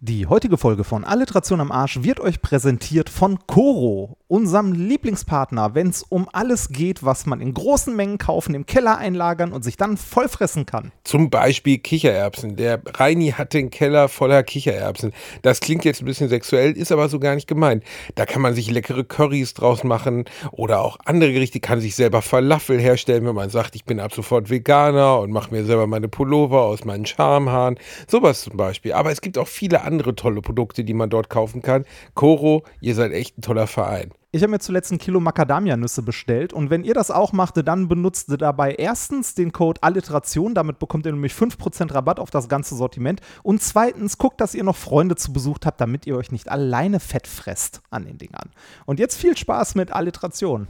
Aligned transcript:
Die 0.00 0.26
heutige 0.26 0.58
Folge 0.58 0.84
von 0.84 1.04
Alliteration 1.04 1.60
am 1.60 1.72
Arsch 1.72 2.04
wird 2.04 2.20
euch 2.20 2.40
präsentiert 2.40 3.10
von 3.10 3.40
Coro, 3.48 4.17
unserem 4.28 4.72
Lieblingspartner, 4.72 5.74
wenn 5.74 5.88
es 5.88 6.02
um 6.02 6.28
alles 6.32 6.68
geht, 6.68 7.02
was 7.02 7.24
man 7.24 7.40
in 7.40 7.54
großen 7.54 7.96
Mengen 7.96 8.18
kaufen, 8.18 8.54
im 8.54 8.66
Keller 8.66 8.98
einlagern 8.98 9.52
und 9.52 9.64
sich 9.64 9.78
dann 9.78 9.96
vollfressen 9.96 10.66
kann. 10.66 10.92
Zum 11.04 11.30
Beispiel 11.30 11.78
Kichererbsen. 11.78 12.56
Der 12.56 12.82
Reini 12.86 13.30
hat 13.30 13.54
den 13.54 13.70
Keller 13.70 14.08
voller 14.08 14.42
Kichererbsen. 14.42 15.12
Das 15.42 15.60
klingt 15.60 15.84
jetzt 15.86 16.02
ein 16.02 16.04
bisschen 16.04 16.28
sexuell, 16.28 16.72
ist 16.72 16.92
aber 16.92 17.08
so 17.08 17.18
gar 17.18 17.34
nicht 17.34 17.48
gemeint. 17.48 17.82
Da 18.14 18.26
kann 18.26 18.42
man 18.42 18.54
sich 18.54 18.70
leckere 18.70 19.02
Currys 19.02 19.54
draus 19.54 19.82
machen 19.82 20.26
oder 20.52 20.82
auch 20.82 20.98
andere 21.06 21.32
Gerichte, 21.32 21.60
kann 21.60 21.80
sich 21.80 21.96
selber 21.96 22.20
Falafel 22.20 22.78
herstellen, 22.78 23.24
wenn 23.26 23.34
man 23.34 23.48
sagt, 23.48 23.74
ich 23.74 23.86
bin 23.86 23.98
ab 23.98 24.12
sofort 24.12 24.50
Veganer 24.50 25.20
und 25.20 25.32
mache 25.32 25.50
mir 25.50 25.64
selber 25.64 25.86
meine 25.86 26.08
Pullover 26.08 26.62
aus 26.64 26.84
meinen 26.84 27.06
Schamhaaren. 27.06 27.78
Sowas 28.06 28.42
zum 28.42 28.58
Beispiel. 28.58 28.92
Aber 28.92 29.10
es 29.10 29.22
gibt 29.22 29.38
auch 29.38 29.48
viele 29.48 29.82
andere 29.82 30.14
tolle 30.14 30.42
Produkte, 30.42 30.84
die 30.84 30.94
man 30.94 31.08
dort 31.08 31.30
kaufen 31.30 31.62
kann. 31.62 31.86
Coro, 32.14 32.64
ihr 32.82 32.94
seid 32.94 33.12
echt 33.12 33.38
ein 33.38 33.42
toller 33.42 33.66
Verein. 33.66 34.10
Ich 34.30 34.42
habe 34.42 34.50
mir 34.50 34.58
zuletzt 34.58 34.92
ein 34.92 34.98
Kilo 34.98 35.20
Macadamia-Nüsse 35.20 36.02
bestellt 36.02 36.52
und 36.52 36.68
wenn 36.68 36.84
ihr 36.84 36.92
das 36.92 37.10
auch 37.10 37.32
macht, 37.32 37.66
dann 37.66 37.88
benutzt 37.88 38.28
ihr 38.28 38.36
dabei 38.36 38.74
erstens 38.74 39.34
den 39.34 39.52
Code 39.52 39.82
Alliteration, 39.82 40.54
damit 40.54 40.78
bekommt 40.78 41.06
ihr 41.06 41.12
nämlich 41.12 41.32
5% 41.32 41.94
Rabatt 41.94 42.20
auf 42.20 42.28
das 42.28 42.46
ganze 42.46 42.76
Sortiment 42.76 43.22
und 43.42 43.62
zweitens 43.62 44.18
guckt, 44.18 44.42
dass 44.42 44.54
ihr 44.54 44.64
noch 44.64 44.76
Freunde 44.76 45.16
zu 45.16 45.32
besucht 45.32 45.64
habt, 45.64 45.80
damit 45.80 46.06
ihr 46.06 46.14
euch 46.14 46.30
nicht 46.30 46.50
alleine 46.50 47.00
fett 47.00 47.26
fresst 47.26 47.80
an 47.88 48.04
den 48.04 48.18
Dingern. 48.18 48.50
Und 48.84 49.00
jetzt 49.00 49.16
viel 49.16 49.34
Spaß 49.34 49.76
mit 49.76 49.92
Alliteration. 49.92 50.68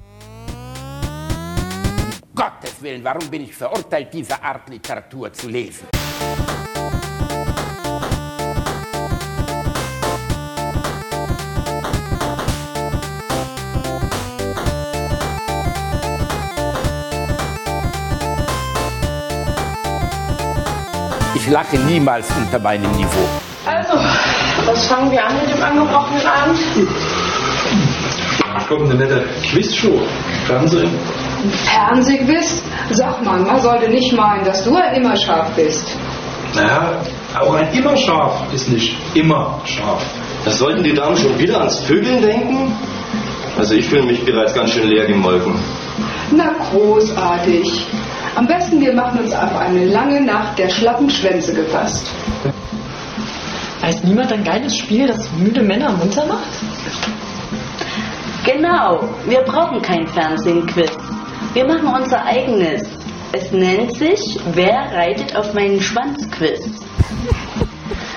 Gottes 2.36 2.80
Willen, 2.80 3.02
warum 3.02 3.28
bin 3.28 3.42
ich 3.42 3.56
verurteilt, 3.56 4.14
diese 4.14 4.40
Art 4.40 4.68
Literatur 4.68 5.32
zu 5.32 5.48
lesen? 5.48 5.88
Ich 21.48 21.54
lache 21.54 21.78
niemals 21.78 22.28
unter 22.36 22.58
meinem 22.58 22.92
Niveau. 22.92 23.26
Also, 23.64 23.94
was 24.66 24.86
fangen 24.86 25.10
wir 25.10 25.24
an 25.24 25.34
mit 25.40 25.56
dem 25.56 25.62
angebrochenen 25.62 26.26
Abend? 26.26 26.58
Kommt 28.68 28.90
eine 28.90 28.94
nette 28.96 29.24
Quizshow. 29.50 29.98
Fernsehen. 30.46 30.90
Fernsehquiz? 31.64 32.62
Sag 32.90 33.24
mal, 33.24 33.40
man 33.40 33.58
sollte 33.62 33.88
nicht 33.88 34.12
meinen, 34.14 34.44
dass 34.44 34.62
du 34.62 34.76
ein 34.76 34.94
immer 34.96 35.16
scharf 35.16 35.48
bist. 35.56 35.96
Naja, 36.54 37.00
auch 37.40 37.54
ein 37.54 37.72
immer 37.72 37.96
scharf 37.96 38.42
ist 38.52 38.68
nicht 38.68 38.98
immer 39.14 39.58
scharf. 39.64 40.04
Das 40.44 40.58
sollten 40.58 40.82
die 40.82 40.92
Damen 40.92 41.16
schon 41.16 41.38
wieder 41.38 41.60
ans 41.60 41.78
Vögeln 41.78 42.20
denken? 42.20 42.76
Also 43.56 43.72
ich 43.72 43.88
fühle 43.88 44.02
mich 44.02 44.22
bereits 44.22 44.52
ganz 44.52 44.72
schön 44.72 44.86
leer 44.86 45.06
gemolken. 45.06 45.54
Na, 46.30 46.50
großartig. 46.70 47.86
Am 48.38 48.46
besten, 48.46 48.80
wir 48.80 48.92
machen 48.92 49.18
uns 49.18 49.34
auf 49.34 49.58
eine 49.58 49.86
lange 49.86 50.20
Nacht 50.20 50.60
der 50.60 50.68
schlappen 50.68 51.10
Schwänze 51.10 51.52
gefasst. 51.52 52.06
Weiß 53.80 54.04
niemand 54.04 54.32
ein 54.32 54.44
geiles 54.44 54.76
Spiel, 54.76 55.08
das 55.08 55.28
müde 55.32 55.60
Männer 55.60 55.90
munter 55.90 56.24
macht? 56.24 56.46
Genau, 58.44 59.08
wir 59.26 59.40
brauchen 59.40 59.82
kein 59.82 60.06
Fernsehen-Quiz. 60.06 60.92
Wir 61.52 61.66
machen 61.66 61.88
unser 61.88 62.24
eigenes. 62.26 62.88
Es 63.32 63.50
nennt 63.50 63.96
sich 63.96 64.38
Wer 64.52 64.86
reitet 64.94 65.34
auf 65.34 65.52
meinen 65.54 65.80
Schwanz-Quiz. 65.82 66.60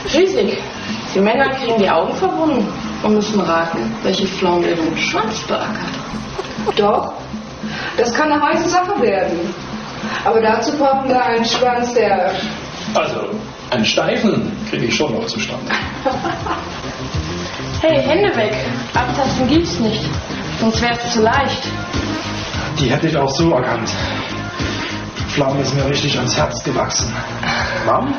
Schließlich, 0.07 0.55
die 1.15 1.19
Männer 1.19 1.49
kriegen 1.49 1.79
die 1.79 1.89
Augen 1.89 2.13
verbunden 2.13 2.71
und 3.01 3.15
müssen 3.15 3.39
raten, 3.39 3.91
welche 4.03 4.27
Pflaume 4.27 4.69
ihren 4.69 4.95
Schwanz 4.99 5.39
beackert. 5.47 6.75
Doch, 6.75 7.13
das 7.97 8.13
kann 8.13 8.31
eine 8.31 8.39
heiße 8.39 8.69
Sache 8.69 9.01
werden. 9.01 9.51
Aber 10.25 10.41
dazu 10.41 10.77
brauchen 10.77 11.09
wir 11.09 11.23
einen 11.23 11.45
Schwanz, 11.45 11.93
der. 11.93 12.33
Also, 12.93 13.29
einen 13.69 13.85
steifen 13.85 14.51
kriege 14.69 14.85
ich 14.85 14.95
schon 14.95 15.13
noch 15.13 15.25
zustande. 15.27 15.71
Hey, 17.81 18.01
Hände 18.01 18.35
weg! 18.35 18.53
Abtasten 18.93 19.47
gibt's 19.47 19.79
nicht. 19.79 20.03
Sonst 20.59 20.81
wär's 20.81 21.13
zu 21.13 21.21
leicht. 21.21 21.63
Die 22.79 22.89
hätte 22.89 23.07
ich 23.07 23.17
auch 23.17 23.29
so 23.29 23.51
erkannt. 23.53 23.89
Die 25.17 25.23
Pflaume 25.31 25.61
ist 25.61 25.73
mir 25.75 25.85
richtig 25.85 26.17
ans 26.17 26.37
Herz 26.37 26.63
gewachsen. 26.63 27.11
Mom? 27.85 28.13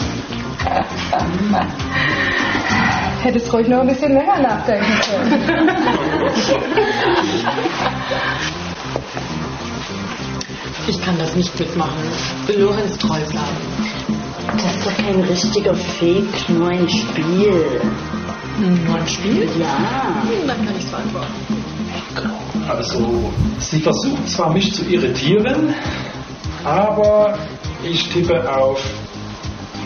Hättest 3.22 3.52
ruhig 3.52 3.68
noch 3.68 3.80
ein 3.80 3.88
bisschen 3.88 4.14
länger 4.14 4.38
nachdenken 4.40 5.00
können. 5.08 5.70
Ich 10.86 11.00
kann 11.00 11.16
das 11.18 11.34
nicht 11.36 11.58
mitmachen. 11.58 12.02
Lorenz 12.56 12.98
treu 12.98 13.20
bleiben. 13.28 13.92
Das 14.52 14.76
ist 14.76 14.86
doch 14.86 14.96
kein 14.96 15.20
richtiger 15.20 15.74
Fake, 15.74 16.48
nur 16.48 16.68
ein 16.68 16.88
Spiel. 16.88 17.80
Nur 18.58 18.96
ein 18.96 19.06
Spiel? 19.06 19.48
Ja. 19.58 20.22
Dann 20.46 20.66
kann 20.66 20.74
ich's 20.76 20.90
beantworten. 20.90 21.32
Also, 22.68 23.32
sie 23.58 23.80
versucht 23.80 24.28
zwar 24.28 24.52
mich 24.52 24.74
zu 24.74 24.84
irritieren, 24.84 25.74
aber 26.64 27.38
ich 27.82 28.08
tippe 28.10 28.52
auf 28.52 28.82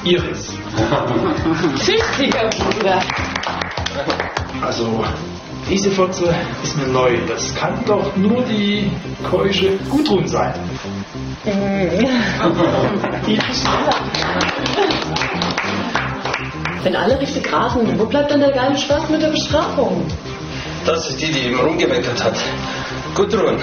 Iris. 0.04 0.52
Tüchtiger 1.84 2.48
Bruder. 2.50 3.00
Also, 4.60 5.04
diese 5.68 5.90
Fotze 5.90 6.34
ist 6.62 6.76
mir 6.76 6.86
neu. 6.86 7.16
Das 7.26 7.54
kann 7.54 7.84
doch 7.86 8.16
nur 8.16 8.42
die 8.42 8.90
keusche 9.28 9.76
Gudrun 9.90 10.26
sein. 10.28 10.54
Wenn 16.82 16.94
alle 16.94 17.20
richtig 17.20 17.52
rasen, 17.52 17.98
wo 17.98 18.04
bleibt 18.06 18.30
dann 18.30 18.40
der 18.40 18.52
geile 18.52 18.78
Spaß 18.78 19.08
mit 19.10 19.20
der 19.20 19.30
Bestrafung? 19.30 20.06
Das 20.84 21.08
ist 21.10 21.20
die, 21.20 21.32
die 21.32 21.48
ihm 21.48 21.58
rumgemeckert 21.58 22.22
hat. 22.22 22.36
Gudrun. 23.16 23.58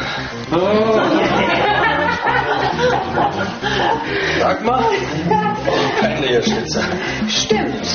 Sag 4.39 4.65
mal. 4.65 4.83
Lehrschnitzer. 6.21 6.83
Stimmt. 7.29 7.87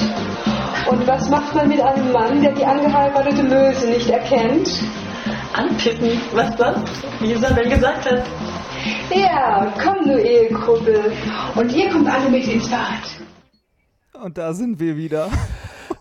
Und 0.89 1.07
was 1.07 1.29
macht 1.29 1.55
man 1.55 1.69
mit 1.69 1.83
einem 1.83 2.13
Mann, 2.13 2.41
der 2.41 2.53
die 2.53 2.65
angeheiratete 2.65 3.43
Möse 3.43 3.91
nicht 3.91 4.09
erkennt? 4.09 4.71
Anpissen, 5.53 6.19
was 6.33 6.57
sonst? 6.57 7.03
Wie 7.21 7.33
Isabel 7.33 7.69
gesagt 7.69 8.11
hat. 8.11 8.25
Ja, 9.15 9.71
komm 9.83 10.07
du 10.07 10.19
Ehekruppel. 10.19 11.13
Und 11.57 11.75
ihr 11.75 11.91
kommt 11.91 12.09
alle 12.09 12.31
mit 12.31 12.47
ins 12.47 12.71
Bad. 12.71 13.05
Und 14.23 14.39
da 14.39 14.55
sind 14.55 14.81
wir 14.81 14.97
wieder. 14.97 15.29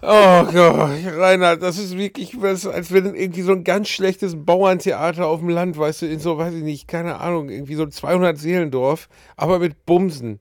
Oh 0.01 0.43
Gott, 0.53 0.91
Reinhard, 1.17 1.61
das 1.61 1.77
ist 1.79 1.97
wirklich, 1.97 2.41
was, 2.41 2.65
als 2.65 2.93
wenn 2.93 3.13
irgendwie 3.13 3.41
so 3.41 3.51
ein 3.51 3.65
ganz 3.65 3.89
schlechtes 3.89 4.35
Bauerntheater 4.37 5.25
auf 5.25 5.39
dem 5.39 5.49
Land, 5.49 5.77
weißt 5.77 6.03
du, 6.03 6.05
in 6.05 6.19
so, 6.19 6.37
weiß 6.37 6.53
ich 6.53 6.63
nicht, 6.63 6.87
keine 6.87 7.19
Ahnung, 7.19 7.49
irgendwie 7.49 7.75
so 7.75 7.83
ein 7.83 7.91
200 7.91 8.37
Seelendorf, 8.37 9.09
aber 9.35 9.59
mit 9.59 9.85
Bumsen. 9.85 10.39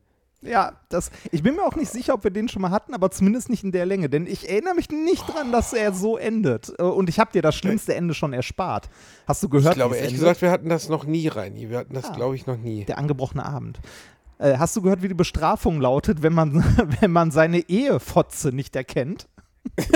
Ja, 0.48 0.72
das, 0.88 1.10
ich 1.32 1.42
bin 1.42 1.56
mir 1.56 1.62
auch 1.64 1.76
nicht 1.76 1.90
sicher, 1.90 2.14
ob 2.14 2.24
wir 2.24 2.30
den 2.30 2.48
schon 2.48 2.62
mal 2.62 2.70
hatten, 2.70 2.94
aber 2.94 3.10
zumindest 3.10 3.50
nicht 3.50 3.64
in 3.64 3.72
der 3.72 3.86
Länge, 3.86 4.08
denn 4.08 4.26
ich 4.26 4.48
erinnere 4.48 4.74
mich 4.74 4.88
nicht 4.90 5.26
dran, 5.28 5.52
dass 5.52 5.72
er 5.72 5.92
so 5.92 6.16
endet. 6.16 6.72
Äh, 6.78 6.82
Und 6.82 7.08
ich 7.08 7.18
habe 7.18 7.32
dir 7.32 7.42
das 7.42 7.54
schlimmste 7.56 7.94
Ende 7.94 8.14
schon 8.14 8.32
erspart. 8.32 8.88
Hast 9.26 9.42
du 9.42 9.48
gehört? 9.48 9.74
Ich 9.74 9.78
glaube 9.78 9.96
ehrlich 9.96 10.12
endet? 10.12 10.20
gesagt, 10.20 10.42
wir 10.42 10.50
hatten 10.50 10.68
das 10.68 10.88
noch 10.88 11.04
nie, 11.04 11.28
Reini. 11.28 11.68
Wir 11.70 11.78
hatten 11.78 11.94
das, 11.94 12.06
Ah. 12.06 12.14
glaube 12.14 12.36
ich, 12.36 12.46
noch 12.46 12.56
nie. 12.58 12.84
Der 12.84 12.98
angebrochene 12.98 13.44
Abend. 13.44 13.80
Äh, 14.38 14.58
hast 14.58 14.76
du 14.76 14.82
gehört, 14.82 15.02
wie 15.02 15.08
die 15.08 15.14
Bestrafung 15.14 15.80
lautet, 15.80 16.22
wenn 16.22 16.32
man, 16.34 16.62
wenn 17.00 17.10
man 17.10 17.30
seine 17.30 17.60
Ehefotze 17.68 18.48
nicht 18.48 18.76
erkennt? 18.76 19.26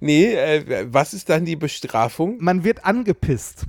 Nee, 0.00 0.34
äh, 0.34 0.86
was 0.92 1.14
ist 1.14 1.28
dann 1.28 1.44
die 1.44 1.56
Bestrafung? 1.56 2.36
Man 2.40 2.64
wird 2.64 2.84
angepisst. 2.84 3.64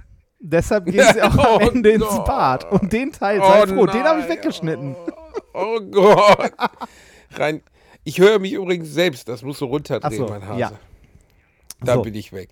Deshalb 0.45 0.85
gehen 0.87 1.05
sie 1.13 1.21
auch 1.21 1.35
Oh 1.37 1.55
am 1.55 1.61
Ende 1.61 1.91
ins 1.91 2.03
Gott. 2.05 2.25
Bad. 2.25 2.69
Und 2.71 2.91
den 2.91 3.13
Teil, 3.13 3.39
sei 3.39 3.63
Oh 3.63 3.65
froh, 3.67 3.85
den 3.85 4.03
habe 4.03 4.19
ich 4.19 4.27
nein. 4.27 4.37
weggeschnitten. 4.37 4.95
Oh 5.53 5.79
Gott. 5.89 6.51
Rein. 7.31 7.61
Ich 8.03 8.19
höre 8.19 8.39
mich 8.39 8.51
übrigens 8.51 8.89
selbst, 8.89 9.29
das 9.29 9.41
musst 9.41 9.61
du 9.61 9.65
runterdrehen, 9.65 10.17
so, 10.17 10.27
mein 10.27 10.45
Hase. 10.45 10.59
ja. 10.59 10.71
Da 11.81 11.95
So. 11.95 12.01
bin 12.01 12.13
ich 12.15 12.33
weg. 12.33 12.49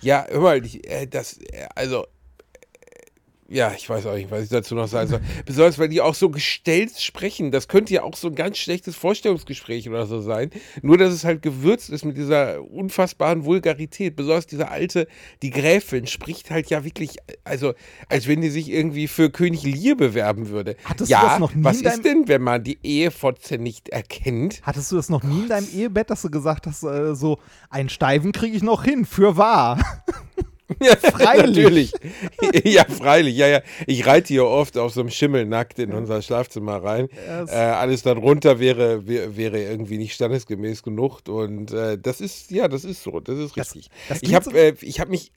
Ja, 0.00 0.24
hör 0.28 0.40
mal, 0.40 0.62
äh, 0.64 1.06
das, 1.06 1.38
äh, 1.38 1.66
also, 1.74 2.06
ja, 3.48 3.72
ich 3.76 3.88
weiß 3.88 4.06
auch 4.06 4.14
nicht, 4.14 4.30
was 4.30 4.44
ich 4.44 4.48
dazu 4.48 4.74
noch 4.74 4.88
sagen 4.88 5.10
soll. 5.10 5.20
Besonders, 5.44 5.78
weil 5.78 5.88
die 5.88 6.00
auch 6.00 6.14
so 6.14 6.30
gestellt 6.30 6.98
sprechen. 6.98 7.50
Das 7.50 7.68
könnte 7.68 7.92
ja 7.92 8.02
auch 8.02 8.14
so 8.16 8.28
ein 8.28 8.34
ganz 8.34 8.56
schlechtes 8.58 8.96
Vorstellungsgespräch 8.96 9.88
oder 9.88 10.06
so 10.06 10.20
sein. 10.20 10.50
Nur, 10.82 10.96
dass 10.96 11.12
es 11.12 11.24
halt 11.24 11.42
gewürzt 11.42 11.90
ist 11.90 12.04
mit 12.04 12.16
dieser 12.16 12.62
unfassbaren 12.70 13.44
Vulgarität. 13.44 14.16
Besonders 14.16 14.46
diese 14.46 14.68
alte, 14.68 15.06
die 15.42 15.50
Gräfin, 15.50 16.06
spricht 16.06 16.50
halt 16.50 16.70
ja 16.70 16.84
wirklich, 16.84 17.16
also, 17.44 17.74
als 18.08 18.26
wenn 18.26 18.40
die 18.40 18.50
sich 18.50 18.70
irgendwie 18.70 19.08
für 19.08 19.28
König 19.30 19.62
Lear 19.62 19.96
bewerben 19.96 20.48
würde. 20.48 20.76
Hattest 20.84 21.10
ja, 21.10 21.20
du 21.20 21.26
das 21.26 21.38
noch 21.38 21.54
nie 21.54 21.64
was 21.64 21.76
in 21.78 21.82
deinem- 21.84 21.94
ist 21.94 22.04
denn, 22.04 22.28
wenn 22.28 22.42
man 22.42 22.64
die 22.64 22.78
Ehefotze 22.82 23.58
nicht 23.58 23.90
erkennt? 23.90 24.60
Hattest 24.62 24.90
du 24.90 24.96
das 24.96 25.08
noch 25.10 25.22
nie 25.22 25.42
in 25.42 25.48
deinem 25.48 25.68
Ehebett, 25.68 26.08
dass 26.08 26.22
du 26.22 26.30
gesagt 26.30 26.66
hast, 26.66 26.82
äh, 26.82 27.14
so, 27.14 27.38
einen 27.68 27.90
Steifen 27.90 28.32
kriege 28.32 28.56
ich 28.56 28.62
noch 28.62 28.84
hin, 28.84 29.04
für 29.04 29.36
wahr? 29.36 29.78
Ja, 30.80 30.96
Freilich. 30.96 31.92
Natürlich. 31.92 32.64
ja, 32.64 32.84
freilich. 32.84 33.36
Ja, 33.36 33.46
ja. 33.48 33.60
Ich 33.86 34.06
reite 34.06 34.28
hier 34.28 34.46
oft 34.46 34.78
auf 34.78 34.92
so 34.94 35.00
einem 35.00 35.10
Schimmel 35.10 35.44
nackt 35.44 35.78
in 35.78 35.92
unser 35.92 36.22
Schlafzimmer 36.22 36.82
rein. 36.82 37.08
Ja, 37.26 37.42
es- 37.42 37.50
Äh, 37.50 37.54
alles 37.56 38.02
darunter 38.02 38.58
wäre, 38.60 39.06
wär, 39.06 39.36
wäre 39.36 39.60
irgendwie 39.60 39.98
nicht 39.98 40.14
standesgemäß 40.14 40.82
genug. 40.82 41.20
Und 41.28 41.72
äh, 41.72 41.98
das 41.98 42.20
ist, 42.20 42.50
ja, 42.50 42.68
das 42.68 42.84
ist 42.84 43.02
so. 43.02 43.20
Das 43.20 43.38
ist 43.38 43.56
Das- 43.56 43.74
richtig. 43.74 43.90
das 44.08 44.16
ich 44.18 44.22
klingt 44.30 44.34
habe 44.36 44.44
so- 44.50 44.56
äh, 44.56 44.74
ich 44.80 45.00
hab 45.00 45.08
mich. 45.08 45.32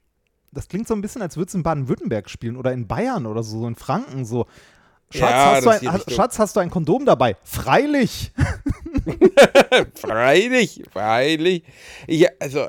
Das 0.50 0.66
klingt 0.68 0.88
so 0.88 0.94
ein 0.94 1.02
bisschen, 1.02 1.20
als 1.20 1.36
würdest 1.36 1.52
du 1.52 1.58
in 1.58 1.62
Baden-Württemberg 1.62 2.30
spielen 2.30 2.56
oder 2.56 2.72
in 2.72 2.86
Bayern 2.86 3.26
oder 3.26 3.42
so, 3.42 3.58
so 3.60 3.66
in 3.68 3.74
Franken, 3.76 4.24
so. 4.24 4.46
Schatz, 5.10 5.64
Ja, 5.64 5.72
hast, 5.92 6.08
ein. 6.08 6.14
Schatz, 6.14 6.38
hast 6.38 6.56
du 6.56 6.60
ein 6.60 6.70
Kondom 6.70 7.06
dabei? 7.06 7.36
Freilich! 7.42 8.32
Freilich, 9.94 10.82
freilich. 10.92 11.62
Ja, 12.06 12.28
also, 12.40 12.66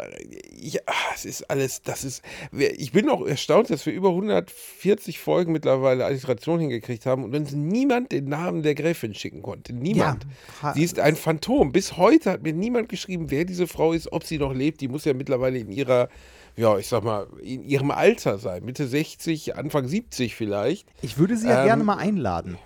ich, 0.61 0.87
ah, 0.87 0.93
es 1.13 1.25
ist 1.25 1.49
alles, 1.49 1.81
das 1.81 2.03
ist, 2.03 2.23
ich 2.51 2.91
bin 2.91 3.09
auch 3.09 3.25
erstaunt, 3.25 3.69
dass 3.69 3.85
wir 3.85 3.93
über 3.93 4.09
140 4.09 5.19
Folgen 5.19 5.51
mittlerweile 5.51 6.05
Alliteration 6.05 6.59
hingekriegt 6.59 7.05
haben 7.05 7.23
und 7.23 7.35
uns 7.35 7.51
niemand 7.51 8.11
den 8.11 8.25
Namen 8.25 8.63
der 8.63 8.75
Gräfin 8.75 9.13
schicken 9.13 9.41
konnte. 9.41 9.73
Niemand. 9.73 10.25
Ja, 10.61 10.73
Sie 10.73 10.83
ist 10.83 10.99
ein 10.99 11.15
Phantom. 11.15 11.71
Bis 11.71 11.97
heute 11.97 12.31
hat 12.31 12.43
mir 12.43 12.53
niemand 12.53 12.89
geschrieben, 12.89 13.31
wer 13.31 13.45
diese 13.45 13.67
Frau 13.67 13.93
ist, 13.93 14.11
ob 14.11 14.23
sie 14.23 14.37
noch 14.37 14.53
lebt. 14.53 14.81
Die 14.81 14.87
muss 14.87 15.05
ja 15.05 15.13
mittlerweile 15.13 15.59
in 15.59 15.71
ihrer, 15.71 16.09
ja, 16.55 16.77
ich 16.77 16.87
sag 16.87 17.03
mal, 17.03 17.27
in 17.41 17.63
ihrem 17.63 17.91
Alter 17.91 18.37
sein. 18.37 18.63
Mitte 18.65 18.87
60, 18.87 19.55
Anfang 19.55 19.87
70 19.87 20.35
vielleicht. 20.35 20.87
Ich 21.01 21.17
würde 21.17 21.37
sie 21.37 21.47
ja 21.47 21.61
Ähm, 21.61 21.67
gerne 21.67 21.83
mal 21.83 21.97
einladen. 21.97 22.57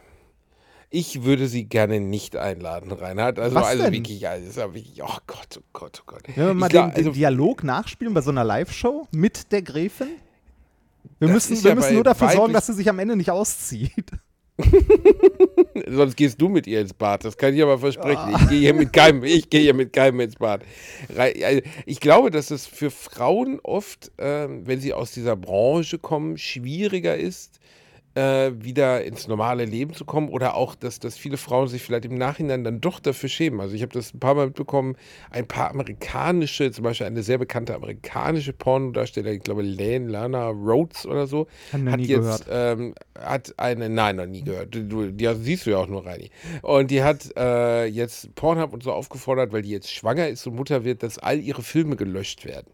Ich 0.89 1.23
würde 1.23 1.47
sie 1.47 1.65
gerne 1.65 1.99
nicht 1.99 2.35
einladen, 2.35 2.91
Reinhard. 2.91 3.39
Also, 3.39 3.55
Was 3.55 3.65
also 3.65 3.83
denn? 3.85 3.93
wirklich, 3.93 4.27
also, 4.27 4.75
wirklich, 4.75 5.01
oh 5.01 5.17
Gott, 5.25 5.57
oh 5.57 5.63
Gott, 5.73 6.01
oh 6.01 6.03
Gott. 6.05 6.21
Wenn 6.27 6.45
wir 6.45 6.53
mal 6.53 6.69
glaub, 6.69 6.85
den, 6.85 6.93
den 6.93 7.07
also, 7.07 7.11
Dialog 7.11 7.63
nachspielen 7.63 8.13
bei 8.13 8.21
so 8.21 8.29
einer 8.29 8.43
Live-Show 8.43 9.07
mit 9.11 9.51
der 9.51 9.63
Gräfin? 9.63 10.07
Wir 11.17 11.29
Das 11.29 11.49
müssen, 11.49 11.63
wir 11.63 11.69
ja 11.71 11.75
müssen 11.75 11.95
nur 11.95 12.03
dafür 12.03 12.29
sorgen, 12.29 12.53
dass 12.53 12.67
sie 12.67 12.73
sich 12.73 12.87
am 12.89 12.99
Ende 12.99 13.15
nicht 13.15 13.31
auszieht. 13.31 14.11
sonst 15.87 16.15
gehst 16.15 16.41
du 16.41 16.49
mit 16.49 16.67
ihr 16.67 16.81
ins 16.81 16.93
Bad. 16.93 17.25
Das 17.25 17.37
kann 17.37 17.53
ich 17.53 17.61
aber 17.61 17.79
versprechen. 17.79 18.35
Ich 18.39 18.49
gehe 18.49 18.59
hier 18.59 18.73
mit 18.73 18.93
keinem, 18.93 19.23
ich 19.23 19.49
gehe 19.49 19.61
hier 19.61 19.73
mit 19.73 19.93
keinem 19.93 20.19
ins 20.21 20.35
Bad. 20.35 20.63
Also, 21.17 21.61
Ich 21.85 21.99
glaube, 21.99 22.31
dass 22.31 22.51
es 22.51 22.65
für 22.65 22.91
Frauen 22.91 23.59
oft, 23.63 24.11
ähm, 24.17 24.65
wenn 24.65 24.79
sie 24.79 24.93
aus 24.93 25.11
dieser 25.11 25.35
Branche 25.35 25.99
kommen, 25.99 26.37
schwieriger 26.37 27.15
ist, 27.15 27.59
äh, 28.15 28.51
wieder 28.55 29.03
ins 29.03 29.27
normale 29.27 29.65
Leben 29.65 29.93
zu 29.93 30.05
kommen 30.05 30.29
oder 30.29 30.55
auch, 30.55 30.75
dass, 30.75 30.99
dass 30.99 31.17
viele 31.17 31.37
Frauen 31.37 31.67
sich 31.67 31.81
vielleicht 31.81 32.05
im 32.05 32.15
Nachhinein 32.15 32.63
dann 32.63 32.81
doch 32.81 32.99
dafür 32.99 33.29
schämen. 33.29 33.59
Also 33.59 33.75
ich 33.75 33.81
habe 33.81 33.93
das 33.93 34.13
ein 34.13 34.19
paar 34.19 34.35
Mal 34.35 34.47
mitbekommen, 34.47 34.95
ein 35.31 35.47
paar 35.47 35.71
amerikanische, 35.71 36.71
zum 36.71 36.83
Beispiel 36.83 37.07
eine 37.07 37.23
sehr 37.23 37.37
bekannte 37.37 37.75
amerikanische 37.75 38.53
Pornodarstellerin, 38.53 39.37
ich 39.37 39.43
glaube 39.43 39.63
Lane 39.63 40.07
Lana 40.07 40.49
Rhodes 40.49 41.05
oder 41.05 41.27
so, 41.27 41.47
hat 41.71 41.99
nie 41.99 42.05
jetzt 42.05 42.45
ähm, 42.49 42.93
hat 43.19 43.53
eine, 43.57 43.89
nein, 43.89 44.15
noch 44.17 44.25
nie 44.25 44.43
gehört. 44.43 44.73
Du, 44.73 44.83
du, 44.83 45.11
die 45.11 45.33
siehst 45.35 45.65
du 45.65 45.71
ja 45.71 45.77
auch 45.77 45.87
nur, 45.87 46.05
Reini. 46.05 46.29
Und 46.61 46.91
die 46.91 47.03
hat 47.03 47.29
äh, 47.37 47.85
jetzt 47.85 48.33
Pornhub 48.35 48.73
und 48.73 48.83
so 48.83 48.91
aufgefordert, 48.91 49.51
weil 49.51 49.61
die 49.61 49.69
jetzt 49.69 49.91
schwanger 49.91 50.27
ist 50.27 50.45
und 50.47 50.55
Mutter 50.55 50.83
wird, 50.83 51.03
dass 51.03 51.17
all 51.17 51.39
ihre 51.39 51.63
Filme 51.63 51.95
gelöscht 51.95 52.45
werden. 52.45 52.67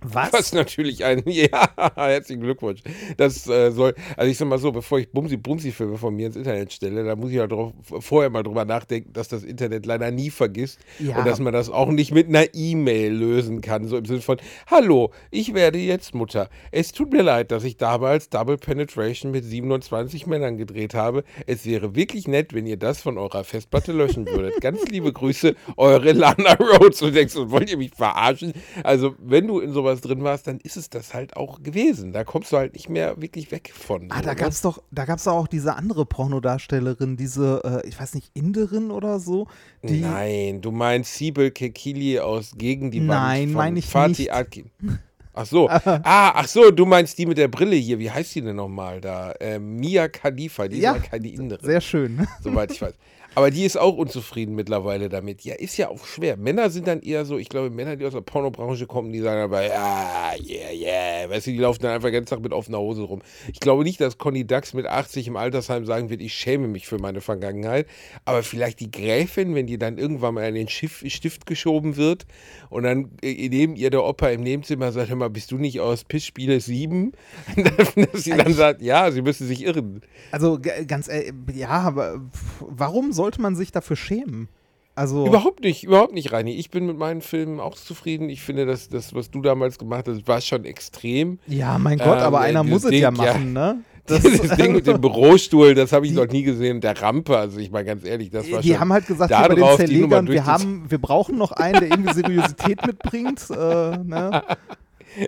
Was? 0.00 0.32
Was 0.32 0.52
natürlich 0.52 1.04
ein, 1.04 1.22
ja, 1.26 1.68
herzlichen 1.96 2.40
Glückwunsch. 2.40 2.82
Das 3.16 3.48
äh, 3.48 3.72
soll, 3.72 3.94
also 4.16 4.30
ich 4.30 4.38
sag 4.38 4.46
mal 4.46 4.58
so, 4.58 4.70
bevor 4.70 5.00
ich 5.00 5.08
Bumsi-Bumsi-Filme 5.10 5.98
von 5.98 6.14
mir 6.14 6.28
ins 6.28 6.36
Internet 6.36 6.72
stelle, 6.72 7.02
da 7.04 7.16
muss 7.16 7.32
ich 7.32 7.38
halt 7.38 7.50
drauf, 7.50 7.72
vorher 7.82 8.30
mal 8.30 8.44
drüber 8.44 8.64
nachdenken, 8.64 9.12
dass 9.12 9.26
das 9.26 9.42
Internet 9.42 9.86
leider 9.86 10.12
nie 10.12 10.30
vergisst 10.30 10.78
Ja. 11.00 11.18
und 11.18 11.26
dass 11.26 11.40
man 11.40 11.52
das 11.52 11.68
auch 11.68 11.88
nicht 11.88 12.12
mit 12.12 12.28
einer 12.28 12.46
E-Mail 12.54 13.12
lösen 13.12 13.60
kann. 13.60 13.88
So 13.88 13.96
im 13.96 14.04
Sinne 14.04 14.20
von, 14.20 14.36
hallo, 14.68 15.10
ich 15.32 15.52
werde 15.52 15.78
jetzt 15.78 16.14
Mutter. 16.14 16.48
Es 16.70 16.92
tut 16.92 17.12
mir 17.12 17.22
leid, 17.22 17.50
dass 17.50 17.64
ich 17.64 17.76
damals 17.76 18.28
Double 18.30 18.56
Penetration 18.56 19.32
mit 19.32 19.44
27 19.44 20.28
Männern 20.28 20.56
gedreht 20.58 20.94
habe. 20.94 21.24
Es 21.46 21.66
wäre 21.66 21.96
wirklich 21.96 22.28
nett, 22.28 22.54
wenn 22.54 22.66
ihr 22.66 22.76
das 22.76 23.00
von 23.02 23.18
eurer 23.18 23.42
Festplatte 23.42 23.90
löschen 23.92 24.26
würdet. 24.28 24.60
Ganz 24.60 24.84
liebe 24.88 25.12
Grüße, 25.12 25.56
eure 25.76 26.12
Lana 26.12 26.54
Rhodes. 26.54 27.02
Und 27.02 27.16
denkst, 27.16 27.34
so, 27.34 27.50
wollt 27.50 27.68
ihr 27.68 27.78
mich 27.78 27.90
verarschen? 27.96 28.52
Also, 28.84 29.16
wenn 29.18 29.48
du 29.48 29.58
in 29.58 29.72
sowas 29.88 30.00
drin 30.00 30.22
warst, 30.22 30.46
dann 30.46 30.58
ist 30.58 30.76
es 30.76 30.90
das 30.90 31.14
halt 31.14 31.36
auch 31.36 31.62
gewesen. 31.62 32.12
Da 32.12 32.24
kommst 32.24 32.52
du 32.52 32.56
halt 32.56 32.74
nicht 32.74 32.88
mehr 32.88 33.20
wirklich 33.20 33.50
weg 33.50 33.72
von. 33.74 34.10
Ah, 34.10 34.16
so, 34.16 34.22
da 34.22 34.30
ne? 34.30 34.36
gab's 34.36 34.62
doch, 34.62 34.82
da 34.90 35.04
gab's 35.04 35.24
doch 35.24 35.32
auch 35.32 35.48
diese 35.48 35.74
andere 35.76 36.06
Pornodarstellerin, 36.06 37.16
diese, 37.16 37.82
äh, 37.84 37.88
ich 37.88 37.98
weiß 38.00 38.14
nicht, 38.14 38.30
Inderin 38.34 38.90
oder 38.90 39.18
so. 39.20 39.46
Nein, 39.82 40.60
du 40.60 40.70
meinst 40.70 41.14
Sibyl 41.14 41.50
Kekili 41.50 42.20
aus 42.20 42.52
Gegen 42.56 42.90
die 42.90 43.00
Wand 43.00 43.08
Nein, 43.08 43.52
meine 43.52 43.78
ich 43.78 43.86
Fatih 43.86 44.22
nicht. 44.22 44.32
Akin. 44.32 44.70
Ach 45.34 45.46
so. 45.46 45.68
ah, 45.70 46.32
ach 46.34 46.48
so, 46.48 46.72
du 46.72 46.84
meinst 46.84 47.16
die 47.16 47.24
mit 47.24 47.38
der 47.38 47.46
Brille 47.46 47.76
hier. 47.76 48.00
Wie 48.00 48.10
heißt 48.10 48.34
die 48.34 48.42
denn 48.42 48.56
nochmal 48.56 49.00
da? 49.00 49.30
Äh, 49.32 49.60
Mia 49.60 50.08
Khalifa, 50.08 50.66
die 50.66 50.80
Ja, 50.80 50.90
ist 50.92 50.96
aber 50.96 51.06
keine 51.06 51.28
Inderin. 51.28 51.64
Sehr 51.64 51.80
schön. 51.80 52.26
soweit 52.42 52.72
ich 52.72 52.82
weiß. 52.82 52.94
Aber 53.34 53.50
die 53.50 53.64
ist 53.64 53.78
auch 53.78 53.96
unzufrieden 53.96 54.54
mittlerweile 54.54 55.08
damit. 55.08 55.42
Ja, 55.42 55.54
ist 55.54 55.76
ja 55.76 55.88
auch 55.88 56.04
schwer. 56.04 56.36
Männer 56.36 56.70
sind 56.70 56.88
dann 56.88 57.00
eher 57.00 57.24
so, 57.24 57.38
ich 57.38 57.48
glaube, 57.48 57.70
Männer, 57.70 57.96
die 57.96 58.04
aus 58.04 58.12
der 58.12 58.20
Pornobranche 58.20 58.86
kommen, 58.86 59.12
die 59.12 59.20
sagen 59.20 59.42
aber, 59.42 59.64
ja, 59.64 60.32
yeah, 60.44 60.72
yeah. 60.72 61.30
Weißt 61.30 61.46
du, 61.46 61.52
die 61.52 61.58
laufen 61.58 61.82
dann 61.82 61.92
einfach 61.92 62.08
den 62.08 62.14
ganzen 62.14 62.30
Tag 62.30 62.40
mit 62.40 62.52
offener 62.52 62.78
Hose 62.78 63.02
rum. 63.02 63.20
Ich 63.52 63.60
glaube 63.60 63.84
nicht, 63.84 64.00
dass 64.00 64.18
Conny 64.18 64.46
Dax 64.46 64.74
mit 64.74 64.86
80 64.86 65.28
im 65.28 65.36
Altersheim 65.36 65.84
sagen 65.84 66.10
wird, 66.10 66.20
ich 66.20 66.34
schäme 66.34 66.68
mich 66.68 66.86
für 66.86 66.98
meine 66.98 67.20
Vergangenheit. 67.20 67.86
Aber 68.24 68.42
vielleicht 68.42 68.80
die 68.80 68.90
Gräfin, 68.90 69.54
wenn 69.54 69.66
die 69.66 69.78
dann 69.78 69.98
irgendwann 69.98 70.34
mal 70.34 70.48
in 70.48 70.54
den 70.54 70.68
Schiff, 70.68 71.04
Stift 71.06 71.46
geschoben 71.46 71.96
wird 71.96 72.26
und 72.70 72.82
dann 72.84 73.10
äh, 73.22 73.48
neben 73.48 73.76
ihr 73.76 73.90
der 73.90 74.04
Opa 74.04 74.28
im 74.28 74.42
Nebenzimmer 74.42 74.90
sagt, 74.92 75.10
hör 75.10 75.16
mal, 75.16 75.30
bist 75.30 75.52
du 75.52 75.58
nicht 75.58 75.80
aus 75.80 76.04
Pissspiele 76.04 76.60
7? 76.60 77.12
dass 77.56 78.22
sie 78.24 78.30
dann 78.30 78.52
sagt, 78.52 78.82
ja, 78.82 79.10
sie 79.10 79.22
müssen 79.22 79.46
sich 79.46 79.64
irren. 79.64 80.02
Also 80.32 80.58
ganz, 80.86 81.08
äh, 81.08 81.32
ja, 81.54 81.68
aber 81.68 82.20
warum 82.60 83.12
sollte 83.18 83.40
man 83.42 83.54
sich 83.56 83.70
dafür 83.72 83.96
schämen? 83.96 84.48
Also, 84.94 85.26
Überhaupt 85.26 85.60
nicht, 85.62 85.84
überhaupt 85.84 86.12
nicht, 86.12 86.32
Reini. 86.32 86.54
Ich 86.56 86.70
bin 86.70 86.86
mit 86.86 86.98
meinen 86.98 87.20
Filmen 87.20 87.60
auch 87.60 87.76
zufrieden. 87.76 88.28
Ich 88.30 88.40
finde, 88.40 88.66
dass 88.66 88.88
das, 88.88 89.14
was 89.14 89.30
du 89.30 89.42
damals 89.42 89.78
gemacht 89.78 90.06
hast, 90.08 90.26
war 90.26 90.40
schon 90.40 90.64
extrem. 90.64 91.38
ja, 91.46 91.78
mein 91.78 91.98
Gott, 91.98 92.18
Ähm, 92.18 92.24
aber 92.24 92.40
einer 92.40 92.62
dieses 92.64 92.72
muss 92.74 92.84
es 92.84 92.90
Ding, 92.90 93.02
ja 93.02 93.10
ja. 93.10 93.16
machen, 93.16 93.52
ne? 93.52 93.80
Das, 94.08 94.22
Ding 94.22 94.72
mit 94.72 94.86
dem 94.86 95.00
Bürostuhl, 95.02 95.74
das 95.74 95.92
habe 95.92 96.06
ich 96.06 96.12
Die- 96.12 96.18
noch 96.18 96.26
nie 96.28 96.42
gesehen. 96.42 96.80
Der 96.80 96.98
Rampe, 97.00 97.36
also 97.36 97.58
ich 97.60 97.70
meine 97.70 97.84
ganz 97.84 98.04
ehrlich, 98.06 98.30
das 98.30 98.50
war 98.50 98.62
Die 98.62 98.70
schon. 98.70 98.80
haben 98.80 98.92
halt 98.94 99.06
gesagt, 99.06 99.30
da 99.30 99.46
den 99.48 99.58
drauf 99.58 99.76
die 99.76 99.98
Nummer 100.00 100.16
Zerlegern, 100.16 100.28
wir, 100.28 100.46
haben, 100.46 100.84
wir 100.90 100.96
brauchen 100.98 101.36
noch 101.36 101.52
einen, 101.52 101.78
der 101.80 101.90
irgendwie 101.90 102.14
Seriosität 102.14 102.86
mitbringt. 102.86 103.44
Äh, 103.50 103.54
ne? 103.98 104.42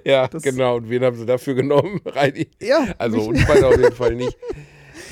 Ja, 0.05 0.29
das- 0.29 0.43
genau. 0.43 0.77
Und 0.77 0.89
wen 0.89 1.03
haben 1.05 1.17
sie 1.17 1.27
dafür 1.27 1.55
genommen, 1.55 2.01
Reini? 2.07 2.47
Ja, 2.61 2.87
Also 2.99 3.33
beide 3.47 3.67
auf 3.67 3.77
jeden 3.77 3.95
Fall 3.95 4.15
nicht. 4.15 4.37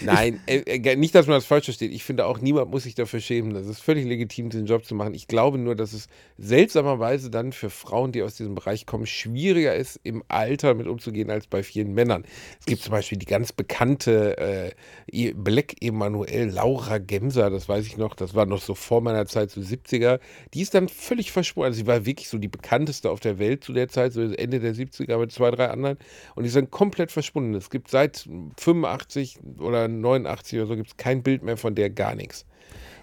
Nein, 0.05 0.41
äh, 0.47 0.59
äh, 0.59 0.97
nicht, 0.97 1.15
dass 1.15 1.27
man 1.27 1.37
das 1.37 1.47
falsch 1.47 1.65
versteht. 1.65 1.93
Ich 1.93 2.05
finde 2.05 2.27
auch, 2.27 2.41
niemand 2.41 2.71
muss 2.71 2.85
sich 2.85 2.95
dafür 2.95 3.21
schämen. 3.21 3.55
Das 3.55 3.67
ist 3.67 3.81
völlig 3.81 4.07
legitim, 4.07 4.51
diesen 4.51 4.67
Job 4.67 4.85
zu 4.85 4.95
machen. 4.95 5.15
Ich 5.15 5.27
glaube 5.27 5.59
nur, 5.59 5.75
dass 5.75 5.93
es 5.93 6.09
seltsamerweise 6.37 7.31
dann 7.31 7.53
für 7.53 7.71
Frauen, 7.71 8.13
die 8.13 8.23
aus 8.23 8.37
diesem 8.37 8.55
Bereich 8.55 8.87
kommen, 8.87 9.07
schwieriger 9.07 9.75
ist, 9.75 9.99
im 10.05 10.23
Alter 10.29 10.75
mit 10.75 10.87
umzugehen 10.87 11.31
als 11.31 11.47
bei 11.47 11.63
vielen 11.63 11.95
Männern. 11.95 12.25
Es 12.61 12.67
gibt 12.67 12.83
zum 12.83 12.93
Beispiel 12.93 13.19
die 13.19 13.27
ganz 13.27 13.53
bekannte 13.53 14.39
äh, 14.39 14.71
E- 15.11 15.33
Black 15.33 15.75
Emanuel, 15.83 16.51
Laura 16.51 16.99
Gemser, 16.99 17.51
das 17.51 17.69
weiß 17.69 17.87
ich 17.87 17.97
noch, 17.97 18.15
das 18.15 18.35
war 18.35 18.47
noch 18.47 18.61
so 18.61 18.75
vor 18.75 19.01
meiner 19.01 19.27
Zeit, 19.27 19.51
so 19.51 19.61
70er. 19.61 20.21
Die 20.55 20.63
ist 20.63 20.75
dann 20.75 20.89
völlig 20.89 21.33
verschwunden. 21.33 21.67
Also 21.67 21.79
sie 21.79 21.87
war 21.87 22.07
wirklich 22.07 22.29
so 22.29 22.39
die 22.39 22.49
bekannteste 22.49 23.11
auf 23.11 23.21
der 23.21 23.39
Welt 23.39 23.65
zu 23.65 23.73
der 23.73 23.89
Zeit, 23.89 24.13
so 24.13 24.23
Ende 24.23 24.61
der 24.61 24.75
70er 24.75 25.19
mit 25.19 25.33
zwei, 25.33 25.51
drei 25.51 25.71
anderen. 25.71 25.99
Und 26.35 26.45
die 26.45 26.51
sind 26.51 26.71
komplett 26.71 27.11
verschwunden. 27.11 27.55
Es 27.55 27.71
gibt 27.71 27.91
seit 27.91 28.29
85 28.59 29.39
oder 29.59 29.88
89 29.89 30.59
oder 30.59 30.69
so 30.69 30.77
gibt 30.77 30.89
es 30.89 30.97
kein 30.97 31.23
Bild 31.23 31.43
mehr 31.43 31.57
von 31.57 31.75
der, 31.75 31.91
gar 31.91 32.15
nichts. 32.15 32.47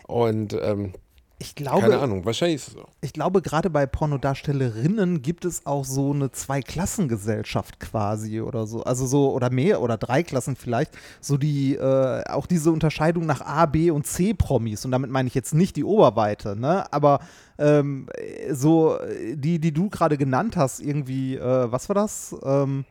Und 0.08 0.54
ähm, 0.62 0.94
ich 1.38 1.54
glaube, 1.54 1.82
keine 1.82 2.00
Ahnung, 2.00 2.24
wahrscheinlich 2.24 2.56
ist 2.56 2.68
es 2.70 2.74
so. 2.76 2.86
ich 3.02 3.12
glaube, 3.12 3.42
gerade 3.42 3.70
bei 3.70 3.86
Pornodarstellerinnen 3.86 5.22
gibt 5.22 5.44
es 5.44 5.66
auch 5.66 5.84
so 5.84 6.14
eine 6.14 6.32
Zweiklassengesellschaft 6.32 7.80
quasi 7.82 8.40
oder 8.40 8.66
so. 8.68 8.84
Also 8.84 9.06
so, 9.06 9.34
oder 9.34 9.50
mehr 9.50 9.82
oder 9.82 9.98
drei 9.98 10.24
Klassen 10.24 10.56
vielleicht. 10.56 10.92
So 11.20 11.36
die, 11.38 11.76
äh, 11.76 12.24
auch 12.30 12.46
diese 12.46 12.72
Unterscheidung 12.72 13.26
nach 13.26 13.42
A, 13.42 13.66
B 13.66 13.92
und 13.92 14.08
C-Promis. 14.08 14.86
Und 14.86 14.92
damit 14.92 15.10
meine 15.10 15.28
ich 15.28 15.36
jetzt 15.36 15.54
nicht 15.54 15.76
die 15.76 15.84
Oberweite, 15.84 16.56
ne? 16.56 16.92
Aber 16.94 17.20
ähm, 17.58 18.08
so 18.52 18.98
die, 19.34 19.60
die 19.60 19.74
du 19.74 19.90
gerade 19.90 20.18
genannt 20.18 20.56
hast, 20.56 20.80
irgendwie, 20.80 21.36
äh, 21.36 21.70
was 21.70 21.90
war 21.90 21.96
das? 21.96 22.34
Ähm, 22.44 22.86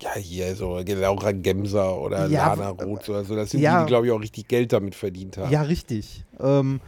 Ja, 0.00 0.14
hier 0.16 0.54
so 0.56 0.78
Laura 0.78 1.32
Gemser 1.32 1.98
oder 2.00 2.26
Ja, 2.26 2.54
Lana 2.54 2.70
Roth 2.70 3.08
oder 3.08 3.24
so. 3.24 3.36
Das 3.36 3.50
sind 3.50 3.60
ja. 3.60 3.80
die, 3.80 3.84
die, 3.84 3.88
glaube 3.88 4.06
ich, 4.06 4.12
auch 4.12 4.20
richtig 4.20 4.48
Geld 4.48 4.72
damit 4.72 4.94
verdient 4.94 5.38
haben. 5.38 5.50
Ja, 5.50 5.62
richtig. 5.62 6.24
Ähm, 6.40 6.80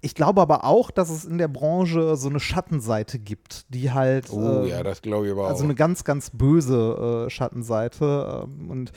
ich 0.00 0.14
glaube 0.14 0.42
aber 0.42 0.64
auch, 0.64 0.90
dass 0.90 1.08
es 1.10 1.24
in 1.24 1.38
der 1.38 1.48
Branche 1.48 2.16
so 2.16 2.28
eine 2.28 2.40
Schattenseite 2.40 3.18
gibt, 3.18 3.64
die 3.70 3.90
halt. 3.92 4.30
Oh 4.30 4.62
ähm, 4.62 4.66
ja, 4.66 4.82
das 4.82 5.00
glaube 5.00 5.26
ich 5.26 5.32
aber 5.32 5.46
Also 5.46 5.60
auch. 5.60 5.64
eine 5.64 5.74
ganz, 5.74 6.04
ganz 6.04 6.30
böse 6.30 7.26
äh, 7.26 7.30
Schattenseite. 7.30 8.44
Ähm, 8.44 8.70
und 8.70 8.92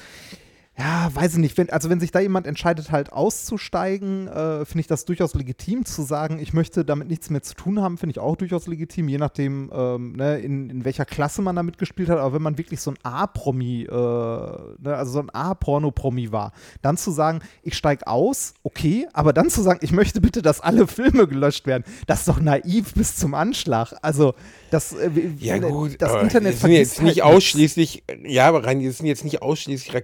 ja, 0.79 1.10
weiß 1.12 1.34
ich 1.34 1.39
nicht. 1.39 1.57
Wenn, 1.57 1.72
also 1.72 1.89
wenn 1.89 2.00
sich 2.00 2.12
da 2.12 2.19
jemand 2.19 2.46
entscheidet, 2.46 2.91
halt 2.91 3.12
auszusteigen, 3.12 4.27
äh, 4.27 4.63
finde 4.63 4.81
ich 4.81 4.88
das 4.88 5.05
durchaus 5.05 5.34
legitim 5.34 5.86
zu 5.86 6.03
sagen, 6.03 6.38
ich 6.38 6.53
möchte 6.53 6.86
damit 6.86 7.07
nichts 7.07 7.31
mehr 7.31 7.41
zu 7.41 7.55
tun 7.55 7.81
haben, 7.81 7.98
finde 7.98 8.12
ich 8.12 8.19
auch 8.19 8.36
durchaus 8.36 8.67
legitim, 8.67 9.07
je 9.10 9.17
nachdem, 9.17 9.72
ähm, 9.74 10.13
ne, 10.13 10.38
in, 10.38 10.69
in 10.69 10.86
welcher 10.86 11.05
Klasse 11.05 11.41
man 11.41 11.55
damit 11.55 11.79
gespielt 11.79 12.10
hat. 12.10 12.19
Aber 12.19 12.34
wenn 12.34 12.43
man 12.43 12.60
wirklich 12.60 12.79
so 12.79 12.91
ein 12.91 12.98
A-Promi, 13.01 13.86
äh, 13.86 13.91
ne, 13.91 14.96
also 14.96 15.13
so 15.13 15.19
ein 15.19 15.31
A-Porno-Promi 15.31 16.31
war, 16.31 16.51
dann 16.84 16.96
zu 16.96 17.10
sagen, 17.10 17.39
ich 17.63 17.75
steige 17.75 18.05
aus, 18.05 18.53
okay, 18.62 19.07
aber 19.13 19.34
dann 19.34 19.50
zu 19.50 19.63
sagen, 19.63 19.79
ich 19.81 19.91
möchte 19.91 20.22
bitte, 20.22 20.43
dass 20.43 20.62
alle 20.62 20.86
Filme 20.86 21.27
gelöscht 21.27 21.65
werden, 21.65 21.86
das 22.05 22.19
ist 22.19 22.27
doch 22.27 22.39
naiv 22.39 22.93
bis 22.93 23.15
zum 23.15 23.34
Anschlag. 23.34 23.93
Also 24.03 24.36
das, 24.69 24.93
äh, 24.93 25.10
Ja 25.39 25.57
gut, 25.57 26.00
das 26.00 26.22
Internet 26.22 26.60
sind 26.60 26.72
jetzt 26.72 26.91
nicht 26.91 26.98
halt 27.00 27.15
nichts. 27.15 27.22
ausschließlich, 27.22 28.03
ja, 28.24 28.48
aber 28.48 28.63
rein, 28.63 28.79
es 28.81 29.00
sind 29.00 29.07
jetzt 29.07 29.24
nicht 29.24 29.41
ausschließlich 29.41 29.96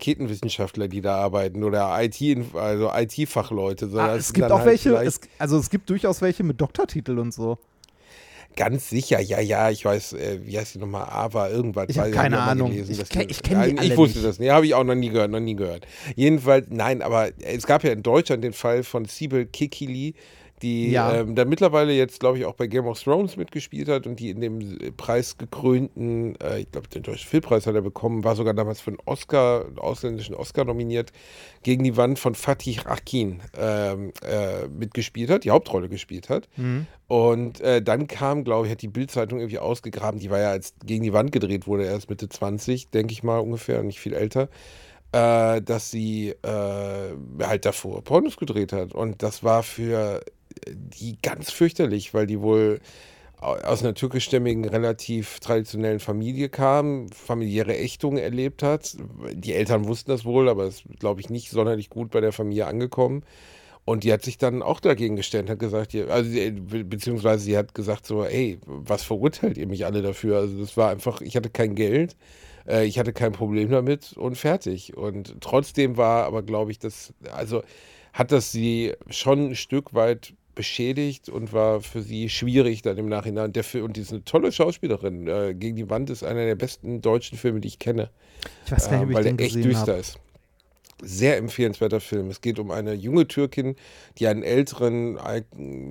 Raketenwissenschaftler, 0.64 0.88
die 0.88 1.02
da 1.02 1.16
arbeiten 1.16 1.64
oder 1.64 1.96
IT, 2.02 2.22
also 2.56 2.92
IT-Fachleute, 2.94 3.90
Ah, 3.96 4.16
es 4.16 4.34
gibt 4.34 4.52
auch 4.52 4.60
halt 4.60 4.68
welche, 4.68 4.96
es, 4.96 5.20
also 5.38 5.58
es 5.58 5.70
gibt 5.70 5.90
durchaus 5.90 6.22
welche 6.22 6.44
mit 6.44 6.60
Doktortitel 6.60 7.20
und 7.20 7.34
so. 7.34 7.58
Ganz 8.56 8.88
sicher, 8.90 9.20
ja, 9.20 9.40
ja, 9.40 9.72
ich 9.72 9.84
weiß, 9.84 10.14
äh, 10.14 10.40
wie 10.44 10.60
heißt 10.60 10.76
die 10.76 10.80
nochmal, 10.80 11.08
Ava, 11.10 11.50
irgendwas. 11.50 11.86
Ich 11.90 11.98
hab 11.98 12.06
weiß 12.06 12.14
keine 12.14 12.40
Ahnung. 12.40 12.70
gelesen, 12.70 12.92
Ich 12.92 13.00
kenn- 13.10 13.28
ich 13.28 13.42
kenn 13.42 13.64
die 13.64 13.78
alle 13.80 13.88
Ich 13.94 13.98
wusste 13.98 14.20
nicht. 14.20 14.28
das 14.30 14.38
nicht, 14.38 14.52
habe 14.52 14.68
ich 14.68 14.76
auch 14.76 14.84
noch 14.84 14.94
nie 14.94 15.10
gehört, 15.10 15.32
noch 15.32 15.40
nie 15.40 15.56
gehört. 15.56 15.88
Jedenfalls, 16.16 16.68
nein, 16.70 17.02
aber 17.02 17.30
es 17.42 17.66
gab 17.66 17.84
ja 17.84 17.92
in 17.92 18.04
Deutschland 18.04 18.44
den 18.44 18.54
Fall 18.54 18.84
von 18.84 19.06
Sibel 19.06 19.48
Kikili, 19.48 20.14
die 20.64 20.92
Ja. 20.92 21.14
ähm, 21.14 21.36
da 21.36 21.46
mittlerweile 21.46 21.94
jetzt, 21.94 22.20
glaube 22.20 22.40
ich, 22.40 22.46
auch 22.46 22.56
bei 22.56 22.66
Game 22.68 22.88
of 22.88 23.02
Thrones 23.02 23.38
mitgespielt 23.38 23.90
hat 23.90 24.08
und 24.08 24.20
die 24.20 24.32
in 24.32 24.42
dem 24.42 24.62
äh, 24.62 24.92
preisgekrönten, 24.92 26.36
äh, 26.42 26.62
ich 26.62 26.72
glaube, 26.72 26.88
den 26.88 27.04
Deutschen 27.04 27.28
Filmpreis 27.28 27.68
hat 27.68 27.76
er 27.76 27.82
bekommen, 27.82 28.24
war 28.24 28.36
sogar 28.36 28.54
damals 28.54 28.82
für 28.82 28.92
einen 28.92 29.00
Oscar, 29.06 29.66
einen 29.66 29.78
ausländischen 29.78 30.34
Oscar 30.36 30.66
nominiert, 30.66 31.12
gegen 31.62 31.84
die 31.84 31.96
Wand 31.98 32.18
von 32.18 32.34
Fatih 32.34 32.80
Akin 32.86 33.42
ähm, 33.58 34.12
äh, 34.26 34.68
mitgespielt 34.68 35.30
hat, 35.30 35.44
die 35.44 35.52
Hauptrolle 35.52 35.90
gespielt 35.90 36.30
hat. 36.30 36.48
Und 37.08 37.62
äh, 37.62 37.82
dann 37.82 38.08
kam, 38.08 38.44
glaube 38.44 38.66
ich, 38.66 38.72
hat 38.72 38.82
die 38.82 38.88
Bildzeitung 38.88 39.40
irgendwie 39.40 39.60
ausgegraben, 39.60 40.20
die 40.20 40.30
war 40.32 40.40
ja 40.40 40.50
als 40.50 40.74
gegen 40.84 41.04
die 41.04 41.14
Wand 41.14 41.32
gedreht 41.32 41.68
wurde, 41.68 41.84
erst 41.84 42.10
Mitte 42.10 42.30
20, 42.30 42.90
denke 42.90 43.12
ich 43.14 43.22
mal 43.22 43.40
ungefähr, 43.40 43.84
nicht 43.84 44.00
viel 44.00 44.14
älter, 44.14 44.50
äh, 45.12 45.62
dass 45.62 45.92
sie 45.92 46.30
äh, 46.30 47.14
halt 47.44 47.66
davor 47.66 48.04
Pornos 48.04 48.38
gedreht 48.38 48.74
hat. 48.74 48.94
Und 48.96 49.22
das 49.22 49.44
war 49.44 49.62
für 49.62 50.24
die 50.68 51.18
ganz 51.22 51.52
fürchterlich, 51.52 52.14
weil 52.14 52.28
die 52.28 52.42
wohl 52.42 52.80
au- 53.42 53.56
aus 53.56 53.84
einer 53.84 53.94
türkischstämmigen, 53.94 54.66
relativ 54.66 55.40
traditionellen 55.40 56.00
Familie 56.00 56.50
kam, 56.50 57.10
familiäre 57.10 57.78
Ächtungen 57.78 58.18
erlebt 58.18 58.64
hat. 58.64 58.96
Die 59.34 59.54
Eltern 59.54 59.88
wussten 59.88 60.12
das 60.12 60.26
wohl, 60.26 60.50
aber 60.50 60.64
es 60.66 60.78
ist, 60.78 61.00
glaube 61.00 61.22
ich, 61.22 61.30
nicht 61.30 61.50
sonderlich 61.50 61.90
gut 61.90 62.12
bei 62.12 62.22
der 62.22 62.32
Familie 62.32 62.68
angekommen. 62.68 63.24
Und 63.86 64.06
die 64.06 64.14
hat 64.14 64.24
sich 64.24 64.38
dann 64.38 64.62
auch 64.62 64.80
dagegen 64.80 65.18
gestellt, 65.18 65.50
hat 65.50 65.60
gesagt, 65.60 65.94
also 65.94 66.30
beziehungsweise 66.86 67.44
sie 67.44 67.58
hat 67.58 67.76
gesagt 67.76 68.06
so, 68.06 68.24
ey, 68.24 68.60
was 68.66 69.04
verurteilt 69.04 69.58
ihr 69.58 69.68
mich 69.68 69.86
alle 69.86 70.02
dafür? 70.02 70.38
Also 70.38 70.58
das 70.58 70.78
war 70.78 70.90
einfach, 70.90 71.20
ich 71.20 71.36
hatte 71.36 71.50
kein 71.50 71.76
Geld, 71.76 72.16
äh, 72.66 72.86
ich 72.86 72.98
hatte 72.98 73.12
kein 73.12 73.34
Problem 73.34 73.70
damit 73.70 74.14
und 74.14 74.38
fertig. 74.38 74.96
Und 74.96 75.36
trotzdem 75.42 75.98
war 75.98 76.24
aber, 76.24 76.44
glaube 76.44 76.72
ich, 76.72 76.80
das, 76.80 77.14
also 77.34 77.62
hat 78.14 78.32
das 78.32 78.54
sie 78.54 78.94
schon 79.10 79.50
ein 79.50 79.56
Stück 79.56 79.94
weit 79.94 80.34
beschädigt 80.56 81.30
und 81.30 81.54
war 81.54 81.82
für 81.82 82.02
sie 82.02 82.30
schwierig 82.30 82.82
dann 82.82 82.98
im 82.98 83.08
Nachhinein. 83.08 83.54
Der 83.54 83.64
Film, 83.64 83.86
und 83.86 83.98
die 83.98 84.02
ist 84.02 84.12
eine 84.12 84.24
tolle 84.24 84.52
Schauspielerin. 84.52 85.28
Äh, 85.28 85.56
Gegen 85.56 85.76
die 85.76 85.90
Wand 85.90 86.10
ist 86.10 86.24
einer 86.24 86.46
der 86.46 86.56
besten 86.56 87.02
deutschen 87.02 87.38
Filme, 87.38 87.60
die 87.60 87.68
ich 87.68 87.80
kenne 87.80 88.10
Ich 88.66 88.72
weiß 88.72 88.90
gar 88.90 88.98
nicht, 88.98 89.04
ob 89.04 89.10
ich 89.10 89.16
weil 89.16 89.36
der 89.36 89.46
echt 89.46 89.56
düster 89.56 89.94
habe. 89.94 90.00
ist. 90.00 90.20
Sehr 91.02 91.38
empfehlenswerter 91.38 92.00
Film. 92.00 92.30
Es 92.30 92.40
geht 92.40 92.60
um 92.60 92.72
eine 92.72 92.94
junge 92.94 93.28
Türkin, 93.28 93.76
die 94.20 94.28
einen 94.28 94.44
älteren, 94.44 95.18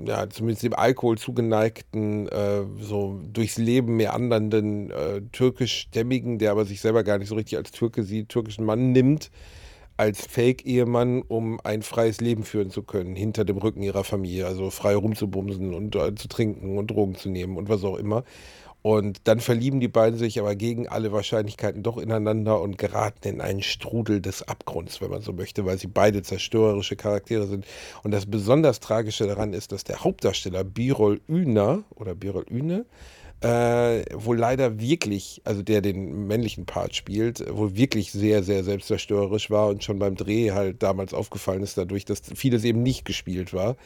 ja, 0.07 0.31
zumindest 0.31 0.63
dem 0.63 0.73
Alkohol 0.73 1.19
zugeneigten, 1.19 2.29
äh, 2.29 2.63
so 2.81 3.21
durchs 3.31 3.59
Leben 3.59 3.97
meandernden 3.97 4.91
äh, 4.91 5.21
türkischstämmigen, 5.33 6.39
der 6.39 6.53
aber 6.53 6.65
sich 6.65 6.81
selber 6.81 7.05
gar 7.05 7.19
nicht 7.19 7.29
so 7.29 7.35
richtig 7.35 7.59
als 7.59 7.73
Türke 7.73 8.05
sieht, 8.05 8.31
türkischen 8.31 8.65
Mann 8.65 8.93
nimmt 8.93 9.31
als 9.97 10.27
Fake-Ehemann, 10.27 11.23
um 11.23 11.61
ein 11.65 11.83
freies 11.83 12.21
Leben 12.21 12.45
führen 12.45 12.71
zu 12.71 12.83
können, 12.83 13.15
hinter 13.17 13.45
dem 13.45 13.59
Rücken 13.59 13.83
ihrer 13.83 14.05
Familie, 14.05 14.47
also 14.47 14.71
frei 14.71 14.95
rumzubumsen 14.95 15.75
und 15.75 15.95
äh, 15.97 16.15
zu 16.15 16.29
trinken 16.29 16.79
und 16.79 16.91
Drogen 16.91 17.15
zu 17.15 17.29
nehmen 17.29 17.57
und 17.57 17.69
was 17.69 17.85
auch 17.85 17.97
immer. 17.97 18.25
Und 18.83 19.29
dann 19.29 19.39
verlieben 19.39 19.79
die 19.79 19.89
beiden 19.89 20.19
sich 20.19 20.41
aber 20.41 20.57
gegen 20.57 20.89
alle 20.89 21.13
Wahrscheinlichkeiten 21.13 21.85
doch 21.85 21.99
ineinander 21.99 22.61
und 22.61 22.79
geraten 22.79 23.29
in 23.29 23.41
einen 23.41 23.63
Strudel 23.63 24.21
des 24.21 24.47
Abgrunds, 24.49 25.01
wenn 25.01 25.11
man 25.11 25.23
so 25.23 25.33
möchte, 25.33 25.65
weil 25.65 25.79
sie 25.79 25.87
beide 25.87 26.23
zerstörerische 26.23 26.97
Charaktere 26.97 27.47
sind. 27.47 27.65
Und 28.03 28.11
das 28.11 28.27
besonders 28.27 28.81
Tragische 28.81 29.29
daran 29.29 29.53
ist, 29.53 29.71
dass 29.71 29.85
der 29.85 30.03
Hauptdarsteller 30.03 30.65
Birol 30.65 31.21
Üner 31.29 31.85
oder 31.95 32.17
Birol 32.17 32.45
Üne 32.51 32.85
äh, 33.43 34.05
wohl 34.15 34.39
leider 34.39 34.79
wirklich, 34.81 35.41
also 35.45 35.63
der 35.63 35.81
den 35.81 36.27
männlichen 36.29 36.65
Part 36.67 36.95
spielt, 36.95 37.41
äh, 37.41 37.57
wohl 37.57 37.77
wirklich 37.77 38.13
sehr, 38.13 38.43
sehr 38.43 38.65
selbstzerstörerisch 38.65 39.51
war 39.51 39.69
und 39.69 39.83
schon 39.85 39.99
beim 39.99 40.15
Dreh 40.17 40.53
halt 40.53 40.83
damals 40.83 41.13
aufgefallen 41.15 41.63
ist, 41.63 41.77
dadurch, 41.77 42.05
dass 42.05 42.23
vieles 42.35 42.65
eben 42.65 42.83
nicht 42.83 43.05
gespielt 43.05 43.53
war, 43.53 43.77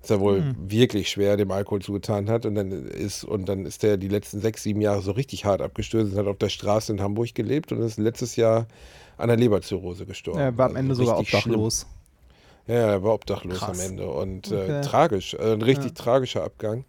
dass 0.00 0.10
er 0.10 0.20
wohl 0.20 0.38
Hm. 0.40 0.54
wirklich 0.56 1.10
schwer 1.10 1.36
dem 1.36 1.50
Alkohol 1.50 1.82
zugetan 1.82 2.28
hat 2.30 2.46
und 2.46 2.54
dann 2.54 2.72
ist 2.72 3.24
und 3.24 3.48
dann 3.48 3.66
ist 3.66 3.84
er 3.84 3.96
die 3.98 4.08
letzten 4.08 4.40
sechs, 4.40 4.62
sieben 4.62 4.80
Jahre 4.80 5.02
so 5.02 5.12
richtig 5.12 5.44
hart 5.44 5.60
abgestürzt 5.62 6.12
und 6.12 6.18
hat 6.18 6.26
auf 6.26 6.38
der 6.38 6.48
Straße 6.48 6.92
in 6.92 7.00
Hamburg 7.00 7.34
gelebt 7.34 7.70
und 7.72 7.82
ist 7.82 7.98
letztes 7.98 8.36
Jahr 8.36 8.66
an 9.18 9.28
der 9.28 9.36
Leberzirrhose 9.36 10.06
gestorben. 10.06 10.40
Er 10.40 10.58
war 10.58 10.66
am 10.66 10.72
Also 10.72 10.78
Ende 10.80 10.94
sogar 10.94 11.18
richtig 11.18 11.38
schlimm. 11.40 11.54
obdachlos. 11.54 11.86
Ja, 12.68 12.74
er 12.74 13.02
war 13.02 13.14
obdachlos 13.14 13.58
Krass. 13.58 13.68
am 13.68 13.80
Ende 13.80 14.08
und 14.10 14.46
Okay. 14.46 14.78
äh, 14.78 14.80
tragisch, 14.82 15.34
also 15.38 15.52
ein 15.52 15.62
richtig 15.62 15.94
Ja. 15.96 16.02
tragischer 16.04 16.44
Abgang. 16.44 16.84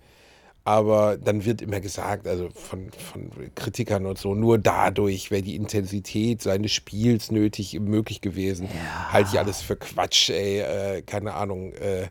Aber 0.66 1.18
dann 1.18 1.44
wird 1.44 1.62
immer 1.62 1.82
gesagt, 1.82 2.26
also 2.26 2.50
von, 2.54 2.90
von 2.92 3.30
Kritikern 3.54 4.06
und 4.06 4.18
so, 4.18 4.34
nur 4.34 4.58
dadurch 4.58 5.30
wäre 5.30 5.42
die 5.42 5.58
Intensität 5.58 6.42
seines 6.42 6.72
Spiels 6.72 7.32
nötig, 7.32 7.78
möglich 7.82 8.22
gewesen. 8.22 8.70
Halte 9.12 9.32
ich 9.34 9.40
alles 9.40 9.62
für 9.62 9.76
Quatsch, 9.76 10.30
ey. 10.30 10.60
Äh, 10.60 11.02
keine 11.02 11.34
Ahnung. 11.34 11.74
Äh, 11.74 12.08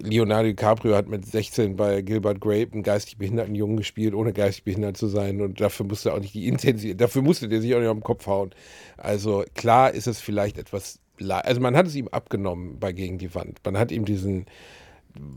Leonardo 0.00 0.48
DiCaprio 0.48 0.96
hat 0.96 1.08
mit 1.08 1.24
16 1.24 1.76
bei 1.76 2.02
Gilbert 2.02 2.40
Grape 2.40 2.72
einen 2.72 2.82
geistig 2.82 3.18
behinderten 3.18 3.54
Jungen 3.54 3.76
gespielt, 3.76 4.14
ohne 4.14 4.32
geistig 4.32 4.64
behindert 4.64 4.96
zu 4.96 5.06
sein. 5.06 5.40
Und 5.40 5.60
dafür 5.60 5.86
musste 5.86 6.12
auch 6.12 6.18
nicht 6.18 6.34
die 6.34 6.48
Intensität, 6.48 7.00
dafür 7.00 7.22
musste 7.22 7.48
der 7.48 7.60
sich 7.60 7.74
auch 7.74 7.78
nicht 7.78 7.88
auf 7.88 7.96
den 7.96 8.02
Kopf 8.02 8.26
hauen. 8.26 8.50
Also 8.96 9.44
klar 9.54 9.92
ist 9.92 10.08
es 10.08 10.20
vielleicht 10.20 10.58
etwas, 10.58 10.98
also 11.28 11.60
man 11.60 11.76
hat 11.76 11.86
es 11.86 11.94
ihm 11.94 12.08
abgenommen 12.08 12.78
bei 12.78 12.92
Gegen 12.92 13.18
die 13.18 13.34
Wand. 13.34 13.60
Man 13.64 13.78
hat 13.78 13.92
ihm 13.92 14.04
diesen 14.04 14.46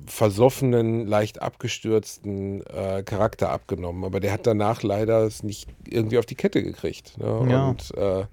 versoffenen, 0.06 1.06
leicht 1.06 1.42
abgestürzten 1.42 2.66
äh, 2.68 3.04
Charakter 3.04 3.50
abgenommen. 3.50 4.04
Aber 4.04 4.20
der 4.20 4.34
hat 4.34 4.48
danach 4.48 4.84
leider 4.84 5.24
es 5.24 5.44
nicht 5.44 5.68
irgendwie 5.88 6.18
auf 6.18 6.26
die 6.26 6.36
Kette 6.36 6.64
gekriegt. 6.64 7.18
Ne? 7.18 7.48
Ja. 7.50 7.70
Und 7.70 7.96
äh, 7.96 8.26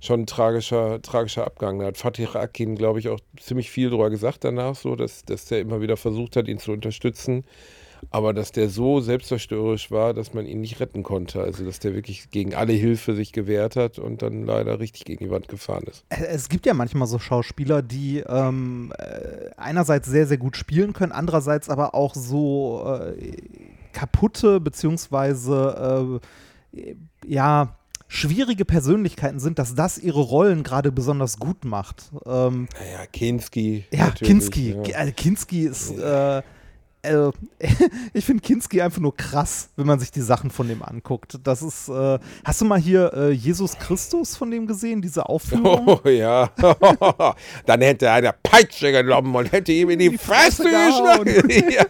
schon 0.00 0.20
ein 0.20 0.26
tragischer, 0.26 1.00
tragischer 1.02 1.46
Abgang. 1.46 1.78
Da 1.78 1.86
hat 1.86 1.98
Fatih 1.98 2.34
Akin, 2.34 2.74
glaube 2.74 2.98
ich, 2.98 3.08
auch 3.08 3.20
ziemlich 3.38 3.70
viel 3.70 3.90
drüber 3.90 4.10
gesagt 4.10 4.44
danach, 4.44 4.74
so, 4.74 4.96
dass, 4.96 5.24
dass 5.24 5.46
der 5.46 5.60
immer 5.60 5.80
wieder 5.80 5.96
versucht 5.96 6.36
hat, 6.36 6.48
ihn 6.48 6.58
zu 6.58 6.72
unterstützen. 6.72 7.44
Aber 8.10 8.32
dass 8.32 8.52
der 8.52 8.68
so 8.68 9.00
selbstzerstörerisch 9.00 9.90
war, 9.90 10.14
dass 10.14 10.32
man 10.34 10.46
ihn 10.46 10.60
nicht 10.60 10.80
retten 10.80 11.02
konnte. 11.02 11.42
Also, 11.42 11.64
dass 11.64 11.78
der 11.78 11.94
wirklich 11.94 12.30
gegen 12.30 12.54
alle 12.54 12.72
Hilfe 12.72 13.14
sich 13.14 13.32
gewehrt 13.32 13.76
hat 13.76 13.98
und 13.98 14.22
dann 14.22 14.44
leider 14.44 14.80
richtig 14.80 15.04
gegen 15.04 15.24
die 15.24 15.30
Wand 15.30 15.48
gefahren 15.48 15.84
ist. 15.84 16.04
Äh, 16.08 16.24
Es 16.26 16.48
gibt 16.48 16.66
ja 16.66 16.74
manchmal 16.74 17.06
so 17.08 17.18
Schauspieler, 17.18 17.82
die 17.82 18.20
ähm, 18.26 18.92
äh, 18.98 19.50
einerseits 19.56 20.08
sehr, 20.08 20.26
sehr 20.26 20.38
gut 20.38 20.56
spielen 20.56 20.92
können, 20.92 21.12
andererseits 21.12 21.68
aber 21.68 21.94
auch 21.94 22.14
so 22.14 22.84
äh, 22.86 23.36
kaputte 23.92 24.60
beziehungsweise 24.60 26.20
äh, 26.74 26.94
ja 27.26 27.76
schwierige 28.08 28.64
Persönlichkeiten 28.64 29.38
sind, 29.38 29.58
dass 29.60 29.74
das 29.76 29.96
ihre 29.98 30.20
Rollen 30.20 30.64
gerade 30.64 30.90
besonders 30.90 31.38
gut 31.38 31.64
macht. 31.64 32.10
Ähm, 32.26 32.66
Naja, 32.78 33.06
Kinski. 33.12 33.84
ja, 33.92 34.10
Kinski. 34.10 34.76
ja. 34.84 34.96
Also 34.96 35.12
Kinski 35.14 35.60
ist 35.66 35.96
äh, 35.96 36.42
äh, 37.02 37.30
ich 38.12 38.24
finde 38.24 38.42
Kinski 38.42 38.80
einfach 38.82 39.00
nur 39.00 39.16
krass, 39.16 39.70
wenn 39.76 39.86
man 39.86 39.98
sich 40.00 40.10
die 40.10 40.20
Sachen 40.20 40.50
von 40.50 40.68
dem 40.68 40.82
anguckt. 40.82 41.38
Das 41.44 41.62
ist, 41.62 41.88
äh, 41.88 42.18
hast 42.44 42.60
du 42.60 42.64
mal 42.64 42.78
hier 42.78 43.12
äh, 43.14 43.30
Jesus 43.30 43.78
Christus 43.78 44.36
von 44.36 44.50
dem 44.50 44.66
gesehen, 44.66 45.02
diese 45.02 45.28
Aufführung? 45.28 45.86
Oh 46.04 46.08
ja. 46.08 46.50
Dann 47.66 47.80
hätte 47.80 48.06
er 48.06 48.14
eine 48.14 48.34
Peitsche 48.42 48.92
genommen 48.92 49.34
und 49.34 49.50
hätte 49.52 49.72
ihm 49.72 49.90
in 49.90 49.98
die, 49.98 50.10
Die 50.10 50.18
Fresse 50.18 50.62
Fresse 50.62 51.24
geschlagen. 51.24 51.70
ja. 51.70 51.84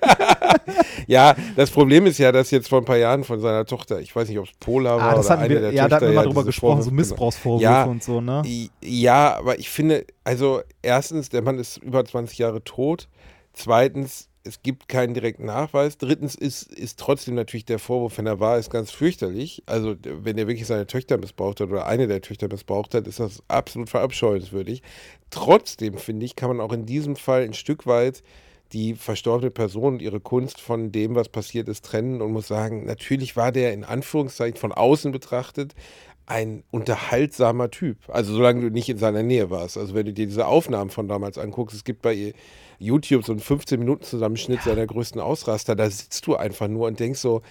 Ja, 1.06 1.34
das 1.56 1.70
Problem 1.70 2.06
ist 2.06 2.18
ja, 2.18 2.30
dass 2.32 2.50
jetzt 2.50 2.68
vor 2.68 2.78
ein 2.80 2.84
paar 2.84 2.96
Jahren 2.96 3.24
von 3.24 3.40
seiner 3.40 3.64
Tochter, 3.66 4.00
ich 4.00 4.14
weiß 4.14 4.28
nicht, 4.28 4.38
ob 4.38 4.46
es 4.46 4.52
Pola 4.60 4.96
war 4.96 5.12
Ah, 5.12 5.14
das 5.16 5.26
oder 5.26 5.38
eine 5.38 5.48
wir, 5.54 5.60
der 5.60 5.72
ja, 5.72 5.88
da 5.88 5.96
hatten 5.96 6.06
Töchter, 6.06 6.06
wir 6.08 6.14
mal 6.14 6.20
ja, 6.22 6.26
drüber 6.28 6.44
gesprochen, 6.44 6.82
so 6.82 6.90
Vorwürfe- 6.90 6.94
Missbrauchsvorwürfe 6.94 7.62
Ja, 7.64 7.84
und 7.84 8.02
so, 8.02 8.20
ne? 8.20 8.42
Ja, 8.82 9.36
aber 9.36 9.58
ich 9.58 9.68
finde, 9.70 10.04
also 10.24 10.60
erstens, 10.82 11.28
der 11.28 11.42
Mann 11.42 11.58
ist 11.58 11.78
über 11.78 12.04
20 12.04 12.38
Jahre 12.38 12.62
tot. 12.62 13.08
Zweitens, 13.52 14.28
es 14.50 14.62
gibt 14.64 14.88
keinen 14.88 15.14
direkten 15.14 15.44
Nachweis. 15.44 15.96
Drittens 15.96 16.34
ist, 16.34 16.72
ist 16.72 16.98
trotzdem 16.98 17.36
natürlich 17.36 17.66
der 17.66 17.78
Vorwurf, 17.78 18.18
wenn 18.18 18.26
er 18.26 18.40
wahr 18.40 18.58
ist, 18.58 18.68
ganz 18.68 18.90
fürchterlich. 18.90 19.62
Also 19.66 19.94
wenn 20.02 20.36
er 20.36 20.48
wirklich 20.48 20.66
seine 20.66 20.88
Töchter 20.88 21.18
missbraucht 21.18 21.60
hat 21.60 21.70
oder 21.70 21.86
eine 21.86 22.08
der 22.08 22.20
Töchter 22.20 22.48
missbraucht 22.48 22.94
hat, 22.94 23.06
ist 23.06 23.20
das 23.20 23.44
absolut 23.46 23.88
verabscheuenswürdig. 23.88 24.82
Trotzdem, 25.30 25.98
finde 25.98 26.26
ich, 26.26 26.34
kann 26.34 26.48
man 26.48 26.60
auch 26.60 26.72
in 26.72 26.84
diesem 26.84 27.14
Fall 27.14 27.44
ein 27.44 27.54
Stück 27.54 27.86
weit 27.86 28.24
die 28.72 28.94
verstorbene 28.94 29.52
Person 29.52 29.94
und 29.94 30.02
ihre 30.02 30.20
Kunst 30.20 30.60
von 30.60 30.90
dem, 30.90 31.14
was 31.14 31.28
passiert 31.28 31.68
ist, 31.68 31.84
trennen 31.84 32.20
und 32.20 32.32
muss 32.32 32.48
sagen, 32.48 32.86
natürlich 32.86 33.36
war 33.36 33.52
der 33.52 33.72
in 33.72 33.84
Anführungszeichen 33.84 34.56
von 34.56 34.72
außen 34.72 35.12
betrachtet 35.12 35.74
ein 36.26 36.62
unterhaltsamer 36.70 37.70
Typ. 37.70 37.98
Also 38.08 38.34
solange 38.34 38.62
du 38.62 38.70
nicht 38.70 38.88
in 38.88 38.98
seiner 38.98 39.22
Nähe 39.22 39.50
warst. 39.50 39.76
Also 39.76 39.94
wenn 39.94 40.06
du 40.06 40.12
dir 40.12 40.26
diese 40.26 40.46
Aufnahmen 40.46 40.90
von 40.90 41.08
damals 41.08 41.38
anguckst, 41.38 41.76
es 41.76 41.84
gibt 41.84 42.02
bei 42.02 42.34
YouTube 42.80 43.24
so 43.24 43.32
einen 43.32 43.40
15-Minuten-Zusammenschnitt 43.40 44.62
seiner 44.62 44.86
größten 44.86 45.20
Ausraster, 45.20 45.76
da 45.76 45.88
sitzt 45.88 46.26
du 46.26 46.34
einfach 46.34 46.66
nur 46.66 46.88
und 46.88 46.98
denkst 46.98 47.20
so, 47.20 47.42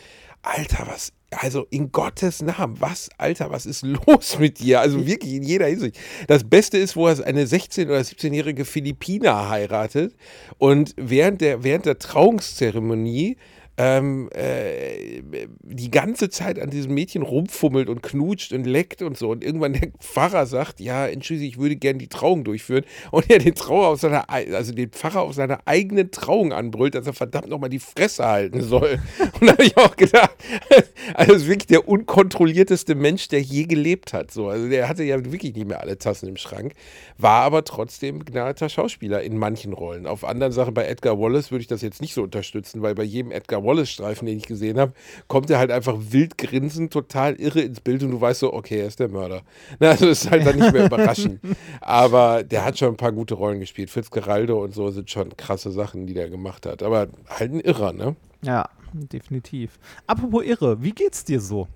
Alter, 0.42 0.88
was, 0.88 1.12
also 1.32 1.68
in 1.70 1.92
Gottes 1.92 2.42
Namen, 2.42 2.80
was, 2.80 3.10
Alter, 3.18 3.52
was 3.52 3.66
ist 3.66 3.84
los 3.84 4.40
mit 4.40 4.60
dir? 4.60 4.80
Also 4.80 5.06
wirklich 5.06 5.34
in 5.34 5.44
jeder 5.44 5.68
Hinsicht. 5.68 6.00
Das 6.28 6.44
Beste 6.44 6.78
ist, 6.78 6.96
wo 6.96 7.08
er 7.08 7.26
eine 7.26 7.46
16- 7.46 7.86
oder 7.86 8.00
17-jährige 8.00 8.66
Philippiner 8.66 9.50
heiratet 9.50 10.16
und 10.58 10.94
während 10.98 11.42
der, 11.42 11.64
während 11.64 11.86
der 11.86 12.00
Trauungszeremonie 12.00 13.38
ähm, 13.82 14.30
äh, 14.34 15.22
die 15.64 15.90
ganze 15.90 16.30
Zeit 16.30 16.60
an 16.60 16.70
diesem 16.70 16.94
Mädchen 16.94 17.22
rumfummelt 17.22 17.88
und 17.88 18.04
knutscht 18.04 18.52
und 18.52 18.66
leckt 18.66 19.02
und 19.02 19.18
so. 19.18 19.30
Und 19.30 19.42
irgendwann 19.42 19.72
der 19.72 19.90
Pfarrer 20.02 20.46
sagt, 20.46 20.82
ja, 20.82 21.08
entschuldige, 21.08 21.48
ich 21.48 21.58
würde 21.58 21.78
gerne 21.78 21.98
die 21.98 22.10
Trauung 22.10 22.44
durchführen. 22.44 22.84
Und 23.12 23.30
er 23.30 23.40
den 23.40 23.56
Trauer 23.56 23.88
auf 23.88 24.02
seiner, 24.02 24.30
ei- 24.30 24.54
also 24.54 24.74
den 24.74 24.90
Pfarrer 24.90 25.22
auf 25.22 25.34
seiner 25.34 25.60
eigenen 25.66 26.12
Trauung 26.12 26.52
anbrüllt, 26.52 26.94
dass 26.94 27.08
er 27.08 27.14
verdammt 27.14 27.48
nochmal 27.48 27.70
die 27.70 27.80
Fresse 27.80 28.26
halten 28.26 28.62
soll. 28.62 29.00
Und 29.40 29.48
da 29.48 29.54
habe 29.54 29.64
ich 29.64 29.78
auch 29.78 29.96
gedacht, 29.96 30.32
also 31.14 31.34
das 31.34 31.42
ist 31.44 31.48
wirklich 31.48 31.68
der 31.68 31.88
unkontrollierteste 31.88 32.96
Mensch, 32.96 33.30
der 33.30 33.40
je 33.42 33.64
gelebt 33.64 34.12
hat. 34.12 34.32
So. 34.32 34.50
Also 34.50 34.68
der 34.68 34.90
hatte 34.90 35.04
ja 35.06 35.24
wirklich 35.32 35.56
nicht 35.56 35.68
mehr 35.68 35.80
alle 35.80 35.98
Tassen 35.98 36.28
im 36.28 36.36
Schrank, 36.36 36.74
war 37.18 37.44
aber 37.44 37.64
trotzdem 37.64 38.20
begnadeter 38.20 38.68
Schauspieler 38.68 39.22
in 39.22 39.38
manchen 39.38 39.72
Rollen. 39.72 40.06
Auf 40.06 40.26
anderen 40.26 40.52
Sachen, 40.52 40.74
bei 40.74 40.86
Edgar 40.86 41.18
Wallace 41.18 41.50
würde 41.52 41.62
ich 41.62 41.68
das 41.68 41.82
jetzt 41.82 42.02
nicht 42.02 42.14
so 42.14 42.24
unterstützen, 42.24 42.82
weil 42.82 42.94
bei 42.94 43.04
jedem 43.04 43.32
Edgar 43.32 43.64
Wallace-Streifen, 43.70 44.26
den 44.26 44.38
ich 44.38 44.48
gesehen 44.48 44.80
habe, 44.80 44.94
kommt 45.28 45.50
er 45.50 45.60
halt 45.60 45.72
einfach 45.72 45.96
wild 45.98 46.38
grinsend, 46.38 46.92
total 46.92 47.36
irre 47.36 47.62
ins 47.62 47.80
Bild 47.80 48.04
und 48.04 48.12
du 48.12 48.20
weißt 48.20 48.40
so, 48.40 48.54
okay, 48.54 48.80
er 48.80 48.88
ist 48.88 49.00
der 49.00 49.10
Mörder. 49.10 49.44
Na, 49.80 49.90
also 49.92 50.08
das 50.08 50.24
ist 50.26 50.32
halt 50.32 50.46
dann 50.46 50.58
nicht 50.58 50.74
mehr 50.74 50.86
überraschend. 50.86 51.40
Aber 51.82 52.44
der 52.44 52.66
hat 52.66 52.78
schon 52.78 52.90
ein 52.90 52.98
paar 52.98 53.12
gute 53.12 53.36
Rollen 53.36 53.60
gespielt. 53.60 53.90
Fitzgeraldo 53.90 54.64
und 54.64 54.74
so 54.74 54.90
sind 54.90 55.10
schon 55.10 55.36
krasse 55.38 55.72
Sachen, 55.72 56.08
die 56.08 56.14
der 56.14 56.30
gemacht 56.30 56.66
hat. 56.66 56.84
Aber 56.84 57.08
halt 57.28 57.54
ein 57.54 57.60
Irrer, 57.60 57.94
ne? 57.94 58.16
Ja, 58.42 58.70
definitiv. 58.94 59.78
Apropos 60.08 60.44
Irre, 60.44 60.82
wie 60.82 60.92
geht's 60.92 61.26
dir 61.26 61.42
so? 61.42 61.68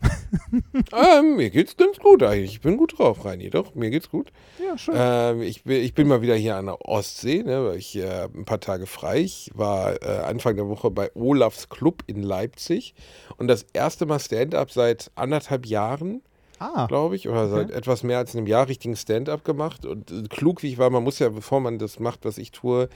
ähm, 0.94 1.36
mir 1.36 1.50
geht's 1.50 1.76
ganz 1.76 2.00
gut 2.00 2.24
eigentlich. 2.24 2.54
Ich 2.54 2.62
bin 2.62 2.78
gut 2.78 2.98
drauf, 2.98 3.26
Reini. 3.26 3.50
Doch, 3.50 3.76
mir 3.76 3.90
geht's 3.90 4.10
gut. 4.10 4.32
Ja, 4.66 4.78
schön. 4.78 4.96
Ähm, 4.98 5.42
ich, 5.42 5.64
bin, 5.64 5.84
ich 5.84 5.94
bin 5.94 6.08
mal 6.08 6.22
wieder 6.22 6.36
hier 6.36 6.56
an 6.56 6.68
der 6.68 6.88
Ostsee, 6.88 7.44
ne, 7.44 7.66
weil 7.66 7.78
ich 7.78 7.96
äh, 7.98 8.24
ein 8.34 8.46
paar 8.46 8.60
Tage 8.60 8.86
frei. 8.86 9.20
Ich 9.20 9.52
war 9.54 10.02
äh, 10.02 10.24
Anfang 10.24 10.56
der 10.56 10.68
Woche 10.70 10.90
bei 10.90 11.12
Olafs 11.16 11.70
Club 11.70 12.04
in 12.08 12.24
Leipzig 12.24 12.96
und 13.38 13.48
das 13.48 13.66
erste 13.74 14.06
Mal 14.06 14.20
Stand-up 14.20 14.72
seit 14.72 15.12
anderthalb 15.16 15.66
Jahren, 15.66 16.22
ah, 16.60 16.86
glaube 16.88 17.16
ich, 17.16 17.28
oder 17.30 17.48
seit 17.50 17.68
Okay. 17.70 17.78
etwas 17.78 18.04
mehr 18.04 18.18
als 18.18 18.36
einem 18.36 18.48
Jahr 18.48 18.68
richtigen 18.68 18.96
Stand-up 18.96 19.44
gemacht. 19.46 19.86
Und 19.86 20.12
äh, 20.12 20.24
klug 20.30 20.64
wie 20.64 20.70
ich 20.70 20.78
war, 20.78 20.90
man 20.90 21.04
muss 21.04 21.20
ja, 21.20 21.30
bevor 21.30 21.60
man 21.60 21.80
das 21.80 22.00
macht, 22.00 22.26
was 22.26 22.38
ich 22.38 22.52
tue, 22.52 22.90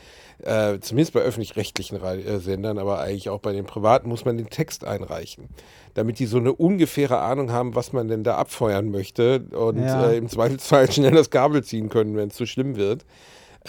äh, 0.44 0.80
zumindest 0.80 1.14
bei 1.14 1.22
öffentlich-rechtlichen 1.22 2.02
äh, 2.02 2.40
Sendern, 2.40 2.78
aber 2.78 3.00
eigentlich 3.00 3.30
auch 3.30 3.40
bei 3.40 3.54
den 3.54 3.66
privaten, 3.66 4.10
muss 4.10 4.26
man 4.26 4.38
den 4.38 4.50
Text 4.50 4.86
einreichen. 4.86 5.50
Damit 5.94 6.20
die 6.20 6.26
so 6.26 6.38
eine 6.38 6.54
ungefähre 6.54 7.20
Ahnung 7.20 7.52
haben, 7.52 7.76
was 7.76 7.94
man 7.94 8.08
denn 8.08 8.24
da 8.24 8.36
abfeuern 8.36 8.90
möchte 8.92 9.46
und 9.52 9.80
Ja. 9.80 10.12
äh, 10.12 10.18
im 10.18 10.30
Zweifelsfall 10.30 10.92
schnell 10.92 11.12
das 11.12 11.30
Kabel 11.30 11.64
ziehen 11.64 11.90
können, 11.90 12.16
wenn 12.16 12.30
es 12.30 12.36
zu 12.36 12.46
schlimm 12.46 12.76
wird. 12.76 13.06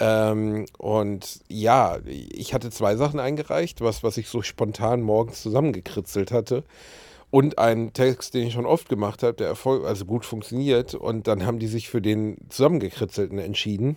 Ähm, 0.01 0.65
und 0.77 1.41
ja, 1.49 1.97
ich 2.05 2.53
hatte 2.53 2.69
zwei 2.69 2.95
Sachen 2.95 3.19
eingereicht, 3.19 3.81
was, 3.81 4.01
was 4.01 4.15
ich 4.17 4.29
so 4.29 4.41
spontan 4.41 5.01
morgens 5.01 5.41
zusammengekritzelt 5.41 6.31
hatte. 6.31 6.63
Und 7.31 7.59
einen 7.59 7.93
Text, 7.93 8.33
den 8.33 8.47
ich 8.47 8.53
schon 8.53 8.65
oft 8.65 8.89
gemacht 8.89 9.21
habe, 9.21 9.33
der 9.33 9.47
Erfolg, 9.47 9.85
also 9.85 10.05
gut 10.05 10.25
funktioniert. 10.25 10.95
Und 10.95 11.27
dann 11.27 11.45
haben 11.45 11.59
die 11.59 11.67
sich 11.67 11.89
für 11.89 12.01
den 12.01 12.37
zusammengekritzelten 12.49 13.37
entschieden. 13.37 13.95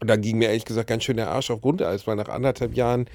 Und 0.00 0.08
da 0.08 0.16
ging 0.16 0.38
mir 0.38 0.48
ehrlich 0.48 0.66
gesagt 0.66 0.88
ganz 0.88 1.04
schön 1.04 1.16
der 1.16 1.30
Arsch 1.30 1.50
auf 1.50 1.62
Grundeis, 1.62 2.06
weil 2.06 2.16
nach 2.16 2.28
anderthalb 2.28 2.74
Jahren 2.74 3.06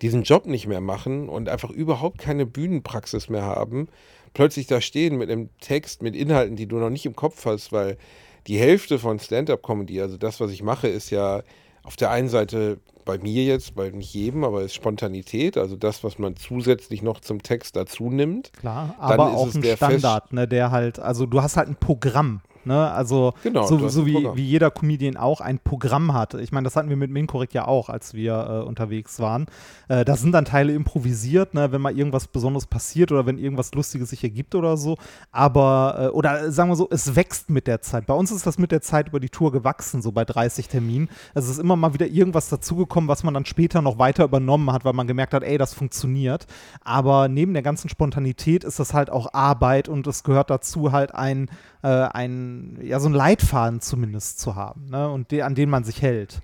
diesen 0.00 0.22
Job 0.22 0.46
nicht 0.46 0.66
mehr 0.66 0.80
machen 0.80 1.28
und 1.28 1.48
einfach 1.48 1.70
überhaupt 1.70 2.18
keine 2.18 2.46
Bühnenpraxis 2.46 3.28
mehr 3.28 3.42
haben, 3.42 3.88
plötzlich 4.32 4.66
da 4.66 4.80
stehen 4.80 5.18
mit 5.18 5.30
einem 5.30 5.50
Text, 5.60 6.02
mit 6.02 6.16
Inhalten, 6.16 6.56
die 6.56 6.66
du 6.66 6.76
noch 6.76 6.88
nicht 6.88 7.04
im 7.04 7.16
Kopf 7.16 7.44
hast, 7.44 7.72
weil 7.72 7.98
die 8.46 8.58
Hälfte 8.58 8.98
von 8.98 9.18
Stand-up-Comedy, 9.18 10.00
also 10.00 10.16
das, 10.16 10.40
was 10.40 10.50
ich 10.50 10.62
mache, 10.62 10.88
ist 10.88 11.10
ja 11.10 11.42
auf 11.82 11.96
der 11.96 12.10
einen 12.10 12.28
Seite 12.28 12.78
bei 13.04 13.18
mir 13.18 13.44
jetzt, 13.44 13.74
bei 13.74 13.90
nicht 13.90 14.14
jedem, 14.14 14.44
aber 14.44 14.62
ist 14.62 14.74
Spontanität, 14.74 15.56
also 15.56 15.74
das, 15.76 16.04
was 16.04 16.18
man 16.18 16.36
zusätzlich 16.36 17.02
noch 17.02 17.20
zum 17.20 17.42
Text 17.42 17.74
dazu 17.74 18.10
nimmt. 18.10 18.52
klar, 18.52 18.94
Dann 19.00 19.10
aber 19.10 19.28
ist 19.30 19.36
auch 19.36 19.46
es 19.48 19.54
ein 19.56 19.62
Fest- 19.62 19.76
Standard, 19.78 20.32
ne, 20.32 20.46
der 20.46 20.70
halt, 20.70 20.98
also 21.00 21.26
du 21.26 21.42
hast 21.42 21.56
halt 21.56 21.68
ein 21.68 21.76
Programm. 21.76 22.42
Ne, 22.64 22.90
also 22.90 23.32
Genau, 23.42 23.66
so, 23.66 23.88
so 23.88 24.04
wie, 24.04 24.28
wie 24.34 24.44
jeder 24.44 24.70
Comedian 24.70 25.16
auch 25.16 25.40
ein 25.40 25.58
Programm 25.58 26.12
hat. 26.12 26.34
Ich 26.34 26.52
meine, 26.52 26.64
das 26.64 26.76
hatten 26.76 26.90
wir 26.90 26.96
mit 26.96 27.10
Minkorrekt 27.10 27.54
ja 27.54 27.66
auch, 27.66 27.88
als 27.88 28.12
wir 28.12 28.62
äh, 28.64 28.66
unterwegs 28.66 29.18
waren. 29.18 29.46
Äh, 29.88 30.04
da 30.04 30.16
sind 30.16 30.32
dann 30.32 30.44
Teile 30.44 30.74
improvisiert, 30.74 31.54
ne, 31.54 31.72
wenn 31.72 31.80
mal 31.80 31.96
irgendwas 31.96 32.28
Besonderes 32.28 32.66
passiert 32.66 33.12
oder 33.12 33.24
wenn 33.24 33.38
irgendwas 33.38 33.72
Lustiges 33.74 34.10
sich 34.10 34.22
ergibt 34.22 34.54
oder 34.54 34.76
so. 34.76 34.96
Aber, 35.32 35.96
äh, 35.98 36.08
oder 36.08 36.52
sagen 36.52 36.70
wir 36.70 36.76
so, 36.76 36.86
es 36.90 37.16
wächst 37.16 37.48
mit 37.48 37.66
der 37.66 37.80
Zeit. 37.80 38.06
Bei 38.06 38.14
uns 38.14 38.30
ist 38.30 38.46
das 38.46 38.58
mit 38.58 38.72
der 38.72 38.82
Zeit 38.82 39.08
über 39.08 39.20
die 39.20 39.30
Tour 39.30 39.52
gewachsen, 39.52 40.02
so 40.02 40.12
bei 40.12 40.24
30 40.24 40.68
Terminen. 40.68 41.08
Also 41.34 41.46
es 41.46 41.56
ist 41.56 41.62
immer 41.62 41.76
mal 41.76 41.94
wieder 41.94 42.06
irgendwas 42.06 42.50
dazugekommen, 42.50 43.08
was 43.08 43.24
man 43.24 43.32
dann 43.32 43.46
später 43.46 43.80
noch 43.80 43.98
weiter 43.98 44.24
übernommen 44.24 44.70
hat, 44.70 44.84
weil 44.84 44.92
man 44.92 45.06
gemerkt 45.06 45.32
hat, 45.32 45.42
ey, 45.42 45.56
das 45.56 45.72
funktioniert. 45.72 46.46
Aber 46.84 47.28
neben 47.28 47.54
der 47.54 47.62
ganzen 47.62 47.88
Spontanität 47.88 48.64
ist 48.64 48.78
das 48.78 48.92
halt 48.92 49.08
auch 49.08 49.32
Arbeit 49.32 49.88
und 49.88 50.06
es 50.06 50.24
gehört 50.24 50.50
dazu 50.50 50.92
halt 50.92 51.14
ein, 51.14 51.48
äh, 51.82 51.88
ein 51.88 52.78
ja, 52.82 53.00
so 53.00 53.08
ein 53.08 53.14
Leitfaden 53.14 53.80
zumindest 53.80 54.40
zu 54.40 54.54
haben, 54.54 54.86
ne? 54.90 55.10
Und 55.10 55.30
de 55.30 55.42
an 55.42 55.54
den 55.54 55.70
man 55.70 55.84
sich 55.84 56.02
hält. 56.02 56.40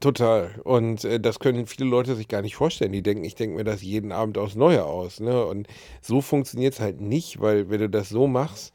Total. 0.00 0.50
Und 0.62 1.04
äh, 1.04 1.18
das 1.18 1.40
können 1.40 1.66
viele 1.66 1.88
Leute 1.88 2.14
sich 2.14 2.28
gar 2.28 2.42
nicht 2.42 2.54
vorstellen. 2.54 2.92
Die 2.92 3.02
denken, 3.02 3.24
ich 3.24 3.34
denke 3.34 3.56
mir 3.56 3.64
das 3.64 3.82
jeden 3.82 4.12
Abend 4.12 4.38
aufs 4.38 4.54
Neue 4.54 4.84
aus. 4.84 5.18
Ne? 5.18 5.44
Und 5.44 5.66
so 6.00 6.20
funktioniert 6.20 6.74
es 6.74 6.80
halt 6.80 7.00
nicht, 7.00 7.40
weil 7.40 7.68
wenn 7.68 7.80
du 7.80 7.90
das 7.90 8.08
so 8.08 8.28
machst, 8.28 8.72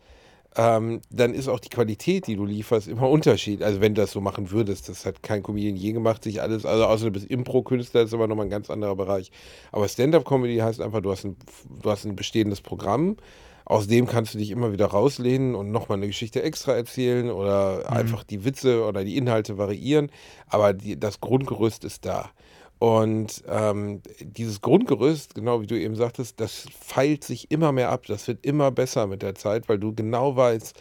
ähm, 0.56 1.02
dann 1.10 1.34
ist 1.34 1.48
auch 1.48 1.60
die 1.60 1.70
Qualität, 1.70 2.28
die 2.28 2.36
du 2.36 2.46
lieferst, 2.46 2.88
immer 2.88 3.10
Unterschied. 3.10 3.64
Also 3.64 3.82
wenn 3.82 3.96
du 3.96 4.02
das 4.02 4.12
so 4.12 4.22
machen 4.22 4.52
würdest, 4.52 4.90
das 4.90 5.06
hat 5.06 5.24
kein 5.24 5.42
Comedian 5.44 5.76
je 5.76 5.94
gemacht, 5.94 6.24
sich 6.24 6.42
alles, 6.42 6.66
also 6.66 6.86
außer 6.86 7.06
du 7.06 7.12
bist 7.12 7.26
Impro-Künstler, 7.28 8.02
ist 8.02 8.14
aber 8.14 8.28
nochmal 8.28 8.48
ein 8.48 8.52
ganz 8.52 8.70
anderer 8.70 8.96
Bereich. 8.96 9.32
Aber 9.72 9.88
Stand-Up-Comedy 9.88 10.58
heißt 10.58 10.82
einfach, 10.82 11.02
du 11.02 11.12
hast 11.12 11.24
ein, 11.24 11.38
du 11.82 11.90
hast 11.90 12.06
ein 12.06 12.16
bestehendes 12.16 12.62
Programm, 12.62 13.18
aus 13.66 13.88
dem 13.88 14.08
kannst 14.08 14.34
du 14.34 14.38
dich 14.38 14.52
immer 14.52 14.72
wieder 14.74 14.88
rauslehnen 14.88 15.56
und 15.56 15.72
nochmal 15.72 15.98
eine 15.98 16.08
Geschichte 16.08 16.44
extra 16.44 16.74
erzählen 16.74 17.30
oder 17.32 17.90
einfach 17.90 18.24
die 18.24 18.44
Witze 18.44 18.84
oder 18.86 19.04
die 19.04 19.18
Inhalte 19.18 19.58
variieren. 19.58 20.12
Aber 20.48 20.74
die, 20.74 21.00
das 21.00 21.22
Grundgerüst 21.22 21.84
ist 21.84 22.06
da. 22.06 22.30
Und 22.80 23.44
ähm, 23.48 24.02
dieses 24.20 24.60
Grundgerüst, 24.60 25.36
genau 25.36 25.62
wie 25.62 25.68
du 25.68 25.80
eben 25.80 25.96
sagtest, 25.96 26.42
das 26.42 26.66
feilt 26.78 27.24
sich 27.24 27.50
immer 27.50 27.72
mehr 27.72 27.90
ab. 27.90 28.06
Das 28.08 28.28
wird 28.28 28.46
immer 28.46 28.72
besser 28.72 29.08
mit 29.08 29.22
der 29.22 29.36
Zeit, 29.36 29.70
weil 29.70 29.80
du 29.80 29.94
genau 29.94 30.36
weißt, 30.36 30.78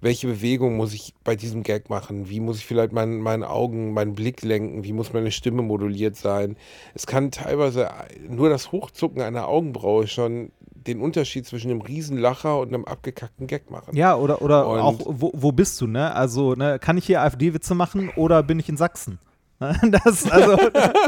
welche 0.00 0.26
Bewegung 0.26 0.76
muss 0.76 0.92
ich 0.92 1.14
bei 1.24 1.36
diesem 1.36 1.62
Gag 1.62 1.88
machen? 1.88 2.28
Wie 2.28 2.40
muss 2.40 2.58
ich 2.58 2.66
vielleicht 2.66 2.92
mein, 2.92 3.20
meine 3.20 3.48
Augen, 3.48 3.92
meinen 3.92 4.14
Blick 4.14 4.42
lenken? 4.42 4.84
Wie 4.84 4.92
muss 4.92 5.12
meine 5.12 5.30
Stimme 5.30 5.62
moduliert 5.62 6.16
sein? 6.16 6.56
Es 6.92 7.06
kann 7.06 7.30
teilweise 7.30 7.88
nur 8.28 8.50
das 8.50 8.72
Hochzucken 8.72 9.22
einer 9.22 9.48
Augenbraue 9.48 10.06
schon 10.06 10.50
den 10.86 11.00
Unterschied 11.00 11.46
zwischen 11.46 11.70
einem 11.70 11.80
Riesenlacher 11.80 12.58
und 12.60 12.68
einem 12.68 12.84
abgekackten 12.84 13.46
Gag 13.46 13.70
machen. 13.70 13.96
Ja, 13.96 14.16
oder, 14.16 14.42
oder 14.42 14.68
Und- 14.68 14.78
auch, 14.80 14.98
wo, 15.06 15.30
wo 15.34 15.52
bist 15.52 15.80
du, 15.80 15.86
ne? 15.86 16.14
Also, 16.14 16.54
ne, 16.54 16.78
kann 16.78 16.96
ich 16.98 17.06
hier 17.06 17.22
AfD-Witze 17.22 17.74
machen 17.74 18.10
oder 18.16 18.42
bin 18.42 18.58
ich 18.58 18.68
in 18.68 18.76
Sachsen? 18.76 19.18
Das, 20.04 20.30
also, 20.30 20.58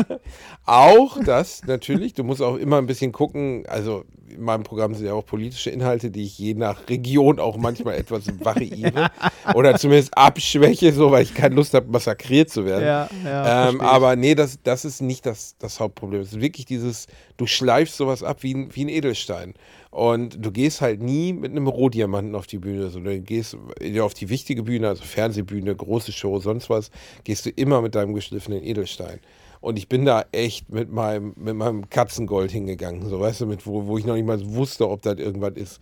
Auch 0.67 1.23
das 1.25 1.63
natürlich. 1.67 2.15
Du 2.15 2.25
musst 2.25 2.43
auch 2.43 2.57
immer 2.57 2.79
ein 2.79 2.87
bisschen 2.87 3.13
gucken. 3.13 3.65
Also 3.69 4.05
in 4.29 4.43
meinem 4.43 4.65
Programm 4.65 4.95
sind 4.95 5.07
ja 5.07 5.13
auch 5.13 5.25
politische 5.25 5.71
Inhalte, 5.71 6.11
die 6.11 6.25
ich 6.25 6.39
je 6.39 6.55
nach 6.55 6.89
Region 6.89 7.39
auch 7.39 7.57
manchmal 7.57 7.95
etwas 7.99 8.25
variiere 8.41 9.11
oder 9.55 9.77
zumindest 9.79 10.17
abschwäche, 10.17 10.93
so 10.93 11.11
weil 11.11 11.23
ich 11.23 11.35
keine 11.35 11.55
Lust 11.55 11.75
habe, 11.75 11.91
massakriert 11.91 12.51
zu 12.51 12.65
werden. 12.65 12.85
ja, 12.85 13.09
ja, 13.25 13.69
ähm, 13.69 13.81
aber 13.81 14.17
nee, 14.17 14.35
das, 14.35 14.59
das 14.63 14.85
ist 14.85 15.01
nicht 15.01 15.25
das, 15.27 15.57
das 15.59 15.79
Hauptproblem. 15.79 16.21
Es 16.21 16.33
ist 16.33 16.41
wirklich 16.41 16.67
dieses, 16.67 17.07
du 17.37 17.47
schleifst 17.47 17.97
sowas 17.97 18.23
ab 18.23 18.43
wie 18.43 18.55
ein, 18.55 18.75
wie 18.75 18.85
ein 18.85 18.89
Edelstein. 18.89 19.55
Und 19.97 20.45
du 20.45 20.53
gehst 20.53 20.83
halt 20.83 21.01
nie 21.01 21.33
mit 21.33 21.53
einem 21.53 21.69
Rohdiamanten 21.69 22.35
auf 22.35 22.47
die 22.47 22.59
Bühne, 22.59 22.91
sondern 22.91 23.15
du 23.15 23.21
gehst 23.23 23.57
ja, 23.81 24.03
auf 24.03 24.13
die 24.13 24.29
wichtige 24.29 24.63
Bühne, 24.63 24.89
also 24.89 25.03
Fernsehbühne, 25.03 25.75
große 25.75 26.13
Show, 26.13 26.39
sonst 26.39 26.69
was, 26.69 26.91
gehst 27.25 27.47
du 27.47 27.51
immer 27.51 27.81
mit 27.81 27.95
deinem 27.95 28.13
geschliffenen 28.13 28.63
Edelstein. 28.63 29.21
Und 29.63 29.79
ich 29.79 29.89
bin 29.89 30.05
da 30.05 30.27
echt 30.33 30.71
mit 30.71 30.93
meinem, 30.93 31.33
mit 31.37 31.57
meinem 31.57 31.89
Katzengold 31.89 32.51
hingegangen, 32.51 33.09
so 33.09 33.19
weißt 33.19 33.41
du, 33.41 33.47
mit, 33.47 33.67
wo, 33.67 33.87
wo 33.87 33.97
ich 33.97 34.05
noch 34.05 34.17
nicht 34.17 34.27
mal 34.27 34.39
wusste, 34.45 34.87
ob 34.87 35.01
das 35.01 35.17
irgendwas 35.17 35.55
ist. 35.55 35.81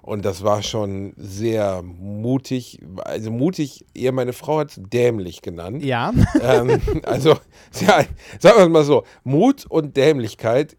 Und 0.00 0.24
das 0.24 0.44
war 0.44 0.62
schon 0.62 1.14
sehr 1.16 1.82
mutig. 1.82 2.78
Also 2.98 3.32
mutig, 3.32 3.84
eher 3.94 4.12
meine 4.12 4.32
Frau 4.32 4.60
hat 4.60 4.70
es 4.70 4.80
dämlich 4.80 5.42
genannt. 5.42 5.84
ja. 5.84 6.12
ähm, 6.40 6.80
also, 7.02 7.30
ja, 7.80 8.04
sagen 8.38 8.58
wir 8.58 8.62
es 8.62 8.68
mal 8.68 8.84
so: 8.84 9.02
Mut 9.24 9.66
und 9.66 9.96
Dämlichkeit 9.96 10.76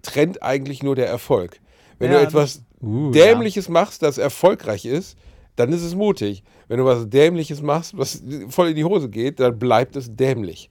trennt 0.00 0.42
eigentlich 0.42 0.82
nur 0.82 0.96
der 0.96 1.08
Erfolg. 1.08 1.60
Wenn 2.00 2.10
Ja, 2.10 2.18
du 2.18 2.24
etwas 2.26 2.62
Uh, 2.82 3.10
Dämliches 3.12 3.68
machst, 3.68 4.02
das 4.02 4.16
erfolgreich 4.18 4.86
ist, 4.86 5.16
dann 5.56 5.70
ist 5.72 5.82
es 5.82 5.94
mutig. 5.94 6.42
Wenn 6.66 6.78
du 6.78 6.86
was 6.86 7.08
Dämliches 7.10 7.60
machst, 7.60 7.96
was 7.96 8.22
voll 8.48 8.68
in 8.70 8.74
die 8.76 8.84
Hose 8.84 9.08
geht, 9.10 9.38
dann 9.38 9.58
bleibt 9.58 9.96
es 9.96 10.16
dämlich. 10.16 10.70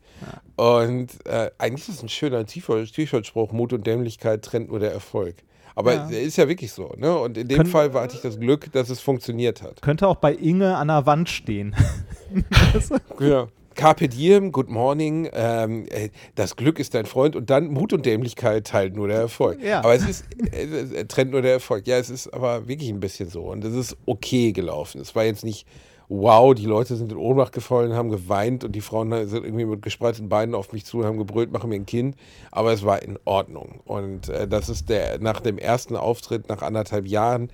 Und 0.56 1.10
äh, 1.28 1.52
eigentlich 1.60 1.88
ist 1.88 1.96
es 1.98 2.04
ein 2.04 2.10
schöner 2.10 2.46
T-Shirt- 2.46 2.92
T-Shirt-Spruch: 2.94 3.52
Mut 3.52 3.74
und 3.74 3.86
Dämlichkeit 3.86 4.42
trennt 4.44 4.70
nur 4.70 4.80
der 4.80 4.92
Erfolg. 4.92 5.36
Aber 5.76 5.94
Ja. 5.94 6.10
ist 6.10 6.38
ja 6.38 6.48
wirklich 6.50 6.72
so. 6.74 6.94
Ne? 6.98 7.16
Und 7.18 7.38
in 7.38 7.48
dem 7.48 7.58
Können- 7.58 7.70
Fall 7.70 7.94
hatte 7.94 8.16
ich 8.16 8.22
das 8.22 8.40
Glück, 8.40 8.72
dass 8.72 8.90
es 8.90 9.00
funktioniert 9.00 9.62
hat. 9.62 9.82
Könnte 9.84 10.08
auch 10.08 10.16
bei 10.18 10.34
Inge 10.34 10.76
an 10.78 10.88
der 10.88 11.06
Wand 11.06 11.30
stehen. 11.30 11.76
Ja. 13.20 13.48
Carpe 13.80 14.10
diem, 14.10 14.52
good 14.52 14.70
morning, 14.70 15.30
ähm, 15.32 15.86
äh, 15.90 16.10
das 16.36 16.58
Glück 16.58 16.80
ist 16.80 16.94
dein 16.96 17.06
Freund 17.06 17.38
und 17.38 17.50
dann 17.50 17.68
Mut 17.70 17.94
und 17.94 18.06
Dämlichkeit 18.06 18.68
teilt 18.68 18.94
nur 18.94 19.08
der 19.08 19.20
Erfolg. 19.20 19.64
Ja. 19.64 19.80
Aber 19.80 19.96
es 19.96 20.06
ist, 20.08 20.26
ist- 20.52 20.92
er 20.94 21.08
trennt 21.08 21.32
nur 21.32 21.42
der 21.42 21.54
Erfolg. 21.54 21.88
Ja, 21.88 21.98
es 21.98 22.10
ist 22.10 22.28
aber 22.34 22.68
wirklich 22.68 22.90
ein 22.90 23.00
bisschen 23.00 23.30
so 23.30 23.44
und 23.44 23.64
es 23.64 23.74
ist 23.74 23.96
okay 24.06 24.52
gelaufen. 24.52 25.00
Es 25.00 25.16
war 25.16 25.24
jetzt 25.24 25.46
nicht, 25.46 25.66
wow, 26.10 26.54
die 26.54 26.66
Leute 26.66 26.98
sind 26.98 27.12
in 27.14 27.18
Ohnmacht 27.18 27.54
gefallen, 27.54 27.94
haben 27.94 28.10
geweint 28.10 28.66
und 28.66 28.74
die 28.74 28.82
Frauen 28.82 29.12
sind 29.30 29.46
irgendwie 29.46 29.64
mit 29.66 29.82
gespreizten 29.82 30.28
Beinen 30.28 30.56
auf 30.56 30.74
mich 30.74 30.84
zu 30.84 30.98
und 30.98 31.06
haben 31.06 31.18
gebrüllt, 31.18 31.54
machen 31.54 31.70
mir 31.70 31.78
ein 31.78 31.86
Kind. 31.86 32.16
Aber 32.52 32.74
es 32.74 32.84
war 32.84 33.02
in 33.02 33.18
Ordnung. 33.24 33.80
Und 33.86 34.28
äh, 34.28 34.46
das 34.46 34.68
ist 34.68 34.90
der, 34.90 35.20
nach 35.20 35.40
dem 35.40 35.58
ersten 35.58 35.96
Auftritt, 35.96 36.50
nach 36.50 36.62
anderthalb 36.64 37.08
Jahren, 37.08 37.50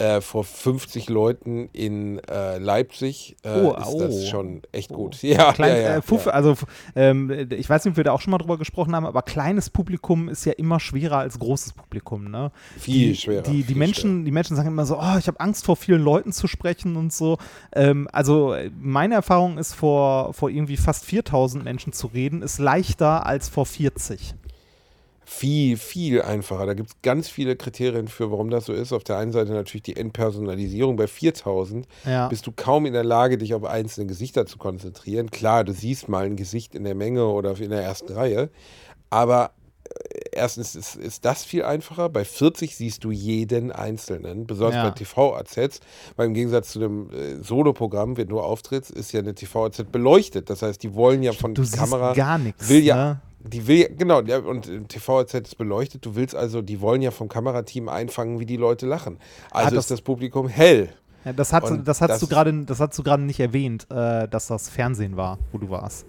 äh, 0.00 0.20
vor 0.20 0.44
50 0.44 1.08
Leuten 1.08 1.68
in 1.72 2.18
äh, 2.20 2.58
Leipzig 2.58 3.36
äh, 3.42 3.60
Oh, 3.60 3.74
ist 3.74 3.86
oh. 3.88 4.00
das 4.00 4.28
schon 4.28 4.62
echt 4.72 4.90
gut. 4.90 5.22
Ja, 5.22 5.52
Klein, 5.52 5.76
ja, 5.76 5.82
ja, 5.82 5.96
äh, 5.96 6.02
Fuff, 6.02 6.26
ja. 6.26 6.32
Also, 6.32 6.56
ähm, 6.94 7.48
ich 7.50 7.68
weiß 7.68 7.84
nicht, 7.84 7.92
ob 7.92 7.96
wir 7.96 8.04
da 8.04 8.12
auch 8.12 8.20
schon 8.20 8.30
mal 8.30 8.38
drüber 8.38 8.58
gesprochen 8.58 8.94
haben, 8.94 9.06
aber 9.06 9.22
kleines 9.22 9.70
Publikum 9.70 10.28
ist 10.28 10.44
ja 10.44 10.52
immer 10.52 10.80
schwerer 10.80 11.18
als 11.18 11.38
großes 11.38 11.74
Publikum. 11.74 12.30
Ne? 12.30 12.50
Viel 12.78 13.10
die, 13.10 13.16
schwerer, 13.16 13.42
Die, 13.42 13.58
die, 13.58 13.62
viel 13.64 13.76
Menschen, 13.76 14.24
die 14.24 14.30
Menschen 14.30 14.56
sagen 14.56 14.68
immer 14.68 14.86
so, 14.86 14.98
oh, 14.98 15.18
ich 15.18 15.26
habe 15.26 15.40
Angst 15.40 15.64
vor 15.64 15.76
vielen 15.76 16.02
Leuten 16.02 16.32
zu 16.32 16.46
sprechen 16.46 16.96
und 16.96 17.12
so. 17.12 17.38
Ähm, 17.72 18.08
also 18.12 18.54
äh, 18.54 18.70
meine 18.80 19.14
Erfahrung 19.14 19.58
ist, 19.58 19.74
vor, 19.74 20.32
vor 20.32 20.50
irgendwie 20.50 20.76
fast 20.76 21.04
4000 21.04 21.64
Menschen 21.64 21.92
zu 21.92 22.06
reden, 22.08 22.42
ist 22.42 22.58
leichter 22.58 23.26
als 23.26 23.48
vor 23.48 23.66
40. 23.66 24.34
Viel, 25.30 25.76
viel 25.76 26.22
einfacher. 26.22 26.64
Da 26.64 26.72
gibt 26.72 26.88
es 26.88 26.96
ganz 27.02 27.28
viele 27.28 27.54
Kriterien 27.54 28.08
für, 28.08 28.30
warum 28.30 28.48
das 28.48 28.64
so 28.64 28.72
ist. 28.72 28.94
Auf 28.94 29.04
der 29.04 29.18
einen 29.18 29.30
Seite 29.30 29.52
natürlich 29.52 29.82
die 29.82 29.94
Entpersonalisierung. 29.96 30.96
Bei 30.96 31.06
4000 31.06 31.86
Ja. 32.06 32.28
bist 32.28 32.46
du 32.46 32.52
kaum 32.52 32.86
in 32.86 32.94
der 32.94 33.04
Lage, 33.04 33.36
dich 33.36 33.52
auf 33.52 33.64
einzelne 33.64 34.06
Gesichter 34.06 34.46
zu 34.46 34.56
konzentrieren. 34.56 35.30
Klar, 35.30 35.64
du 35.64 35.72
siehst 35.74 36.08
mal 36.08 36.24
ein 36.24 36.36
Gesicht 36.36 36.74
in 36.74 36.82
der 36.84 36.94
Menge 36.94 37.26
oder 37.26 37.56
in 37.60 37.68
der 37.68 37.82
ersten 37.82 38.10
Reihe. 38.14 38.48
Aber 39.10 39.50
äh, 39.84 40.18
erstens 40.32 40.74
ist, 40.74 40.96
ist 40.96 41.26
das 41.26 41.44
viel 41.44 41.62
einfacher. 41.62 42.08
Bei 42.08 42.24
40 42.24 42.74
siehst 42.74 43.04
du 43.04 43.10
jeden 43.10 43.70
Einzelnen, 43.70 44.46
besonders 44.46 44.76
Ja. 44.76 44.84
bei 44.88 44.90
TV-AZs. 44.92 45.80
Weil 46.16 46.28
im 46.28 46.34
Gegensatz 46.34 46.70
zu 46.72 46.78
dem 46.78 47.10
äh, 47.10 47.42
Soloprogramm, 47.44 48.16
wenn 48.16 48.28
du 48.28 48.40
auftrittst, 48.40 48.90
ist 48.92 49.12
ja 49.12 49.20
eine 49.20 49.34
TV-AZ 49.34 49.84
beleuchtet. 49.92 50.48
Das 50.48 50.62
heißt, 50.62 50.82
die 50.82 50.94
wollen 50.94 51.22
ja 51.22 51.32
von 51.32 51.54
Du 51.54 51.62
der 51.62 51.78
Kamera. 51.78 52.14
gar 52.14 52.38
nichts, 52.38 52.66
Will 52.70 52.82
ja, 52.82 52.96
ne? 52.96 53.20
Die 53.40 53.66
will 53.66 53.76
ja, 53.78 53.88
genau, 53.88 54.20
ja, 54.22 54.38
und 54.38 54.66
im 54.68 54.88
TV-AZ 54.88 55.34
ist 55.34 55.58
beleuchtet. 55.58 56.04
Du 56.04 56.16
willst 56.16 56.34
also, 56.34 56.60
die 56.62 56.80
wollen 56.80 57.02
ja 57.02 57.10
vom 57.10 57.28
Kamerateam 57.28 57.88
einfangen, 57.88 58.40
wie 58.40 58.46
die 58.46 58.56
Leute 58.56 58.86
lachen. 58.86 59.18
Also 59.50 59.68
Ah, 59.68 59.70
das- 59.70 59.84
ist 59.84 59.90
das 59.92 60.00
Publikum 60.02 60.48
hell. 60.48 60.90
Ja, 61.24 61.32
das, 61.32 61.52
hat, 61.52 61.64
das 61.86 62.00
hast 62.00 62.08
das- 62.10 62.20
du 62.20 62.26
gerade, 62.28 62.64
das 62.64 62.80
hast 62.80 62.96
du 62.98 63.02
gerade 63.02 63.22
nicht 63.22 63.40
erwähnt, 63.40 63.86
äh, 63.90 64.28
dass 64.28 64.46
das 64.46 64.68
Fernsehen 64.68 65.16
war, 65.16 65.38
wo 65.52 65.58
du 65.58 65.68
warst. 65.68 66.06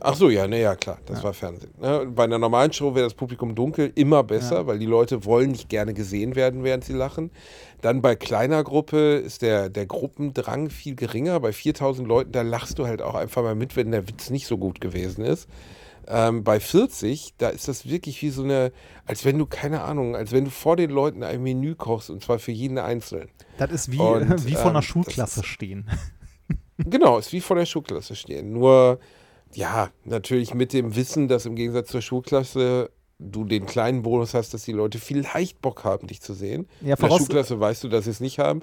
Ach 0.00 0.14
so, 0.14 0.30
ja, 0.30 0.46
ne, 0.46 0.60
ja, 0.60 0.76
klar, 0.76 0.98
das 1.06 1.24
war 1.24 1.32
Fernsehen. 1.32 1.72
Ne? 1.80 2.06
Bei 2.14 2.22
einer 2.22 2.38
normalen 2.38 2.72
Show 2.72 2.94
wäre 2.94 3.04
das 3.06 3.14
Publikum 3.14 3.56
dunkel 3.56 3.90
immer 3.96 4.22
besser, 4.22 4.64
weil 4.68 4.78
die 4.78 4.86
Leute 4.86 5.24
wollen 5.24 5.50
nicht 5.50 5.68
gerne 5.68 5.92
gesehen 5.92 6.36
werden, 6.36 6.62
während 6.62 6.84
sie 6.84 6.92
lachen. 6.92 7.32
Dann 7.80 8.00
bei 8.00 8.14
kleiner 8.14 8.62
Gruppe 8.62 9.16
ist 9.16 9.42
der, 9.42 9.68
der 9.68 9.86
Gruppendrang 9.86 10.70
viel 10.70 10.94
geringer. 10.94 11.40
Bei 11.40 11.52
4000 11.52 12.06
Leuten, 12.06 12.30
da 12.30 12.42
lachst 12.42 12.78
du 12.78 12.86
halt 12.86 13.02
auch 13.02 13.16
einfach 13.16 13.42
mal 13.42 13.56
mit, 13.56 13.74
wenn 13.74 13.90
der 13.90 14.06
Witz 14.08 14.30
nicht 14.30 14.46
so 14.46 14.56
gut 14.56 14.80
gewesen 14.80 15.24
ist. 15.24 15.48
Ähm, 16.10 16.42
bei 16.42 16.58
40, 16.58 17.34
da 17.36 17.50
ist 17.50 17.68
das 17.68 17.86
wirklich 17.86 18.22
wie 18.22 18.30
so 18.30 18.42
eine, 18.42 18.72
als 19.04 19.26
wenn 19.26 19.36
du, 19.38 19.44
keine 19.44 19.82
Ahnung, 19.82 20.16
als 20.16 20.32
wenn 20.32 20.46
du 20.46 20.50
vor 20.50 20.74
den 20.76 20.90
Leuten 20.90 21.22
ein 21.22 21.42
Menü 21.42 21.74
kochst 21.74 22.08
und 22.08 22.24
zwar 22.24 22.38
für 22.38 22.52
jeden 22.52 22.78
Einzelnen. 22.78 23.28
Das 23.58 23.70
ist 23.70 23.92
wie, 23.92 23.98
Und, 23.98 24.46
wie 24.46 24.52
vor 24.52 24.62
ähm, 24.62 24.68
einer 24.68 24.78
das 24.78 24.84
Schulklasse 24.86 25.44
stehen. 25.44 25.88
Genau, 26.78 27.18
ist 27.18 27.32
wie 27.32 27.40
vor 27.40 27.56
der 27.56 27.66
Schulklasse 27.66 28.14
stehen. 28.14 28.52
Nur, 28.52 29.00
ja, 29.52 29.90
natürlich 30.04 30.54
mit 30.54 30.72
dem 30.72 30.94
Wissen, 30.94 31.26
dass 31.26 31.44
im 31.44 31.56
Gegensatz 31.56 31.88
zur 31.88 32.00
Schulklasse 32.02 32.90
du 33.18 33.44
den 33.44 33.66
kleinen 33.66 34.02
Bonus 34.02 34.32
hast, 34.32 34.54
dass 34.54 34.62
die 34.62 34.70
Leute 34.72 34.98
vielleicht 35.00 35.60
Bock 35.60 35.82
haben, 35.82 36.06
dich 36.06 36.20
zu 36.20 36.34
sehen. 36.34 36.68
Ja, 36.80 36.80
In 36.80 36.86
der 36.86 36.96
voraus- 36.98 37.18
Schulklasse 37.18 37.58
weißt 37.58 37.82
du, 37.82 37.88
dass 37.88 38.04
sie 38.04 38.10
es 38.12 38.20
nicht 38.20 38.38
haben. 38.38 38.60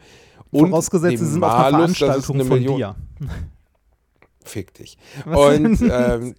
Und 0.50 0.70
Vorausgesetzt, 0.70 1.18
sie 1.20 1.26
sind 1.26 1.44
auf 1.44 1.52
einer 1.52 1.72
Malus, 1.80 2.00
dass 2.00 2.18
es 2.20 2.26
Veranstaltung 2.26 2.46
von 2.48 2.60
dir. 2.62 2.96
Fick 4.46 4.74
dich. 4.76 4.98
Was? 5.26 5.58
Und 5.60 5.82
ähm, 5.92 6.36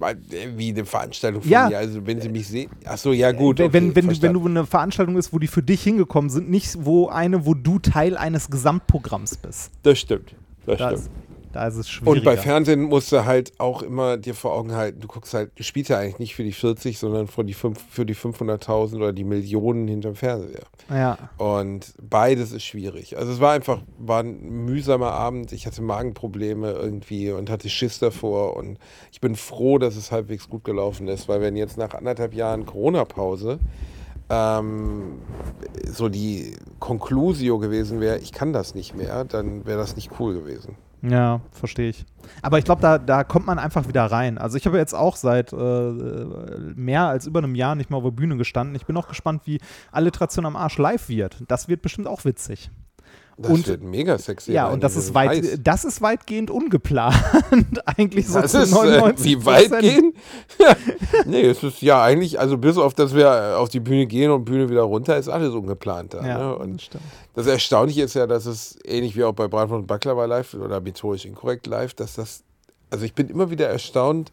äh, 0.00 0.48
wie 0.56 0.70
eine 0.70 0.84
Veranstaltung 0.84 1.42
von 1.42 1.50
Ja. 1.50 1.68
mir. 1.68 1.78
Also 1.78 2.06
wenn 2.06 2.20
sie 2.20 2.28
mich 2.28 2.48
sehen. 2.48 2.70
Ach 2.84 2.98
so, 2.98 3.12
ja 3.12 3.32
gut. 3.32 3.58
wenn, 3.58 3.66
okay, 3.66 3.74
wenn, 3.74 3.94
wenn, 3.94 4.08
du, 4.08 4.22
wenn 4.22 4.32
du 4.32 4.46
eine 4.46 4.66
Veranstaltung 4.66 5.16
ist, 5.16 5.32
wo 5.32 5.38
die 5.38 5.46
für 5.46 5.62
dich 5.62 5.82
hingekommen 5.82 6.30
sind, 6.30 6.50
nicht 6.50 6.84
wo 6.84 7.08
eine, 7.08 7.46
wo 7.46 7.54
du 7.54 7.78
Teil 7.78 8.16
eines 8.16 8.50
Gesamtprogramms 8.50 9.36
bist. 9.36 9.70
Das 9.82 9.98
stimmt. 9.98 10.34
Das 10.66 10.78
Da 10.78 10.96
stimmt. 10.96 11.10
Da 11.52 11.66
ist 11.66 11.76
es 11.76 11.90
schwieriger. 11.90 12.18
Und 12.18 12.24
bei 12.24 12.36
Fernsehen 12.36 12.82
musst 12.82 13.10
du 13.10 13.24
halt 13.24 13.52
auch 13.58 13.82
immer 13.82 14.16
dir 14.16 14.34
vor 14.34 14.52
Augen 14.52 14.74
halten, 14.74 15.00
du 15.00 15.08
guckst 15.08 15.34
halt, 15.34 15.50
du 15.56 15.62
spielst 15.62 15.90
ja 15.90 15.98
eigentlich 15.98 16.18
nicht 16.18 16.34
für 16.34 16.44
die 16.44 16.52
40, 16.52 16.98
sondern 16.98 17.26
für 17.26 17.44
die, 17.44 17.54
für 17.54 18.06
die 18.06 18.14
500.000 18.14 18.96
oder 18.96 19.12
die 19.12 19.24
Millionen 19.24 19.88
hinterm 19.88 20.14
Fernseher. 20.14 20.64
Ja. 20.88 21.18
Und 21.38 21.94
beides 22.00 22.52
ist 22.52 22.64
schwierig. 22.64 23.18
Also 23.18 23.32
es 23.32 23.40
war 23.40 23.52
einfach, 23.52 23.82
war 23.98 24.22
ein 24.22 24.64
mühsamer 24.64 25.12
Abend. 25.12 25.52
Ich 25.52 25.66
hatte 25.66 25.82
Magenprobleme 25.82 26.70
irgendwie 26.70 27.30
und 27.32 27.50
hatte 27.50 27.68
Schiss 27.68 27.98
davor. 27.98 28.56
Und 28.56 28.78
ich 29.10 29.20
bin 29.20 29.34
froh, 29.34 29.78
dass 29.78 29.96
es 29.96 30.12
halbwegs 30.12 30.48
gut 30.48 30.64
gelaufen 30.64 31.08
ist, 31.08 31.28
weil 31.28 31.40
wenn 31.40 31.56
jetzt 31.56 31.76
nach 31.76 31.94
anderthalb 31.94 32.34
Jahren 32.34 32.64
Corona-Pause 32.64 33.58
ähm, 34.28 35.18
so 35.92 36.08
die 36.08 36.56
Conclusio 36.78 37.58
gewesen 37.58 38.00
wäre, 38.00 38.18
ich 38.18 38.32
kann 38.32 38.52
das 38.52 38.76
nicht 38.76 38.94
mehr, 38.94 39.24
dann 39.24 39.66
wäre 39.66 39.78
das 39.78 39.96
nicht 39.96 40.12
cool 40.20 40.34
gewesen. 40.34 40.76
Ja, 41.02 41.40
verstehe 41.52 41.90
ich. 41.90 42.04
Aber 42.42 42.58
ich 42.58 42.64
glaube, 42.64 42.82
da, 42.82 42.98
da 42.98 43.24
kommt 43.24 43.46
man 43.46 43.58
einfach 43.58 43.88
wieder 43.88 44.04
rein. 44.04 44.36
Also 44.36 44.58
ich 44.58 44.66
habe 44.66 44.76
jetzt 44.76 44.94
auch 44.94 45.16
seit 45.16 45.52
äh, 45.52 45.56
mehr 46.74 47.06
als 47.06 47.26
über 47.26 47.38
einem 47.38 47.54
Jahr 47.54 47.74
nicht 47.74 47.90
mehr 47.90 47.96
auf 47.96 48.04
der 48.04 48.10
Bühne 48.10 48.36
gestanden. 48.36 48.74
Ich 48.74 48.86
bin 48.86 48.96
auch 48.96 49.08
gespannt, 49.08 49.42
wie 49.46 49.60
Alliteration 49.92 50.44
am 50.44 50.56
Arsch 50.56 50.76
live 50.78 51.08
wird. 51.08 51.42
Das 51.48 51.68
wird 51.68 51.80
bestimmt 51.82 52.06
auch 52.06 52.24
witzig. 52.24 52.70
Das 53.42 53.50
Und- 53.52 53.66
wird 53.68 53.82
mega 53.82 54.18
sexy. 54.18 54.52
Ja, 54.52 54.66
rein, 54.66 54.74
und 54.74 54.82
das 54.84 54.96
ist, 54.96 55.14
weit, 55.14 55.66
das 55.66 55.84
ist 55.84 56.02
weitgehend 56.02 56.50
ungeplant. 56.50 57.16
Eigentlich 57.86 58.28
so 58.28 58.40
Das 58.40 58.52
zu 58.52 58.58
ist, 58.62 58.72
äh, 58.72 58.74
99 58.74 59.24
wie 59.24 59.46
weit 59.46 59.80
gehen? 59.80 60.12
nee, 61.26 61.42
es 61.42 61.62
ist 61.62 61.80
ja 61.80 62.02
eigentlich, 62.02 62.38
also 62.38 62.58
bis 62.58 62.76
auf, 62.76 62.92
dass 62.94 63.14
wir 63.14 63.26
äh, 63.26 63.54
auf 63.54 63.68
die 63.70 63.80
Bühne 63.80 64.06
gehen 64.06 64.30
und 64.30 64.44
Bühne 64.44 64.68
wieder 64.68 64.82
runter, 64.82 65.16
ist 65.16 65.28
alles 65.28 65.54
ungeplant 65.54 66.14
da. 66.14 66.26
Ja, 66.26 66.38
ne? 66.38 66.54
das 66.58 66.60
Und 66.66 66.82
stimmt. 66.82 67.04
das 67.34 67.46
Erstaunliche 67.46 68.02
ist 68.02 68.14
ja, 68.14 68.26
dass 68.26 68.44
es 68.46 68.78
ähnlich 68.84 69.16
wie 69.16 69.24
auch 69.24 69.32
bei 69.32 69.48
Bratwurst 69.48 69.80
und 69.80 69.86
Baklava 69.86 70.26
live 70.26 70.52
oder 70.54 70.80
methodisch 70.80 71.24
inkorrekt 71.24 71.66
live, 71.66 71.94
dass 71.94 72.14
das, 72.16 72.42
also 72.90 73.04
ich 73.04 73.14
bin 73.14 73.28
immer 73.28 73.50
wieder 73.50 73.68
erstaunt, 73.68 74.30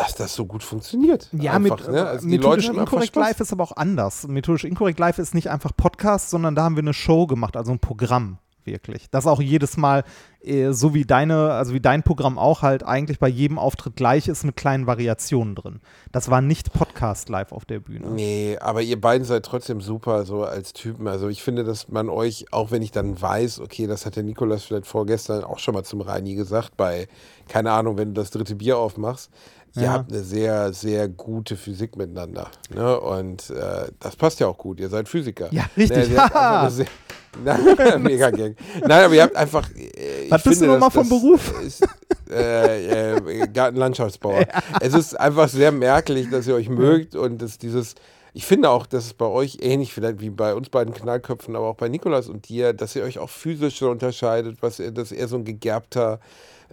dass 0.00 0.14
das 0.14 0.34
so 0.34 0.46
gut 0.46 0.62
funktioniert. 0.62 1.28
Ja, 1.32 1.52
einfach, 1.52 1.78
mit, 1.80 1.88
ne? 1.90 2.06
also 2.06 2.26
die 2.26 2.38
methodisch 2.38 2.68
inkorrekt 2.70 3.14
live 3.16 3.38
ist 3.40 3.52
aber 3.52 3.64
auch 3.64 3.76
anders. 3.76 4.26
Methodisch 4.26 4.64
inkorrekt 4.64 4.98
live 4.98 5.18
ist 5.18 5.34
nicht 5.34 5.50
einfach 5.50 5.72
Podcast, 5.76 6.30
sondern 6.30 6.54
da 6.54 6.64
haben 6.64 6.76
wir 6.76 6.82
eine 6.82 6.94
Show 6.94 7.26
gemacht, 7.26 7.56
also 7.56 7.72
ein 7.72 7.80
Programm. 7.80 8.38
wirklich. 8.64 9.10
Das 9.10 9.26
auch 9.26 9.40
jedes 9.40 9.76
Mal, 9.76 10.04
äh, 10.42 10.72
so 10.72 10.94
wie 10.94 11.04
deine, 11.04 11.52
also 11.52 11.74
wie 11.74 11.80
dein 11.80 12.02
Programm 12.02 12.38
auch 12.38 12.62
halt 12.62 12.82
eigentlich 12.82 13.18
bei 13.18 13.28
jedem 13.28 13.58
Auftritt 13.58 13.96
gleich 13.96 14.28
ist 14.28 14.44
mit 14.44 14.56
kleinen 14.56 14.86
Variationen 14.86 15.54
drin. 15.54 15.80
Das 16.12 16.30
war 16.30 16.40
nicht 16.40 16.72
Podcast 16.72 17.28
live 17.28 17.52
auf 17.52 17.64
der 17.64 17.80
Bühne. 17.80 18.08
Nee, 18.08 18.56
aber 18.60 18.82
ihr 18.82 19.00
beiden 19.00 19.24
seid 19.24 19.44
trotzdem 19.44 19.80
super 19.80 20.24
so 20.24 20.44
als 20.44 20.72
Typen. 20.72 21.08
Also 21.08 21.28
ich 21.28 21.42
finde, 21.42 21.64
dass 21.64 21.88
man 21.88 22.08
euch, 22.08 22.52
auch 22.52 22.70
wenn 22.70 22.82
ich 22.82 22.92
dann 22.92 23.20
weiß, 23.20 23.60
okay, 23.60 23.86
das 23.86 24.06
hat 24.06 24.16
der 24.16 24.22
Nikolas 24.22 24.64
vielleicht 24.64 24.86
vorgestern 24.86 25.44
auch 25.44 25.58
schon 25.58 25.74
mal 25.74 25.84
zum 25.84 26.00
Reini 26.00 26.34
gesagt, 26.34 26.76
bei, 26.76 27.08
keine 27.48 27.72
Ahnung, 27.72 27.98
wenn 27.98 28.14
du 28.14 28.20
das 28.20 28.30
dritte 28.30 28.54
Bier 28.54 28.78
aufmachst, 28.78 29.30
ihr 29.76 29.82
Ja. 29.82 29.92
habt 29.92 30.10
eine 30.12 30.22
sehr, 30.22 30.72
sehr 30.72 31.08
gute 31.08 31.56
Physik 31.56 31.96
miteinander. 31.96 32.50
Ne? 32.74 32.98
Und 33.00 33.50
äh, 33.50 33.86
das 34.00 34.16
passt 34.16 34.40
ja 34.40 34.46
auch 34.48 34.58
gut. 34.58 34.80
Ihr 34.80 34.88
seid 34.88 35.08
Physiker. 35.08 35.48
Ja, 35.52 35.64
richtig. 35.76 36.10
Ne, 36.10 36.68
sehr, 36.70 36.86
Nein, 37.44 38.02
mega 38.02 38.30
Gang. 38.30 38.56
Nein, 38.80 39.04
aber 39.04 39.14
ihr 39.14 39.22
habt 39.22 39.36
einfach. 39.36 39.68
äh, 39.76 40.28
Was 40.30 40.42
bist 40.42 40.62
du 40.62 40.66
nochmal 40.66 40.90
vom 40.90 41.08
Beruf? 41.08 41.54
Ist, 41.62 41.86
äh, 42.28 43.14
äh, 43.16 43.46
Gartenlandschaftsbauer. 43.48 44.44
Es 44.80 44.94
ist 44.94 45.18
einfach 45.18 45.48
sehr 45.48 45.70
merklich, 45.70 46.28
dass 46.30 46.46
ihr 46.48 46.54
euch 46.56 46.68
mögt 46.68 47.14
und 47.14 47.40
dass 47.40 47.58
dieses. 47.58 47.94
Ich 48.32 48.46
finde 48.46 48.70
auch, 48.70 48.86
dass 48.86 49.06
es 49.06 49.14
bei 49.14 49.26
euch 49.26 49.58
ähnlich 49.60 49.92
vielleicht 49.92 50.20
wie 50.20 50.30
bei 50.30 50.54
uns 50.54 50.68
beiden 50.70 50.94
Knallköpfen, 50.94 51.56
aber 51.56 51.66
auch 51.68 51.74
bei 51.76 51.88
Nikolas 51.88 52.28
und 52.28 52.48
dir, 52.48 52.72
dass 52.72 52.94
ihr 52.94 53.02
euch 53.02 53.18
auch 53.18 53.30
physisch 53.30 53.78
so 53.80 53.90
unterscheidet, 53.90 54.58
was 54.60 54.80
dass 54.94 55.10
er 55.10 55.26
so 55.26 55.34
ein 55.36 55.44
gegerbter 55.44 56.20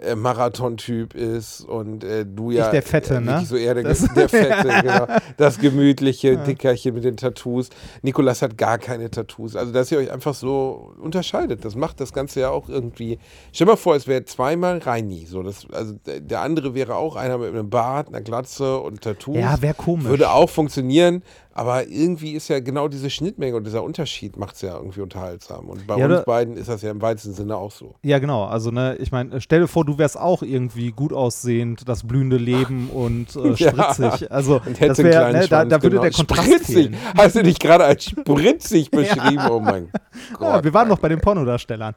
äh, 0.01 0.15
Marathon-Typ 0.15 1.13
ist 1.15 1.61
und 1.61 2.03
äh, 2.03 2.25
du 2.25 2.51
ja 2.51 2.69
der 2.71 2.81
Fette, 2.83 3.15
äh, 3.15 3.19
ne? 3.21 3.43
so 3.45 3.55
eher 3.55 3.73
der, 3.73 3.83
Das- 3.83 4.07
der 4.13 4.29
Fette, 4.29 4.67
genau. 4.81 5.07
Das 5.37 5.57
gemütliche 5.59 6.37
Dickerchen 6.37 6.93
mit 6.93 7.03
den 7.03 7.17
Tattoos. 7.17 7.69
Nikolas 8.01 8.41
hat 8.41 8.57
gar 8.57 8.77
keine 8.77 9.09
Tattoos. 9.09 9.55
Also, 9.55 9.71
dass 9.73 9.91
ihr 9.91 9.97
euch 9.97 10.11
einfach 10.11 10.33
so 10.33 10.93
unterscheidet, 10.99 11.65
das 11.65 11.75
macht 11.75 11.99
das 11.99 12.13
Ganze 12.13 12.41
ja 12.41 12.49
auch 12.49 12.69
irgendwie. 12.69 13.19
Stell 13.51 13.65
dir 13.65 13.71
mal 13.73 13.77
vor, 13.77 13.95
es 13.95 14.07
wäre 14.07 14.23
zweimal 14.25 14.77
Reini. 14.79 15.25
So, 15.25 15.41
das, 15.43 15.65
also 15.71 15.93
der 16.05 16.19
der 16.21 16.41
andere 16.41 16.75
wäre 16.75 16.95
auch 16.95 17.15
einer 17.15 17.37
mit 17.39 17.49
einem 17.49 17.69
Bart, 17.69 18.09
einer 18.09 18.21
Glatze 18.21 18.77
und 18.79 19.01
Tattoos. 19.01 19.37
Ja, 19.37 19.61
wäre 19.61 19.73
komisch. 19.73 20.05
Würde 20.07 20.29
auch 20.31 20.49
funktionieren, 20.49 21.23
aber 21.57 21.87
irgendwie 21.87 22.33
ist 22.33 22.47
ja 22.49 22.59
genau 22.59 22.87
diese 22.87 23.09
Schnittmenge 23.09 23.55
und 23.57 23.65
dieser 23.65 23.83
Unterschied 23.83 24.37
macht 24.37 24.55
es 24.55 24.61
ja 24.61 24.75
irgendwie 24.77 25.01
unterhaltsam. 25.01 25.65
Und 25.69 25.87
bei 25.87 25.97
Ja, 25.97 26.05
uns 26.05 26.23
beiden 26.25 26.55
ist 26.55 26.69
das 26.69 26.81
ja 26.83 26.91
im 26.91 27.01
weitesten 27.01 27.33
Sinne 27.33 27.57
auch 27.57 27.71
so. 27.71 27.95
Ja, 28.03 28.19
genau. 28.19 28.45
Also, 28.45 28.69
ne, 28.71 28.95
ich 28.99 29.11
meine, 29.11 29.41
stell 29.41 29.61
dir 29.61 29.67
vor, 29.67 29.83
du 29.83 29.97
wärst 29.97 30.19
auch 30.19 30.43
irgendwie 30.43 30.91
gut 30.91 31.13
aussehend, 31.13 31.89
das 31.89 32.05
blühende 32.07 32.37
Leben 32.37 32.89
und 32.93 33.35
äh, 33.35 33.53
Ja. 33.55 33.71
spritzig. 33.93 34.31
Also, 34.31 34.61
Und 34.65 34.79
hätte 34.79 34.87
das 34.89 34.97
wär, 34.99 35.31
ne, 35.33 35.47
da, 35.47 35.65
da 35.65 35.77
würde 35.81 35.89
genau. 35.97 36.01
der 36.03 36.11
Kontrast 36.11 36.47
Spritzig. 36.47 36.75
fehlen. 36.75 36.97
Hast 37.17 37.35
du 37.35 37.43
dich 37.43 37.59
gerade 37.59 37.83
als 37.85 38.03
spritzig 38.05 38.91
beschrieben? 38.91 39.41
Oh 39.49 39.59
mein 39.59 39.89
Gott. 39.91 40.01
Ja, 40.41 40.63
wir 40.63 40.73
waren 40.73 40.87
noch 40.87 40.97
bei 40.99 41.09
den 41.09 41.19
Pornodarstellern. 41.21 41.93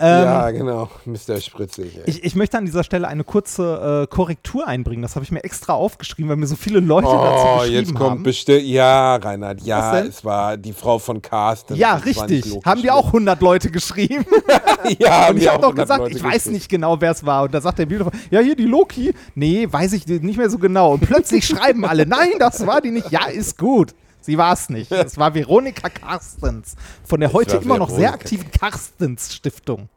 Ähm, 0.00 0.24
ja, 0.24 0.50
genau. 0.50 0.88
Mr. 1.04 1.38
Spritzig. 1.40 1.96
Ey. 1.98 2.02
Ich, 2.06 2.24
ich 2.24 2.34
möchte 2.34 2.56
an 2.56 2.64
dieser 2.64 2.82
Stelle 2.82 3.06
eine 3.08 3.24
kurze 3.24 4.06
äh, 4.10 4.14
Korrektur 4.14 4.66
einbringen. 4.66 5.02
Das 5.02 5.16
habe 5.16 5.24
ich 5.24 5.30
mir 5.32 5.44
extra 5.44 5.74
aufgeschrieben, 5.74 6.30
weil 6.30 6.36
mir 6.36 6.46
so 6.46 6.56
viele 6.56 6.80
Leute 6.80 7.08
Oh, 7.08 7.12
dazu 7.22 7.58
geschrieben 7.58 7.74
jetzt 7.76 7.94
kommt 7.94 8.10
haben. 8.10 8.22
bestimmt. 8.22 8.62
Ja, 8.62 8.97
Reinhard, 9.16 9.60
Was 9.60 9.66
ja, 9.66 10.00
es 10.00 10.24
war 10.24 10.56
die 10.56 10.72
Frau 10.72 10.98
von 10.98 11.22
Carsten. 11.22 11.74
Ja, 11.76 11.94
richtig. 11.94 12.44
Haben 12.64 12.82
die 12.82 12.90
auch 12.90 13.06
100 13.06 13.40
Leute 13.40 13.70
geschrieben? 13.70 14.24
ja, 14.98 15.10
haben 15.26 15.36
Und 15.36 15.42
ich 15.42 15.48
habe 15.48 15.58
auch 15.58 15.62
doch 15.62 15.68
100 15.70 15.76
gesagt, 15.76 16.00
Leute 16.00 16.16
ich 16.16 16.22
weiß 16.22 16.46
nicht 16.46 16.68
genau, 16.68 17.00
wer 17.00 17.12
es 17.12 17.24
war. 17.24 17.44
Und 17.44 17.54
da 17.54 17.60
sagt 17.60 17.78
der 17.78 17.86
Bielhofer, 17.86 18.12
ja, 18.30 18.40
hier 18.40 18.56
die 18.56 18.64
Loki. 18.64 19.14
Nee, 19.34 19.66
weiß 19.70 19.92
ich 19.92 20.06
nicht 20.06 20.36
mehr 20.36 20.50
so 20.50 20.58
genau. 20.58 20.94
Und 20.94 21.00
plötzlich 21.00 21.46
schreiben 21.46 21.84
alle, 21.84 22.06
nein, 22.06 22.32
das 22.38 22.66
war 22.66 22.80
die 22.80 22.90
nicht. 22.90 23.10
Ja, 23.10 23.26
ist 23.26 23.58
gut. 23.58 23.94
Sie 24.20 24.36
war 24.36 24.52
es 24.52 24.68
nicht. 24.68 24.90
Es 24.92 25.16
war 25.16 25.34
Veronika 25.34 25.88
Carstens 25.88 26.74
von 27.04 27.20
der 27.20 27.32
heute 27.32 27.56
immer 27.56 27.78
noch 27.78 27.88
sehr 27.88 27.98
Veronika. 27.98 28.14
aktiven 28.14 28.50
Carstens 28.50 29.34
Stiftung. 29.34 29.88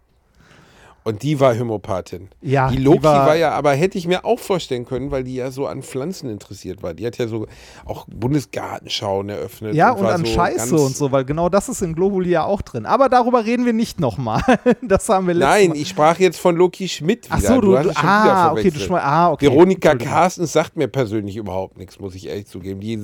Und 1.04 1.24
die 1.24 1.40
war 1.40 1.58
Homöopathin. 1.58 2.30
Ja, 2.42 2.70
die 2.70 2.78
die 2.78 2.84
Loki 2.84 3.04
war- 3.04 3.26
war, 3.28 3.36
ja, 3.36 3.52
aber 3.54 3.72
hätte 3.74 3.98
ich 3.98 4.08
mir 4.08 4.24
auch 4.24 4.38
vorstellen 4.40 4.86
können, 4.86 5.10
weil 5.10 5.24
die 5.24 5.34
ja 5.34 5.50
so 5.50 5.66
an 5.66 5.82
Pflanzen 5.82 6.30
interessiert 6.30 6.84
war. 6.84 6.94
Die 6.94 7.06
hat 7.08 7.18
ja 7.18 7.28
so 7.28 7.48
auch 7.86 8.06
Bundesgartenschauen 8.08 9.30
eröffnet. 9.30 9.74
Ja, 9.74 9.92
und 9.94 10.04
war 10.04 10.14
an 10.14 10.26
so 10.26 10.32
Scheiße 10.32 10.76
und 10.76 10.96
so, 10.96 11.12
weil 11.12 11.26
genau 11.26 11.50
das 11.50 11.70
ist 11.70 11.82
in 11.82 11.96
Globuli 11.96 12.30
ja 12.30 12.44
auch 12.44 12.62
drin. 12.62 12.86
Aber 12.86 13.10
darüber 13.10 13.46
reden 13.46 13.66
wir 13.66 13.74
nicht 13.74 14.00
nochmal. 14.00 14.42
Das 14.84 15.08
haben 15.10 15.28
wir 15.28 15.34
letztes 15.34 15.50
Nein, 15.56 15.70
Mal. 15.70 15.78
ich 15.78 15.90
sprach 15.90 16.20
jetzt 16.20 16.40
von 16.40 16.56
Loki 16.56 16.88
Schmidt 16.88 17.26
wieder. 17.26 17.36
Ach 17.38 17.42
so, 17.56 17.62
du, 17.62 17.78
hast 17.78 17.88
du 17.88 17.94
schon 17.94 18.04
wieder 18.04 18.34
ah, 18.36 18.52
okay, 18.52 18.72
du 18.72 18.80
schmeißt, 18.80 19.06
ah, 19.06 19.32
okay. 19.32 19.46
Veronika. 19.48 19.96
Carstens 19.96 20.54
sagt 20.54 20.76
mir 20.76 20.88
persönlich 20.88 21.36
überhaupt 21.38 21.78
nichts, 21.78 22.00
muss 22.00 22.16
ich 22.16 22.28
ehrlich 22.28 22.48
zugeben. 22.48 22.80
Die, 22.80 23.00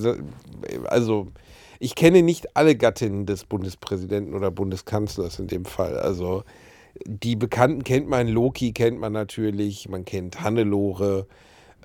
also, 0.86 1.28
ich 1.80 1.96
kenne 1.96 2.22
nicht 2.24 2.56
alle 2.56 2.76
Gattinnen 2.76 3.26
des 3.26 3.46
Bundespräsidenten 3.46 4.34
oder 4.34 4.52
Bundeskanzlers 4.52 5.40
in 5.40 5.48
dem 5.48 5.66
Fall. 5.66 5.98
Also, 5.98 6.44
die 7.06 7.36
Bekannten 7.36 7.84
kennt 7.84 8.08
man, 8.08 8.28
Loki 8.28 8.72
kennt 8.74 9.00
man 9.00 9.14
natürlich, 9.14 9.90
man 9.90 10.06
kennt 10.06 10.42
Hannelore. 10.42 11.28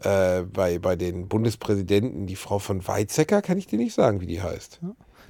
Äh, 0.02 0.42
bei, 0.42 0.78
bei 0.80 0.96
den 0.96 1.28
Bundespräsidenten, 1.28 2.26
die 2.26 2.34
Frau 2.34 2.58
von 2.58 2.86
Weizsäcker, 2.86 3.40
kann 3.40 3.56
ich 3.56 3.68
dir 3.68 3.78
nicht 3.78 3.94
sagen, 3.94 4.20
wie 4.20 4.26
die 4.26 4.42
heißt. 4.42 4.80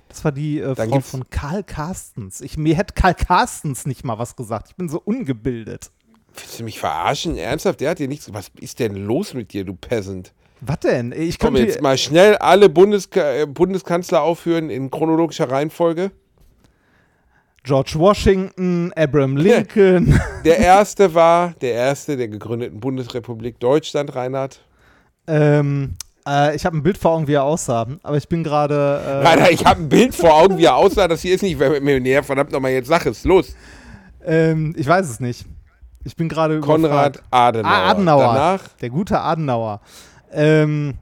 Das 0.08 0.24
war 0.24 0.32
die 0.32 0.60
äh, 0.60 0.74
Frau 0.74 1.00
von 1.00 1.28
Karl 1.28 1.62
Carstens. 1.62 2.40
Ich, 2.40 2.56
mir 2.56 2.74
hätte 2.74 2.94
Karl 2.94 3.14
Carstens 3.14 3.86
nicht 3.86 4.04
mal 4.04 4.18
was 4.18 4.34
gesagt. 4.34 4.68
Ich 4.70 4.76
bin 4.76 4.88
so 4.88 4.98
ungebildet. 4.98 5.90
Willst 6.34 6.58
du 6.58 6.64
mich 6.64 6.78
verarschen? 6.78 7.36
Ernsthaft? 7.36 7.80
Der 7.80 7.90
hat 7.90 7.98
dir 7.98 8.08
nichts. 8.08 8.32
Was 8.32 8.50
ist 8.60 8.78
denn 8.78 8.94
los 8.94 9.34
mit 9.34 9.52
dir, 9.52 9.64
du 9.64 9.74
Peasant? 9.74 10.32
Was 10.60 10.80
denn? 10.80 11.12
Ich 11.12 11.38
Komm 11.38 11.54
könnte 11.54 11.68
jetzt 11.68 11.82
mal 11.82 11.98
schnell 11.98 12.36
alle 12.36 12.68
Bundeska 12.68 13.32
äh, 13.32 13.46
Bundeskanzler 13.46 14.22
aufführen 14.22 14.70
in 14.70 14.90
chronologischer 14.90 15.50
Reihenfolge. 15.50 16.12
George 17.64 17.94
Washington, 17.96 18.92
Abraham 18.96 19.36
Lincoln. 19.36 20.18
Der 20.44 20.58
erste 20.58 21.14
war 21.14 21.54
der 21.60 21.74
erste 21.74 22.16
der 22.16 22.26
gegründeten 22.28 22.80
Bundesrepublik 22.80 23.60
Deutschland, 23.60 24.14
Reinhard. 24.16 24.60
ähm, 25.28 25.94
äh, 26.26 26.56
ich 26.56 26.64
habe 26.66 26.76
ein 26.76 26.82
Bild 26.82 26.98
vor 26.98 27.12
Augen, 27.12 27.28
wie 27.28 27.34
er 27.34 27.44
aussah. 27.44 27.86
Aber 28.02 28.16
ich 28.16 28.28
bin 28.28 28.42
gerade. 28.42 28.74
Äh, 28.74 29.26
Reinhard, 29.28 29.52
ich 29.52 29.64
habe 29.64 29.80
ein 29.80 29.88
Bild 29.88 30.12
vor 30.14 30.34
Augen, 30.34 30.58
wie 30.58 30.64
er 30.64 30.74
aussah. 30.74 31.06
Das 31.06 31.20
hier 31.22 31.34
ist 31.36 31.42
nicht 31.42 31.58
Millionär. 31.58 32.22
Verdammt 32.24 32.50
nochmal, 32.50 32.72
jetzt 32.72 32.88
sag 32.88 33.06
es. 33.06 33.22
Los. 33.24 33.54
ähm, 34.24 34.74
ich 34.76 34.86
weiß 34.86 35.08
es 35.08 35.20
nicht. 35.20 35.46
Ich 36.04 36.16
bin 36.16 36.28
gerade. 36.28 36.58
Konrad 36.60 37.16
überfragt. 37.16 37.22
Adenauer. 37.30 37.72
Ah, 37.72 37.90
Adenauer. 37.90 38.22
Danach 38.34 38.68
Der 38.80 38.90
gute 38.90 39.20
Adenauer. 39.20 39.80
Ähm, 40.32 40.94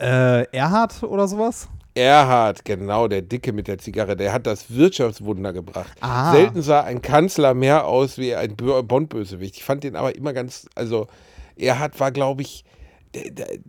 äh, 0.00 0.44
Erhard 0.50 1.02
oder 1.04 1.28
sowas? 1.28 1.68
Erhard, 1.98 2.64
genau, 2.64 3.08
der 3.08 3.22
Dicke 3.22 3.52
mit 3.52 3.66
der 3.66 3.78
Zigarre. 3.78 4.16
Der 4.16 4.32
hat 4.32 4.46
das 4.46 4.70
Wirtschaftswunder 4.70 5.52
gebracht. 5.52 5.96
Ah. 6.00 6.32
Selten 6.32 6.62
sah 6.62 6.82
ein 6.82 7.02
Kanzler 7.02 7.54
mehr 7.54 7.86
aus 7.86 8.18
wie 8.18 8.34
ein 8.34 8.56
Bö- 8.56 8.82
Bond-Bösewicht. 8.82 9.56
Ich 9.56 9.64
fand 9.64 9.82
den 9.84 9.96
aber 9.96 10.14
immer 10.14 10.32
ganz, 10.32 10.68
also 10.74 11.08
Erhard 11.56 11.98
war, 11.98 12.12
glaube 12.12 12.42
ich, 12.42 12.64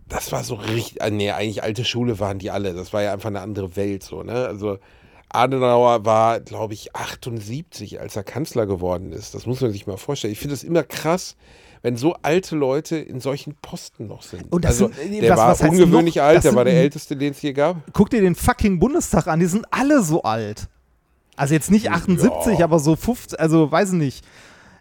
das 0.08 0.32
war 0.32 0.44
so 0.44 0.54
richtig, 0.54 1.02
ah, 1.02 1.10
nee, 1.10 1.30
eigentlich 1.30 1.62
alte 1.62 1.84
Schule 1.84 2.20
waren 2.20 2.38
die 2.38 2.50
alle. 2.50 2.72
Das 2.74 2.92
war 2.92 3.02
ja 3.02 3.12
einfach 3.12 3.30
eine 3.30 3.40
andere 3.40 3.74
Welt 3.74 4.02
so, 4.02 4.22
ne? 4.22 4.46
Also 4.46 4.78
Adenauer 5.28 6.04
war, 6.04 6.40
glaube 6.40 6.74
ich, 6.74 6.94
78, 6.94 8.00
als 8.00 8.16
er 8.16 8.24
Kanzler 8.24 8.66
geworden 8.66 9.12
ist. 9.12 9.34
Das 9.34 9.46
muss 9.46 9.60
man 9.60 9.72
sich 9.72 9.86
mal 9.86 9.96
vorstellen. 9.96 10.32
Ich 10.32 10.40
finde 10.40 10.54
es 10.54 10.64
immer 10.64 10.82
krass, 10.82 11.36
wenn 11.82 11.96
so 11.96 12.14
alte 12.22 12.56
Leute 12.56 12.96
in 12.96 13.20
solchen 13.20 13.54
Posten 13.62 14.06
noch 14.06 14.22
sind. 14.22 14.52
Und 14.52 14.64
das 14.64 14.80
also, 14.82 14.88
sind- 14.94 15.12
äh, 15.14 15.20
der 15.20 15.30
was- 15.30 15.38
war 15.38 15.48
was 15.50 15.60
ungewöhnlich 15.62 16.16
noch? 16.16 16.22
alt, 16.24 16.44
der 16.44 16.54
war 16.54 16.64
der 16.64 16.74
älteste, 16.74 17.16
den 17.16 17.32
es 17.32 17.38
hier 17.38 17.52
gab. 17.54 17.76
Guck 17.92 18.10
dir 18.10 18.20
den 18.20 18.34
fucking 18.34 18.78
Bundestag 18.78 19.26
an, 19.26 19.40
die 19.40 19.46
sind 19.46 19.66
alle 19.70 20.02
so 20.02 20.22
alt. 20.22 20.68
Also 21.36 21.54
jetzt 21.54 21.70
nicht 21.70 21.90
78, 21.90 22.62
aber 22.62 22.78
so 22.78 22.96
50, 22.96 23.40
also 23.40 23.70
weiß 23.72 23.92
ich 23.92 23.98
nicht. 23.98 24.24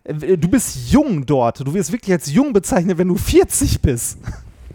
Äh, 0.03 0.37
Du 0.37 0.47
bist 0.49 0.91
jung 0.91 1.25
dort. 1.25 1.59
Du 1.65 1.73
wirst 1.73 1.91
wirklich 1.91 2.11
als 2.11 2.31
jung 2.31 2.51
bezeichnet, 2.53 2.97
wenn 2.97 3.07
du 3.07 3.15
40 3.15 3.81
bist. 3.81 4.17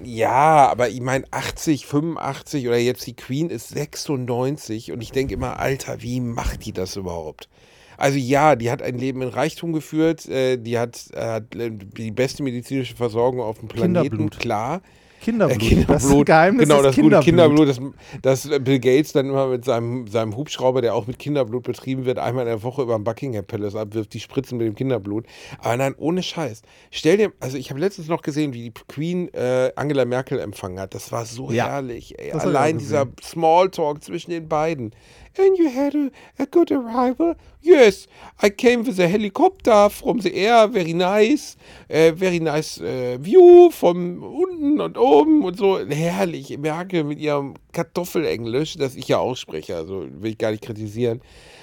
Ja, 0.03 0.69
aber 0.71 0.89
ich 0.89 1.01
meine 1.01 1.25
80, 1.31 1.87
85 1.87 2.67
oder 2.69 2.77
jetzt 2.79 3.07
die 3.07 3.15
Queen 3.17 3.49
ist 3.51 3.69
96 3.69 4.93
und 4.93 5.01
ich 5.03 5.13
denke 5.13 5.35
immer, 5.35 5.59
Alter, 5.61 6.03
wie 6.03 6.21
macht 6.21 6.65
die 6.67 6.73
das 6.73 6.97
überhaupt? 6.97 7.49
Also 7.97 8.19
ja, 8.19 8.57
die 8.57 8.71
hat 8.71 8.83
ein 8.83 8.99
Leben 8.99 9.23
in 9.23 9.29
Reichtum 9.29 9.73
geführt, 9.73 10.29
äh, 10.29 10.57
die 10.57 10.79
hat, 10.79 11.07
äh, 11.15 11.39
äh, 11.39 11.71
die 11.71 12.11
beste 12.11 12.43
medizinische 12.43 12.97
Versorgung 12.97 13.41
auf 13.41 13.59
dem 13.59 13.69
Planeten, 13.69 14.09
Kinderblut. 14.09 14.39
klar. 14.39 14.83
Kinderblut. 15.25 15.63
Äh, 15.63 15.67
Kinderblut, 15.69 15.95
Das 16.21 16.25
Geheimnis 16.27 16.69
genau, 16.69 16.81
ist 16.81 16.85
das 16.85 16.97
gute 16.97 17.21
Kinderblut. 17.21 17.67
Kinderblut, 17.69 18.03
das, 18.23 18.47
das 18.47 18.63
Bill 18.63 18.79
Gates 18.79 19.13
dann 19.13 19.27
immer 19.31 19.47
mit 19.47 19.65
seinem, 19.65 20.07
seinem 20.07 20.37
Hubschrauber, 20.37 20.83
der 20.83 20.95
auch 20.95 21.07
mit 21.07 21.19
Kinderblut 21.19 21.63
betrieben 21.63 22.05
wird, 22.05 22.19
einmal 22.19 22.43
in 22.45 22.49
der 22.49 22.63
Woche 22.63 22.83
über 22.83 22.97
den 22.99 23.05
Buckingham 23.05 23.45
Palace 23.45 23.75
abwirft, 23.75 24.13
die 24.13 24.21
spritzen 24.21 24.59
mit 24.59 24.67
dem 24.67 24.75
Kinderblut. 24.75 25.25
Aber 25.61 25.77
nein, 25.77 25.95
ohne 25.97 26.23
Scheiß. 26.23 26.63
Stell 26.91 27.17
dir, 27.17 27.33
also 27.41 27.57
ich 27.57 27.71
habe 27.71 27.81
letztens 27.81 28.09
noch 28.09 28.21
gesehen, 28.21 28.53
wie 28.53 28.65
die 28.65 28.75
Queen 28.87 29.33
äh, 29.33 29.73
Angela 29.77 30.05
Merkel 30.05 30.39
empfangen 30.39 30.79
hat. 30.79 30.95
Das 30.95 31.11
war 31.11 31.25
so 31.25 31.51
Ja, 31.51 31.69
herrlich. 31.69 32.19
Ey. 32.19 32.33
Allein 32.33 32.79
dieser 32.79 33.07
Smalltalk 33.23 34.05
zwischen 34.05 34.31
den 34.31 34.49
beiden. 34.49 34.93
And 35.37 35.59
you 35.59 35.69
had 35.69 35.95
a, 35.95 36.11
a 36.39 36.47
good 36.47 36.71
arrival? 36.71 37.35
Yes, 37.61 38.07
I 38.41 38.51
came 38.51 38.85
with 38.85 39.01
a 39.01 39.09
helicopter 39.09 39.91
from 39.91 40.21
the 40.21 40.35
air, 40.35 40.69
very 40.69 40.93
nice, 40.93 41.57
äh, 41.89 42.13
very 42.13 42.39
nice 42.39 42.79
äh, 42.79 43.19
view 43.19 43.71
von 43.71 44.23
unten 44.23 44.81
und 44.81 44.97
oben 44.97 45.45
und 45.45 45.59
so. 45.59 45.79
Herrlich, 45.79 46.57
Merkel 46.59 47.05
mit 47.05 47.19
ihrem 47.19 47.55
Kartoffelenglisch, 47.73 48.77
das 48.77 48.95
ich 48.95 49.09
ja 49.09 49.19
auch 49.19 49.37
spreche, 49.37 49.75
also 49.77 50.07
will 50.09 50.33
ich 50.33 50.39
gar 50.39 50.53
nicht 50.53 50.63
kritisieren. 50.63 51.21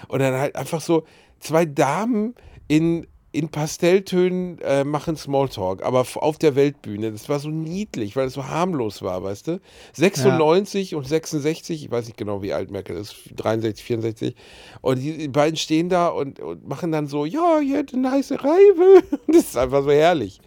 Und 0.10 0.20
dann 0.20 0.34
halt 0.34 0.56
einfach 0.56 0.82
so, 0.82 1.04
zwei 1.40 1.66
Damen 1.66 2.36
in, 2.68 3.08
in 3.34 3.50
Pastelltönen 3.50 4.60
äh, 4.60 4.84
machen 4.84 5.16
Smalltalk, 5.16 5.84
aber 5.84 6.06
auf 6.16 6.38
der 6.38 6.56
Weltbühne. 6.56 7.12
Das 7.12 7.30
war 7.30 7.40
so 7.40 7.50
niedlich, 7.50 8.16
weil 8.16 8.28
es 8.28 8.34
so 8.34 8.48
harmlos 8.48 9.02
war, 9.02 9.24
weißt 9.24 9.48
du? 9.48 9.62
96 9.94 10.96
und 10.96 11.08
66, 11.08 11.86
ich 11.86 11.92
weiß 11.92 12.08
nicht 12.08 12.18
genau, 12.18 12.42
wie 12.42 12.54
alt 12.54 12.72
Merkel 12.72 12.98
ist, 12.98 13.16
63, 13.36 13.86
64. 13.86 14.36
Und 14.82 15.00
die, 15.00 15.30
beiden 15.30 15.56
stehen 15.56 15.88
da 15.88 16.10
und, 16.10 16.40
und 16.42 16.68
machen 16.68 16.92
dann 16.92 17.08
so, 17.08 17.26
ja, 17.26 17.62
you 17.62 17.78
had 17.78 17.94
a 17.94 17.98
nice 17.98 18.32
Reibe. 18.32 19.04
Das 19.28 19.46
ist 19.46 19.58
einfach 19.58 19.84
so 19.84 19.92
herrlich. 19.92 20.42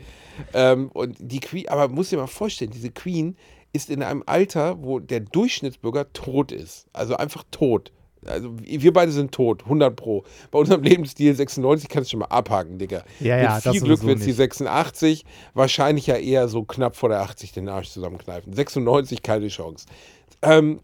Ähm, 0.53 0.91
und 0.93 1.17
die 1.19 1.41
Queen, 1.41 1.69
aber 1.69 1.89
muss 1.89 2.11
dir 2.11 2.19
mal 2.19 2.27
vorstellen, 2.27 2.71
diese 2.71 2.91
Queen 2.91 3.37
ist 3.73 3.89
in 3.89 4.03
einem 4.03 4.23
Alter, 4.27 4.83
wo 4.83 4.99
der 4.99 5.21
Durchschnittsbürger 5.21 6.13
tot 6.13 6.53
ist. 6.53 6.87
Also 6.93 7.17
einfach 7.17 7.45
tot. 7.51 7.93
Also 8.27 8.51
wir 8.59 8.93
beide 8.93 9.13
sind 9.13 9.33
tot, 9.33 9.65
100 9.65 9.95
pro. 9.95 10.25
Bei 10.51 10.59
unserem 10.59 10.83
Lebensstil 10.83 11.35
96 11.35 11.89
kannst 11.89 12.09
du 12.09 12.13
schon 12.13 12.21
mal 12.21 12.27
abhaken, 12.27 12.79
Digga. 12.79 13.05
Ja, 13.21 13.39
ja, 13.39 13.55
Mit 13.55 13.75
viel 13.75 13.83
Glück 13.83 14.05
wird 14.05 14.21
sie 14.21 14.29
nicht. 14.29 14.37
86, 14.37 15.25
wahrscheinlich 15.55 16.07
ja 16.07 16.17
eher 16.17 16.49
so 16.49 16.65
knapp 16.65 16.97
vor 16.97 17.09
der 17.09 17.21
80 17.21 17.53
den 17.53 17.69
Arsch 17.69 17.91
zusammenkneifen. 17.91 18.53
96 18.53 19.23
keine 19.23 19.49
Chance. 19.49 19.87
Ähm, 20.43 20.81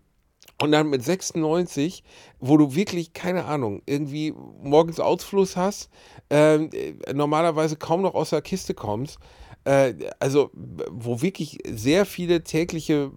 und 0.61 0.72
dann 0.72 0.90
mit 0.90 1.03
96, 1.03 2.03
wo 2.38 2.59
du 2.59 2.74
wirklich, 2.74 3.14
keine 3.14 3.46
Ahnung, 3.46 3.83
irgendwie 3.87 4.35
morgens 4.62 5.00
Ausfluss 5.00 5.57
hast, 5.57 5.88
ähm, 6.29 6.68
äh, 6.72 7.12
normalerweise 7.14 7.76
kaum 7.76 8.03
noch 8.03 8.14
aus 8.14 8.31
der 8.31 8.42
Kiste 8.42 8.74
kommst, 8.74 9.18
äh, 9.64 9.94
also 10.18 10.51
wo 10.55 11.23
wirklich 11.23 11.59
sehr 11.66 12.07
viele 12.07 12.42
tägliche 12.42 13.11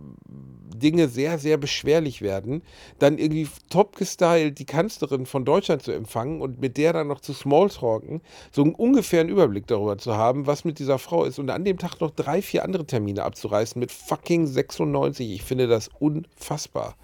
Dinge 0.84 1.08
sehr, 1.08 1.40
sehr 1.40 1.58
beschwerlich 1.58 2.22
werden, 2.22 2.62
dann 3.00 3.18
irgendwie 3.18 3.48
top 3.70 3.96
gestylt 3.96 4.60
die 4.60 4.66
Kanzlerin 4.66 5.26
von 5.26 5.46
Deutschland 5.46 5.82
zu 5.82 5.92
empfangen 5.92 6.42
und 6.42 6.60
mit 6.60 6.78
der 6.78 6.94
dann 6.94 7.08
noch 7.08 7.22
zu 7.22 7.34
Smalltalken, 7.34 8.22
so 8.52 8.64
einen 8.64 8.76
ungefähren 8.76 9.30
Überblick 9.30 9.66
darüber 9.68 9.98
zu 9.98 10.18
haben, 10.18 10.46
was 10.46 10.66
mit 10.66 10.80
dieser 10.80 11.00
Frau 11.00 11.24
ist 11.24 11.40
und 11.40 11.50
an 11.50 11.64
dem 11.64 11.78
Tag 11.78 12.02
noch 12.02 12.12
drei, 12.12 12.42
vier 12.42 12.64
andere 12.66 12.86
Termine 12.86 13.24
abzureißen 13.24 13.80
mit 13.80 13.92
fucking 13.92 14.46
96. 14.46 15.32
Ich 15.32 15.44
finde 15.44 15.68
das 15.68 15.90
unfassbar. 16.00 16.96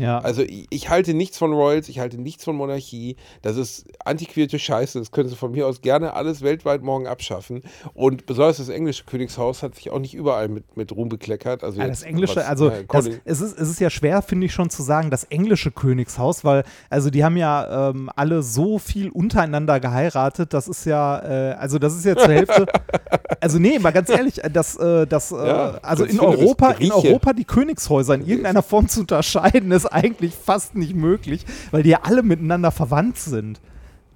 Ja. 0.00 0.18
Also 0.18 0.42
ich, 0.42 0.66
ich 0.70 0.88
halte 0.88 1.14
nichts 1.14 1.38
von 1.38 1.52
Royals, 1.52 1.88
ich 1.88 1.98
halte 1.98 2.18
nichts 2.18 2.44
von 2.44 2.56
Monarchie. 2.56 3.16
Das 3.42 3.56
ist 3.56 3.86
antiquierte 4.04 4.58
Scheiße. 4.58 4.98
Das 4.98 5.10
können 5.10 5.28
sie 5.28 5.36
von 5.36 5.52
mir 5.52 5.66
aus 5.66 5.82
gerne 5.82 6.14
alles 6.14 6.42
weltweit 6.42 6.82
morgen 6.82 7.06
abschaffen. 7.06 7.62
Und 7.94 8.26
besonders 8.26 8.56
das 8.56 8.68
englische 8.68 9.04
Königshaus 9.04 9.62
hat 9.62 9.74
sich 9.74 9.90
auch 9.90 9.98
nicht 9.98 10.14
überall 10.14 10.48
mit, 10.48 10.76
mit 10.76 10.92
Ruhm 10.92 11.08
bekleckert. 11.08 11.62
Also 11.62 11.80
Ja, 11.80 11.86
das 11.86 12.02
englische, 12.02 12.36
was, 12.36 12.46
also 12.46 12.68
äh, 12.70 12.84
das, 12.88 13.08
es, 13.24 13.40
ist, 13.40 13.58
es 13.58 13.68
ist 13.68 13.80
ja 13.80 13.90
schwer, 13.90 14.22
finde 14.22 14.46
ich 14.46 14.52
schon 14.52 14.70
zu 14.70 14.82
sagen, 14.82 15.10
das 15.10 15.24
englische 15.24 15.70
Königshaus, 15.70 16.44
weil, 16.44 16.64
also 16.88 17.10
die 17.10 17.24
haben 17.24 17.36
ja 17.36 17.90
ähm, 17.90 18.10
alle 18.16 18.42
so 18.42 18.78
viel 18.78 19.10
untereinander 19.10 19.80
geheiratet, 19.80 20.54
das 20.54 20.68
ist 20.68 20.86
ja, 20.86 21.18
äh, 21.18 21.54
also 21.54 21.78
das 21.78 21.94
ist 21.94 22.04
ja 22.04 22.16
zur 22.16 22.32
Hälfte, 22.32 22.66
also 23.40 23.58
nee, 23.58 23.78
mal 23.78 23.92
ganz 23.92 24.08
ehrlich, 24.08 24.42
äh, 24.42 24.50
das, 24.50 24.76
äh, 24.76 25.06
das, 25.06 25.32
äh, 25.32 25.36
Ja, 25.36 25.78
also 25.82 26.04
Prinz 26.04 26.18
in 26.18 26.20
Europa, 26.20 26.70
in. 26.72 26.92
Europa 26.92 27.32
die 27.32 27.44
Königshäuser 27.44 28.14
in 28.14 28.26
irgendeiner 28.26 28.62
Form 28.62 28.88
zu 28.88 29.00
unterscheiden, 29.00 29.72
ist 29.72 29.86
eigentlich 29.90 30.34
fast 30.34 30.74
nicht 30.74 30.94
möglich, 30.94 31.44
weil 31.70 31.82
die 31.82 31.90
ja 31.90 32.00
alle 32.02 32.22
miteinander 32.22 32.70
verwandt 32.70 33.18
sind. 33.18 33.60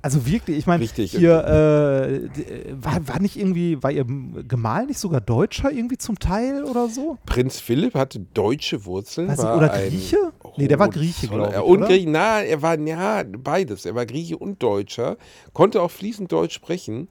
Also 0.04 0.26
wirklich, 0.26 0.58
ich 0.58 0.66
meine, 0.66 0.84
hier 0.84 1.44
äh, 1.46 2.28
war, 2.72 3.08
war 3.08 3.20
nicht 3.22 3.38
irgendwie, 3.38 3.82
war 3.82 3.90
ihr 3.90 4.04
Gemahl 4.04 4.84
nicht 4.84 4.98
sogar 4.98 5.22
Deutscher 5.22 5.72
irgendwie 5.72 5.96
zum 5.96 6.18
Teil 6.18 6.62
oder 6.64 6.88
so? 6.88 7.16
Prinz 7.24 7.58
Philipp 7.58 7.94
hatte 7.94 8.20
deutsche 8.20 8.84
Wurzeln. 8.84 9.28
Weiß 9.28 9.38
war 9.38 9.56
oder 9.56 9.70
Grieche? 9.70 10.18
Nee, 10.58 10.68
der 10.68 10.78
war 10.78 10.90
Grieche, 10.90 11.28
glaub 11.28 11.50
ich, 11.50 11.58
Und? 11.58 11.86
Grieche, 11.86 12.10
na, 12.10 12.42
er 12.42 12.60
war, 12.60 12.78
ja, 12.78 13.24
beides. 13.24 13.86
Er 13.86 13.94
war 13.94 14.04
Grieche 14.04 14.36
und 14.36 14.62
Deutscher, 14.62 15.16
konnte 15.54 15.80
auch 15.80 15.90
fließend 15.90 16.30
Deutsch 16.30 16.54
sprechen. 16.54 17.08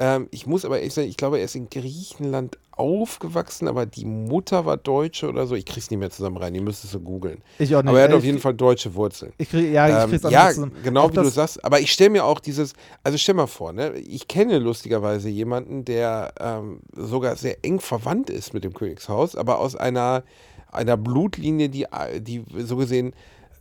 Ähm, 0.00 0.28
ich 0.30 0.46
muss 0.46 0.64
aber 0.64 0.78
ehrlich 0.78 0.94
sagen, 0.94 1.08
ich 1.08 1.16
glaube, 1.18 1.38
er 1.38 1.44
ist 1.44 1.54
in 1.54 1.68
Griechenland 1.68 2.58
aufgewachsen, 2.72 3.68
aber 3.68 3.84
die 3.84 4.06
Mutter 4.06 4.64
war 4.64 4.78
Deutsche 4.78 5.28
oder 5.28 5.46
so. 5.46 5.54
Ich 5.54 5.66
krieg's 5.66 5.90
nicht 5.90 6.00
mehr 6.00 6.10
zusammen 6.10 6.38
rein, 6.38 6.54
die 6.54 6.60
müsstest 6.60 6.94
du 6.94 7.00
googeln. 7.00 7.42
Ich 7.58 7.76
auch 7.76 7.82
nicht. 7.82 7.90
Aber 7.90 8.00
er 8.00 8.08
hat 8.08 8.14
auf 8.14 8.24
jeden 8.24 8.38
Fall 8.38 8.54
deutsche 8.54 8.94
Wurzeln. 8.94 9.34
Ich 9.36 9.50
krieg, 9.50 9.70
ja, 9.70 9.86
ich 9.88 10.04
Ähm, 10.04 10.10
krieg's 10.10 10.22
ja, 10.30 10.40
anders 10.40 10.54
zusammen. 10.54 10.72
genau 10.82 11.10
wie 11.10 11.16
du 11.16 11.24
sagst. 11.28 11.62
Aber 11.62 11.80
ich 11.80 11.92
stelle 11.92 12.08
mir 12.10 12.24
auch 12.24 12.40
dieses, 12.40 12.72
also 13.04 13.18
stell 13.18 13.34
mal 13.34 13.46
vor, 13.46 13.74
ne, 13.74 13.92
ich 13.98 14.26
kenne 14.26 14.58
lustigerweise 14.58 15.28
jemanden, 15.28 15.84
der 15.84 16.32
ähm, 16.40 16.80
sogar 16.96 17.36
sehr 17.36 17.58
eng 17.62 17.80
verwandt 17.80 18.30
ist 18.30 18.54
mit 18.54 18.64
dem 18.64 18.72
Königshaus, 18.72 19.36
aber 19.36 19.58
aus 19.58 19.76
einer, 19.76 20.24
einer 20.72 20.96
Blutlinie, 20.96 21.68
die, 21.68 21.86
die 22.20 22.42
so 22.58 22.76
gesehen, 22.76 23.12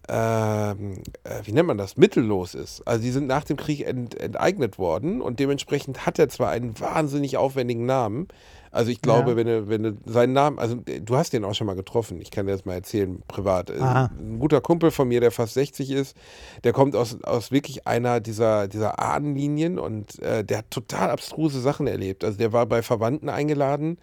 ähm, 0.09 1.03
äh, 1.23 1.41
wie 1.43 1.51
nennt 1.51 1.67
man 1.67 1.77
das, 1.77 1.95
mittellos 1.97 2.55
ist. 2.55 2.81
Also 2.87 3.03
die 3.03 3.11
sind 3.11 3.27
nach 3.27 3.43
dem 3.43 3.57
Krieg 3.57 3.85
ent, 3.85 4.19
enteignet 4.19 4.79
worden 4.79 5.21
und 5.21 5.39
dementsprechend 5.39 6.05
hat 6.05 6.17
er 6.19 6.29
zwar 6.29 6.49
einen 6.49 6.79
wahnsinnig 6.79 7.37
aufwendigen 7.37 7.85
Namen, 7.85 8.27
also 8.71 8.91
ich 8.91 9.01
glaube, 9.01 9.31
Ja. 9.31 9.35
wenn, 9.35 9.47
du, 9.47 9.67
wenn 9.69 9.83
du 9.83 9.97
seinen 10.05 10.33
Namen, 10.33 10.59
also 10.59 10.77
äh, 10.87 11.01
du 11.01 11.15
hast 11.15 11.33
den 11.33 11.43
auch 11.43 11.55
schon 11.55 11.67
mal 11.67 11.75
getroffen, 11.75 12.21
ich 12.21 12.31
kann 12.31 12.45
dir 12.45 12.51
das 12.51 12.65
mal 12.65 12.75
erzählen, 12.75 13.21
privat. 13.27 13.69
Äh, 13.69 13.79
Aha. 13.79 14.11
Ein 14.19 14.39
guter 14.39 14.61
Kumpel 14.61 14.91
von 14.91 15.07
mir, 15.07 15.21
der 15.21 15.31
fast 15.31 15.55
60 15.55 15.91
ist, 15.91 16.15
der 16.63 16.73
kommt 16.73 16.95
aus, 16.95 17.21
aus 17.23 17.51
wirklich 17.51 17.87
einer 17.87 18.19
dieser, 18.19 18.67
dieser 18.67 18.99
Ahnenlinien 18.99 19.79
und 19.79 20.19
äh, 20.21 20.43
der 20.43 20.59
hat 20.59 20.71
total 20.71 21.09
abstruse 21.09 21.59
Sachen 21.61 21.87
erlebt. 21.87 22.23
Also 22.23 22.37
der 22.37 22.53
war 22.53 22.65
bei 22.65 22.81
Verwandten 22.83 23.29
eingeladen. 23.29 23.97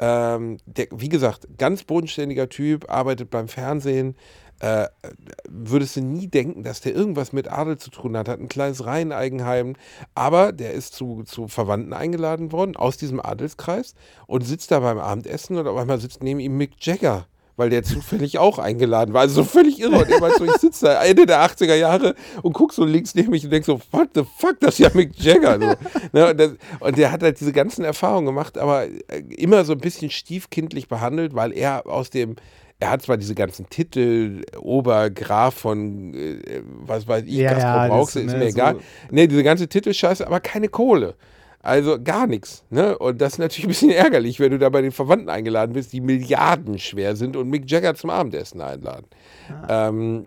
Ähm, 0.00 0.58
der, 0.64 0.86
wie 0.94 1.08
gesagt, 1.08 1.46
ganz 1.58 1.82
bodenständiger 1.84 2.48
Typ, 2.48 2.88
arbeitet 2.90 3.30
beim 3.30 3.48
Fernsehen. 3.48 4.14
Äh, 4.60 4.88
würdest 5.48 5.96
du 5.96 6.00
nie 6.00 6.26
denken, 6.26 6.64
dass 6.64 6.80
der 6.80 6.94
irgendwas 6.94 7.32
mit 7.32 7.50
Adel 7.50 7.78
zu 7.78 7.90
tun 7.90 8.16
hat, 8.16 8.28
hat 8.28 8.40
ein 8.40 8.48
kleines 8.48 8.84
Reiheneigenheim, 8.84 9.74
aber 10.16 10.50
der 10.52 10.72
ist 10.72 10.94
zu, 10.94 11.22
zu 11.24 11.46
Verwandten 11.46 11.92
eingeladen 11.92 12.50
worden 12.50 12.74
aus 12.74 12.96
diesem 12.96 13.20
Adelskreis 13.20 13.94
und 14.26 14.44
sitzt 14.44 14.72
da 14.72 14.80
beim 14.80 14.98
Abendessen 14.98 15.56
und 15.56 15.66
auf 15.68 15.76
einmal 15.76 16.00
sitzt 16.00 16.24
neben 16.24 16.40
ihm 16.40 16.56
Mick 16.56 16.72
Jagger, 16.80 17.26
weil 17.54 17.70
der 17.70 17.84
zufällig 17.84 18.38
auch 18.38 18.58
eingeladen 18.58 19.14
war. 19.14 19.20
Also 19.20 19.42
so 19.42 19.44
völlig 19.44 19.78
irre. 19.78 19.98
Und 19.98 20.10
er 20.10 20.20
meint 20.20 20.34
so, 20.34 20.44
ich 20.44 20.56
sitze 20.56 20.86
da 20.86 21.04
Ende 21.04 21.26
der 21.26 21.40
80er 21.40 21.74
Jahre 21.74 22.16
und 22.42 22.52
guck 22.52 22.72
so 22.72 22.84
links 22.84 23.14
neben 23.14 23.30
mich 23.30 23.44
und 23.44 23.50
denk 23.50 23.64
so, 23.64 23.80
what 23.92 24.08
the 24.14 24.24
fuck, 24.38 24.58
das 24.58 24.70
ist 24.74 24.78
ja 24.78 24.90
Mick 24.92 25.16
Jagger. 25.20 25.60
So. 25.60 25.74
Ne, 26.12 26.30
und, 26.30 26.40
das, 26.40 26.52
und 26.80 26.98
der 26.98 27.12
hat 27.12 27.22
halt 27.22 27.38
diese 27.38 27.52
ganzen 27.52 27.84
Erfahrungen 27.84 28.26
gemacht, 28.26 28.58
aber 28.58 28.86
äh, 28.86 29.20
immer 29.36 29.64
so 29.64 29.72
ein 29.72 29.78
bisschen 29.78 30.10
stiefkindlich 30.10 30.88
behandelt, 30.88 31.34
weil 31.34 31.52
er 31.52 31.86
aus 31.86 32.10
dem 32.10 32.34
er 32.80 32.90
hat 32.90 33.02
zwar 33.02 33.16
diese 33.16 33.34
ganzen 33.34 33.68
Titel, 33.68 34.42
Obergraf 34.60 35.54
von, 35.54 36.14
äh, 36.14 36.62
was 36.64 37.08
weiß 37.08 37.24
ich, 37.26 37.34
Ja, 37.34 37.50
Gastro 37.52 37.66
ja, 37.68 37.88
Brauxel, 37.88 38.24
ist 38.24 38.32
ne, 38.32 38.38
mir 38.38 38.44
so- 38.50 38.56
egal. 38.58 38.76
Nee, 39.10 39.26
diese 39.26 39.42
ganze 39.42 39.68
Titelscheiße, 39.68 40.26
aber 40.26 40.40
keine 40.40 40.68
Kohle. 40.68 41.14
Also 41.60 41.98
gar 42.02 42.26
nichts. 42.28 42.64
Ne? 42.70 42.96
Und 42.96 43.20
das 43.20 43.32
ist 43.34 43.38
natürlich 43.38 43.64
ein 43.64 43.68
bisschen 43.68 43.90
ärgerlich, 43.90 44.38
wenn 44.38 44.52
du 44.52 44.58
da 44.58 44.68
bei 44.68 44.80
den 44.80 44.92
Verwandten 44.92 45.28
eingeladen 45.28 45.72
bist, 45.72 45.92
die 45.92 46.00
Milliarden 46.00 46.78
schwer 46.78 47.16
sind 47.16 47.36
und 47.36 47.50
Mick 47.50 47.68
Jagger 47.70 47.94
zum 47.96 48.10
Abendessen 48.10 48.60
einladen. 48.60 49.06
Ähm, 49.68 50.26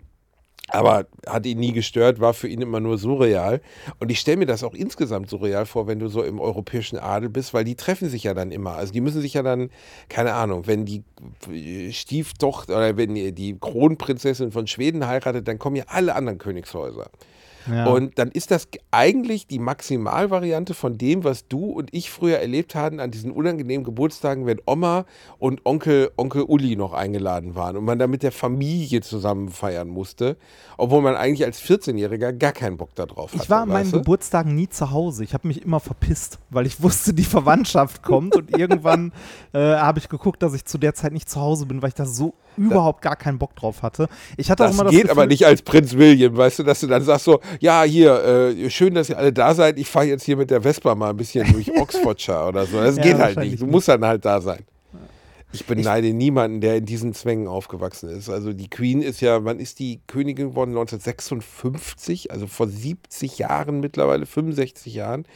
aber 0.72 1.06
hat 1.26 1.44
ihn 1.46 1.58
nie 1.58 1.72
gestört, 1.72 2.18
war 2.20 2.32
für 2.34 2.48
ihn 2.48 2.62
immer 2.62 2.80
nur 2.80 2.96
surreal. 2.96 3.60
Und 4.00 4.10
ich 4.10 4.18
stelle 4.18 4.38
mir 4.38 4.46
das 4.46 4.64
auch 4.64 4.74
insgesamt 4.74 5.28
surreal 5.28 5.66
vor, 5.66 5.86
wenn 5.86 5.98
du 5.98 6.08
so 6.08 6.22
im 6.22 6.40
europäischen 6.40 6.98
Adel 6.98 7.28
bist, 7.28 7.52
weil 7.52 7.64
die 7.64 7.74
treffen 7.74 8.08
sich 8.08 8.24
ja 8.24 8.32
dann 8.32 8.50
immer. 8.50 8.76
Also 8.76 8.92
die 8.92 9.02
müssen 9.02 9.20
sich 9.20 9.34
ja 9.34 9.42
dann, 9.42 9.70
keine 10.08 10.32
Ahnung, 10.32 10.66
wenn 10.66 10.86
die 10.86 11.04
Stieftochter 11.92 12.76
oder 12.76 12.96
wenn 12.96 13.14
die 13.14 13.56
Kronprinzessin 13.60 14.50
von 14.50 14.66
Schweden 14.66 15.06
heiratet, 15.06 15.46
dann 15.46 15.58
kommen 15.58 15.76
ja 15.76 15.84
alle 15.88 16.14
anderen 16.14 16.38
Königshäuser. 16.38 17.10
Ja. 17.70 17.86
Und 17.86 18.18
dann 18.18 18.30
ist 18.30 18.50
das 18.50 18.68
eigentlich 18.90 19.46
die 19.46 19.58
Maximalvariante 19.58 20.74
von 20.74 20.98
dem, 20.98 21.24
was 21.24 21.48
du 21.48 21.70
und 21.70 21.90
ich 21.92 22.10
früher 22.10 22.38
erlebt 22.38 22.74
hatten 22.74 23.00
an 23.00 23.10
diesen 23.10 23.30
unangenehmen 23.30 23.84
Geburtstagen, 23.84 24.46
wenn 24.46 24.60
Oma 24.66 25.04
und 25.38 25.64
Onkel, 25.64 26.10
Onkel 26.16 26.42
Uli 26.42 26.76
noch 26.76 26.92
eingeladen 26.92 27.54
waren 27.54 27.76
und 27.76 27.84
man 27.84 27.98
da 27.98 28.06
mit 28.06 28.22
der 28.22 28.32
Familie 28.32 29.00
zusammen 29.00 29.48
feiern 29.48 29.88
musste, 29.88 30.36
obwohl 30.76 31.02
man 31.02 31.16
eigentlich 31.16 31.44
als 31.44 31.60
14-Jähriger 31.62 32.32
gar 32.32 32.52
keinen 32.52 32.76
Bock 32.76 32.94
darauf 32.94 33.32
hatte. 33.32 33.42
Ich 33.42 33.50
war 33.50 33.62
an 33.62 33.68
meinen? 33.68 33.92
Geburtstagen 33.92 34.54
nie 34.54 34.68
zu 34.68 34.90
Hause. 34.90 35.24
Ich 35.24 35.34
habe 35.34 35.48
mich 35.48 35.62
immer 35.62 35.80
verpisst, 35.80 36.38
weil 36.50 36.66
ich 36.66 36.82
wusste, 36.82 37.14
die 37.14 37.24
Verwandtschaft 37.24 38.02
kommt 38.02 38.36
und 38.36 38.56
irgendwann 38.56 39.12
äh, 39.52 39.58
habe 39.58 39.98
ich 39.98 40.08
geguckt, 40.08 40.42
dass 40.42 40.54
ich 40.54 40.64
zu 40.64 40.78
der 40.78 40.94
Zeit 40.94 41.12
nicht 41.12 41.28
zu 41.28 41.40
Hause 41.40 41.66
bin, 41.66 41.82
weil 41.82 41.88
ich 41.88 41.94
da 41.94 42.06
so 42.06 42.34
überhaupt 42.56 43.02
gar 43.02 43.16
keinen 43.16 43.38
Bock 43.38 43.54
drauf 43.56 43.82
hatte. 43.82 44.08
Ich 44.36 44.50
hatte 44.50 44.64
auch 44.64 44.68
Das 44.68 44.74
immer 44.76 44.84
das 44.84 44.92
geht 44.92 45.02
Gefühl, 45.02 45.18
aber 45.18 45.26
nicht 45.26 45.44
als 45.46 45.62
Prinz 45.62 45.94
William, 45.94 46.36
weißt 46.36 46.60
du, 46.60 46.62
dass 46.62 46.80
du 46.80 46.86
dann 46.86 47.02
sagst 47.02 47.24
so, 47.24 47.40
ja, 47.60 47.82
hier, 47.82 48.22
äh, 48.56 48.70
schön, 48.70 48.94
dass 48.94 49.08
ihr 49.08 49.18
alle 49.18 49.32
da 49.32 49.54
seid, 49.54 49.78
ich 49.78 49.88
fahre 49.88 50.06
jetzt 50.06 50.24
hier 50.24 50.36
mit 50.36 50.50
der 50.50 50.62
Vespa 50.62 50.94
mal 50.94 51.10
ein 51.10 51.16
bisschen 51.16 51.50
durch 51.52 51.70
Oxfordshire 51.80 52.46
oder 52.46 52.66
so. 52.66 52.80
Das 52.80 52.96
Ja, 52.96 53.02
geht 53.02 53.18
halt 53.18 53.38
nicht. 53.38 53.60
Du 53.60 53.66
musst 53.66 53.88
dann 53.88 54.04
halt 54.04 54.24
da 54.24 54.40
sein. 54.40 54.60
Ich 55.54 55.66
beneide 55.66 56.14
niemanden, 56.14 56.62
der 56.62 56.76
in 56.76 56.86
diesen 56.86 57.12
Zwängen 57.12 57.46
aufgewachsen 57.46 58.08
ist. 58.08 58.30
Also 58.30 58.54
die 58.54 58.70
Queen 58.70 59.02
ist 59.02 59.20
ja, 59.20 59.44
wann 59.44 59.60
ist 59.60 59.80
die 59.80 60.00
Königin 60.06 60.48
geworden? 60.50 60.70
1956, 60.70 62.30
also 62.30 62.46
vor 62.46 62.68
70 62.68 63.38
Jahren 63.38 63.80
mittlerweile, 63.80 64.24
65 64.24 64.94
Jahren, 64.94 65.26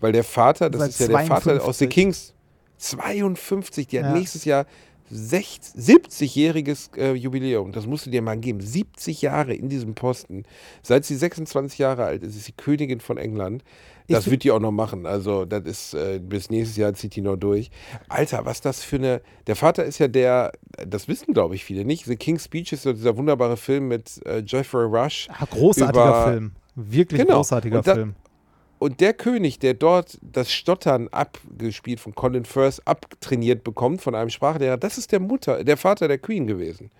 weil 0.00 0.12
der 0.12 0.24
Vater, 0.24 0.70
das 0.70 0.88
ist 0.88 1.00
ja 1.00 1.08
der 1.08 1.18
Vater 1.26 1.62
aus 1.62 1.78
The 1.78 1.88
52. 1.88 1.90
Kings, 1.90 2.34
52, 2.78 3.86
die 3.88 3.98
hat 3.98 4.06
Ja. 4.06 4.12
nächstes 4.14 4.44
Jahr 4.44 4.64
60 4.64 4.72
70-jähriges 5.12 6.96
äh, 6.96 7.12
Jubiläum. 7.14 7.72
Das 7.72 7.86
musst 7.86 8.06
du 8.06 8.10
dir 8.10 8.22
mal 8.22 8.36
geben. 8.38 8.60
70 8.60 9.22
Jahre 9.22 9.54
in 9.54 9.68
diesem 9.68 9.94
Posten. 9.94 10.44
Seit 10.82 11.04
sie 11.04 11.16
26 11.16 11.78
Jahre 11.78 12.04
alt 12.04 12.22
ist, 12.22 12.36
ist 12.36 12.44
sie 12.44 12.52
Königin 12.52 13.00
von 13.00 13.18
England. 13.18 13.62
Das 14.08 14.30
wird 14.30 14.44
die 14.44 14.52
auch 14.52 14.60
noch 14.60 14.70
machen. 14.70 15.04
Also, 15.04 15.44
das 15.44 15.64
ist 15.64 15.94
äh, 15.94 16.20
bis 16.22 16.48
nächstes 16.48 16.76
Jahr 16.76 16.94
zieht 16.94 17.16
die 17.16 17.22
noch 17.22 17.36
durch. 17.36 17.70
Alter, 18.08 18.44
was 18.44 18.60
das 18.60 18.84
für 18.84 18.96
eine. 18.96 19.20
Der 19.48 19.56
Vater 19.56 19.84
ist 19.84 19.98
ja 19.98 20.06
der, 20.06 20.52
das 20.86 21.08
wissen 21.08 21.34
glaube 21.34 21.56
ich 21.56 21.64
viele 21.64 21.84
nicht. 21.84 22.04
The 22.04 22.14
King's 22.16 22.44
Speech 22.44 22.72
ist 22.72 22.82
so 22.84 22.92
dieser 22.92 23.16
wunderbare 23.16 23.56
Film 23.56 23.88
mit 23.88 24.24
äh, 24.24 24.42
Jeffrey 24.46 24.84
Rush. 24.84 25.28
Ah, 25.32 25.44
großartiger 25.50 26.04
über- 26.08 26.30
Film. 26.30 26.52
Wirklich 26.76 27.20
Genau. 27.22 27.36
großartiger 27.38 27.82
da- 27.82 27.94
Film. 27.94 28.14
Und 28.78 29.00
der 29.00 29.14
König, 29.14 29.58
der 29.58 29.74
dort 29.74 30.18
das 30.20 30.52
Stottern 30.52 31.08
abgespielt 31.08 31.98
von 31.98 32.14
Colin 32.14 32.44
Firth 32.44 32.82
abtrainiert 32.84 33.64
bekommt 33.64 34.02
von 34.02 34.14
einem 34.14 34.28
Sprachlehrer, 34.28 34.76
das 34.76 34.98
ist 34.98 35.12
der 35.12 35.20
Mutter, 35.20 35.64
der 35.64 35.76
Vater 35.76 36.08
der 36.08 36.18
Queen 36.18 36.46
gewesen. 36.46 36.90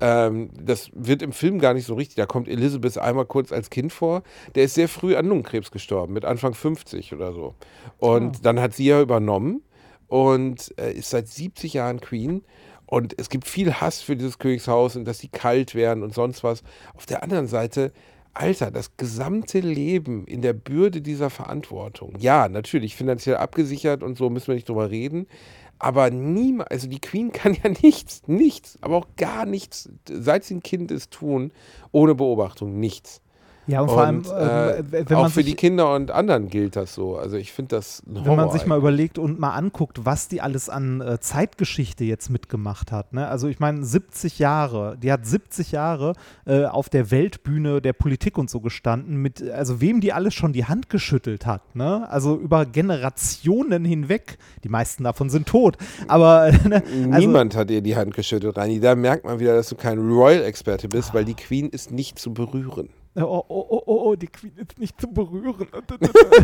Ähm, 0.00 0.50
das 0.60 0.90
wird 0.94 1.22
im 1.22 1.32
Film 1.32 1.58
gar 1.58 1.74
nicht 1.74 1.86
so 1.86 1.94
richtig. 1.94 2.16
Da 2.16 2.26
kommt 2.26 2.48
Elizabeth 2.48 2.98
einmal 2.98 3.26
kurz 3.26 3.50
als 3.50 3.70
Kind 3.70 3.92
vor. 3.92 4.22
Der 4.54 4.64
ist 4.64 4.74
sehr 4.74 4.88
früh 4.88 5.16
an 5.16 5.26
Lungenkrebs 5.26 5.70
gestorben, 5.70 6.12
mit 6.12 6.24
Anfang 6.24 6.54
50 6.54 7.12
oder 7.12 7.32
so. 7.32 7.54
Und 7.98 8.46
dann 8.46 8.60
hat 8.60 8.74
sie 8.74 8.86
ja 8.86 9.00
übernommen 9.00 9.62
und 10.06 10.72
äh, 10.78 10.92
ist 10.92 11.10
seit 11.10 11.26
70 11.28 11.74
Jahren 11.74 12.00
Queen. 12.00 12.44
Und 12.86 13.14
es 13.18 13.30
gibt 13.30 13.46
viel 13.46 13.74
Hass 13.74 14.00
für 14.02 14.16
dieses 14.16 14.38
Königshaus 14.38 14.96
und 14.96 15.04
dass 15.04 15.20
sie 15.20 15.28
kalt 15.28 15.74
werden 15.74 16.02
und 16.02 16.12
sonst 16.12 16.42
was. 16.42 16.62
Auf 16.94 17.06
der 17.06 17.22
anderen 17.22 17.46
Seite, 17.46 17.92
Alter, 18.40 18.70
das 18.70 18.96
gesamte 18.96 19.60
Leben 19.60 20.26
in 20.26 20.40
der 20.40 20.54
Bürde 20.54 21.02
dieser 21.02 21.28
Verantwortung. 21.28 22.14
Ja, 22.18 22.48
natürlich 22.48 22.96
finanziell 22.96 23.36
abgesichert 23.36 24.02
und 24.02 24.16
so 24.16 24.30
müssen 24.30 24.46
wir 24.46 24.54
nicht 24.54 24.66
drüber 24.66 24.90
reden. 24.90 25.26
Aber 25.78 26.08
niemals, 26.10 26.70
also 26.70 26.88
die 26.88 27.00
Queen 27.00 27.32
kann 27.32 27.54
ja 27.62 27.68
nichts, 27.82 28.22
nichts, 28.26 28.78
aber 28.80 28.96
auch 28.96 29.08
gar 29.18 29.44
nichts, 29.44 29.90
seit 30.08 30.44
sie 30.44 30.54
ein 30.54 30.62
Kind 30.62 30.90
ist, 30.90 31.10
tun, 31.10 31.52
ohne 31.92 32.14
Beobachtung, 32.14 32.80
nichts. 32.80 33.20
Ja, 33.66 33.82
und 33.82 33.88
vor 33.88 34.02
allem, 34.02 34.18
Und, 34.18 34.30
äh, 34.30 34.78
äh, 34.78 34.84
wenn 34.90 35.16
auch 35.16 35.22
man 35.22 35.30
für 35.30 35.40
sich, 35.42 35.46
die 35.46 35.54
Kinder 35.54 35.94
und 35.94 36.10
anderen 36.10 36.48
gilt 36.48 36.76
das 36.76 36.94
so. 36.94 37.16
Also 37.16 37.36
ich 37.36 37.52
finde 37.52 37.76
das 37.76 38.02
ein 38.06 38.16
wenn 38.16 38.22
man 38.24 38.40
Horror 38.40 38.52
sich 38.52 38.66
mal 38.66 38.76
eigentlich. 38.76 38.82
überlegt 38.82 39.18
und 39.18 39.38
mal 39.38 39.50
anguckt, 39.50 40.04
was 40.04 40.28
die 40.28 40.40
alles 40.40 40.68
an 40.68 41.00
äh, 41.00 41.20
Zeitgeschichte 41.20 42.04
jetzt 42.04 42.30
mitgemacht 42.30 42.90
hat. 42.90 43.12
Ne? 43.12 43.28
Also 43.28 43.48
ich 43.48 43.60
meine, 43.60 43.84
70 43.84 44.38
Jahre, 44.38 44.96
die 45.00 45.12
hat 45.12 45.26
70 45.26 45.72
Jahre 45.72 46.14
äh, 46.46 46.64
auf 46.64 46.88
der 46.88 47.10
Weltbühne 47.10 47.80
der 47.80 47.92
Politik 47.92 48.38
und 48.38 48.50
so 48.50 48.60
gestanden, 48.60 49.16
mit, 49.16 49.48
also 49.50 49.80
wem 49.80 50.00
die 50.00 50.12
alles 50.12 50.34
schon 50.34 50.52
die 50.52 50.64
Hand 50.64 50.88
geschüttelt 50.90 51.46
hat. 51.46 51.76
Ne? 51.76 52.08
Also 52.10 52.36
über 52.36 52.66
Generationen 52.66 53.84
hinweg. 53.84 54.38
Die 54.64 54.68
meisten 54.68 55.04
davon 55.04 55.30
sind 55.30 55.46
tot. 55.46 55.76
Aber 56.08 56.50
ne? 56.68 56.82
also, 57.12 57.18
Niemand 57.18 57.54
hat 57.56 57.70
ihr 57.70 57.82
die 57.82 57.96
Hand 57.96 58.14
geschüttelt, 58.14 58.56
Rani. 58.56 58.80
Da 58.80 58.94
merkt 58.94 59.24
man 59.24 59.38
wieder, 59.38 59.54
dass 59.54 59.68
du 59.68 59.76
kein 59.76 59.98
Royal-Experte 59.98 60.88
bist, 60.88 61.14
weil 61.14 61.24
die 61.24 61.34
Queen 61.34 61.68
ist 61.68 61.90
nicht 61.90 62.18
zu 62.18 62.32
berühren. 62.32 62.88
Oh, 63.16 63.22
oh, 63.22 63.44
oh, 63.48 63.82
oh, 63.86 64.02
oh, 64.04 64.14
die 64.14 64.28
Queen 64.28 64.52
ist 64.56 64.78
nicht 64.78 65.00
zu 65.00 65.08
berühren. 65.08 65.66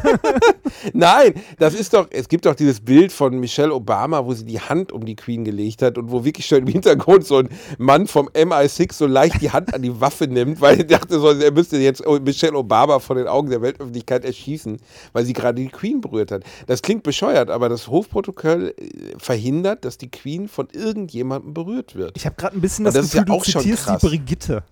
Nein, 0.93 1.35
das 1.61 1.75
ist 1.75 1.95
doch, 1.95 2.09
es 2.11 2.29
gibt 2.29 2.45
doch 2.45 2.57
dieses 2.57 2.81
Bild 2.81 3.13
von 3.13 3.39
Michelle 3.39 3.73
Obama, 3.73 4.25
wo 4.27 4.35
sie 4.35 4.45
die 4.45 4.59
Hand 4.59 4.91
um 4.91 5.07
die 5.07 5.15
Queen 5.15 5.45
gelegt 5.45 5.81
hat 5.83 5.97
und 5.97 6.11
wo 6.11 6.25
wirklich 6.25 6.45
schon 6.47 6.59
im 6.59 6.67
Hintergrund 6.67 7.25
so 7.25 7.39
ein 7.39 7.51
Mann 7.79 8.09
vom 8.09 8.29
MI6 8.31 8.95
so 8.95 9.07
leicht 9.07 9.41
die 9.43 9.53
Hand 9.53 9.75
an 9.75 9.83
die 9.83 10.01
Waffe 10.01 10.27
nimmt, 10.27 10.61
weil 10.61 10.79
er 10.79 10.85
dachte, 10.85 11.21
so, 11.21 11.31
er 11.31 11.53
müsste 11.53 11.77
jetzt 11.77 12.03
Michelle 12.23 12.57
Obama 12.57 12.99
von 12.99 13.17
den 13.17 13.29
Augen 13.29 13.49
der 13.49 13.63
Weltöffentlichkeit 13.63 14.25
erschießen, 14.25 14.79
weil 15.13 15.25
sie 15.25 15.35
gerade 15.35 15.63
die 15.63 15.69
Queen 15.69 16.01
berührt 16.01 16.33
hat. 16.33 16.43
Das 16.67 16.83
klingt 16.83 17.05
bescheuert, 17.05 17.49
aber 17.49 17.69
das 17.69 17.87
Hofprotokoll 17.87 18.75
äh, 18.77 19.15
verhindert, 19.19 19.85
dass 19.85 19.99
die 19.99 20.11
Queen 20.11 20.49
von 20.49 20.67
irgendjemandem 20.73 21.55
berührt 21.55 21.95
wird. 21.95 22.17
Ich 22.17 22.27
habe 22.27 22.35
gerade 22.35 22.57
ein 22.57 22.61
bisschen 22.61 22.87
das, 22.87 22.95
das 22.95 23.07
ist 23.07 23.15
ja 23.15 23.23
Gefühl, 23.23 23.37
auch 23.37 23.45
du 23.45 23.51
schon 23.53 23.63
zitierst 23.63 23.85
krass. 23.85 24.01
die 24.01 24.09
Brigitte. 24.09 24.65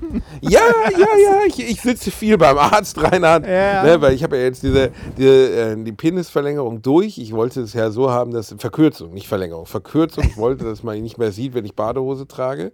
Ja, 0.40 0.60
ja, 0.92 0.98
ja, 0.98 1.40
ich, 1.46 1.58
ich 1.58 1.80
sitze 1.80 2.10
viel 2.10 2.36
beim 2.38 2.58
Arzt, 2.58 3.00
Reinhard, 3.02 3.46
Ja. 3.46 3.82
ne, 3.82 4.00
weil 4.00 4.14
ich 4.14 4.22
habe 4.22 4.36
ja 4.36 4.44
jetzt 4.44 4.62
diese, 4.62 4.90
diese 5.16 5.72
äh, 5.72 5.76
die 5.82 5.92
Penisverlängerung 5.92 6.82
durch. 6.82 7.18
Ich 7.18 7.32
wollte 7.32 7.60
es 7.62 7.72
ja 7.72 7.90
so 7.90 8.10
haben, 8.10 8.32
dass 8.32 8.54
Verkürzung, 8.58 9.14
nicht 9.14 9.28
Verlängerung, 9.28 9.66
Verkürzung. 9.66 10.24
Ich 10.24 10.36
wollte, 10.36 10.64
dass 10.64 10.82
man 10.82 10.96
ihn 10.96 11.02
nicht 11.02 11.18
mehr 11.18 11.32
sieht, 11.32 11.54
wenn 11.54 11.64
ich 11.64 11.74
Badehose 11.74 12.26
trage. 12.26 12.72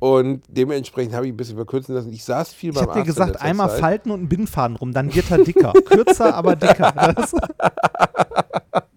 Und 0.00 0.42
dementsprechend 0.48 1.14
habe 1.14 1.26
ich 1.26 1.32
ein 1.32 1.36
bisschen 1.36 1.56
verkürzen 1.56 1.94
lassen. 1.94 2.12
Ich 2.12 2.24
saß 2.24 2.52
viel 2.52 2.70
Ich 2.70 2.74
beim 2.76 2.82
habe 2.88 2.92
dir 2.94 2.98
Arzt. 3.00 3.08
in 3.08 3.14
gesagt, 3.14 3.42
einmal 3.42 3.70
Zeit. 3.70 3.80
falten 3.80 4.10
und 4.10 4.18
einen 4.20 4.28
Bindfaden 4.28 4.76
rum, 4.76 4.92
dann 4.92 5.14
wird 5.14 5.30
er 5.30 5.38
dicker. 5.38 5.72
Kürzer, 5.84 6.34
aber 6.34 6.56
dicker. 6.56 6.92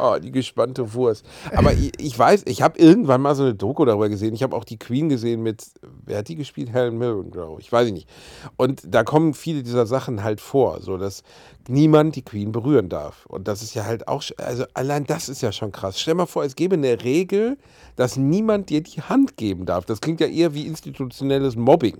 Oh, 0.00 0.16
die 0.22 0.30
gespannte 0.30 0.94
Wurst. 0.94 1.26
Aber 1.54 1.72
ich, 1.72 1.92
ich 1.98 2.16
weiß, 2.16 2.44
ich 2.46 2.62
habe 2.62 2.78
irgendwann 2.78 3.20
mal 3.20 3.34
so 3.34 3.42
eine 3.42 3.54
Doku 3.54 3.84
darüber 3.84 4.08
gesehen. 4.08 4.32
Ich 4.32 4.44
habe 4.44 4.54
auch 4.54 4.64
die 4.64 4.78
Queen 4.78 5.08
gesehen 5.08 5.42
mit, 5.42 5.64
wer 6.04 6.18
hat 6.18 6.28
die 6.28 6.36
gespielt? 6.36 6.72
Helen 6.72 6.98
Mirren, 6.98 7.32
glaube 7.32 7.60
ich. 7.60 7.72
Weiß 7.72 7.88
ich 7.88 7.92
nicht. 7.92 8.08
Und 8.56 8.82
da 8.86 9.02
kommen 9.02 9.34
viele 9.34 9.64
dieser 9.64 9.86
Sachen 9.86 10.22
halt 10.22 10.40
vor, 10.40 10.80
so 10.80 10.98
dass 10.98 11.24
niemand 11.68 12.14
die 12.14 12.22
Queen 12.22 12.52
berühren 12.52 12.88
darf. 12.88 13.26
Und 13.26 13.48
das 13.48 13.62
ist 13.62 13.74
ja 13.74 13.84
halt 13.84 14.06
auch, 14.06 14.22
also 14.36 14.64
allein 14.74 15.04
das 15.04 15.28
ist 15.28 15.42
ja 15.42 15.50
schon 15.50 15.72
krass. 15.72 15.98
Stell 15.98 16.14
mal 16.14 16.26
vor, 16.26 16.44
es 16.44 16.54
gäbe 16.54 16.76
eine 16.76 17.02
Regel, 17.02 17.58
dass 17.96 18.16
niemand 18.16 18.70
dir 18.70 18.82
die 18.82 19.02
Hand 19.02 19.36
geben 19.36 19.66
darf. 19.66 19.84
Das 19.84 20.00
klingt 20.00 20.20
ja 20.20 20.28
eher 20.28 20.54
wie 20.54 20.66
institutionelles 20.66 21.56
Mobbing. 21.56 21.98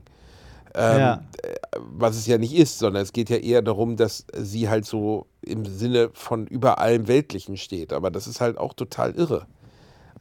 Ähm, 0.78 0.98
Ja. 0.98 1.22
äh, 1.42 1.54
Was 1.80 2.16
es 2.16 2.26
ja 2.26 2.38
nicht 2.38 2.54
ist, 2.54 2.78
sondern 2.78 3.02
es 3.02 3.12
geht 3.12 3.30
ja 3.30 3.36
eher 3.36 3.62
darum, 3.62 3.96
dass 3.96 4.24
sie 4.34 4.68
halt 4.68 4.86
so 4.86 5.26
im 5.42 5.64
Sinne 5.64 6.10
von 6.14 6.46
über 6.46 6.78
allem 6.78 7.08
Weltlichen 7.08 7.56
steht. 7.56 7.92
Aber 7.92 8.10
das 8.10 8.26
ist 8.26 8.40
halt 8.40 8.58
auch 8.58 8.74
total 8.74 9.12
irre. 9.12 9.46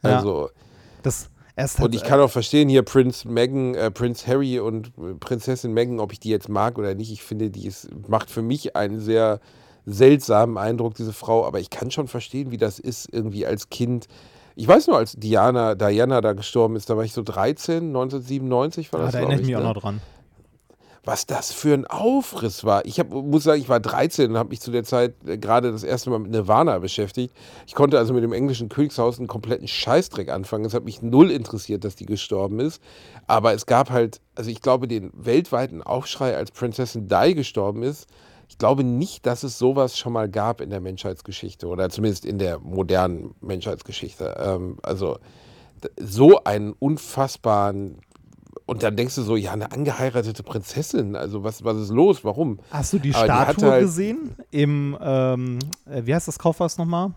Ja. 0.04 0.18
Also, 0.18 0.50
das 1.04 1.30
erst 1.56 1.80
und 1.80 1.96
ich 1.96 2.04
kann 2.04 2.20
auch 2.20 2.30
verstehen, 2.30 2.70
hier 2.70 2.84
Prinz 2.84 3.26
Meghan, 3.26 3.76
äh, 3.76 3.92
Prinz 3.92 4.28
Harry 4.28 4.60
und 4.60 4.88
äh, 4.98 5.14
Prinzessin 5.20 5.74
Meghan, 5.74 6.00
ob 6.00 6.14
ich 6.14 6.20
die 6.20 6.30
jetzt 6.30 6.50
mag 6.50 6.78
oder 6.78 6.96
nicht. 6.96 7.12
Ich 7.12 7.24
finde, 7.24 7.50
die 7.50 7.68
ist, 7.68 7.90
macht 8.08 8.30
für 8.30 8.42
mich 8.42 8.76
einen 8.76 9.00
sehr 9.00 9.40
seltsamen 9.86 10.58
Eindruck, 10.58 10.96
diese 10.96 11.14
Frau. 11.14 11.46
Aber 11.46 11.60
ich 11.60 11.70
kann 11.70 11.92
schon 11.92 12.08
verstehen, 12.08 12.52
wie 12.52 12.58
das 12.58 12.80
ist, 12.80 13.12
irgendwie 13.12 13.46
als 13.46 13.70
Kind. 13.70 14.08
Ich 14.56 14.68
weiß 14.68 14.88
nur, 14.88 14.98
als 14.98 15.14
Diana, 15.14 15.76
Diana 15.76 16.22
da 16.22 16.34
gestorben 16.34 16.76
ist, 16.76 16.90
da 16.90 16.98
war 16.98 17.04
ich 17.04 17.14
so 17.14 17.24
13, 17.24 17.88
1997 17.88 18.92
war 18.92 19.00
ah, 19.00 19.04
das, 19.04 19.14
da 19.14 19.20
glaub 19.20 19.30
erinnere 19.30 19.42
ich 19.42 19.48
mich 19.48 19.56
ne? 19.56 19.62
auch 19.62 19.74
noch 19.76 19.82
dran. 19.82 20.02
Was 21.08 21.26
das 21.26 21.54
für 21.54 21.74
ein 21.74 21.88
Aufriss 21.88 22.66
war. 22.66 22.86
Ich 22.86 23.00
hab, 23.00 23.10
muss 23.10 23.44
sagen, 23.44 23.62
ich 23.62 23.70
war 23.70 23.80
13 23.80 24.32
und 24.32 24.38
habe 24.38 24.50
mich 24.50 24.60
zu 24.60 24.72
der 24.72 24.84
Zeit 24.84 25.16
äh, 25.26 25.38
gerade 25.38 25.72
das 25.72 25.84
erste 25.84 26.10
Mal 26.10 26.20
mit 26.20 26.32
Nirvana 26.32 26.80
beschäftigt. 26.80 27.34
Ich 27.66 27.76
konnte 27.76 27.98
also 27.98 28.14
mit 28.14 28.24
dem 28.24 28.34
englischen 28.34 28.68
Königshaus 28.68 29.18
einen 29.18 29.30
kompletten 29.30 29.70
Scheißdreck 29.70 30.30
anfangen. 30.30 30.66
Es 30.66 30.74
hat 30.74 30.84
mich 30.84 31.02
null 31.02 31.32
interessiert, 31.32 31.86
dass 31.86 31.96
die 31.96 32.06
gestorben 32.06 32.60
ist. 32.60 32.82
Aber 33.26 33.54
es 33.54 33.66
gab 33.66 33.90
halt, 33.90 34.20
also 34.36 34.52
ich 34.52 34.62
glaube, 34.62 34.90
den 34.90 35.12
weltweiten 35.14 35.82
Aufschrei, 35.82 36.36
als 36.36 36.52
Prinzessin 36.52 37.08
Di 37.08 37.36
gestorben 37.36 37.84
ist. 37.84 38.08
Ich 38.50 38.58
glaube 38.58 38.84
nicht, 38.84 39.26
dass 39.26 39.44
es 39.44 39.58
sowas 39.58 39.98
schon 39.98 40.12
mal 40.12 40.28
gab 40.28 40.60
in 40.60 40.70
der 40.70 40.82
Menschheitsgeschichte 40.82 41.68
oder 41.68 41.90
zumindest 41.90 42.26
in 42.26 42.38
der 42.38 42.60
modernen 42.60 43.34
Menschheitsgeschichte. 43.40 44.36
Ähm, 44.40 44.78
also 44.84 45.20
so 46.00 46.44
einen 46.44 46.74
unfassbaren 46.74 48.00
und 48.68 48.84
dann 48.84 48.96
denkst 48.96 49.16
du 49.16 49.24
so, 49.24 49.36
ja, 49.36 49.54
eine 49.54 49.72
angeheiratete 49.72 50.44
Prinzessin, 50.44 51.16
also 51.16 51.44
was, 51.44 51.64
was 51.64 51.78
ist 51.78 51.90
los, 51.90 52.24
warum? 52.24 52.60
Hast 52.70 52.94
du 52.94 53.00
die 53.00 53.16
Aber 53.16 53.26
die 53.26 53.32
Statue 53.32 53.72
halt- 53.72 53.82
gesehen 53.82 54.36
im, 54.52 54.96
ähm, 55.02 55.58
äh, 55.90 56.02
wie 56.06 56.14
heißt 56.14 56.28
das 56.28 56.38
Kaufhaus 56.38 56.78
nochmal? 56.78 57.12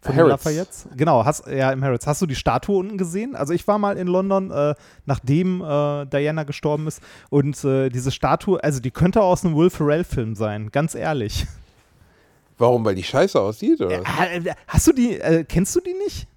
Von 0.00 0.14
Harrods. 0.14 0.86
Genau, 0.96 1.24
hast, 1.24 1.46
ja, 1.48 1.72
im 1.72 1.82
Harrods. 1.82 2.06
Hast 2.06 2.22
du 2.22 2.26
die 2.26 2.36
Statue 2.36 2.76
unten 2.78 2.98
gesehen? 2.98 3.34
Also 3.34 3.52
ich 3.52 3.66
war 3.66 3.78
mal 3.78 3.96
in 3.98 4.06
London, 4.06 4.50
äh, 4.52 4.74
nachdem 5.06 5.60
äh, 5.60 6.06
Diana 6.06 6.44
gestorben 6.44 6.86
ist 6.86 7.02
und 7.30 7.62
äh, 7.64 7.88
diese 7.88 8.12
Statue, 8.12 8.62
also 8.62 8.78
die 8.80 8.92
könnte 8.92 9.22
aus 9.22 9.44
einem 9.44 9.56
Will 9.56 9.70
Ferrell-Film 9.70 10.36
sein, 10.36 10.70
ganz 10.70 10.94
ehrlich. 10.94 11.46
Warum? 12.58 12.84
Weil 12.84 12.94
die 12.94 13.02
scheiße 13.02 13.40
aussieht, 13.40 13.80
oder? 13.80 14.00
Äh, 14.00 14.54
Hast 14.68 14.86
du 14.86 14.92
die, 14.92 15.18
äh, 15.20 15.44
kennst 15.44 15.74
du 15.76 15.80
die 15.80 15.94
nicht? 15.94 16.28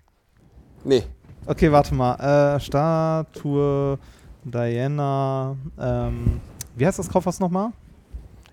Nee. 0.83 1.03
Okay, 1.45 1.71
warte 1.71 1.93
mal. 1.95 2.55
Äh, 2.55 2.59
Statue 2.59 3.97
Diana, 4.43 5.55
ähm, 5.79 6.39
wie 6.75 6.85
heißt 6.85 6.99
das 6.99 7.09
Kaufhaus 7.09 7.39
nochmal? 7.39 7.71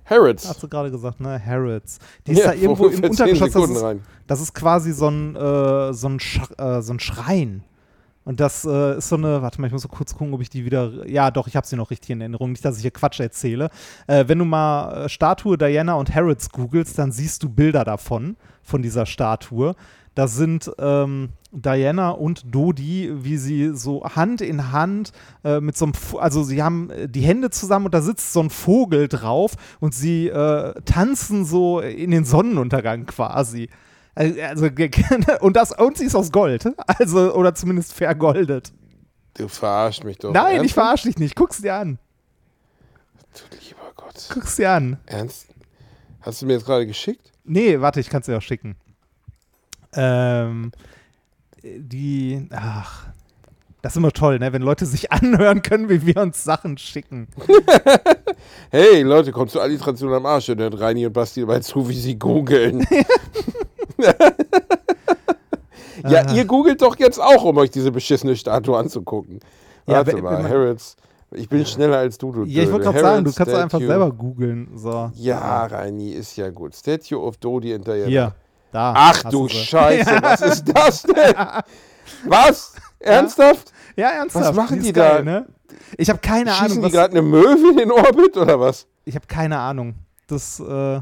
Harrods. 0.05 0.49
Hast 0.49 0.63
du 0.63 0.69
gerade 0.69 0.91
gesagt, 0.91 1.21
ne? 1.21 1.41
Harrods. 1.45 1.99
Die 2.27 2.33
ist 2.33 2.39
Ja, 2.39 2.47
da 2.47 2.53
irgendwo 2.55 2.87
im 2.87 2.95
ungefähr 2.95 3.27
10 3.27 3.43
Untergeschoss. 3.43 3.53
Das 3.53 3.93
ist, 3.93 4.01
das 4.27 4.41
ist 4.41 4.55
quasi 4.55 4.93
so 4.93 5.09
ein, 5.09 5.37
äh, 5.37 5.93
so, 5.93 6.09
ein 6.09 6.21
Sch 6.21 6.41
äh, 6.57 6.81
so 6.81 6.93
ein 6.95 7.01
Schrein. 7.01 7.63
Und 8.25 8.41
das 8.41 8.65
äh, 8.67 8.99
ist 8.99 9.09
so 9.09 9.17
eine, 9.17 9.41
warte 9.41 9.61
mal, 9.61 9.69
ich 9.69 9.73
muss 9.73 9.83
so 9.83 9.89
kurz 9.89 10.15
gucken, 10.15 10.35
ob 10.35 10.43
ich 10.43 10.51
die 10.51 10.65
wieder, 10.67 11.07
ja 11.09 11.31
doch, 11.31 11.47
ich 11.47 11.57
habe 11.57 11.67
sie 11.67 11.77
noch 11.77 11.91
richtig 11.91 12.11
in 12.11 12.21
Erinnerung, 12.21 12.53
nicht, 12.53 12.63
dass 12.63 12.77
ich 12.77 12.83
hier 12.83 12.91
Quatsch 12.91 13.21
erzähle. 13.21 13.71
Äh, 14.07 14.25
wenn 14.27 14.39
du 14.39 14.45
mal 14.45 15.05
äh, 15.05 15.09
Statue 15.09 15.57
Diana 15.57 15.95
und 15.95 16.15
Harrods 16.15 16.51
googelst, 16.51 16.99
dann 16.99 17.11
siehst 17.11 17.43
du 17.43 17.49
Bilder 17.49 17.85
davon, 17.85 18.37
von 18.63 18.83
dieser 18.83 19.07
Statue. 19.07 19.75
Da 20.15 20.27
sind 20.27 20.71
ähm, 20.79 21.31
Diana 21.51 22.11
und 22.11 22.43
Dodi, 22.55 23.11
wie 23.25 23.37
sie 23.39 23.75
so 23.75 24.05
Hand 24.05 24.41
in 24.43 24.71
Hand 24.71 25.13
äh, 25.45 25.61
mit 25.61 25.77
so 25.77 25.87
einem, 25.87 25.95
Vo- 25.95 26.19
also 26.19 26.43
sie 26.43 26.63
haben 26.63 26.91
äh, 26.91 27.09
die 27.09 27.23
Hände 27.23 27.51
zusammen 27.51 27.87
und 27.87 27.95
da 27.95 28.03
sitzt 28.03 28.33
so 28.33 28.41
ein 28.41 28.51
Vogel 28.51 29.09
drauf 29.09 29.55
und 29.81 29.95
sie 29.95 30.29
äh, 30.29 30.75
tanzen 30.85 31.45
so 31.47 31.81
in 31.81 32.11
den 32.11 32.25
Sonnenuntergang 32.25 33.07
quasi. 33.07 33.71
Also, 34.15 34.67
und, 35.41 35.57
das, 35.57 35.73
und 35.79 35.97
sie 35.97 36.05
ist 36.05 36.17
aus 36.17 36.33
Gold. 36.33 36.69
Also, 36.87 37.35
oder 37.35 37.55
zumindest 37.55 37.95
vergoldet. 37.95 38.73
Du 39.35 39.47
verarscht 39.47 40.03
mich 40.03 40.19
doch. 40.19 40.33
Nein, 40.33 40.47
ich 40.47 40.57
Ernsthaft? 40.57 40.75
verarsche 40.75 41.09
dich 41.09 41.19
nicht. 41.19 41.37
Guck's 41.37 41.63
dir 41.63 41.75
an. 41.77 41.99
Du 43.33 43.57
lieber 43.65 43.93
Gott. 43.95 44.29
Guck's 44.35 44.57
dir 44.57 44.73
an. 44.73 44.97
Ernst? 45.07 45.47
Hast 46.21 46.43
du 46.43 46.47
mir 46.47 46.55
jetzt 46.55 46.67
gerade 46.67 46.87
geschickt? 46.87 47.33
Nee, 47.45 47.81
warte, 47.81 48.01
ich 48.01 48.11
kann 48.11 48.21
es 48.21 48.27
dir 48.27 48.37
auch 48.37 48.43
schicken. 48.43 48.75
Ähm, 49.93 50.73
die, 51.79 52.47
ach, 52.51 53.07
das 53.83 53.93
ist 53.93 53.97
immer 53.97 54.13
toll, 54.13 54.39
ne? 54.39 54.53
wenn 54.53 54.63
Leute 54.63 54.87
sich 54.87 55.13
anhören 55.13 55.63
können, 55.63 55.89
wie 55.89 56.05
wir 56.07 56.17
uns 56.19 56.43
Sachen 56.45 56.79
schicken. 56.79 57.29
Hey, 58.71 59.03
Leute, 59.03 59.33
kommt 59.33 59.51
zur 59.51 59.63
Alliteration 59.63 60.13
am 60.13 60.25
Arsch 60.27 60.49
und 60.51 60.61
hört 60.61 60.79
Reini 60.79 61.07
und 61.07 61.13
Basti 61.13 61.41
dabei 61.41 61.59
zu, 61.61 61.89
wie 61.89 61.99
sie 61.99 62.19
googeln. 62.19 62.87
ja, 66.09 66.21
Aha. 66.23 66.35
ihr 66.35 66.45
googelt 66.45 66.81
doch 66.83 66.97
jetzt 66.99 67.21
auch, 67.21 67.45
um 67.45 67.57
euch 67.59 67.71
diese 67.71 67.91
beschissene 67.91 68.37
Statue 68.37 68.77
anzugucken. 68.77 69.41
Ja, 69.87 69.97
Warte 69.97 70.15
wenn- 70.15 70.23
mal, 70.25 70.49
Harrods. 70.49 70.97
Ich 71.33 71.47
bin 71.49 71.67
schneller 71.67 71.99
als 71.99 72.17
du, 72.17 72.33
du 72.33 72.45
Ja, 72.45 72.63
ich 72.63 72.73
wollte 72.73 72.85
gerade 72.87 73.01
sagen, 73.01 73.25
du 73.25 73.33
kannst 73.33 73.53
doch 73.53 73.59
einfach 73.59 73.79
Statue. 73.81 73.87
selber 73.87 74.11
googeln. 74.13 74.69
So. 74.77 75.11
Ja, 75.15 75.67
Reini, 75.67 76.13
ist 76.13 76.37
ja 76.37 76.49
gut. 76.49 76.75
Statue 76.75 77.21
of 77.21 77.37
Dodi 77.37 77.75
and 77.75 77.87
Diana. 77.87 78.07
Hier, 78.07 78.35
da. 78.73 78.93
Ach 78.97 79.23
du. 79.25 79.49
Scheiße, 79.49 80.19
was 80.23 80.41
ist 80.41 80.65
das 80.67 81.03
denn? 81.03 81.35
Was? 82.25 82.75
Ernsthaft? 83.01 83.73
Ja, 83.97 84.11
ernsthaft. 84.11 84.47
Was 84.49 84.57
machen 84.57 84.83
die 84.83 84.93
geil, 84.93 85.19
da? 85.19 85.31
Ne? 85.31 85.47
Ich 85.97 86.09
habe 86.11 86.19
keine 86.21 86.51
Schießen 86.51 86.65
Ahnung. 86.67 86.79
die 86.79 86.85
Was, 86.85 86.93
gerade 86.93 87.13
eine 87.13 87.23
Möwe 87.23 87.71
in 87.71 87.77
den 87.79 87.93
Orbit 87.93 88.37
oder 88.37 88.59
was? 88.61 88.87
ich 89.05 89.15
habe 89.15 89.27
keine 89.27 89.59
Ahnung. 89.59 89.95
Das, 90.27 90.61
äh, 90.61 91.01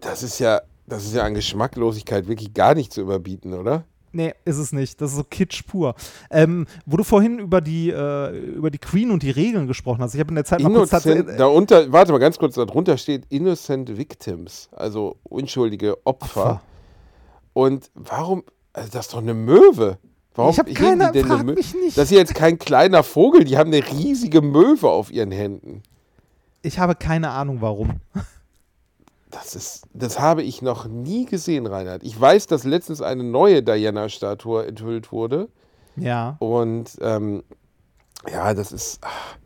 Das 0.00 0.22
ist 0.22 0.38
ja, 0.38 0.60
das 0.86 1.04
ist 1.04 1.14
ja 1.14 1.24
an 1.24 1.34
Geschmacklosigkeit 1.34 2.28
wirklich 2.28 2.54
gar 2.54 2.74
nicht 2.74 2.92
zu 2.92 3.00
überbieten, 3.00 3.54
oder? 3.54 3.84
Nee, 4.14 4.32
ist 4.44 4.58
es 4.58 4.72
nicht. 4.72 5.00
Das 5.00 5.10
ist 5.10 5.16
so 5.16 5.24
kitsch 5.24 5.64
pur. 5.66 5.94
Ähm, 6.30 6.66
wo 6.86 6.96
du 6.96 7.04
vorhin 7.04 7.38
über 7.38 7.60
die, 7.60 7.90
äh, 7.90 8.30
über 8.38 8.70
die 8.70 8.78
Queen 8.78 9.10
und 9.10 9.22
die 9.22 9.30
Regeln 9.30 9.66
gesprochen 9.66 10.00
hast. 10.02 10.14
Ich 10.14 10.20
habe 10.20 10.30
in 10.30 10.36
der 10.36 10.44
Zeit 10.44 10.60
mal 10.60 10.68
kurz 10.72 10.90
Innocent, 10.92 11.04
tatsächlich. 11.04 11.36
darunter, 11.36 11.92
warte 11.92 12.12
mal 12.12 12.18
ganz 12.18 12.38
kurz, 12.38 12.54
darunter 12.54 12.96
steht 12.96 13.24
Innocent 13.30 13.96
Victims, 13.98 14.68
also 14.72 15.16
unschuldige 15.24 15.96
Opfer. 16.06 16.24
Opfer. 16.40 16.62
Und 17.52 17.90
warum, 17.94 18.44
also 18.72 18.90
das 18.92 19.06
ist 19.06 19.12
doch 19.14 19.18
eine 19.18 19.34
Möwe. 19.34 19.98
Warum 20.36 20.50
Ich 20.50 20.58
hab 20.58 20.66
heben 20.68 20.76
keine- 20.76 21.06
die 21.12 21.18
denn 21.18 21.26
frag 21.26 21.34
eine 21.40 21.44
Möwe? 21.44 21.56
mich 21.56 21.74
nicht. 21.74 21.96
Das 21.96 22.04
ist 22.10 22.16
jetzt 22.16 22.34
kein 22.34 22.58
kleiner 22.58 23.02
Vogel, 23.02 23.44
die 23.44 23.56
haben 23.58 23.72
eine 23.72 23.84
riesige 23.86 24.42
Möwe 24.42 24.88
auf 24.88 25.12
ihren 25.12 25.30
Händen. 25.30 25.82
Ich 26.62 26.78
habe 26.78 26.94
keine 26.94 27.30
Ahnung, 27.30 27.58
warum. 27.60 28.00
Das 29.34 29.56
ist, 29.56 29.82
das 29.92 30.20
habe 30.20 30.44
ich 30.44 30.62
noch 30.62 30.86
nie 30.86 31.26
gesehen, 31.26 31.66
Reinhard. 31.66 32.04
Ich 32.04 32.18
weiß, 32.18 32.46
dass 32.46 32.62
letztens 32.62 33.02
eine 33.02 33.24
neue 33.24 33.64
Diana-Statue 33.64 34.64
enthüllt 34.64 35.10
wurde. 35.10 35.48
Ja. 35.96 36.36
Und 36.38 36.96
ähm, 37.00 37.42
ja, 38.30 38.54
das 38.54 38.70
ist. 38.70 39.00
ach, 39.02 39.36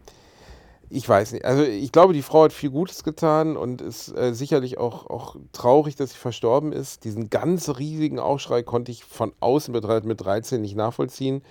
Ich 0.91 1.09
weiß 1.09 1.33
nicht. 1.33 1.47
Also 1.47 1.63
ich 1.63 1.91
glaube, 1.91 2.13
die 2.13 2.21
Frau 2.21 2.45
hat 2.45 2.53
viel 2.53 2.69
Gutes 2.69 3.03
getan 3.03 3.57
und 3.57 3.81
ist 3.81 4.15
äh, 4.15 4.35
sicherlich 4.35 4.77
auch, 4.77 5.07
auch 5.07 5.37
traurig, 5.53 5.97
dass 5.97 6.11
sie 6.11 6.19
verstorben 6.19 6.73
ist. 6.73 7.05
Diesen 7.05 7.31
ganz 7.31 7.71
riesigen 7.79 8.19
Aufschrei 8.19 8.63
konnte 8.63 8.93
ich 8.93 9.05
von 9.05 9.33
außen 9.41 9.73
betrachtet 9.73 10.05
mit 10.05 10.21
13 10.21 10.61
nicht 10.61 10.77
nachvollziehen. 10.77 11.43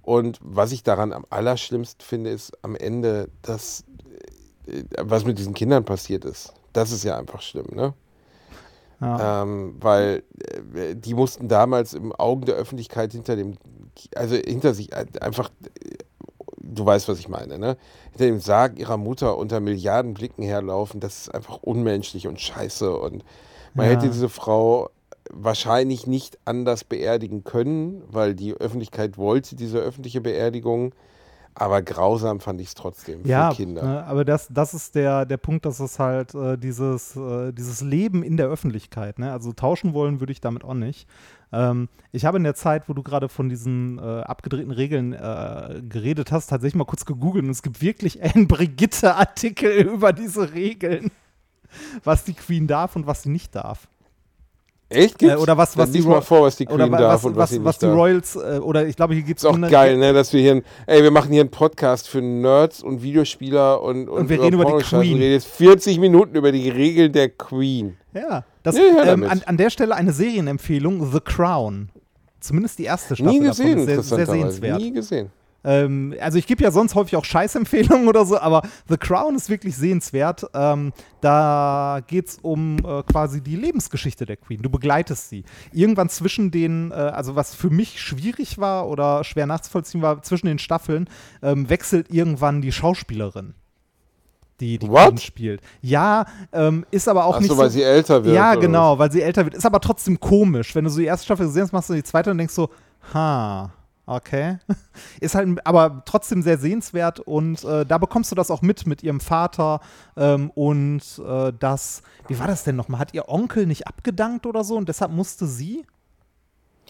Und 0.00 0.38
was 0.42 0.72
ich 0.72 0.82
daran 0.82 1.12
am 1.12 1.26
allerschlimmsten 1.28 2.02
finde, 2.02 2.30
ist 2.30 2.52
am 2.62 2.74
Ende, 2.74 3.28
dass 3.42 3.84
äh, 4.66 4.84
was 4.98 5.26
mit 5.26 5.38
diesen 5.38 5.52
Kindern 5.52 5.84
passiert 5.84 6.24
ist. 6.24 6.54
Das 6.72 6.92
ist 6.92 7.04
ja 7.04 7.16
einfach 7.18 7.42
schlimm, 7.42 7.66
ne? 7.72 7.94
ja. 9.00 9.42
Ähm, 9.42 9.76
weil 9.80 10.22
äh, 10.74 10.94
die 10.94 11.14
mussten 11.14 11.48
damals 11.48 11.94
im 11.94 12.12
Augen 12.12 12.44
der 12.46 12.54
Öffentlichkeit 12.54 13.12
hinter 13.12 13.36
dem, 13.36 13.56
also 14.14 14.36
hinter 14.36 14.74
sich 14.74 14.92
äh, 14.92 15.06
einfach, 15.20 15.50
äh, 15.84 15.96
du 16.58 16.86
weißt, 16.86 17.08
was 17.08 17.18
ich 17.18 17.28
meine, 17.28 17.58
ne? 17.58 17.76
Hinter 18.12 18.26
dem 18.26 18.40
Sarg 18.40 18.78
ihrer 18.78 18.96
Mutter 18.96 19.36
unter 19.36 19.60
Milliarden 19.60 20.14
Blicken 20.14 20.42
herlaufen, 20.42 21.00
das 21.00 21.22
ist 21.22 21.34
einfach 21.34 21.58
unmenschlich 21.62 22.26
und 22.28 22.40
scheiße. 22.40 22.96
Und 22.96 23.24
man 23.74 23.86
Ja. 23.86 23.92
hätte 23.92 24.08
diese 24.08 24.28
Frau 24.28 24.90
wahrscheinlich 25.30 26.06
nicht 26.06 26.38
anders 26.44 26.84
beerdigen 26.84 27.42
können, 27.44 28.02
weil 28.08 28.34
die 28.34 28.54
Öffentlichkeit 28.54 29.18
wollte 29.18 29.56
diese 29.56 29.78
öffentliche 29.78 30.20
Beerdigung. 30.20 30.94
Aber 31.54 31.82
grausam 31.82 32.40
fand 32.40 32.60
ich 32.60 32.68
es 32.68 32.74
trotzdem 32.74 33.20
Ja, 33.26 33.50
für 33.50 33.56
Kinder. 33.56 33.82
ne, 33.82 34.04
aber 34.04 34.24
das, 34.24 34.48
das 34.50 34.72
ist 34.72 34.94
der, 34.94 35.26
der 35.26 35.36
Punkt, 35.36 35.66
dass 35.66 35.80
es 35.80 35.98
halt 35.98 36.34
äh, 36.34 36.56
dieses, 36.56 37.14
äh, 37.16 37.52
dieses 37.52 37.82
Leben 37.82 38.22
in 38.22 38.36
der 38.36 38.46
Öffentlichkeit, 38.46 39.18
ne? 39.18 39.32
also 39.32 39.52
tauschen 39.52 39.92
wollen 39.92 40.20
würde 40.20 40.32
ich 40.32 40.40
damit 40.40 40.64
auch 40.64 40.74
nicht. 40.74 41.06
Ähm, 41.52 41.88
ich 42.10 42.24
habe 42.24 42.38
in 42.38 42.44
der 42.44 42.54
Zeit, 42.54 42.88
wo 42.88 42.94
du 42.94 43.02
gerade 43.02 43.28
von 43.28 43.50
diesen 43.50 43.98
äh, 43.98 44.02
abgedrehten 44.02 44.70
Regeln 44.70 45.12
äh, 45.12 45.82
geredet 45.86 46.32
hast, 46.32 46.46
tatsächlich 46.46 46.76
mal 46.76 46.84
kurz 46.86 47.04
gegoogelt 47.04 47.44
und 47.44 47.50
es 47.50 47.62
gibt 47.62 47.82
wirklich 47.82 48.22
einen 48.22 48.48
Brigitte-Artikel 49.02 49.70
über 49.72 50.14
diese 50.14 50.54
Regeln, 50.54 51.10
was 52.04 52.24
die 52.24 52.34
Queen 52.34 52.66
darf 52.66 52.96
und 52.96 53.06
was 53.06 53.22
sie 53.22 53.30
nicht 53.30 53.54
darf. 53.54 53.88
Echt? 54.94 55.18
Gibt's? 55.18 55.34
Äh, 55.34 55.38
oder 55.38 55.56
was, 55.56 55.76
was 55.76 55.86
Dann 55.86 55.94
lies 55.94 56.04
mal 56.06 56.20
vor, 56.20 56.42
was 56.42 56.56
die 56.56 56.66
Queen 56.66 56.74
oder 56.74 56.90
wa- 56.90 56.98
darf 56.98 57.14
was, 57.14 57.24
und 57.24 57.36
was, 57.36 57.42
was, 57.42 57.50
sie 57.50 57.58
nicht 57.58 57.64
was 57.66 57.78
die 57.78 57.86
darf. 57.86 57.96
Royals, 57.96 58.36
äh, 58.36 58.58
oder 58.58 58.86
ich 58.86 58.96
glaube, 58.96 59.14
hier 59.14 59.22
gibt 59.22 59.38
es 59.38 59.44
Ist 59.44 59.50
auch 59.50 59.70
geil, 59.70 59.96
ne, 59.96 60.12
dass 60.12 60.32
wir 60.32 60.40
hier, 60.40 60.52
ein, 60.52 60.62
ey, 60.86 61.02
wir 61.02 61.10
machen 61.10 61.32
hier 61.32 61.40
einen 61.42 61.50
Podcast 61.50 62.08
für 62.08 62.20
Nerds 62.22 62.82
und 62.82 63.02
Videospieler 63.02 63.82
und, 63.82 64.08
und, 64.08 64.28
wir 64.28 64.40
reden 64.42 64.54
über 64.54 64.64
die 64.64 64.72
und 64.72 64.82
Queen. 64.82 65.18
reden 65.18 65.32
jetzt 65.32 65.46
40 65.48 65.98
Minuten 65.98 66.36
über 66.36 66.52
die 66.52 66.68
Regeln 66.68 67.12
der 67.12 67.28
Queen. 67.30 67.96
Ja, 68.14 68.44
das, 68.62 68.76
ja, 68.76 69.04
ähm, 69.04 69.24
an, 69.24 69.42
an 69.46 69.56
der 69.56 69.70
Stelle 69.70 69.94
eine 69.94 70.12
Serienempfehlung, 70.12 71.10
The 71.12 71.20
Crown. 71.20 71.88
Zumindest 72.40 72.78
die 72.78 72.84
erste 72.84 73.14
Staffel 73.16 73.32
Nie 73.32 73.40
gesehen, 73.46 73.86
davon 73.86 74.00
ist 74.00 74.08
sehr, 74.08 74.16
sehr 74.18 74.26
sehenswert. 74.26 74.80
Nie 74.80 74.92
gesehen. 74.92 75.30
Ähm, 75.64 76.14
also 76.20 76.38
ich 76.38 76.46
gebe 76.46 76.62
ja 76.62 76.70
sonst 76.70 76.94
häufig 76.94 77.16
auch 77.16 77.24
Scheißempfehlungen 77.24 78.08
oder 78.08 78.24
so, 78.24 78.38
aber 78.38 78.62
The 78.88 78.96
Crown 78.96 79.36
ist 79.36 79.48
wirklich 79.48 79.76
sehenswert. 79.76 80.44
Ähm, 80.54 80.92
da 81.20 82.00
geht 82.06 82.28
es 82.28 82.38
um 82.42 82.78
äh, 82.78 83.02
quasi 83.04 83.40
die 83.42 83.56
Lebensgeschichte 83.56 84.26
der 84.26 84.36
Queen. 84.36 84.62
Du 84.62 84.70
begleitest 84.70 85.28
sie. 85.28 85.44
Irgendwann 85.72 86.08
zwischen 86.08 86.50
den, 86.50 86.90
äh, 86.90 86.94
also 86.94 87.36
was 87.36 87.54
für 87.54 87.70
mich 87.70 88.00
schwierig 88.00 88.58
war 88.58 88.88
oder 88.88 89.24
schwer 89.24 89.46
nachzuvollziehen 89.46 90.02
war, 90.02 90.22
zwischen 90.22 90.46
den 90.46 90.58
Staffeln 90.58 91.08
ähm, 91.42 91.68
wechselt 91.68 92.10
irgendwann 92.10 92.60
die 92.62 92.72
Schauspielerin. 92.72 93.54
Die 94.60 94.78
die 94.78 94.88
What? 94.88 95.08
Queen 95.08 95.18
spielt. 95.18 95.60
Ja, 95.80 96.26
ähm, 96.52 96.86
ist 96.90 97.08
aber 97.08 97.24
auch 97.24 97.36
Ach 97.36 97.40
nicht 97.40 97.50
so, 97.50 97.58
weil 97.58 97.70
sie 97.70 97.82
älter 97.82 98.24
wird. 98.24 98.34
ja, 98.34 98.54
genau, 98.54 98.98
weil 98.98 99.10
sie 99.10 99.22
älter 99.22 99.44
wird. 99.44 99.54
Ist 99.54 99.66
aber 99.66 99.80
trotzdem 99.80 100.20
komisch. 100.20 100.74
Wenn 100.74 100.84
du 100.84 100.90
so 100.90 101.00
die 101.00 101.06
erste 101.06 101.24
Staffel 101.24 101.46
gesehen 101.46 101.62
hast, 101.62 101.72
machst 101.72 101.90
du 101.90 101.94
die 101.94 102.04
zweite 102.04 102.30
und 102.30 102.38
denkst 102.38 102.54
so, 102.54 102.68
ha, 103.12 103.72
okay. 104.06 104.58
Ist 105.20 105.34
halt 105.34 105.64
aber 105.66 106.02
trotzdem 106.04 106.42
sehr 106.42 106.58
sehenswert 106.58 107.20
und 107.20 107.64
äh, 107.64 107.86
da 107.86 107.98
bekommst 107.98 108.30
du 108.30 108.34
das 108.34 108.50
auch 108.50 108.62
mit 108.62 108.86
mit 108.86 109.02
ihrem 109.02 109.20
Vater 109.20 109.80
ähm, 110.16 110.50
und 110.50 111.02
äh, 111.26 111.52
das, 111.58 112.02
wie 112.28 112.38
war 112.38 112.46
das 112.46 112.64
denn 112.64 112.76
nochmal? 112.76 113.00
Hat 113.00 113.14
ihr 113.14 113.28
Onkel 113.28 113.66
nicht 113.66 113.86
abgedankt 113.86 114.46
oder 114.46 114.64
so 114.64 114.76
und 114.76 114.88
deshalb 114.88 115.12
musste 115.12 115.46
sie? 115.46 115.84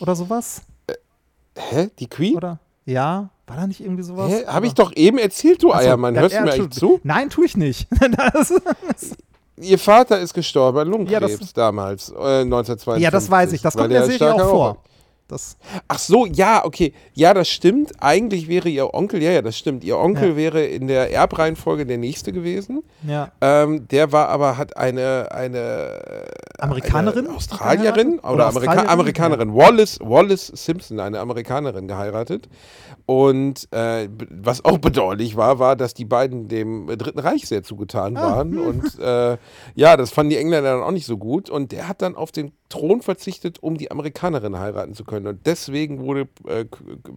Oder 0.00 0.14
sowas? 0.16 0.62
was? 0.86 0.96
Hä? 1.56 1.90
Die 1.98 2.08
Queen? 2.08 2.36
Oder? 2.36 2.58
Ja, 2.84 3.30
war 3.46 3.56
da 3.56 3.66
nicht 3.66 3.80
irgendwie 3.80 4.02
sowas? 4.02 4.30
Hä? 4.30 4.46
Habe 4.46 4.66
ich 4.66 4.74
doch 4.74 4.92
eben 4.96 5.18
erzählt, 5.18 5.62
du 5.62 5.72
Eiermann. 5.72 6.18
Hörst 6.18 6.32
du 6.32 6.38
ja, 6.38 6.44
mir 6.44 6.52
eigentlich 6.52 6.70
zu? 6.70 7.00
Nein, 7.02 7.30
tue 7.30 7.44
ich 7.44 7.56
nicht. 7.56 7.86
das, 8.32 8.54
Ihr 9.56 9.78
Vater 9.78 10.18
ist 10.18 10.34
gestorben 10.34 10.78
an 10.78 10.88
Lungenkrebs 10.88 11.38
das- 11.38 11.52
damals, 11.52 12.08
äh, 12.08 12.40
1952. 12.40 13.02
ja, 13.02 13.10
das 13.10 13.30
weiß 13.30 13.52
ich. 13.52 13.62
Das 13.62 13.74
kommt 13.74 13.86
in 13.86 13.90
der 13.90 14.00
er 14.00 14.06
Serie 14.06 14.16
starker 14.16 14.46
auch 14.46 14.50
vor. 14.50 14.76
Das, 15.32 15.56
Ach 15.88 15.98
so, 15.98 16.26
ja, 16.26 16.64
okay. 16.64 16.92
Ja, 17.14 17.32
das 17.34 17.48
stimmt. 17.48 17.92
Eigentlich 18.00 18.48
wäre 18.48 18.68
ihr 18.68 18.92
Onkel, 18.94 19.22
ja, 19.22 19.30
ja, 19.32 19.42
das 19.42 19.56
stimmt. 19.58 19.82
Ihr 19.82 19.96
Onkel 19.98 20.30
Ja. 20.30 20.36
wäre 20.36 20.64
in 20.64 20.86
der 20.88 21.12
Erbreihenfolge 21.12 21.86
der 21.86 21.98
nächste 21.98 22.32
gewesen. 22.32 22.82
ja. 23.06 23.32
Ähm, 23.40 23.88
der 23.88 24.12
war 24.12 24.28
aber, 24.28 24.58
hat 24.58 24.76
eine, 24.76 25.28
eine 25.32 26.00
Amerikanerin? 26.58 27.26
Eine 27.26 27.36
Australierin 27.36 28.18
oder, 28.20 28.32
Oder 28.34 28.46
Amerika 28.48 28.70
Australierin? 28.72 28.88
Amerikanerin. 28.90 29.54
Wallace, 29.54 29.98
Wallace 30.00 30.46
Simpson, 30.54 31.00
eine 31.00 31.18
Amerikanerin 31.18 31.88
geheiratet. 31.88 32.48
Und 33.12 33.68
äh, 33.72 34.08
was 34.30 34.64
auch 34.64 34.78
bedauerlich 34.78 35.36
war, 35.36 35.58
war, 35.58 35.76
dass 35.76 35.92
die 35.92 36.06
beiden 36.06 36.48
dem 36.48 36.86
Dritten 36.86 37.18
Reich 37.18 37.46
sehr 37.46 37.62
zugetan 37.62 38.16
Ah. 38.16 38.36
waren. 38.36 38.56
Und 38.56 38.98
äh, 38.98 39.36
ja, 39.74 39.98
das 39.98 40.10
fanden 40.10 40.30
die 40.30 40.38
Engländer 40.38 40.72
dann 40.76 40.82
auch 40.82 40.92
nicht 40.92 41.04
so 41.04 41.18
gut. 41.18 41.50
Und 41.50 41.72
der 41.72 41.88
hat 41.88 42.00
dann 42.00 42.14
auf 42.16 42.32
den 42.32 42.52
Thron 42.70 43.02
verzichtet, 43.02 43.62
um 43.62 43.76
die 43.76 43.90
Amerikanerin 43.90 44.58
heiraten 44.58 44.94
zu 44.94 45.04
können. 45.04 45.26
Und 45.26 45.44
deswegen 45.44 46.00
wurde 46.00 46.26
äh, 46.46 46.64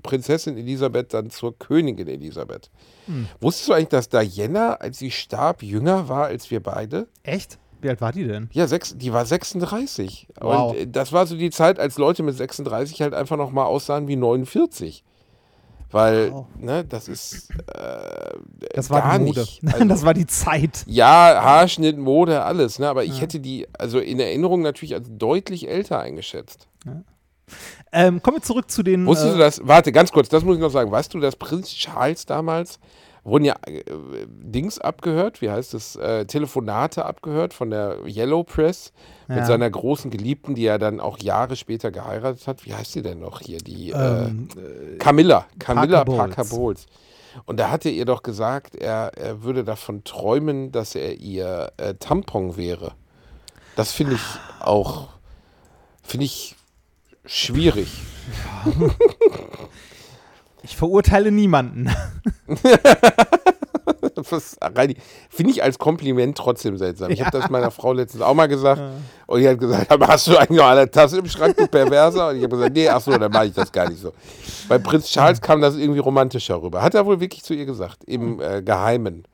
Prinzessin 0.03 0.57
Elisabeth 0.57 1.13
dann 1.13 1.29
zur 1.29 1.57
Königin 1.57 2.09
Elisabeth. 2.09 2.69
Hm. 3.05 3.27
Wusstest 3.39 3.69
du 3.69 3.73
eigentlich, 3.73 3.87
dass 3.89 4.09
Diana, 4.09 4.73
als 4.73 4.99
sie 4.99 5.11
starb, 5.11 5.63
jünger 5.63 6.09
war 6.09 6.25
als 6.25 6.51
wir 6.51 6.61
beide? 6.61 7.07
Echt? 7.23 7.57
Wie 7.79 7.87
alt 7.87 8.01
war 8.01 8.11
die 8.11 8.27
denn? 8.27 8.49
Ja, 8.51 8.67
sechs, 8.67 8.97
die 8.97 9.13
war 9.13 9.25
36. 9.25 10.27
Wow. 10.41 10.71
Und 10.71 10.77
äh, 10.77 10.87
das 10.87 11.13
war 11.13 11.25
so 11.25 11.37
die 11.37 11.51
Zeit, 11.51 11.79
als 11.79 11.97
Leute 11.97 12.21
mit 12.21 12.35
36 12.35 13.01
halt 13.01 13.13
einfach 13.13 13.37
noch 13.37 13.51
mal 13.51 13.63
aussahen 13.65 14.09
wie 14.09 14.17
49. 14.17 15.05
Weil, 15.91 16.31
Wow. 16.33 16.45
ne, 16.59 16.83
das 16.83 17.07
ist 17.07 17.49
äh, 17.51 18.37
Das 18.73 18.89
war 18.89 19.01
gar 19.01 19.19
die 19.19 19.25
Mode. 19.25 19.39
nicht. 19.41 19.61
Also, 19.73 19.85
das 19.87 20.03
war 20.03 20.13
die 20.13 20.25
Zeit. 20.27 20.83
ja, 20.87 21.39
Haarschnitt, 21.41 21.97
Mode, 21.97 22.43
alles, 22.43 22.79
ne? 22.79 22.89
Aber 22.89 23.03
ich 23.05 23.21
hätte 23.21 23.39
die, 23.39 23.67
also 23.77 23.99
in 23.99 24.19
Erinnerung 24.19 24.61
natürlich 24.61 24.93
als 24.95 25.07
deutlich 25.09 25.69
älter 25.69 25.99
eingeschätzt. 25.99 26.67
Ähm, 27.91 28.21
kommen 28.21 28.37
wir 28.37 28.41
zurück 28.41 28.69
zu 28.71 28.83
den. 28.83 29.05
Wusstest 29.05 29.29
äh, 29.29 29.33
du 29.33 29.39
das? 29.39 29.61
Warte, 29.63 29.91
ganz 29.91 30.11
kurz, 30.11 30.27
das 30.29 30.43
muss 30.43 30.55
ich 30.55 30.61
noch 30.61 30.71
sagen. 30.71 30.91
Weißt 30.91 31.13
du, 31.13 31.19
dass 31.19 31.35
Prinz 31.35 31.69
Charles 31.69 32.25
damals 32.25 32.79
wurden 33.25 33.43
ja 33.43 33.55
äh, 33.65 33.83
Dings 34.27 34.79
abgehört, 34.79 35.41
wie 35.41 35.49
heißt 35.49 35.73
es, 35.73 35.95
äh, 35.97 36.25
Telefonate 36.25 37.03
abgehört 37.05 37.53
von 37.53 37.71
der 37.71 37.97
Yellow 38.05 38.43
Press 38.43 38.93
mit 39.27 39.39
Ja. 39.39 39.45
seiner 39.45 39.69
großen 39.69 40.11
Geliebten, 40.11 40.55
die 40.55 40.65
er 40.65 40.77
dann 40.79 40.99
auch 41.01 41.17
Jahre 41.19 41.55
später 41.57 41.91
geheiratet 41.91 42.47
hat. 42.47 42.65
Wie 42.65 42.73
heißt 42.73 42.91
sie 42.93 43.01
denn 43.01 43.19
noch 43.19 43.41
hier? 43.41 43.57
Die 43.57 43.89
Ähm, 43.89 44.47
äh, 44.55 44.97
Camilla, 44.99 45.47
Camilla 45.59 46.05
Parker 46.05 46.45
Bowles. 46.45 46.85
Und 47.45 47.59
da 47.59 47.69
hat 47.71 47.85
er 47.85 47.91
ihr 47.91 48.05
doch 48.05 48.23
gesagt, 48.23 48.75
er, 48.75 49.11
er 49.17 49.43
würde 49.43 49.63
davon 49.65 50.03
träumen, 50.05 50.71
dass 50.71 50.95
er 50.95 51.15
ihr 51.15 51.73
äh, 51.77 51.95
Tampon 51.95 52.55
wäre. 52.55 52.93
Das 53.75 53.91
finde 53.91 54.13
ich 54.13 54.21
auch, 54.61 55.09
finde 56.01 56.27
ich 56.27 56.55
schwierig. 57.25 57.89
Ich 60.65 60.75
verurteile 60.75 61.31
niemanden. 61.31 61.89
Finde 65.29 65.51
ich 65.51 65.61
als 65.63 65.77
Kompliment 65.77 66.37
trotzdem 66.37 66.77
seltsam. 66.77 67.11
Ich 67.11 67.21
habe 67.23 67.37
das 67.37 67.49
meiner 67.49 67.69
Frau 67.71 67.93
letztens 67.93 68.23
auch 68.23 68.33
mal 68.33 68.47
gesagt 68.47 68.81
und 69.27 69.39
die 69.39 69.47
hat 69.47 69.59
gesagt, 69.59 69.91
aber 69.91 70.07
hast 70.07 70.27
du 70.27 70.35
eigentlich 70.37 70.57
noch 70.59 70.65
eine 70.67 70.89
Tasse 70.89 71.19
im 71.19 71.27
Schrank, 71.27 71.55
du 71.57 71.67
Perverser? 71.67 72.29
Und 72.29 72.37
ich 72.37 72.43
habe 72.43 72.55
gesagt, 72.55 72.73
nee, 72.75 72.89
ach 72.89 73.01
so, 73.01 73.15
dann 73.17 73.31
mache 73.31 73.45
ich 73.47 73.53
das 73.53 73.71
gar 73.71 73.87
nicht 73.89 74.01
so. 74.01 74.11
Bei 74.67 74.77
Prinz 74.79 75.07
Charles 75.09 75.39
kam 75.41 75.61
das 75.61 75.75
irgendwie 75.75 75.99
romantischer 75.99 76.61
rüber. 76.61 76.81
Hat 76.81 76.95
er 76.95 77.05
wohl 77.05 77.19
wirklich 77.19 77.43
zu 77.43 77.53
ihr 77.53 77.65
gesagt, 77.65 78.03
im 78.05 78.39
äh, 78.41 78.61
Geheimen. 78.63 79.25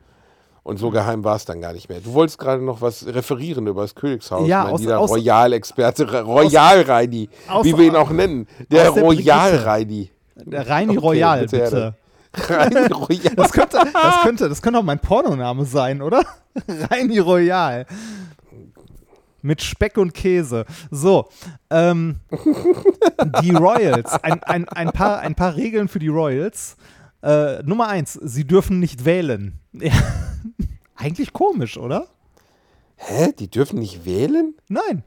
Und 0.63 0.77
so 0.77 0.91
geheim 0.91 1.23
war 1.23 1.37
es 1.37 1.45
dann 1.45 1.59
gar 1.61 1.73
nicht 1.73 1.89
mehr. 1.89 2.01
Du 2.01 2.13
wolltest 2.13 2.37
gerade 2.37 2.61
noch 2.63 2.81
was 2.81 3.05
referieren 3.07 3.65
über 3.65 3.81
das 3.81 3.95
Königshaus, 3.95 4.47
Ja, 4.47 4.63
mein 4.65 4.73
aus- 4.73 4.81
lieber 4.81 4.97
Royal-Experte, 4.97 6.21
Royal-Reini, 6.23 7.29
wie 7.63 7.77
wir 7.77 7.85
ihn 7.85 7.95
auch 7.95 8.11
nennen. 8.11 8.47
Der 8.69 8.89
Royal-Reini. 8.89 10.11
Der 10.45 10.67
Reini 10.67 10.97
Okay, 10.97 11.07
Royal, 11.07 11.41
bitte, 11.41 11.57
bitte. 11.59 11.95
Reini 12.53 12.87
Royal. 12.93 13.35
Das 13.35 13.51
könnte, 13.51 13.77
das, 13.93 14.21
könnte, 14.21 14.49
das 14.49 14.61
könnte 14.61 14.79
auch 14.79 14.83
mein 14.83 14.99
Pornoname 14.99 15.65
sein, 15.65 16.01
oder? 16.01 16.23
Reini 16.67 17.19
Royal. 17.19 17.85
Mit 19.41 19.61
Speck 19.61 19.97
und 19.97 20.13
Käse. 20.13 20.65
So, 20.91 21.29
ähm, 21.71 22.19
die 23.41 23.51
Royals. 23.51 24.13
Ein, 24.23 24.43
ein, 24.43 24.69
ein, 24.69 24.91
paar, 24.91 25.19
ein 25.19 25.33
paar 25.33 25.55
Regeln 25.55 25.87
für 25.87 25.99
die 25.99 26.09
Royals. 26.09 26.77
Äh, 27.23 27.61
Nummer 27.63 27.87
eins, 27.87 28.13
sie 28.13 28.45
dürfen 28.45 28.79
nicht 28.79 29.05
wählen. 29.05 29.59
Ja. 29.73 29.93
Eigentlich 30.95 31.33
komisch, 31.33 31.77
oder? 31.77 32.07
Hä? 32.97 33.31
Die 33.39 33.49
dürfen 33.49 33.79
nicht 33.79 34.05
wählen? 34.05 34.53
Nein. 34.67 35.03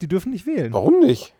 Die 0.00 0.08
dürfen 0.08 0.32
nicht 0.32 0.46
wählen. 0.46 0.72
Warum 0.72 1.00
nicht? 1.00 1.34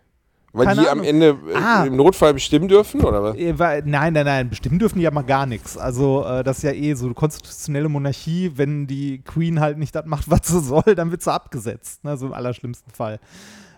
Weil 0.52 0.66
Keine 0.66 0.80
die 0.80 0.86
am 0.88 0.92
Ahnung. 1.00 1.04
Ende 1.04 1.26
äh, 1.52 1.54
Ah. 1.56 1.84
im 1.84 1.96
Notfall 1.96 2.32
bestimmen 2.34 2.68
dürfen, 2.68 3.02
oder 3.04 3.22
was? 3.22 3.36
Äh, 3.36 3.52
Nein, 3.84 4.14
nein, 4.14 4.24
nein, 4.24 4.48
bestimmen 4.48 4.78
dürfen 4.78 4.98
die 4.98 5.04
ja 5.04 5.10
mal 5.10 5.22
gar 5.22 5.44
nichts. 5.46 5.76
Also, 5.76 6.24
äh, 6.24 6.42
das 6.42 6.58
ist 6.58 6.62
ja 6.62 6.72
eh 6.72 6.94
so 6.94 7.04
eine 7.04 7.14
konstitutionelle 7.14 7.88
Monarchie. 7.90 8.52
Wenn 8.56 8.86
die 8.86 9.18
Queen 9.22 9.60
halt 9.60 9.76
nicht 9.78 9.94
das 9.94 10.06
macht, 10.06 10.24
was 10.30 10.40
sie 10.44 10.60
soll, 10.60 10.94
dann 10.94 11.10
wird 11.10 11.22
sie 11.22 11.32
abgesetzt. 11.32 12.02
Ne? 12.04 12.16
So 12.16 12.26
im 12.26 12.32
allerschlimmsten 12.32 12.90
Fall. 12.92 13.20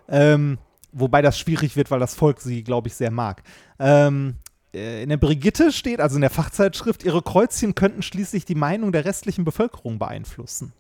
Ähm, 0.09 0.59
wobei 0.93 1.23
das 1.23 1.39
schwierig 1.39 1.75
wird, 1.77 1.91
weil 1.91 2.01
das 2.01 2.15
Volk 2.15 2.41
sie, 2.41 2.63
glaube 2.63 2.89
ich, 2.89 2.95
sehr 2.95 3.11
mag. 3.11 3.43
Ähm, 3.81 4.37
äh, 4.73 5.03
in 5.03 5.09
der 5.09 5.17
Brigitte 5.17 5.73
steht, 5.73 6.01
also 6.01 6.15
in 6.17 6.21
der 6.21 6.31
Fachzeitschrift, 6.31 7.05
ihre 7.05 7.23
Kreuzchen 7.23 7.75
könnten 7.75 8.03
schließlich 8.03 8.45
die 8.45 8.55
Meinung 8.55 8.93
der 8.93 9.05
restlichen 9.05 9.45
Bevölkerung 9.45 9.99
beeinflussen. 9.99 10.73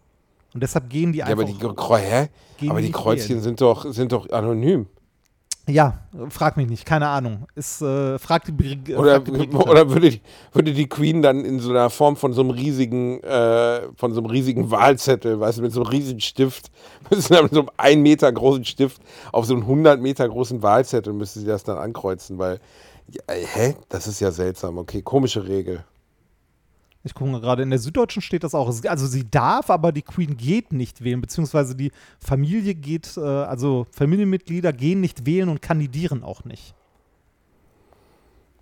Und 0.54 0.62
deshalb 0.62 0.88
gehen 0.88 1.12
die 1.12 1.18
Ja, 1.18 1.26
einfach. 1.26 1.42
aber 1.42 1.52
die, 1.52 1.58
Kreu- 1.58 1.98
hä? 1.98 2.28
aber 2.68 2.80
die 2.80 2.86
die 2.86 2.92
Kreuzchen 2.92 3.28
wählen. 3.30 3.42
sind 3.42 3.60
doch, 3.60 3.92
sind 3.92 4.12
doch 4.12 4.30
anonym. 4.30 4.86
Ja, 5.68 5.98
frag 6.30 6.56
mich 6.56 6.68
nicht, 6.68 6.84
keine 6.84 7.08
Ahnung. 7.08 7.46
Ist, 7.54 7.82
äh, 7.82 8.18
frag 8.18 8.44
die, 8.44 8.52
Brig 8.52 8.96
Oder, 8.96 9.16
frag 9.16 9.24
die 9.24 9.56
oder 9.56 9.88
würde, 9.90 10.10
die, 10.10 10.20
würde 10.52 10.72
die 10.72 10.88
Queen 10.88 11.22
dann 11.22 11.44
in 11.44 11.60
so 11.60 11.70
einer 11.70 11.90
Form 11.90 12.16
von 12.16 12.32
so 12.32 12.40
einem 12.40 12.50
riesigen, 12.50 13.22
äh, 13.22 13.82
von 13.96 14.12
so 14.12 14.20
einem 14.20 14.30
riesigen 14.30 14.70
Wahlzettel, 14.70 15.38
weißt 15.38 15.58
du, 15.58 15.62
mit 15.62 15.72
so 15.72 15.82
einem 15.82 15.90
riesigen 15.90 16.20
Stift, 16.20 16.70
müssen 17.10 17.32
dann 17.34 17.44
mit 17.44 17.54
so 17.54 17.60
einem 17.60 17.70
1 17.76 18.02
Meter 18.02 18.32
großen 18.32 18.64
Stift 18.64 19.00
auf 19.32 19.44
so 19.46 19.54
einen 19.54 19.62
100 19.62 20.00
Meter 20.00 20.28
großen 20.28 20.62
Wahlzettel 20.62 21.12
müsste 21.12 21.40
sie 21.40 21.46
das 21.46 21.64
dann 21.64 21.78
ankreuzen, 21.78 22.38
weil, 22.38 22.60
ja, 23.08 23.22
äh, 23.34 23.44
hä? 23.44 23.74
Das 23.88 24.06
ist 24.06 24.20
ja 24.20 24.30
seltsam. 24.30 24.78
Okay, 24.78 25.02
komische 25.02 25.46
Regel. 25.46 25.84
Ich 27.02 27.14
gucke 27.14 27.30
mal 27.30 27.40
gerade, 27.40 27.62
in 27.62 27.70
der 27.70 27.78
Süddeutschen 27.78 28.20
steht 28.20 28.44
das 28.44 28.54
auch. 28.54 28.66
Also 28.66 29.06
sie 29.06 29.30
darf, 29.30 29.70
aber 29.70 29.90
die 29.90 30.02
Queen 30.02 30.36
geht 30.36 30.72
nicht 30.72 31.02
wählen, 31.02 31.20
beziehungsweise 31.20 31.74
die 31.74 31.92
Familie 32.18 32.74
geht, 32.74 33.16
äh, 33.16 33.20
also 33.20 33.86
Familienmitglieder 33.92 34.72
gehen 34.72 35.00
nicht 35.00 35.24
wählen 35.24 35.48
und 35.48 35.62
kandidieren 35.62 36.22
auch 36.22 36.44
nicht. 36.44 36.74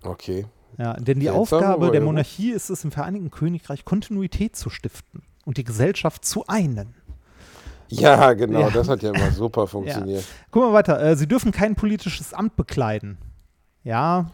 Okay. 0.03 0.45
Ja, 0.77 0.93
denn 0.93 1.19
die 1.19 1.25
Seltsam, 1.25 1.41
Aufgabe 1.41 1.91
der 1.91 1.99
ja. 1.99 2.05
Monarchie 2.05 2.51
ist 2.51 2.69
es 2.69 2.85
im 2.85 2.91
Vereinigten 2.91 3.31
Königreich, 3.31 3.83
Kontinuität 3.83 4.55
zu 4.55 4.69
stiften 4.69 5.23
und 5.45 5.57
die 5.57 5.65
Gesellschaft 5.65 6.23
zu 6.23 6.47
einen. 6.47 6.95
Ja, 7.89 8.33
genau, 8.33 8.61
Ja. 8.61 8.69
das 8.69 8.87
hat 8.87 9.03
ja 9.03 9.11
immer 9.13 9.31
super 9.31 9.67
funktioniert. 9.67 10.23
Guck 10.51 10.63
mal 10.63 10.73
weiter. 10.73 11.01
Äh, 11.01 11.17
sie 11.17 11.27
dürfen 11.27 11.51
kein 11.51 11.75
politisches 11.75 12.33
Amt 12.33 12.55
bekleiden. 12.55 13.17
Ja, 13.83 14.29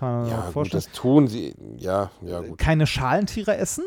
kann 0.00 0.22
man 0.22 0.30
Ja, 0.30 0.40
gut, 0.40 0.52
vorstellen. 0.52 0.84
das 0.84 0.92
tun 0.92 1.28
sie. 1.28 1.54
Ja, 1.78 2.10
ja, 2.22 2.40
gut. 2.40 2.58
Keine 2.58 2.86
Schalentiere 2.86 3.56
essen. 3.56 3.84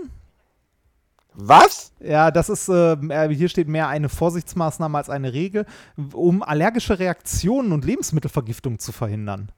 Was? 1.36 1.92
Ja, 2.00 2.30
das 2.30 2.48
ist, 2.50 2.70
äh, 2.70 2.94
äh, 2.94 3.34
hier 3.34 3.50
steht 3.50 3.68
mehr 3.68 3.88
eine 3.88 4.08
Vorsichtsmaßnahme 4.08 4.98
als 4.98 5.10
eine 5.10 5.34
Regel, 5.34 5.66
um 6.14 6.44
allergische 6.44 7.00
Reaktionen 7.00 7.72
und 7.72 7.86
Lebensmittelvergiftung 7.86 8.78
zu 8.78 8.92
verhindern. 8.92 9.52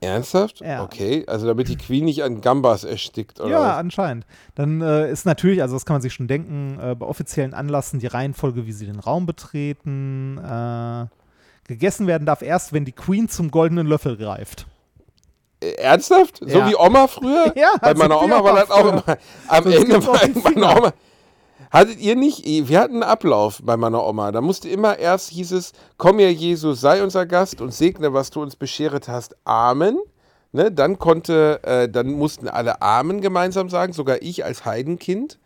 Ernsthaft? 0.00 0.60
Ja. 0.60 0.82
Okay, 0.84 1.24
also 1.26 1.46
damit 1.46 1.68
die 1.68 1.76
Queen 1.76 2.04
nicht 2.04 2.22
an 2.22 2.40
Gambas 2.40 2.84
erstickt, 2.84 3.40
oder? 3.40 3.50
ja, 3.50 3.60
was? 3.62 3.76
anscheinend. 3.76 4.26
Dann 4.54 4.80
äh, 4.80 5.10
ist 5.10 5.26
natürlich, 5.26 5.60
also 5.60 5.74
das 5.74 5.84
kann 5.86 5.94
man 5.94 6.02
sich 6.02 6.12
schon 6.12 6.28
denken, 6.28 6.78
äh, 6.80 6.94
bei 6.94 7.04
offiziellen 7.06 7.52
Anlassen 7.52 7.98
die 7.98 8.06
Reihenfolge, 8.06 8.66
wie 8.66 8.72
sie 8.72 8.86
den 8.86 9.00
Raum 9.00 9.26
betreten. 9.26 10.38
Äh, 10.38 11.06
gegessen 11.68 12.06
werden 12.08 12.26
darf 12.26 12.42
erst, 12.42 12.72
wenn 12.72 12.84
die 12.84 12.92
Queen 12.92 13.28
zum 13.28 13.50
goldenen 13.52 13.86
Löffel 13.86 14.16
greift. 14.16 14.66
Äh, 15.60 15.70
Ernsthaft? 15.74 16.38
So 16.40 16.58
Ja. 16.58 16.68
wie 16.68 16.74
Oma 16.76 17.06
früher? 17.06 17.52
Ja, 17.56 17.72
Bei 17.80 17.92
so 17.92 17.98
meiner 17.98 18.20
Oma 18.20 18.42
war 18.42 18.56
das 18.56 18.70
auch 18.70 18.86
immer. 18.88 19.04
Am 19.46 19.64
Sonst 19.64 19.76
Ende 19.76 19.98
meiner 20.00 20.18
Finger. 20.40 20.76
Oma. 20.78 20.92
Hattet 21.70 21.98
ihr 22.00 22.16
nicht? 22.16 22.44
Wir 22.46 22.80
hatten 22.80 22.94
einen 22.94 23.02
Ablauf 23.02 23.60
bei 23.62 23.76
meiner 23.76 24.04
Oma. 24.06 24.32
Da 24.32 24.40
musste 24.40 24.68
immer 24.70 24.98
erst 24.98 25.30
hieß 25.30 25.52
es, 25.52 25.72
komm 25.98 26.18
her 26.18 26.32
Jesus, 26.32 26.80
sei 26.80 27.02
unser 27.02 27.26
Gast 27.26 27.60
und 27.60 27.74
segne, 27.74 28.14
was 28.14 28.30
du 28.30 28.40
uns 28.42 28.56
bescheret 28.56 29.06
hast. 29.08 29.36
Amen. 29.44 29.98
Ne, 30.52 30.72
dann 30.72 30.98
konnte, 30.98 31.60
äh, 31.64 31.90
dann 31.90 32.12
mussten 32.12 32.48
alle 32.48 32.80
Amen 32.80 33.20
gemeinsam 33.20 33.68
sagen, 33.68 33.92
sogar 33.92 34.22
ich 34.22 34.46
als 34.46 34.64
Heidenkind. 34.64 35.38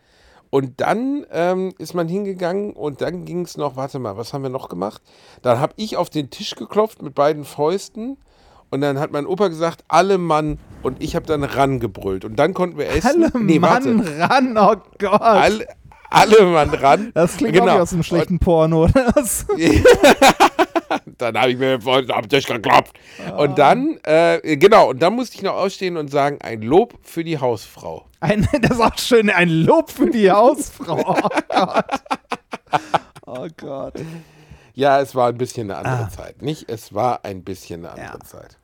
Und 0.55 0.83
dann 0.83 1.25
ähm, 1.33 1.73
ist 1.79 1.95
man 1.95 2.09
hingegangen 2.09 2.75
und 2.75 3.01
dann 3.01 3.25
ging 3.25 3.41
es 3.41 3.57
noch, 3.57 3.75
warte 3.77 3.99
mal, 3.99 4.19
was 4.19 4.35
haben 4.35 4.43
wir 4.43 4.51
noch 4.51 4.69
gemacht? 4.69 5.01
Dann 5.41 5.59
habe 5.59 5.73
ich 5.77 5.97
auf 5.97 6.11
den 6.11 6.29
Tisch 6.29 6.57
geklopft 6.57 7.01
mit 7.01 7.15
beiden 7.15 7.45
Fäusten 7.45 8.19
und 8.69 8.83
dann 8.83 9.01
hat 9.01 9.13
mein 9.13 9.25
Opa 9.25 9.49
gesagt, 9.49 9.83
alle 9.89 10.19
Mann 10.19 10.59
und 10.83 11.03
ich 11.03 11.17
habe 11.17 11.25
dann 11.25 11.43
rangebrüllt 11.43 12.27
und 12.27 12.37
dann 12.37 12.53
konnten 12.53 12.77
wir 12.77 12.87
essen. 12.91 13.25
Alle 13.33 13.43
Nee, 13.43 13.59
Mann 13.59 14.03
warte. 14.05 14.19
ran, 14.19 14.59
oh 14.59 14.77
Gott. 14.99 15.23
Alle, 15.23 15.67
alle 16.13 16.45
Mann 16.47 16.71
ran. 16.71 17.11
das 17.15 17.37
klingt 17.37 17.55
genau. 17.55 17.79
aus 17.81 17.93
einem 17.93 18.03
schlechten 18.03 18.39
Porno. 18.39 18.87
Das, 19.15 19.47
Dann 21.19 21.39
habe 21.39 21.51
ich 21.51 21.57
mir 21.59 21.79
auf 21.83 21.85
den 22.21 22.29
Tisch 22.29 22.47
geklopft. 22.47 22.95
Ah. 23.27 23.37
Und 23.37 23.59
dann, 23.59 23.99
äh, 24.05 24.57
genau, 24.59 24.91
und 24.91 25.01
dann 25.01 25.15
musste 25.15 25.37
ich 25.37 25.43
noch 25.43 25.55
ausstehen 25.55 25.97
und 25.97 26.09
sagen, 26.11 26.39
ein 26.43 26.61
Lob 26.61 26.99
für 27.03 27.25
die 27.25 27.39
Hausfrau. 27.39 28.05
ein, 28.21 28.47
das 28.61 28.73
ist 28.73 28.81
auch 28.81 28.99
schön, 28.99 29.31
ein 29.31 29.49
Lob 29.49 29.91
für 29.91 30.11
die 30.11 30.31
Hausfrau. 30.31 31.17
Oh 31.29 31.29
Gott. 31.49 31.85
Oh 33.27 33.47
Gott. 33.57 33.95
Ja, 34.75 35.01
es 35.01 35.15
war 35.15 35.29
ein 35.29 35.39
bisschen 35.39 35.71
eine 35.71 35.79
Ah. 35.89 35.93
andere 35.93 36.11
Zeit. 36.11 36.43
Nicht, 36.43 36.69
es 36.71 36.93
war 36.95 37.25
ein 37.25 37.43
bisschen 37.45 37.81
eine 37.85 37.91
andere 37.95 38.19
Ja. 38.19 38.25
Zeit. 38.25 38.57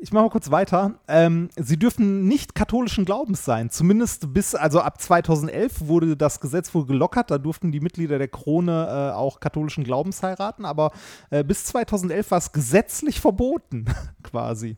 Ich 0.00 0.12
mache 0.12 0.24
mal 0.24 0.30
kurz 0.30 0.50
weiter. 0.50 0.98
Ähm, 1.08 1.48
sie 1.56 1.78
dürfen 1.78 2.26
nicht 2.26 2.54
katholischen 2.54 3.04
Glaubens 3.04 3.44
sein. 3.44 3.70
Zumindest 3.70 4.32
bis, 4.32 4.54
also 4.54 4.80
ab 4.80 5.00
2011 5.00 5.86
wurde 5.86 6.16
das 6.16 6.40
Gesetz 6.40 6.74
wohl 6.74 6.86
gelockert. 6.86 7.30
Da 7.30 7.38
durften 7.38 7.72
die 7.72 7.80
Mitglieder 7.80 8.18
der 8.18 8.28
Krone 8.28 8.86
äh, 8.86 9.14
auch 9.14 9.40
katholischen 9.40 9.84
Glaubens 9.84 10.22
heiraten. 10.22 10.64
Aber 10.64 10.92
äh, 11.30 11.44
bis 11.44 11.64
2011 11.64 12.30
war 12.30 12.38
es 12.38 12.52
gesetzlich 12.52 13.20
verboten, 13.20 13.86
quasi. 14.22 14.76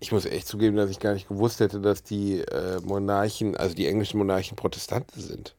Ich 0.00 0.10
muss 0.10 0.24
echt 0.24 0.48
zugeben, 0.48 0.76
dass 0.76 0.90
ich 0.90 0.98
gar 0.98 1.14
nicht 1.14 1.28
gewusst 1.28 1.60
hätte, 1.60 1.80
dass 1.80 2.02
die 2.02 2.40
äh, 2.40 2.80
Monarchen, 2.84 3.56
also 3.56 3.74
die 3.74 3.86
englischen 3.86 4.18
Monarchen 4.18 4.56
Protestanten 4.56 5.20
sind. 5.20 5.54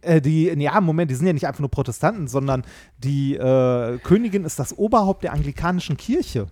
Äh, 0.00 0.20
die, 0.20 0.44
ja, 0.46 0.80
Moment, 0.80 1.10
die 1.10 1.14
sind 1.14 1.26
ja 1.26 1.32
nicht 1.32 1.46
einfach 1.46 1.60
nur 1.60 1.70
Protestanten, 1.70 2.28
sondern 2.28 2.64
die 2.98 3.34
äh, 3.34 3.98
Königin 3.98 4.44
ist 4.44 4.58
das 4.58 4.76
Oberhaupt 4.78 5.24
der 5.24 5.32
anglikanischen 5.32 5.96
Kirche. 5.96 6.46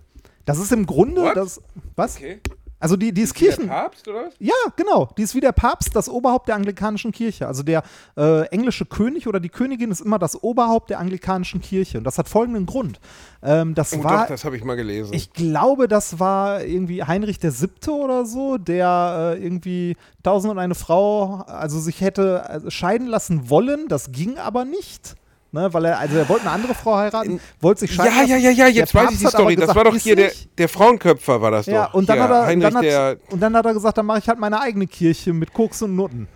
Das 0.45 0.59
ist 0.59 0.71
im 0.71 0.85
Grunde 0.85 1.21
What? 1.23 1.35
das. 1.37 1.61
Was? 1.95 2.17
Okay. 2.17 2.39
Also 2.77 2.97
die, 2.97 3.13
die 3.13 3.21
ist 3.21 3.33
Wie 3.39 3.45
der 3.45 3.53
Kirchen. 3.55 3.69
Papst, 3.69 4.07
oder 4.07 4.25
was? 4.25 4.33
Ja, 4.37 4.53
genau. 4.75 5.09
Die 5.17 5.23
ist 5.23 5.33
wie 5.33 5.39
der 5.39 5.53
Papst, 5.53 5.95
das 5.95 6.07
Oberhaupt 6.09 6.49
der 6.49 6.55
anglikanischen 6.55 7.11
Kirche. 7.13 7.47
Also 7.47 7.63
der 7.63 7.81
äh, 8.17 8.41
englische 8.49 8.85
König 8.85 9.27
oder 9.27 9.39
die 9.39 9.49
Königin 9.49 9.89
ist 9.91 10.01
immer 10.01 10.19
das 10.19 10.43
Oberhaupt 10.43 10.89
der 10.91 10.99
anglikanischen 10.99 11.61
Kirche. 11.61 11.97
Und 11.97 12.03
das 12.03 12.17
hat 12.19 12.27
folgenden 12.29 12.65
Grund. 12.67 12.99
Ähm, 13.41 13.73
das 13.75 13.93
Oh, 13.93 14.03
war, 14.03 14.23
doch, 14.23 14.27
das 14.27 14.43
habe 14.43 14.57
ich 14.57 14.63
mal 14.63 14.75
gelesen. 14.75 15.13
ich 15.13 15.31
glaube, 15.33 15.87
das 15.87 16.19
war 16.19 16.63
irgendwie 16.63 17.01
Heinrich 17.01 17.39
der 17.39 17.51
Siebte 17.51 17.91
oder 17.91 18.25
so, 18.25 18.57
der 18.57 19.35
äh, 19.39 19.43
irgendwie 19.43 19.95
tausend 20.21 20.51
und 20.51 20.59
eine 20.59 20.75
Frau, 20.75 21.37
also 21.47 21.79
sich 21.79 22.01
hätte 22.01 22.47
also 22.47 22.69
scheiden 22.69 23.07
lassen 23.07 23.49
wollen. 23.49 23.87
Das 23.87 24.11
ging 24.11 24.37
aber 24.37 24.65
nicht. 24.65 25.15
Ne, 25.55 25.73
weil 25.73 25.85
er, 25.85 25.99
also 25.99 26.17
er 26.17 26.27
wollte 26.27 26.41
eine 26.41 26.51
andere 26.51 26.75
Frau 26.75 26.97
heiraten, 26.97 27.39
wollte 27.61 27.79
sich 27.79 27.93
scheiden 27.93 28.27
ja, 28.27 28.35
ja, 28.35 28.35
ja, 28.35 28.49
ja, 28.49 28.67
jetzt 28.67 28.93
weiß 28.93 29.11
ich 29.11 29.19
die 29.19 29.25
Story. 29.27 29.55
Das 29.55 29.69
gesagt, 29.69 29.77
war 29.77 29.85
doch 29.85 29.95
hier 29.95 30.17
der, 30.17 30.33
der 30.57 30.67
Frauenköpfer, 30.67 31.41
war 31.41 31.49
das 31.49 31.67
Ja, 31.67 31.85
doch. 31.85 31.93
und 31.93 32.09
dann, 32.09 32.17
hier, 32.17 32.23
hat 32.25 32.31
er, 32.31 32.45
Heinrich 32.45 32.73
dann, 32.73 32.85
hat, 32.85 33.17
und 33.29 33.39
dann 33.39 33.55
hat 33.55 33.65
er 33.65 33.73
gesagt, 33.73 33.97
dann 33.97 34.05
mache 34.05 34.19
ich 34.19 34.27
halt 34.27 34.37
meine 34.37 34.59
eigene 34.59 34.85
Kirche 34.85 35.31
mit 35.31 35.53
Koks 35.53 35.81
und 35.81 35.95
Nutten. 35.95 36.27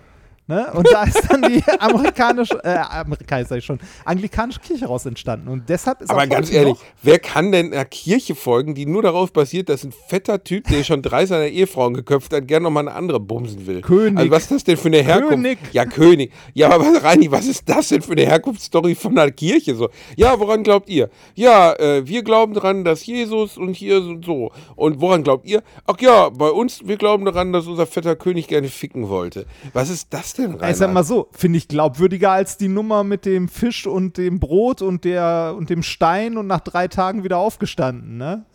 Ne? 0.49 0.65
Und 0.73 0.87
da 0.91 1.03
ist 1.03 1.21
dann 1.29 1.43
die 1.43 1.63
amerikanische, 1.79 2.59
äh, 2.63 3.43
sag 3.45 3.59
ich 3.59 3.65
schon, 3.65 3.77
anglikanische 4.03 4.59
Kirche 4.59 4.87
raus 4.87 5.05
entstanden. 5.05 5.47
Und 5.47 5.69
deshalb 5.69 6.01
ist 6.01 6.09
Aber 6.09 6.25
ganz 6.25 6.51
ehrlich, 6.51 6.75
wer 7.03 7.19
kann 7.19 7.51
denn 7.51 7.71
einer 7.71 7.85
Kirche 7.85 8.33
folgen, 8.33 8.73
die 8.73 8.87
nur 8.87 9.03
darauf 9.03 9.31
basiert, 9.31 9.69
dass 9.69 9.83
ein 9.83 9.93
fetter 10.07 10.43
Typ, 10.43 10.67
der 10.67 10.83
schon 10.83 11.03
drei 11.03 11.27
seiner 11.27 11.45
Ehefrauen 11.45 11.93
geköpft 11.93 12.33
hat, 12.33 12.47
gerne 12.47 12.63
nochmal 12.63 12.87
eine 12.87 12.97
andere 12.97 13.19
bumsen 13.19 13.67
will? 13.67 13.81
König. 13.81 14.17
Also 14.17 14.31
was 14.31 14.41
ist 14.41 14.51
das 14.51 14.63
denn 14.63 14.77
für 14.77 14.87
eine 14.87 15.03
Herkunft? 15.03 15.35
König. 15.35 15.59
Ja, 15.71 15.85
König. 15.85 16.31
Ja, 16.55 16.71
aber 16.71 17.03
Reini, 17.03 17.29
was 17.29 17.45
ist 17.45 17.69
das 17.69 17.89
denn 17.89 18.01
für 18.01 18.13
eine 18.13 18.25
Herkunftsstory 18.25 18.95
von 18.95 19.15
einer 19.19 19.29
Kirche? 19.29 19.75
So, 19.75 19.89
ja, 20.15 20.39
woran 20.39 20.63
glaubt 20.63 20.89
ihr? 20.89 21.11
Ja, 21.35 21.73
äh, 21.73 22.07
wir 22.07 22.23
glauben 22.23 22.55
daran, 22.55 22.83
dass 22.83 23.05
Jesus 23.05 23.55
und 23.55 23.75
hier 23.75 24.01
und 24.01 24.25
so. 24.25 24.51
Und 24.75 24.99
woran 24.99 25.23
glaubt 25.23 25.45
ihr? 25.45 25.61
Ach 25.85 25.99
ja, 25.99 26.29
bei 26.29 26.49
uns, 26.49 26.87
wir 26.87 26.97
glauben 26.97 27.25
daran, 27.25 27.53
dass 27.53 27.67
unser 27.67 27.85
fetter 27.85 28.15
König 28.15 28.47
gerne 28.47 28.67
ficken 28.67 29.09
wollte. 29.09 29.45
Was 29.73 29.91
ist 29.91 30.07
das 30.09 30.33
denn, 30.33 30.38
Rainer? 30.45 30.69
Ich 30.69 30.77
sag 30.77 30.93
mal 30.93 31.03
so, 31.03 31.27
finde 31.31 31.57
ich 31.57 31.67
glaubwürdiger 31.67 32.31
als 32.31 32.57
die 32.57 32.67
Nummer 32.67 33.03
mit 33.03 33.25
dem 33.25 33.47
Fisch 33.47 33.87
und 33.87 34.17
dem 34.17 34.39
Brot 34.39 34.81
und, 34.81 35.05
der, 35.05 35.55
und 35.57 35.69
dem 35.69 35.83
Stein 35.83 36.37
und 36.37 36.47
nach 36.47 36.61
drei 36.61 36.87
Tagen 36.87 37.23
wieder 37.23 37.37
aufgestanden. 37.37 38.17
Ne? 38.17 38.45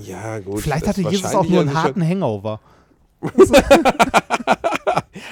ja, 0.00 0.38
gut. 0.40 0.60
Vielleicht 0.60 0.86
hatte 0.86 1.02
Jesus 1.02 1.34
auch 1.34 1.48
nur 1.48 1.60
einen 1.60 1.74
harten 1.74 2.06
Hangover. 2.06 2.60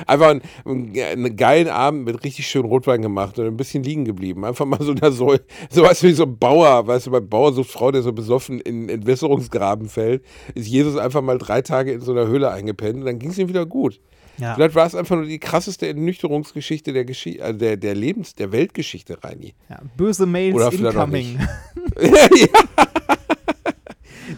Einfach 0.07 0.31
einen, 0.31 0.43
einen 0.65 1.37
geilen 1.37 1.69
Abend 1.69 2.05
mit 2.05 2.25
richtig 2.25 2.47
schön 2.47 2.65
Rotwein 2.65 3.03
gemacht 3.03 3.39
und 3.39 3.47
ein 3.47 3.57
bisschen 3.57 3.83
liegen 3.83 4.05
geblieben. 4.05 4.45
Einfach 4.45 4.65
mal 4.65 4.81
so 4.83 4.93
eine 4.93 5.13
so, 5.13 5.37
sowas 5.71 6.03
wie 6.03 6.13
so 6.13 6.25
ein 6.25 6.39
Bauer, 6.39 6.87
weißt 6.87 7.07
du, 7.07 7.11
bei 7.11 7.21
Bauer 7.21 7.53
so 7.53 7.63
Frau, 7.65 7.91
der 7.91 8.03
so 8.03 8.13
besoffen 8.13 8.61
in 8.61 8.89
Entwässerungsgraben 8.89 9.89
fällt, 9.89 10.25
ist 10.55 10.69
Jesus 10.69 10.97
einfach 10.97 11.23
mal 11.23 11.39
drei 11.39 11.63
Tage 11.63 11.93
in 11.93 12.01
so 12.01 12.13
einer 12.13 12.27
Höhle 12.27 12.51
eingepennt 12.51 13.01
und 13.01 13.05
dann 13.05 13.19
ging 13.19 13.31
es 13.31 13.39
ihm 13.39 13.49
wieder 13.49 13.67
gut. 13.67 14.01
Ja. 14.43 14.55
Vielleicht 14.55 14.75
war 14.75 14.87
es 14.87 14.95
einfach 14.95 15.17
nur 15.17 15.27
die 15.27 15.39
krasseste 15.39 15.87
Ernüchterungsgeschichte 15.87 16.93
der, 16.93 17.05
Geschi 17.05 17.39
äh, 17.39 17.55
der, 17.55 17.77
der 17.77 17.95
Lebens-, 17.95 18.35
der 18.35 18.53
Weltgeschichte, 18.53 19.23
Reini. 19.23 19.55
Ja, 19.69 19.81
böse 19.97 20.27
Mails 20.27 20.55
Oder 20.55 20.73
incoming. 20.73 21.39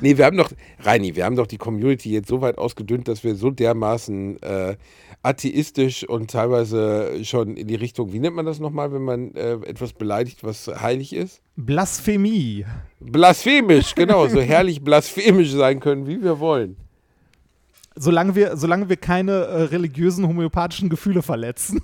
Nee, 0.01 0.17
wir 0.19 0.25
haben 0.25 0.37
doch, 0.37 0.51
Reini, 0.81 1.15
wir 1.17 1.25
haben 1.25 1.37
doch 1.37 1.47
die 1.47 1.57
Community 1.57 2.11
jetzt 2.11 2.29
so 2.29 2.41
weit 2.41 2.59
ausgedünnt, 2.59 3.09
dass 3.09 3.25
wir 3.25 3.35
so 3.37 3.51
dermaßen 3.51 4.43
äh, 4.43 4.77
atheistisch 5.23 6.07
und 6.09 6.31
teilweise 6.31 7.25
schon 7.25 7.57
in 7.57 7.67
die 7.67 7.75
Richtung, 7.75 8.13
wie 8.13 8.19
nennt 8.19 8.37
man 8.37 8.47
das 8.47 8.61
nochmal, 8.61 8.93
wenn 8.93 9.03
man 9.03 9.35
äh, 9.35 9.55
etwas 9.67 9.93
beleidigt, 9.93 10.45
was 10.45 10.67
heilig 10.67 11.15
ist? 11.15 11.41
Blasphemie. 11.57 12.67
Blasphemisch, 13.01 13.95
genau, 13.95 14.27
so 14.29 14.41
herrlich 14.43 14.83
blasphemisch 14.83 15.53
sein 15.53 15.81
können, 15.81 16.07
wie 16.07 16.23
wir 16.23 16.39
wollen. 16.41 16.77
Solange 17.97 18.35
wir, 18.35 18.57
solange 18.57 18.89
wir 18.89 18.97
keine 18.97 19.33
äh, 19.33 19.63
religiösen 19.65 20.27
homöopathischen 20.27 20.89
Gefühle 20.89 21.23
verletzen. 21.23 21.81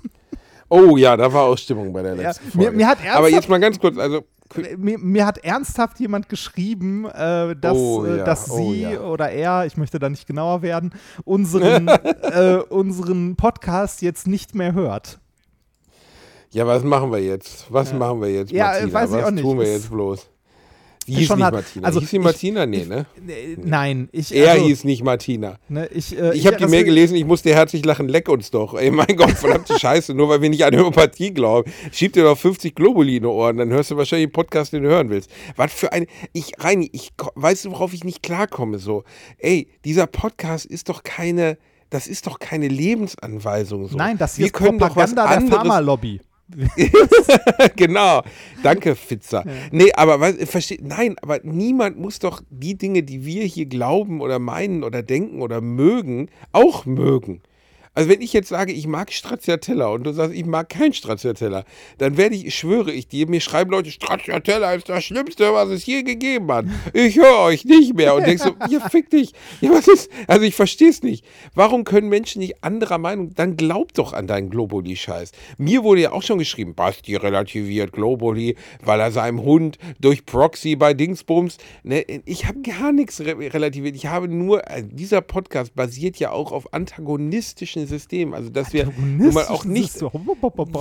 Oh 0.69 0.95
ja, 0.97 1.15
da 1.17 1.31
war 1.33 1.43
auch 1.43 1.57
Stimmung 1.57 1.91
bei 1.93 2.01
der 2.01 2.15
letzten 2.15 2.45
mir- 2.57 2.63
Folge. 2.65 2.77
mir 2.77 2.87
hat 2.87 2.97
Aber 3.13 3.29
jetzt 3.29 3.49
mal 3.49 3.59
ganz 3.59 3.79
kurz, 3.79 3.97
also 3.97 4.23
mir, 4.77 4.97
mir 4.99 5.25
hat 5.25 5.37
ernsthaft 5.39 5.99
jemand 5.99 6.27
geschrieben, 6.29 7.05
äh, 7.05 7.55
dass, 7.55 7.77
Oh 7.77 8.05
äh, 8.05 8.17
ja, 8.17 8.23
dass 8.23 8.49
oh 8.49 8.57
sie 8.57 8.81
ja. 8.81 8.99
oder 9.01 9.29
er, 9.31 9.65
ich 9.65 9.77
möchte 9.77 9.99
da 9.99 10.09
nicht 10.09 10.27
genauer 10.27 10.61
werden, 10.61 10.93
unseren, 11.23 11.87
äh, 12.21 12.57
unseren 12.69 13.35
Podcast 13.37 14.01
jetzt 14.01 14.27
nicht 14.27 14.55
mehr 14.55 14.73
hört. 14.73 15.19
Ja, 16.51 16.67
was 16.67 16.83
machen 16.83 17.11
wir 17.13 17.19
jetzt? 17.23 17.65
Was 17.69 17.93
machen 17.93 18.19
wir 18.21 18.29
jetzt, 18.29 18.51
Ja, 18.51 18.67
Martina? 18.67 18.93
weiß 18.93 19.09
ich 19.09 19.15
was 19.17 19.23
auch 19.23 19.31
nicht. 19.31 19.41
tun 19.43 19.59
wir 19.59 19.71
jetzt 19.71 19.89
bloß? 19.89 20.27
Hieß 21.07 21.27
schon 21.27 21.37
nicht 21.37 21.45
hart. 21.45 21.53
Martina. 21.55 21.87
Also 21.87 21.99
hieß 21.99 22.09
sie 22.09 22.17
ich- 22.17 22.23
Martina? 22.23 22.65
Nee, 22.65 22.85
ne? 22.85 23.05
Äh, 23.27 23.57
Nein, 23.57 24.07
ich. 24.11 24.33
Er 24.35 24.51
also, 24.53 24.65
hieß 24.65 24.83
nicht 24.83 25.03
Martina. 25.03 25.57
Ne, 25.67 25.87
ich 25.87 26.17
äh, 26.17 26.33
Ich 26.35 26.45
habe 26.45 26.57
die 26.57 26.63
also- 26.63 26.75
Mail 26.75 26.83
gelesen, 26.83 27.15
ich 27.15 27.25
musste 27.25 27.53
herzlich 27.53 27.83
lachen, 27.85 28.07
leck 28.07 28.29
uns 28.29 28.51
doch. 28.51 28.75
Ey, 28.75 28.91
mein 28.91 29.15
Gott, 29.17 29.31
verdammte 29.31 29.77
Scheiße, 29.79 30.13
nur 30.13 30.29
weil 30.29 30.41
wir 30.41 30.49
nicht 30.49 30.63
an 30.63 30.75
Homöopathie 30.75 31.33
glauben. 31.33 31.71
Schieb 31.91 32.13
dir 32.13 32.23
doch 32.23 32.37
50 32.37 32.75
Globuli 32.75 33.17
in 33.17 33.23
die 33.23 33.27
Ohren, 33.29 33.57
dann 33.57 33.69
hörst 33.69 33.91
du 33.91 33.97
wahrscheinlich 33.97 34.27
den 34.27 34.33
Podcast, 34.33 34.73
den 34.73 34.83
du 34.83 34.89
hören 34.89 35.09
willst. 35.09 35.29
Was 35.55 35.73
für 35.73 35.91
ein, 35.91 36.05
ich, 36.33 36.53
Reini, 36.59 36.89
ich, 36.93 37.09
weißt 37.35 37.65
du, 37.65 37.71
worauf 37.71 37.93
ich 37.93 38.03
nicht 38.03 38.21
klarkomme, 38.21 38.77
so, 38.77 39.03
ey, 39.39 39.67
dieser 39.85 40.05
Podcast 40.07 40.65
ist 40.65 40.87
doch 40.89 41.03
keine, 41.03 41.57
das 41.89 42.07
ist 42.07 42.27
doch 42.27 42.37
keine 42.39 42.67
Lebensanweisung, 42.67 43.87
so. 43.87 43.97
Nein, 43.97 44.17
das 44.17 44.35
hier 44.35 44.43
wir 44.43 44.47
ist 44.47 44.53
können 44.53 44.77
doch 44.77 44.95
was 44.95 45.13
Propaganda 45.13 45.27
der 45.27 45.37
anderes 45.37 45.55
Pharmalobby. 45.57 46.21
genau. 47.75 48.23
Danke, 48.63 48.95
Fitzer. 48.95 49.43
Nee, 49.71 49.91
aber 49.93 50.19
was, 50.19 50.35
versteh, 50.49 50.79
nein, 50.81 51.15
aber 51.21 51.39
niemand 51.43 51.97
muss 51.97 52.19
doch 52.19 52.41
die 52.49 52.77
Dinge, 52.77 53.03
die 53.03 53.25
wir 53.25 53.43
hier 53.45 53.65
glauben 53.65 54.21
oder 54.21 54.39
meinen 54.39 54.83
oder 54.83 55.03
denken 55.03 55.41
oder 55.41 55.61
mögen, 55.61 56.29
auch 56.51 56.85
mögen. 56.85 57.41
Also 57.93 58.09
wenn 58.09 58.21
ich 58.21 58.31
jetzt 58.31 58.47
sage, 58.47 58.71
ich 58.71 58.87
mag 58.87 59.11
Stracciatella 59.11 59.87
und 59.87 60.03
du 60.03 60.13
sagst, 60.13 60.33
ich 60.33 60.45
mag 60.45 60.69
kein 60.69 60.93
Stracciatella, 60.93 61.65
dann 61.97 62.15
werde 62.15 62.35
ich, 62.35 62.55
schwöre 62.55 62.91
ich 62.93 63.09
dir, 63.09 63.27
mir 63.27 63.41
schreiben 63.41 63.71
Leute, 63.71 63.91
Stracciatella 63.91 64.73
ist 64.75 64.87
das 64.87 65.03
Schlimmste, 65.03 65.53
was 65.53 65.67
es 65.69 65.85
je 65.85 66.03
gegeben 66.03 66.49
hat. 66.53 66.65
Ich 66.93 67.17
höre 67.17 67.39
euch 67.39 67.65
nicht 67.65 67.93
mehr. 67.93 68.15
Und 68.15 68.25
denkst 68.25 68.43
so, 68.43 68.55
ja, 68.69 68.87
fick 68.87 69.09
dich. 69.09 69.33
Ja, 69.59 69.71
was 69.71 69.89
ist, 69.89 70.09
also 70.27 70.43
ich 70.43 70.55
verstehe 70.55 70.89
es 70.89 71.03
nicht. 71.03 71.25
Warum 71.53 71.83
können 71.83 72.07
Menschen 72.07 72.39
nicht 72.39 72.63
anderer 72.63 72.97
Meinung, 72.97 73.33
dann 73.35 73.57
glaub 73.57 73.93
doch 73.93 74.13
an 74.13 74.25
deinen 74.25 74.49
Globuli-Scheiß. 74.49 75.33
Mir 75.57 75.83
wurde 75.83 76.01
ja 76.01 76.11
auch 76.13 76.23
schon 76.23 76.39
geschrieben, 76.39 76.75
Basti 76.75 77.17
relativiert 77.17 77.91
Globuli, 77.91 78.55
weil 78.81 79.01
er 79.01 79.11
seinem 79.11 79.41
Hund 79.41 79.77
durch 79.99 80.25
Proxy 80.25 80.77
bei 80.77 80.93
Dingsbums, 80.93 81.57
ne, 81.83 82.05
ich 82.25 82.45
habe 82.45 82.61
gar 82.61 82.93
nichts 82.93 83.19
re 83.19 83.37
relativiert. 83.37 83.97
Ich 83.97 84.05
habe 84.05 84.29
nur, 84.29 84.65
äh, 84.69 84.81
dieser 84.83 85.19
Podcast 85.19 85.75
basiert 85.75 86.17
ja 86.17 86.31
auch 86.31 86.53
auf 86.53 86.73
antagonistischen 86.73 87.80
Systemen. 87.87 88.33
Also, 88.33 88.49
dass 88.49 88.73
wir 88.73 88.91
mal 88.95 89.45
auch 89.45 89.65
nicht, 89.65 90.01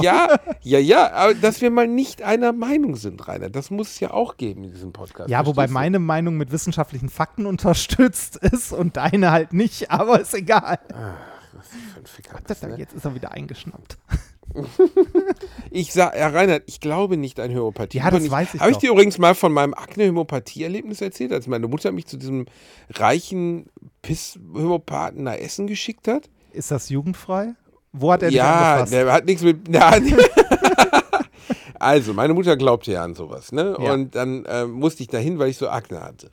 ja, 0.02 0.38
ja, 0.62 0.78
ja, 0.78 1.12
aber 1.12 1.34
dass 1.34 1.60
wir 1.60 1.70
mal 1.70 1.88
nicht 1.88 2.22
einer 2.22 2.52
Meinung 2.52 2.96
sind, 2.96 3.26
Rainer. 3.26 3.50
Das 3.50 3.70
muss 3.70 3.90
es 3.90 4.00
ja 4.00 4.12
auch 4.12 4.36
geben 4.36 4.64
in 4.64 4.72
diesem 4.72 4.92
Podcast. 4.92 5.30
Ja, 5.30 5.46
wobei 5.46 5.66
du? 5.66 5.72
meine 5.72 5.98
Meinung 5.98 6.36
mit 6.36 6.52
wissenschaftlichen 6.52 7.08
Fakten 7.08 7.46
unterstützt 7.46 8.36
ist 8.36 8.72
und 8.72 8.96
deine 8.96 9.30
halt 9.30 9.52
nicht, 9.52 9.90
aber 9.90 10.20
ist 10.20 10.34
egal. 10.34 10.78
Für 10.88 12.00
ein 12.00 12.06
Ficker 12.06 12.38
Das, 12.46 12.62
ne? 12.62 12.76
jetzt 12.78 12.94
ist 12.94 13.04
er 13.04 13.14
wieder 13.14 13.32
eingeschnappt. 13.32 13.98
Ich 15.70 15.92
sag, 15.92 16.14
Herr 16.14 16.34
Reinhard, 16.34 16.64
ich 16.66 16.80
glaube 16.80 17.16
nicht 17.16 17.38
an 17.38 17.50
Homöopathie. 17.50 17.98
Ja, 17.98 18.10
das 18.10 18.24
Und 18.24 18.30
weiß 18.30 18.54
ich 18.54 18.60
Habe 18.60 18.72
ich 18.72 18.78
dir 18.78 18.90
übrigens 18.90 19.18
mal 19.18 19.34
von 19.34 19.52
meinem 19.52 19.74
Akne-Homöopathie-Erlebnis 19.74 21.00
erzählt, 21.00 21.32
als 21.32 21.46
meine 21.46 21.68
Mutter 21.68 21.92
mich 21.92 22.06
zu 22.06 22.16
diesem 22.16 22.46
reichen 22.90 23.66
Piss-Homöopathen 24.02 25.22
nach 25.24 25.34
Essen 25.34 25.66
geschickt 25.66 26.08
hat? 26.08 26.28
Ist 26.52 26.70
das 26.70 26.88
jugendfrei? 26.88 27.54
Wo 27.92 28.12
hat 28.12 28.22
er 28.22 28.28
dich 28.28 28.36
Ja, 28.36 28.84
der 28.84 29.12
hat 29.12 29.24
nichts 29.24 29.42
mit. 29.42 29.60
Na, 29.68 29.92
also, 31.80 32.12
meine 32.12 32.34
Mutter 32.34 32.56
glaubte 32.58 32.92
ja 32.92 33.02
an 33.02 33.14
sowas, 33.14 33.52
ne? 33.52 33.74
Ja. 33.80 33.94
Und 33.94 34.14
dann 34.14 34.44
äh, 34.44 34.66
musste 34.66 35.02
ich 35.02 35.08
dahin, 35.08 35.38
weil 35.38 35.48
ich 35.48 35.56
so 35.56 35.68
Akne 35.68 36.02
hatte. 36.02 36.30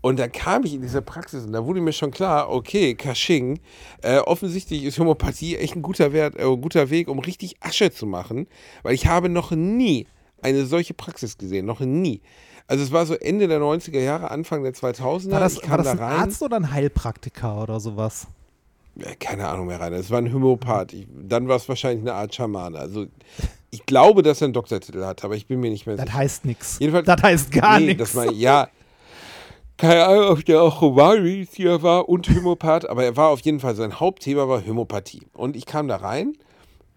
Und 0.00 0.18
dann 0.18 0.32
kam 0.32 0.64
ich 0.64 0.72
in 0.72 0.80
diese 0.80 1.02
Praxis 1.02 1.44
und 1.44 1.52
da 1.52 1.64
wurde 1.66 1.82
mir 1.82 1.92
schon 1.92 2.10
klar, 2.10 2.50
okay, 2.50 2.94
Kasching, 2.94 3.60
äh, 4.02 4.18
offensichtlich 4.18 4.84
ist 4.84 4.98
Homöopathie 4.98 5.56
echt 5.56 5.76
ein 5.76 5.82
guter, 5.82 6.14
Wert, 6.14 6.36
äh, 6.36 6.44
guter 6.44 6.88
Weg, 6.88 7.08
um 7.08 7.18
richtig 7.18 7.56
Asche 7.60 7.90
zu 7.90 8.06
machen, 8.06 8.46
weil 8.82 8.94
ich 8.94 9.06
habe 9.06 9.28
noch 9.28 9.50
nie 9.50 10.06
eine 10.40 10.64
solche 10.64 10.94
Praxis 10.94 11.36
gesehen, 11.36 11.66
noch 11.66 11.80
nie. 11.80 12.22
Also 12.66 12.82
es 12.82 12.90
war 12.90 13.04
so 13.04 13.14
Ende 13.14 13.48
der 13.48 13.60
90er 13.60 14.00
Jahre, 14.00 14.30
Anfang 14.30 14.62
der 14.62 14.72
2000er. 14.72 15.30
war 15.30 15.40
das, 15.40 15.68
war 15.68 15.76
das 15.78 15.86
da 15.86 15.92
ein. 15.92 16.00
Arzt 16.00 16.42
oder 16.42 16.56
ein 16.56 16.72
Heilpraktiker 16.72 17.62
oder 17.62 17.80
sowas? 17.80 18.26
Keine 19.20 19.46
Ahnung 19.48 19.66
mehr 19.66 19.80
rein. 19.80 19.92
Es 19.92 20.10
war 20.10 20.18
ein 20.18 20.32
Homöopath. 20.32 20.92
Ich, 20.94 21.06
dann 21.28 21.48
war 21.48 21.56
es 21.56 21.68
wahrscheinlich 21.68 22.00
eine 22.02 22.14
Art 22.14 22.34
Schamane. 22.34 22.78
Also 22.78 23.06
ich 23.70 23.84
glaube, 23.84 24.22
dass 24.22 24.40
er 24.40 24.46
einen 24.46 24.54
Doktortitel 24.54 25.04
hat, 25.04 25.22
aber 25.24 25.36
ich 25.36 25.46
bin 25.46 25.60
mir 25.60 25.70
nicht 25.70 25.86
mehr 25.86 25.96
Das 25.96 26.06
sicher. 26.06 26.16
heißt 26.18 26.44
nichts. 26.46 26.78
Jedenfalls- 26.80 27.06
Das 27.06 27.22
heißt 27.22 27.52
gar 27.52 27.78
nee, 27.78 27.86
nichts. 27.94 28.12
Das 28.14 28.26
ja, 28.34 28.68
keine 29.76 30.06
Ahnung, 30.06 30.28
ob 30.30 30.44
der 30.46 30.62
auch 30.62 30.80
Humanmediziner 30.80 31.82
war 31.82 32.08
und 32.08 32.26
Homöopath, 32.30 32.88
aber 32.88 33.04
er 33.04 33.16
war 33.16 33.28
auf 33.28 33.40
jeden 33.40 33.60
Fall, 33.60 33.74
sein 33.76 34.00
Hauptthema 34.00 34.48
war 34.48 34.64
Homöopathie. 34.66 35.26
Und 35.34 35.56
ich 35.56 35.66
kam 35.66 35.88
da 35.88 35.96
rein 35.96 36.32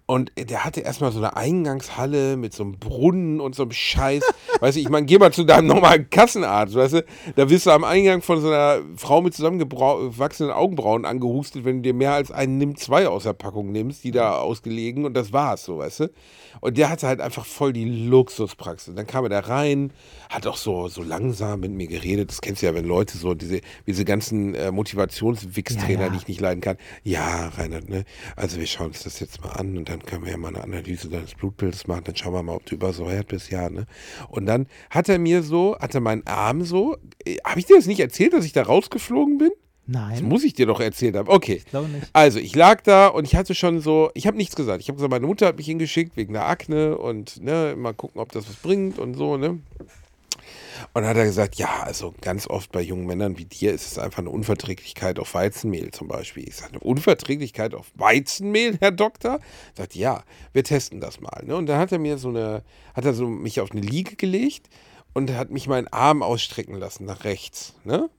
Und 0.10 0.32
der 0.40 0.66
hatte 0.66 0.82
erstmal 0.82 1.12
so 1.12 1.20
eine 1.20 1.38
Eingangshalle 1.38 2.36
mit 2.36 2.52
so 2.52 2.64
einem 2.64 2.80
Brunnen 2.80 3.40
und 3.40 3.54
so 3.54 3.62
einem 3.62 3.72
Scheiß. 3.72 4.24
weißt 4.60 4.76
du, 4.76 4.82
ich 4.82 4.90
meine, 4.90 5.06
geh 5.06 5.20
mal 5.20 5.32
zu 5.32 5.44
deinem 5.44 5.68
normalen 5.68 6.10
Kassenarzt, 6.10 6.74
weißt 6.74 6.94
du? 6.96 7.06
Da 7.36 7.48
wirst 7.48 7.68
du 7.68 7.70
am 7.70 7.84
Eingang 7.84 8.24
von 8.24 8.42
so 8.42 8.48
einer 8.48 8.80
Frau 8.96 9.22
mit 9.22 9.36
zusammengewachsenen 9.36 10.52
Augenbrauen 10.52 11.06
angehustet, 11.06 11.64
wenn 11.64 11.76
du 11.76 11.82
dir 11.84 11.94
mehr 11.94 12.14
als 12.14 12.32
einen 12.32 12.58
Nimm 12.58 12.76
zwei 12.76 13.08
aus 13.08 13.22
der 13.22 13.34
Packung 13.34 13.72
nimmst, 13.72 14.04
die 14.04 14.10
da 14.10 14.40
ausgelegen 14.40 15.06
und 15.06 15.14
das 15.14 15.32
war's 15.32 15.66
so, 15.66 15.78
weißt 15.78 16.00
du? 16.00 16.12
Und 16.60 16.80
der 16.80 16.90
hatte 16.90 17.06
halt 17.06 17.22
einfach 17.22 17.46
voll 17.46 17.72
die 17.72 17.86
Luxuspraxis. 17.86 18.96
Dann 18.96 19.06
kam 19.06 19.26
er 19.26 19.30
da 19.30 19.40
rein, 19.42 19.94
hat 20.32 20.48
auch 20.48 20.58
so, 20.58 20.88
so 20.88 21.04
langsam 21.04 21.60
mit 21.60 21.72
mir 21.72 21.86
geredet. 21.86 22.32
Das 22.32 22.42
kennst 22.42 22.64
du 22.64 22.66
ja, 22.66 22.74
wenn 22.74 22.86
Leute 22.86 23.16
so 23.16 23.36
diese, 23.36 23.62
diese 23.86 24.06
ganzen 24.06 24.56
äh, 24.56 24.72
Motivationswix-Trainer, 24.72 26.00
Ja, 26.00 26.06
ja. 26.08 26.10
die 26.10 26.18
ich 26.18 26.28
nicht 26.28 26.42
leiden 26.42 26.62
kann. 26.62 26.78
Ja, 27.04 27.50
Reinhard, 27.50 27.90
ne? 27.90 28.06
Also 28.36 28.58
wir 28.58 28.66
schauen 28.66 28.88
uns 28.88 29.04
das 29.04 29.20
jetzt 29.20 29.44
mal 29.44 29.52
an 29.52 29.78
und 29.78 29.88
dann 29.88 29.99
können 30.06 30.26
wir 30.26 30.32
ja 30.32 30.38
mal 30.38 30.50
eine 30.50 30.64
Analyse 30.64 31.10
deines 31.10 31.36
Blutbildes 31.36 31.88
machen. 31.88 32.04
Dann 32.06 32.16
schauen 32.16 32.34
wir 32.34 32.44
mal, 32.44 32.56
ob 32.56 32.66
du 32.66 32.76
übersäuert 32.76 33.28
bist, 33.28 33.50
ja, 33.52 33.70
ne? 33.70 33.86
Und 34.30 34.46
dann 34.46 34.68
hat 34.90 35.10
er 35.10 35.20
mir 35.20 35.44
so, 35.44 35.78
hat 35.80 35.96
er 35.96 36.02
meinen 36.02 36.26
Arm 36.28 36.64
so, 36.64 36.98
äh, 37.26 37.38
habe 37.46 37.60
ich 37.60 37.66
dir 37.66 37.76
das 37.76 37.88
nicht 37.88 38.00
erzählt, 38.00 38.34
dass 38.34 38.46
ich 38.46 38.54
da 38.54 38.64
rausgeflogen 38.64 39.38
bin? 39.38 39.52
Das 39.88 40.02
Nein, 40.02 40.26
muss 40.26 40.44
ich 40.44 40.54
dir 40.54 40.68
doch 40.68 40.80
erzählt 40.80 41.16
haben. 41.16 41.28
Okay. 41.28 41.56
ich 41.56 41.66
glaube 41.66 41.90
nicht. 41.90 42.10
Also, 42.14 42.38
ich 42.38 42.56
lag 42.56 42.82
da 42.82 43.08
und 43.08 43.26
ich 43.26 43.36
hatte 43.36 43.56
schon 43.56 43.80
so, 43.80 44.12
ich 44.14 44.28
habe 44.28 44.38
nichts 44.38 44.56
gesagt. 44.56 44.82
Ich 44.82 44.88
habe 44.88 44.98
gesagt, 44.98 45.10
meine 45.10 45.26
Mutter 45.26 45.48
hat 45.48 45.58
mich 45.58 45.66
hingeschickt 45.66 46.16
wegen 46.16 46.34
der 46.34 46.48
Akne 46.48 46.96
und 46.96 47.42
ne, 47.42 47.74
mal 47.76 47.94
gucken, 47.94 48.22
ob 48.22 48.32
das 48.32 48.48
was 48.48 48.56
bringt 48.58 49.00
und 49.00 49.16
so, 49.16 49.38
ne? 49.38 49.60
Und 50.94 51.02
dann 51.02 51.10
hat 51.10 51.18
er 51.18 51.26
gesagt, 51.26 51.56
ja, 51.56 51.84
also 51.84 52.14
ganz 52.22 52.48
oft 52.48 52.72
bei 52.72 52.82
jungen 52.82 53.06
Männern 53.06 53.38
wie 53.38 53.46
dir 53.46 53.74
ist 53.74 53.92
es 53.92 53.98
einfach 54.00 54.20
eine 54.20 54.30
Unverträglichkeit 54.30 55.20
auf 55.20 55.34
Weizenmehl 55.34 55.92
zum 55.92 56.08
Beispiel. 56.08 56.48
Ich 56.48 56.56
sage, 56.56 56.74
eine 56.74 56.80
Unverträglichkeit 56.82 57.74
auf 57.74 57.92
Weizenmehl, 57.96 58.78
Herr 58.80 58.92
Doktor? 58.92 59.40
Sagt, 59.76 59.96
ja, 59.96 60.24
wir 60.54 60.64
testen 60.64 61.00
das 61.00 61.20
mal. 61.20 61.44
Ne? 61.46 61.56
Und 61.56 61.68
dann 61.68 61.80
hat 61.80 61.92
er 61.92 62.00
mir 62.00 62.18
so 62.18 62.30
eine, 62.30 62.64
hat 62.94 63.06
er 63.06 63.14
so 63.14 63.28
mich 63.28 63.62
auf 63.62 63.72
eine 63.72 63.82
Liege 63.82 64.16
gelegt 64.16 64.70
und 65.14 65.32
hat 65.36 65.50
mich 65.52 65.68
meinen 65.68 65.88
Arm 65.88 66.22
ausstrecken 66.22 66.76
lassen 66.76 67.06
nach 67.06 67.24
rechts. 67.24 67.74
Ne? 67.84 68.10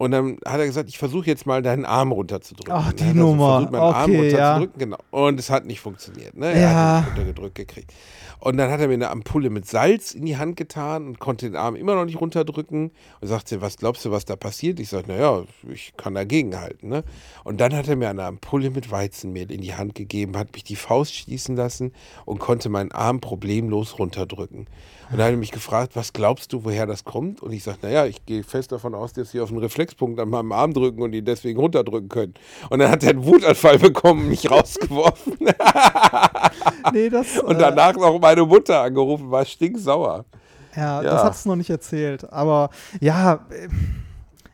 Und 0.00 0.12
dann 0.12 0.38
hat 0.46 0.58
er 0.58 0.64
gesagt, 0.64 0.88
ich 0.88 0.96
versuche 0.96 1.26
jetzt 1.26 1.44
mal 1.44 1.60
deinen 1.60 1.84
Arm 1.84 2.10
runterzudrücken. 2.10 2.72
Ach, 2.74 2.90
die 2.94 3.04
er 3.04 3.12
Nummer. 3.12 3.56
versucht, 3.56 3.72
meinen 3.72 3.82
Arm 3.82 4.10
Okay, 4.10 4.32
ja. 4.32 4.64
genau. 4.78 4.96
Und 5.10 5.38
es 5.38 5.50
hat 5.50 5.66
nicht 5.66 5.80
funktioniert. 5.80 6.34
Ne? 6.38 6.46
Er 6.54 6.58
Ja. 6.60 6.70
hat 6.70 7.00
mich 7.02 7.08
runtergedrückt 7.18 7.54
gekriegt. 7.54 7.92
Und 8.38 8.56
dann 8.56 8.70
hat 8.70 8.80
er 8.80 8.88
mir 8.88 8.94
eine 8.94 9.10
Ampulle 9.10 9.50
mit 9.50 9.66
Salz 9.66 10.12
in 10.12 10.24
die 10.24 10.38
Hand 10.38 10.56
getan 10.56 11.06
und 11.06 11.18
konnte 11.18 11.50
den 11.50 11.54
Arm 11.56 11.76
immer 11.76 11.94
noch 11.96 12.06
nicht 12.06 12.18
runterdrücken. 12.18 12.92
Und 13.20 13.28
sagte, 13.28 13.60
was 13.60 13.76
glaubst 13.76 14.02
du, 14.06 14.10
was 14.10 14.24
da 14.24 14.36
passiert? 14.36 14.80
Ich 14.80 14.88
sagte, 14.88 15.12
naja, 15.12 15.42
ich 15.70 15.92
kann 15.98 16.14
dagegenhalten. 16.14 16.88
Ne? 16.88 17.04
Und 17.44 17.60
dann 17.60 17.76
hat 17.76 17.86
er 17.86 17.96
mir 17.96 18.08
eine 18.08 18.24
Ampulle 18.24 18.70
mit 18.70 18.90
Weizenmehl 18.90 19.52
in 19.52 19.60
die 19.60 19.74
Hand 19.74 19.94
gegeben, 19.94 20.38
hat 20.38 20.54
mich 20.54 20.64
die 20.64 20.76
Faust 20.76 21.14
schließen 21.14 21.56
lassen 21.56 21.92
und 22.24 22.38
konnte 22.38 22.70
meinen 22.70 22.90
Arm 22.92 23.20
problemlos 23.20 23.98
runterdrücken. 23.98 24.66
Und 25.10 25.18
dann 25.18 25.26
hat 25.26 25.32
er 25.32 25.36
mich 25.38 25.50
gefragt, 25.50 25.96
was 25.96 26.12
glaubst 26.12 26.52
du, 26.52 26.64
woher 26.64 26.86
das 26.86 27.04
kommt? 27.04 27.42
Und 27.42 27.50
ich 27.52 27.64
sagte, 27.64 27.86
naja, 27.86 28.06
ich 28.06 28.24
gehe 28.26 28.44
fest 28.44 28.70
davon 28.70 28.94
aus, 28.94 29.12
dass 29.12 29.32
sie 29.32 29.40
auf 29.40 29.50
einen 29.50 29.58
Reflexpunkt 29.58 30.20
an 30.20 30.28
meinem 30.30 30.52
Arm 30.52 30.72
drücken 30.72 31.02
und 31.02 31.12
ihn 31.12 31.24
deswegen 31.24 31.58
runterdrücken 31.58 32.08
können. 32.08 32.34
Und 32.68 32.78
dann 32.78 32.90
hat 32.90 33.02
er 33.02 33.10
einen 33.10 33.24
Wutanfall 33.24 33.78
bekommen, 33.80 34.28
mich 34.28 34.48
rausgeworfen. 34.50 35.36
Nee, 36.92 37.08
das, 37.10 37.38
Und 37.38 37.56
äh, 37.56 37.58
danach 37.58 37.94
noch 37.94 38.18
meine 38.18 38.44
Mutter 38.44 38.80
angerufen, 38.82 39.30
war 39.30 39.44
stinksauer. 39.44 40.24
Ja, 40.76 41.02
Ja. 41.02 41.10
das 41.10 41.24
hast 41.24 41.44
du 41.44 41.50
noch 41.50 41.56
nicht 41.56 41.70
erzählt. 41.70 42.30
Aber 42.32 42.70
ja, 43.00 43.34
äh, 43.50 43.68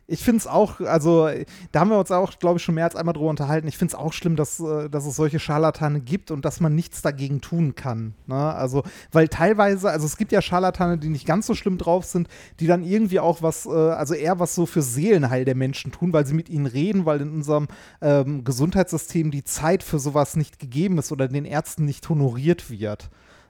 ich 0.09 0.23
finde 0.23 0.37
es 0.37 0.47
auch, 0.47 0.79
also 0.79 1.29
da 1.73 1.81
haben 1.81 1.89
wir 1.89 1.99
uns 1.99 2.11
auch, 2.11 2.39
glaube 2.39 2.57
ich, 2.57 2.63
schon 2.63 2.75
mehr 2.75 2.85
als 2.85 2.95
einmal 2.95 3.13
drüber 3.13 3.29
unterhalten. 3.29 3.67
Ich 3.67 3.77
finde 3.77 3.93
es 3.93 3.99
auch 3.99 4.13
schlimm, 4.13 4.37
dass, 4.37 4.59
äh, 4.61 4.89
dass 4.89 5.05
es 5.05 5.17
solche 5.17 5.37
Scharlatane 5.37 5.99
gibt 5.99 6.31
und 6.31 6.45
dass 6.45 6.61
man 6.61 6.73
nichts 6.73 7.01
dagegen 7.01 7.41
tun 7.41 7.75
kann. 7.75 8.13
Ne? 8.25 8.35
Also, 8.35 8.83
weil 9.11 9.27
teilweise, 9.27 9.89
also 9.89 10.05
es 10.05 10.15
gibt 10.15 10.31
ja 10.31 10.41
Scharlatane, 10.41 10.97
die 10.97 11.09
nicht 11.09 11.27
ganz 11.27 11.45
so 11.45 11.55
schlimm 11.55 11.77
drauf 11.77 12.05
sind, 12.05 12.29
die 12.61 12.67
dann 12.67 12.83
irgendwie 12.83 13.19
auch 13.19 13.41
was, 13.41 13.65
äh, 13.65 13.69
also 13.69 14.13
eher 14.13 14.39
was 14.39 14.55
so 14.55 14.65
für 14.65 14.81
Seelenheil 14.81 15.43
der 15.43 15.55
Menschen 15.55 15.91
tun, 15.91 16.13
weil 16.13 16.25
sie 16.25 16.35
mit 16.35 16.47
ihnen 16.47 16.67
reden, 16.67 17.05
weil 17.05 17.19
in 17.19 17.31
unserem 17.31 17.67
ähm, 18.01 18.45
Gesundheitssystem 18.45 19.29
die 19.29 19.43
Zeit 19.43 19.83
für 19.83 19.99
sowas 19.99 20.37
nicht 20.37 20.59
gegeben 20.59 20.97
ist 20.99 21.11
oder 21.11 21.27
den 21.27 21.45
Ärzten 21.45 21.83
nicht 21.83 22.07
honoriert 22.07 22.69
wird. 22.69 23.09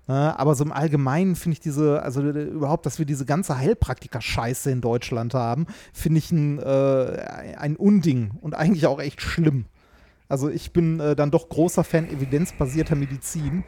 Ne, 0.09 0.39
aber 0.39 0.55
so 0.55 0.63
im 0.63 0.71
Allgemeinen 0.71 1.35
finde 1.35 1.53
ich 1.53 1.59
diese, 1.59 2.01
also 2.01 2.21
äh, 2.21 2.43
überhaupt, 2.43 2.85
dass 2.85 2.97
wir 2.97 3.05
diese 3.05 3.25
ganze 3.25 3.57
Heilpraktiker-Scheiße 3.57 4.71
in 4.71 4.79
Deutschland 4.79 5.33
haben, 5.33 5.67
finde 5.91 6.19
ich 6.19 6.31
ein, 6.31 6.59
äh, 6.59 7.53
ein 7.57 7.75
Unding 7.75 8.31
und 8.39 8.55
eigentlich 8.55 8.87
auch 8.87 9.01
echt 9.01 9.21
schlimm. 9.21 9.65
Also 10.29 10.49
ich 10.49 10.71
bin 10.71 10.99
äh, 11.01 11.15
dann 11.15 11.29
doch 11.29 11.49
großer 11.49 11.83
Fan 11.83 12.09
evidenzbasierter 12.09 12.95
Medizin. 12.95 13.65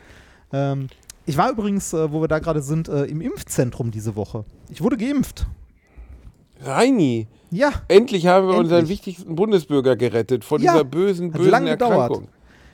Ähm, 0.54 0.88
ich 1.26 1.36
war 1.36 1.52
übrigens, 1.52 1.92
äh, 1.94 2.12
wo 2.12 2.22
wir 2.22 2.30
da 2.30 2.40
gerade 2.40 2.62
sind, 2.62 2.88
äh, 2.88 3.04
im 3.04 3.20
Impfzentrum 3.20 3.92
diese 3.92 4.16
Woche. 4.16 4.46
Ich 4.70 4.82
wurde 4.82 4.96
geimpft. 4.96 5.46
Reini, 6.62 7.28
Ja, 7.52 7.72
endlich 7.88 8.28
haben 8.28 8.48
wir 8.48 8.56
unseren 8.56 8.80
Endlich. 8.80 9.00
wichtigsten 9.00 9.36
Bundesbürger 9.36 9.96
gerettet 9.96 10.44
vor 10.44 10.60
Ja, 10.60 10.74
dieser 10.74 10.84
bösen, 10.84 11.32
bösen 11.32 11.50
lange 11.52 11.72
gedauert. 11.72 12.22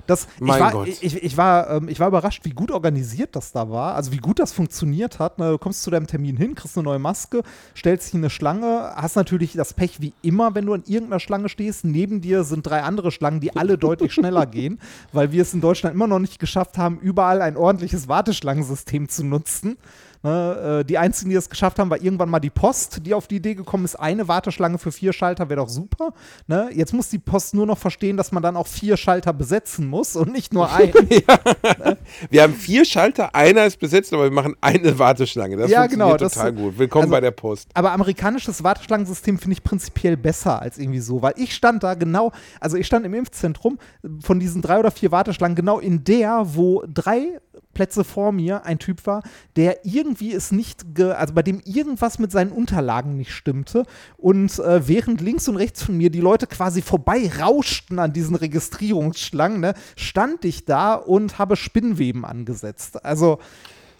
Das, 0.07 0.27
ich, 0.35 0.41
Mein 0.41 0.59
war, 0.59 0.71
Gott. 0.71 0.87
Ich, 0.87 1.23
ich, 1.23 1.37
war, 1.37 1.69
ähm, 1.69 1.89
ich 1.89 1.99
war 1.99 2.07
überrascht, 2.07 2.45
wie 2.45 2.51
gut 2.51 2.71
organisiert 2.71 3.35
das 3.35 3.51
da 3.51 3.69
war. 3.69 3.95
Also 3.95 4.11
wie 4.11 4.17
gut 4.17 4.39
das 4.39 4.53
funktioniert 4.53 5.19
hat. 5.19 5.39
Ne? 5.39 5.51
Du 5.51 5.57
kommst 5.57 5.83
zu 5.83 5.91
deinem 5.91 6.07
Termin 6.07 6.37
hin, 6.37 6.55
kriegst 6.55 6.77
eine 6.77 6.83
neue 6.83 6.99
Maske, 6.99 7.43
stellst 7.75 8.07
dich 8.07 8.13
in 8.15 8.21
eine 8.21 8.29
Schlange, 8.29 8.93
hast 8.95 9.15
natürlich 9.15 9.53
das 9.53 9.73
Pech 9.73 10.01
wie 10.01 10.13
immer, 10.21 10.55
wenn 10.55 10.65
du 10.65 10.73
an 10.73 10.83
irgendeiner 10.85 11.19
Schlange 11.19 11.49
stehst. 11.49 11.85
Neben 11.85 12.21
dir 12.21 12.43
sind 12.43 12.65
drei 12.65 12.83
andere 12.83 13.11
Schlangen, 13.11 13.39
die 13.39 13.55
alle 13.55 13.77
deutlich 13.77 14.13
schneller 14.13 14.45
gehen, 14.45 14.79
weil 15.11 15.31
wir 15.31 15.41
es 15.41 15.53
in 15.53 15.61
Deutschland 15.61 15.95
immer 15.95 16.07
noch 16.07 16.19
nicht 16.19 16.39
geschafft 16.39 16.77
haben, 16.77 16.99
überall 16.99 17.41
ein 17.41 17.57
ordentliches 17.57 18.07
Warteschlangensystem 18.07 19.09
zu 19.09 19.23
nutzen. 19.23 19.77
Ne, 20.25 20.79
äh, 20.79 20.83
die 20.85 20.97
einzigen, 20.97 21.29
die 21.29 21.35
es 21.35 21.47
geschafft 21.51 21.77
haben, 21.77 21.91
war 21.91 22.01
irgendwann 22.01 22.31
mal 22.31 22.39
die 22.39 22.49
Post, 22.49 23.05
die 23.05 23.13
auf 23.13 23.27
die 23.27 23.35
Idee 23.35 23.53
gekommen 23.53 23.85
ist, 23.85 23.95
eine 23.95 24.27
Warteschlange 24.27 24.79
für 24.79 24.91
vier 24.91 25.13
Schalter 25.13 25.49
wäre 25.49 25.59
doch 25.61 25.69
super. 25.69 26.13
Ne? 26.47 26.69
Jetzt 26.73 26.93
muss 26.95 27.09
die 27.09 27.19
Post 27.19 27.53
nur 27.53 27.67
noch 27.67 27.77
verstehen, 27.77 28.17
dass 28.17 28.31
man 28.31 28.41
dann 28.41 28.57
auch 28.57 28.65
vier 28.65 28.97
Schalter 28.97 29.33
besetzen 29.33 29.87
muss 29.87 30.15
und 30.15 30.31
nicht 30.31 30.51
nur 30.51 30.73
einen. 30.73 30.93
Wir 32.31 32.41
haben 32.41 32.53
vier 32.55 32.85
Schalter, 32.85 33.35
einer 33.35 33.67
ist 33.67 33.79
besetzt, 33.79 34.13
aber 34.13 34.23
wir 34.23 34.31
machen 34.31 34.55
eine 34.61 34.97
Warteschlange. 34.97 35.57
Das 35.57 35.69
Ja, 35.69 35.81
funktioniert 35.81 36.07
genau, 36.07 36.17
das- 36.17 36.33
total 36.33 36.53
gut. 36.53 36.79
Willkommen 36.79 37.03
also- 37.03 37.11
bei 37.11 37.21
der 37.21 37.29
Post. 37.31 37.69
Aber 37.75 37.91
amerikanisches 37.91 38.63
Warteschlangensystem 38.63 39.37
finde 39.37 39.53
ich 39.53 39.63
prinzipiell 39.63 40.17
besser 40.17 40.59
als 40.59 40.79
irgendwie 40.79 41.01
so, 41.01 41.21
weil 41.21 41.33
ich 41.37 41.53
stand 41.53 41.83
da 41.83 41.93
genau, 41.93 42.31
also 42.59 42.77
ich 42.77 42.87
stand 42.87 43.05
im 43.05 43.13
Impfzentrum 43.13 43.77
von 44.21 44.39
diesen 44.39 44.63
drei 44.63 44.79
oder 44.79 44.89
vier 44.89 45.11
Warteschlangen 45.11 45.55
genau 45.55 45.77
in 45.77 46.03
der, 46.03 46.41
wo 46.55 46.83
drei 46.91 47.39
Plätze 47.73 48.03
vor 48.03 48.31
mir 48.31 48.65
ein 48.65 48.79
Typ 48.79 49.05
war, 49.05 49.23
der 49.55 49.85
irgendwie 49.85 50.33
es 50.33 50.51
nicht, 50.51 50.95
ge 50.95 51.11
also 51.11 51.33
bei 51.33 51.41
dem 51.41 51.61
irgendwas 51.65 52.19
mit 52.19 52.31
seinen 52.31 52.51
Unterlagen 52.51 53.17
nicht 53.17 53.31
stimmte 53.31 53.83
und 54.17 54.59
äh, 54.59 54.87
während 54.87 55.21
links 55.21 55.47
und 55.47 55.57
rechts 55.57 55.83
von 55.83 55.97
mir 55.97 56.09
die 56.09 56.21
Leute 56.21 56.47
quasi 56.47 56.81
vorbei 56.81 57.29
rauschten 57.39 57.99
an 57.99 58.13
diesen 58.13 58.35
Registrierungsschlangen, 58.35 59.59
ne, 59.59 59.73
stand 59.95 60.45
ich 60.45 60.65
da 60.65 60.93
und 60.95 61.37
habe 61.37 61.55
Spinnweben 61.55 62.25
angesetzt. 62.25 63.03
Also 63.05 63.39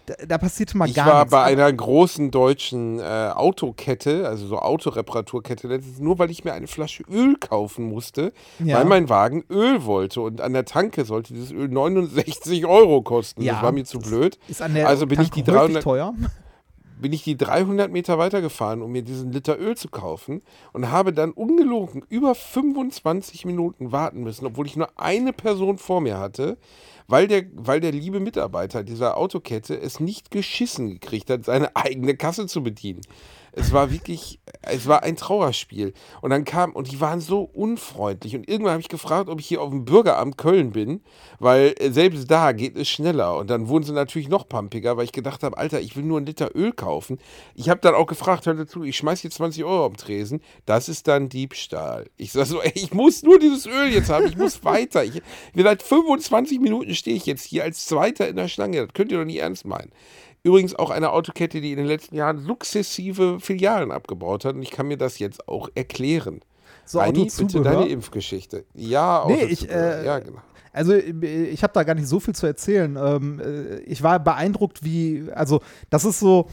da, 0.06 0.14
da 0.26 0.38
passierte 0.38 0.76
mal 0.76 0.88
Ich 0.88 0.94
gar 0.94 1.06
war 1.06 1.18
nichts. 1.20 1.30
bei 1.32 1.42
einer 1.42 1.72
großen 1.72 2.30
deutschen 2.30 2.98
äh, 3.00 3.02
Autokette, 3.34 4.26
also 4.28 4.46
so 4.46 4.58
Autoreparaturkette, 4.58 5.68
letztens, 5.68 5.98
nur 5.98 6.18
weil 6.18 6.30
ich 6.30 6.44
mir 6.44 6.52
eine 6.52 6.66
Flasche 6.66 7.02
Öl 7.10 7.36
kaufen 7.36 7.84
musste, 7.88 8.32
Ja. 8.58 8.78
weil 8.78 8.84
mein 8.86 9.08
Wagen 9.08 9.44
Öl 9.50 9.84
wollte. 9.84 10.20
Und 10.20 10.40
an 10.40 10.52
der 10.52 10.64
Tanke 10.64 11.04
sollte 11.04 11.34
dieses 11.34 11.52
Öl 11.52 11.68
69 11.68 12.66
Euro 12.66 13.02
kosten. 13.02 13.42
Ja, 13.42 13.54
das 13.54 13.62
war 13.62 13.72
mir 13.72 13.84
zu 13.84 13.98
blöd. 13.98 14.38
Ist 14.48 14.62
an 14.62 14.74
der 14.74 14.88
also 14.88 15.06
bin 15.06 15.20
ich, 15.20 15.30
die 15.30 15.40
häufig 15.42 15.54
300, 15.54 15.82
teuer. 15.82 16.14
bin 17.00 17.12
ich 17.12 17.22
die 17.24 17.36
300 17.36 17.90
Meter 17.90 18.18
weitergefahren, 18.18 18.80
um 18.80 18.90
mir 18.92 19.02
diesen 19.02 19.30
Liter 19.32 19.58
Öl 19.58 19.76
zu 19.76 19.88
kaufen 19.88 20.40
und 20.72 20.90
habe 20.90 21.12
dann 21.12 21.32
ungelogen 21.32 22.02
über 22.08 22.34
25 22.34 23.44
Minuten 23.44 23.92
warten 23.92 24.22
müssen, 24.22 24.46
obwohl 24.46 24.66
ich 24.66 24.76
nur 24.76 24.88
eine 24.96 25.32
Person 25.34 25.76
vor 25.78 26.00
mir 26.00 26.18
hatte, 26.18 26.56
weil 27.08 27.28
der, 27.28 27.44
weil 27.52 27.80
der 27.80 27.92
liebe 27.92 28.20
Mitarbeiter 28.20 28.82
dieser 28.82 29.16
Autokette 29.16 29.78
es 29.78 30.00
nicht 30.00 30.30
geschissen 30.30 30.88
gekriegt 30.90 31.30
hat, 31.30 31.44
seine 31.44 31.74
eigene 31.76 32.16
Kasse 32.16 32.46
zu 32.46 32.62
bedienen. 32.62 33.02
Es 33.58 33.72
war 33.72 33.90
wirklich, 33.90 34.38
es 34.60 34.86
war 34.86 35.02
ein 35.02 35.16
Trauerspiel. 35.16 35.94
Und 36.20 36.28
dann 36.28 36.44
kam, 36.44 36.72
und 36.72 36.92
die 36.92 37.00
waren 37.00 37.22
so 37.22 37.40
unfreundlich. 37.40 38.36
Und 38.36 38.46
irgendwann 38.46 38.72
habe 38.72 38.82
ich 38.82 38.90
gefragt, 38.90 39.30
ob 39.30 39.40
ich 39.40 39.46
hier 39.46 39.62
auf 39.62 39.70
dem 39.70 39.86
Bürgeramt 39.86 40.36
Köln 40.36 40.72
bin, 40.72 41.00
weil 41.38 41.74
äh, 41.78 41.90
selbst 41.90 42.30
da 42.30 42.52
geht 42.52 42.76
es 42.76 42.86
schneller. 42.86 43.38
Und 43.38 43.48
dann 43.48 43.68
wurden 43.68 43.84
sie 43.84 43.94
natürlich 43.94 44.28
noch 44.28 44.46
pumpiger, 44.46 44.98
weil 44.98 45.04
ich 45.04 45.12
gedacht 45.12 45.42
habe, 45.42 45.56
Alter, 45.56 45.80
ich 45.80 45.96
will 45.96 46.04
nur 46.04 46.18
einen 46.18 46.26
Liter 46.26 46.54
Öl 46.54 46.72
kaufen. 46.72 47.18
Ich 47.54 47.70
habe 47.70 47.80
dann 47.80 47.94
auch 47.94 48.06
gefragt, 48.06 48.44
hör 48.44 48.66
zu, 48.66 48.82
ich 48.82 48.98
schmeiß 48.98 49.22
hier 49.22 49.30
20 49.30 49.64
Euro 49.64 49.86
am 49.86 49.96
Tresen. 49.96 50.42
Das 50.66 50.90
ist 50.90 51.08
dann 51.08 51.30
Diebstahl. 51.30 52.10
Ich 52.18 52.32
sag 52.32 52.44
so, 52.44 52.60
ey, 52.60 52.72
ich 52.74 52.92
muss 52.92 53.22
nur 53.22 53.38
dieses 53.38 53.64
Öl 53.64 53.88
jetzt 53.90 54.10
haben, 54.10 54.26
ich 54.26 54.36
muss 54.36 54.64
weiter. 54.64 55.02
Ich, 55.02 55.22
seit 55.54 55.82
25 55.82 56.60
Minuten 56.60 56.94
stehe 56.94 57.16
ich 57.16 57.24
jetzt 57.24 57.44
hier 57.44 57.64
als 57.64 57.86
Zweiter 57.86 58.28
in 58.28 58.36
der 58.36 58.48
Schlange. 58.48 58.84
Das 58.84 58.92
könnt 58.92 59.10
ihr 59.12 59.18
doch 59.18 59.24
nicht 59.24 59.40
ernst 59.40 59.64
meinen. 59.64 59.92
Übrigens 60.46 60.76
auch 60.76 60.90
eine 60.90 61.10
Autokette, 61.10 61.60
die 61.60 61.72
in 61.72 61.78
den 61.78 61.86
letzten 61.86 62.14
Jahren 62.14 62.38
sukzessive 62.38 63.40
Filialen 63.40 63.90
abgebaut 63.90 64.44
hat. 64.44 64.54
Und 64.54 64.62
ich 64.62 64.70
kann 64.70 64.86
mir 64.86 64.96
das 64.96 65.18
jetzt 65.18 65.48
auch 65.48 65.68
erklären. 65.74 66.40
So 66.84 67.00
Reini, 67.00 67.28
bitte 67.36 67.62
deine 67.62 67.88
Impfgeschichte. 67.88 68.64
Ja, 68.72 69.24
Nee, 69.26 69.42
Autozubehör. 69.42 69.50
ich, 69.50 69.70
äh, 69.70 70.06
ja, 70.06 70.18
genau. 70.20 70.38
Also 70.72 70.94
ich 70.94 71.62
habe 71.64 71.72
da 71.72 71.82
gar 71.82 71.94
nicht 71.96 72.06
so 72.06 72.20
viel 72.20 72.36
zu 72.36 72.46
erzählen. 72.46 72.96
Ähm, 72.96 73.40
äh, 73.40 73.78
ich 73.80 74.04
war 74.04 74.20
beeindruckt, 74.20 74.84
wie, 74.84 75.24
also 75.34 75.62
das 75.90 76.04
ist 76.04 76.20
so 76.20 76.48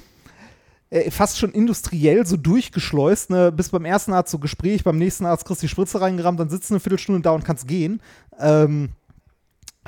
äh, 0.90 1.12
fast 1.12 1.38
schon 1.38 1.52
industriell 1.52 2.26
so 2.26 2.36
durchgeschleust. 2.36 3.30
Ne? 3.30 3.52
Bis 3.52 3.70
beim 3.70 3.86
ersten 3.86 4.12
Arzt 4.12 4.32
so 4.32 4.40
Gespräch, 4.40 4.84
beim 4.84 4.98
nächsten 4.98 5.28
Arzt 5.28 5.46
kriegst 5.46 5.62
du 5.62 5.66
die 5.68 5.70
Spritze 5.70 6.02
reingerammt, 6.02 6.40
dann 6.40 6.50
sitzt 6.50 6.72
du 6.72 6.74
eine 6.74 6.80
Viertelstunde 6.80 7.22
da 7.22 7.30
und 7.30 7.46
kannst 7.46 7.68
gehen. 7.68 8.02
Ähm, 8.40 8.90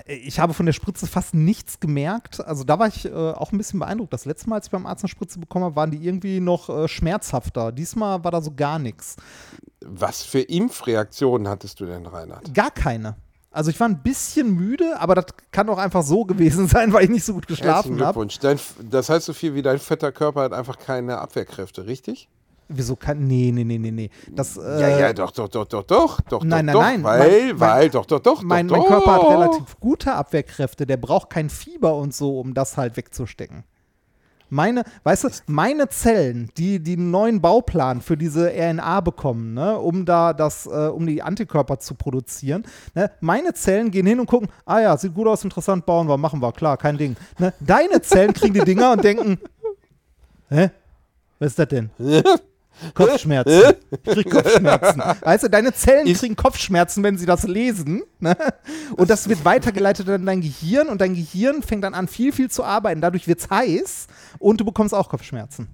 ich 0.05 0.39
habe 0.39 0.53
von 0.53 0.65
der 0.65 0.73
Spritze 0.73 1.07
fast 1.07 1.33
nichts 1.33 1.79
gemerkt. 1.79 2.45
Also 2.45 2.63
da 2.63 2.79
war 2.79 2.87
ich 2.87 3.05
äh, 3.05 3.11
auch 3.11 3.51
ein 3.51 3.57
bisschen 3.57 3.79
beeindruckt. 3.79 4.11
Das 4.11 4.25
letzte 4.25 4.49
Mal, 4.49 4.57
als 4.57 4.67
ich 4.67 4.71
beim 4.71 4.85
Arzt 4.85 5.03
eine 5.03 5.09
Spritze 5.09 5.39
bekommen 5.39 5.65
habe, 5.65 5.75
waren 5.75 5.91
die 5.91 6.05
irgendwie 6.05 6.39
noch 6.39 6.69
äh, 6.69 6.87
schmerzhafter. 6.87 7.71
Diesmal 7.71 8.23
war 8.23 8.31
da 8.31 8.41
so 8.41 8.51
gar 8.53 8.77
nichts. 8.77 9.15
Was 9.81 10.23
für 10.23 10.41
Impfreaktionen 10.41 11.47
hattest 11.47 11.79
du 11.79 11.85
denn, 11.85 12.05
Reinhard? 12.05 12.53
Gar 12.53 12.71
keine. 12.71 13.15
Also 13.51 13.71
ich 13.71 13.79
war 13.79 13.87
ein 13.87 14.03
bisschen 14.03 14.53
müde, 14.53 14.99
aber 14.99 15.15
das 15.15 15.27
kann 15.51 15.69
auch 15.69 15.77
einfach 15.77 16.03
so 16.03 16.25
gewesen 16.25 16.67
sein, 16.69 16.91
weil 16.91 17.05
ich 17.05 17.09
nicht 17.09 17.23
so 17.23 17.33
gut 17.33 17.47
geschlafen 17.47 17.91
habe. 17.93 18.13
Glückwunsch. 18.13 18.39
Dein, 18.39 18.59
das 18.89 19.09
heißt 19.09 19.25
so 19.25 19.33
viel 19.33 19.55
wie 19.55 19.61
dein 19.61 19.79
fetter 19.79 20.11
Körper 20.11 20.41
hat 20.41 20.51
einfach 20.51 20.77
keine 20.77 21.19
Abwehrkräfte, 21.19 21.87
richtig? 21.87 22.27
Wieso 22.67 22.95
kann. 22.95 23.27
Nee, 23.27 23.51
nee, 23.53 23.63
nee, 23.63 23.77
nee, 23.77 23.91
nee. 23.91 24.09
Das, 24.31 24.57
äh, 24.57 24.81
ja, 24.81 24.99
ja, 24.99 25.13
doch, 25.13 25.31
doch, 25.31 25.47
doch, 25.49 25.65
doch, 25.67 25.83
doch, 25.83 26.19
doch, 26.21 26.43
Nein, 26.43 26.65
doch, 26.67 26.73
nein, 26.81 27.03
doch, 27.03 27.09
nein. 27.09 27.19
Weil, 27.19 27.19
Mein- 27.53 27.59
weil, 27.59 27.81
mein- 27.81 27.91
doch, 27.91 28.05
doch, 28.07 28.19
doch, 28.19 28.41
mein, 28.41 28.67
doch, 28.67 28.77
mein 28.77 28.87
Körper 28.87 29.13
hat 29.13 29.23
relativ 29.29 29.79
gute 29.79 30.13
Abwehrkräfte. 30.13 30.87
Der 30.87 30.97
braucht 30.97 31.29
kein 31.29 31.49
Fieber 31.49 31.95
und 31.95 32.13
so, 32.15 32.39
um 32.39 32.53
das 32.55 32.75
halt 32.77 32.97
wegzustecken. 32.97 33.63
Meine, 34.49 34.83
weißt 35.03 35.23
du, 35.23 35.29
meine 35.47 35.89
Zellen, 35.89 36.49
die 36.55 36.79
einen 36.85 37.09
neuen 37.11 37.41
Bauplan 37.41 38.01
für 38.01 38.15
diese 38.15 38.51
RNA 38.51 39.01
bekommen, 39.01 39.55
ne, 39.55 39.77
um 39.77 40.05
da 40.05 40.33
das, 40.33 40.67
äh, 40.67 40.69
um 40.87 41.05
die 41.07 41.21
Antikörper 41.23 41.79
zu 41.79 41.95
produzieren, 41.95 42.63
ne, 42.93 43.09
meine 43.21 43.53
Zellen 43.55 43.89
gehen 43.89 44.05
hin 44.05 44.19
und 44.19 44.27
gucken, 44.27 44.49
ah 44.65 44.79
ja, 44.79 44.97
sieht 44.97 45.15
gut 45.15 45.27
aus, 45.27 45.43
interessant, 45.43 45.85
bauen 45.87 46.07
wir, 46.07 46.17
machen 46.17 46.41
wir, 46.41 46.51
klar, 46.51 46.77
kein 46.77 46.95
Ding. 46.97 47.15
Ne, 47.39 47.53
deine 47.59 48.01
Zellen 48.01 48.33
kriegen 48.33 48.53
die 48.53 48.61
Dinger 48.63 48.91
und 48.93 49.03
denken, 49.03 49.39
hä? 50.49 50.69
Was 51.39 51.47
ist 51.49 51.59
das 51.59 51.67
denn? 51.67 51.89
Kopfschmerzen. 52.93 53.73
Ich 54.03 54.13
krieg 54.13 54.31
Kopfschmerzen. 54.31 55.01
Weißt 55.21 55.43
du, 55.43 55.49
deine 55.49 55.73
Zellen 55.73 56.11
kriegen 56.13 56.35
Kopfschmerzen, 56.35 57.03
wenn 57.03 57.17
sie 57.17 57.25
das 57.25 57.43
lesen. 57.43 58.03
Ne? 58.19 58.35
Und 58.95 59.09
das 59.09 59.29
wird 59.29 59.45
weitergeleitet 59.45 60.07
in 60.07 60.25
dein 60.25 60.41
Gehirn 60.41 60.87
und 60.87 61.01
dein 61.01 61.15
Gehirn 61.15 61.63
fängt 61.63 61.83
dann 61.83 61.93
an, 61.93 62.07
viel, 62.07 62.31
viel 62.31 62.49
zu 62.49 62.63
arbeiten. 62.63 63.01
Dadurch 63.01 63.27
wird 63.27 63.39
es 63.39 63.49
heiß 63.49 64.07
und 64.39 64.61
du 64.61 64.65
bekommst 64.65 64.93
auch 64.93 65.09
Kopfschmerzen. 65.09 65.67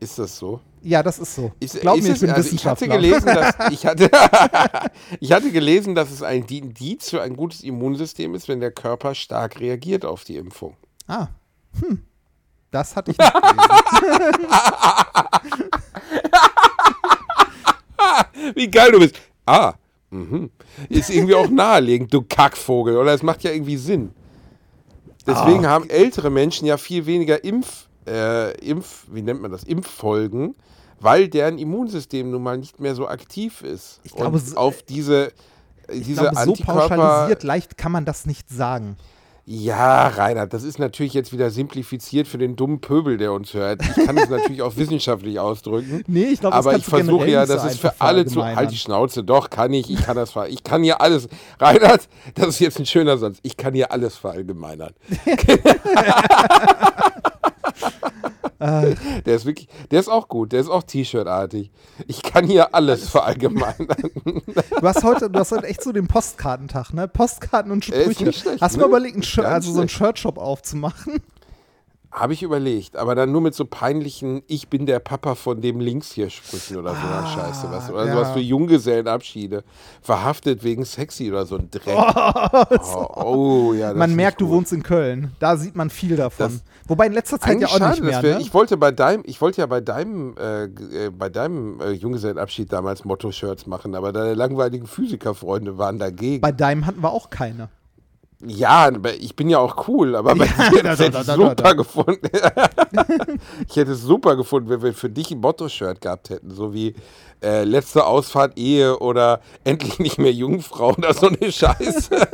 Ist 0.00 0.18
das 0.18 0.36
so? 0.38 0.60
Ja, 0.82 1.02
das 1.02 1.18
ist 1.18 1.34
so. 1.34 1.52
Ist, 1.60 1.80
Glaub 1.80 1.98
ist 1.98 2.04
mir, 2.04 2.14
ich 2.14 2.20
bin 2.20 2.30
also 2.30 2.50
ich 2.50 2.64
hatte 2.64 2.86
Wissenschaftler. 2.86 2.96
gelesen, 2.96 3.26
dass 3.26 3.54
ich 3.70 3.86
hatte, 3.86 4.10
ich 5.20 5.32
hatte 5.32 5.50
gelesen, 5.52 5.94
dass 5.94 6.10
es 6.10 6.22
ein 6.22 6.44
Indiz 6.44 7.10
für 7.10 7.20
ein 7.20 7.36
gutes 7.36 7.60
Immunsystem 7.60 8.34
ist, 8.34 8.48
wenn 8.48 8.60
der 8.60 8.70
Körper 8.70 9.14
stark 9.14 9.60
reagiert 9.60 10.04
auf 10.06 10.24
die 10.24 10.36
Impfung. 10.36 10.76
ah, 11.06 11.28
hm. 11.78 12.02
Das 12.70 12.94
hatte 12.96 13.10
ich 13.10 13.18
nicht 13.18 13.32
gelesen. 13.32 14.46
Wie 18.54 18.70
geil 18.70 18.92
du 18.92 19.00
bist. 19.00 19.16
Ah, 19.46 19.74
mhm. 20.10 20.50
ist 20.88 21.10
irgendwie 21.10 21.34
auch 21.34 21.48
naheliegend, 21.48 22.12
du 22.12 22.22
Kackvogel. 22.22 22.96
Oder 22.96 23.12
es 23.14 23.22
macht 23.22 23.42
ja 23.42 23.50
irgendwie 23.50 23.76
Sinn. 23.76 24.14
Deswegen 25.26 25.66
haben 25.66 25.90
ältere 25.90 26.30
Menschen 26.30 26.66
ja 26.66 26.76
viel 26.76 27.06
weniger 27.06 27.44
Impf, 27.44 27.88
äh, 28.06 28.52
Impf, 28.58 29.06
wie 29.10 29.22
nennt 29.22 29.42
man 29.42 29.50
das, 29.50 29.64
Impffolgen, 29.64 30.54
weil 30.98 31.28
deren 31.28 31.58
Immunsystem 31.58 32.30
nun 32.30 32.42
mal 32.42 32.56
nicht 32.58 32.80
mehr 32.80 32.94
so 32.94 33.06
aktiv 33.06 33.62
ist. 33.62 34.00
Ich 34.02 34.12
glaube, 34.12 34.38
Und 34.38 34.56
auf 34.56 34.82
diese, 34.82 35.32
Ich 35.90 36.04
diese 36.04 36.22
glaube, 36.22 36.44
so 36.44 36.54
pauschalisiert 36.54 37.42
leicht 37.42 37.76
kann 37.76 37.92
man 37.92 38.04
das 38.04 38.26
nicht 38.26 38.48
sagen. 38.48 38.96
Ja, 39.44 40.08
Reinhard, 40.08 40.52
das 40.52 40.62
ist 40.62 40.78
natürlich 40.78 41.14
jetzt 41.14 41.32
wieder 41.32 41.50
simplifiziert 41.50 42.28
für 42.28 42.38
den 42.38 42.56
dummen 42.56 42.80
Pöbel, 42.80 43.16
der 43.16 43.32
uns 43.32 43.54
hört. 43.54 43.82
Ich 43.82 44.06
kann 44.06 44.16
es 44.16 44.28
natürlich 44.30 44.62
auch 44.62 44.76
wissenschaftlich 44.76 45.40
ausdrücken. 45.40 46.04
Nee, 46.06 46.24
ich 46.24 46.40
glaube, 46.40 46.54
aber 46.54 46.76
ich 46.76 46.84
versuche 46.84 47.28
ja, 47.28 47.46
so 47.46 47.54
das 47.54 47.64
ist 47.64 47.80
für 47.80 48.00
alle 48.00 48.26
zu. 48.26 48.44
Halt 48.44 48.70
die 48.70 48.76
Schnauze, 48.76 49.24
doch, 49.24 49.50
kann 49.50 49.72
ich. 49.72 49.90
Ich 49.90 50.02
kann 50.02 50.16
das 50.16 50.32
ver 50.32 50.48
Ich 50.48 50.62
kann 50.62 50.82
hier 50.82 51.00
alles. 51.00 51.28
Reinhard, 51.58 52.08
das 52.34 52.48
ist 52.48 52.60
jetzt 52.60 52.78
ein 52.78 52.86
schöner 52.86 53.18
Satz. 53.18 53.38
Ich 53.42 53.56
kann 53.56 53.74
hier 53.74 53.92
alles 53.92 54.16
verallgemeinern. 54.16 54.94
der 59.26 59.34
ist 59.36 59.46
wirklich, 59.46 59.68
der 59.90 60.00
ist 60.00 60.08
auch 60.08 60.28
gut, 60.28 60.52
der 60.52 60.60
ist 60.60 60.68
auch 60.68 60.82
T-Shirt-artig. 60.82 61.70
Ich 62.06 62.22
kann 62.22 62.46
hier 62.46 62.74
alles 62.74 63.08
verallgemeinern. 63.08 63.88
Du 64.80 64.86
hast 64.86 65.02
heute, 65.04 65.28
du 65.30 65.38
hast 65.38 65.52
heute 65.52 65.66
echt 65.66 65.82
so 65.82 65.92
den 65.92 66.06
Postkartentag, 66.06 66.92
ne? 66.92 67.06
Postkarten 67.08 67.70
und 67.72 67.88
Äh, 67.88 68.02
Sprüche. 68.02 68.24
nicht 68.24 68.40
schlecht, 68.40 68.60
hast 68.62 68.74
du 68.76 68.78
ne? 68.78 68.84
mal 68.84 68.88
überlegt, 68.88 69.14
Ganz 69.16 69.38
also 69.38 69.72
so 69.72 69.80
einen. 69.80 69.88
Shirtshop 69.88 70.38
aufzumachen? 70.38 71.20
Habe 72.12 72.32
ich 72.32 72.42
überlegt, 72.42 72.96
aber 72.96 73.14
dann 73.14 73.30
nur 73.30 73.40
mit 73.40 73.54
so 73.54 73.64
peinlichen 73.64 74.42
Ich 74.48 74.68
bin 74.68 74.84
der 74.84 74.98
Papa 74.98 75.36
von 75.36 75.60
dem 75.60 75.78
links 75.78 76.10
hier 76.10 76.28
Sprüchen 76.28 76.76
oder 76.78 76.90
so 76.90 77.06
einer 77.06 77.26
Scheiße. 77.26 77.68
Was, 77.70 77.88
oder 77.88 78.00
Ah, 78.00 78.06
ja. 78.06 78.12
sowas 78.14 78.30
für 78.32 78.40
Junggesellenabschiede. 78.40 79.62
Verhaftet 80.02 80.64
wegen 80.64 80.84
sexy 80.84 81.30
oder 81.30 81.46
so 81.46 81.56
ein 81.56 81.70
Dreck. 81.70 81.96
Oh, 81.96 83.06
oh, 83.70 83.72
ja. 83.74 83.90
das 83.90 83.96
man 83.96 84.16
merkt, 84.16 84.40
du 84.40 84.46
gut. 84.48 84.56
wohnst 84.56 84.72
in 84.72 84.82
Köln. 84.82 85.32
Da 85.38 85.56
sieht 85.56 85.76
man 85.76 85.88
viel 85.88 86.16
davon. 86.16 86.46
Das- 86.48 86.62
Wobei 86.88 87.06
in 87.06 87.12
letzter 87.12 87.38
Zeit 87.38 87.60
ja 87.60 87.68
auch 87.68 87.78
schade, 87.78 87.90
nicht 87.92 88.02
mehr. 88.02 88.22
wir, 88.24 88.34
ne? 88.34 88.40
ich 88.40 88.52
wollte 88.52 88.76
bei 88.76 88.90
deinem, 88.90 89.22
ich 89.24 89.40
wollte 89.40 89.60
ja 89.60 89.66
bei 89.66 89.80
deinem, 89.80 90.34
äh, 90.36 90.64
äh, 90.64 91.10
bei 91.16 91.28
deinem 91.28 91.80
äh, 91.80 91.92
Junggesellenabschied 91.92 92.72
damals 92.72 93.04
Motto-Shirts 93.04 93.68
machen, 93.68 93.94
aber 93.94 94.12
deine 94.12 94.34
langweiligen 94.34 94.88
Physikerfreunde 94.88 95.78
waren 95.78 96.00
dagegen. 96.00 96.40
Bei 96.40 96.50
deinem 96.50 96.86
hatten 96.86 97.02
wir 97.04 97.12
auch 97.12 97.30
keine. 97.30 97.68
Ja, 98.46 98.90
ich 99.18 99.36
bin 99.36 99.50
ja 99.50 99.58
auch 99.58 99.86
cool, 99.88 100.16
aber 100.16 100.34
bei 100.36 100.46
Ja, 100.46 100.70
dir 100.70 100.82
da, 100.82 100.90
hätte 100.90 101.10
da, 101.10 101.20
ich 101.20 101.26
da, 101.26 101.34
super 101.34 101.74
gefunden. 101.74 102.28
ich 103.68 103.76
hätte 103.76 103.92
es 103.92 104.02
super 104.02 104.36
gefunden, 104.36 104.70
wenn 104.70 104.82
wir 104.82 104.94
für 104.94 105.10
dich 105.10 105.30
ein 105.30 105.40
Motto-Shirt 105.40 106.00
gehabt 106.00 106.30
hätten, 106.30 106.50
so 106.50 106.72
wie 106.72 106.94
äh, 107.42 107.64
letzte 107.64 108.06
Ausfahrt 108.06 108.58
Ehe 108.58 108.98
oder 108.98 109.40
endlich 109.64 109.98
nicht 109.98 110.18
mehr 110.18 110.32
Jungfrau 110.32 110.94
oder 110.96 111.12
so 111.12 111.28
eine 111.28 111.52
Scheiße. 111.52 112.28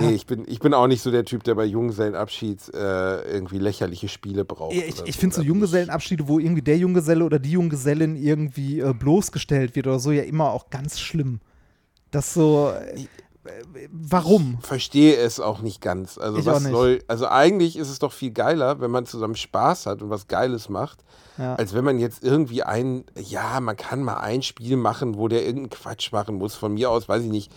Nee, 0.00 0.14
ich 0.14 0.26
bin, 0.26 0.44
ich 0.48 0.58
bin 0.58 0.74
auch 0.74 0.88
nicht 0.88 1.00
so 1.00 1.12
der 1.12 1.24
Typ, 1.24 1.44
der 1.44 1.54
bei 1.54 1.64
Junggesellenabschied 1.64 2.74
äh, 2.74 3.22
irgendwie 3.32 3.58
lächerliche 3.58 4.08
Spiele 4.08 4.44
braucht. 4.44 4.74
Ich, 4.74 4.98
oder 4.98 5.06
ich 5.08 5.16
finde 5.16 5.36
so 5.36 5.42
Das 5.42 5.46
Junggesellenabschiede, 5.48 6.26
wo 6.26 6.40
irgendwie 6.40 6.62
der 6.62 6.76
Junggeselle 6.76 7.24
oder 7.24 7.38
die 7.38 7.52
Junggesellin 7.52 8.16
irgendwie 8.16 8.80
äh, 8.80 8.92
bloßgestellt 8.92 9.76
wird 9.76 9.86
oder 9.86 10.00
so, 10.00 10.10
ja 10.10 10.24
immer 10.24 10.50
auch 10.50 10.70
ganz 10.70 10.98
schlimm. 10.98 11.40
Das 12.10 12.34
so. 12.34 12.72
Äh, 12.72 13.06
warum? 13.92 14.58
verstehe 14.60 15.16
es 15.16 15.40
auch 15.40 15.60
nicht 15.60 15.80
ganz. 15.80 16.18
Also 16.18 16.38
Ich 16.38 16.46
was 16.46 16.62
soll, 16.64 17.02
also 17.08 17.26
eigentlich 17.28 17.76
ist 17.76 17.88
es 17.90 17.98
doch 17.98 18.12
viel 18.12 18.30
geiler, 18.30 18.80
wenn 18.80 18.90
man 18.90 19.06
zusammen 19.06 19.36
Spaß 19.36 19.86
hat 19.86 20.02
und 20.02 20.10
was 20.10 20.28
Geiles 20.28 20.68
macht, 20.68 21.04
Ja. 21.38 21.54
als 21.56 21.74
wenn 21.74 21.84
man 21.84 21.98
jetzt 21.98 22.22
irgendwie 22.24 22.62
ein, 22.62 23.04
ja, 23.16 23.60
man 23.60 23.76
kann 23.76 24.02
mal 24.02 24.18
ein 24.18 24.42
Spiel 24.42 24.76
machen, 24.76 25.16
wo 25.16 25.28
der 25.28 25.42
irgendeinen 25.44 25.70
Quatsch 25.70 26.12
machen 26.12 26.36
muss. 26.36 26.54
Von 26.54 26.74
mir 26.74 26.90
aus, 26.90 27.08
weiß 27.08 27.22
ich 27.22 27.30
nicht, 27.30 27.52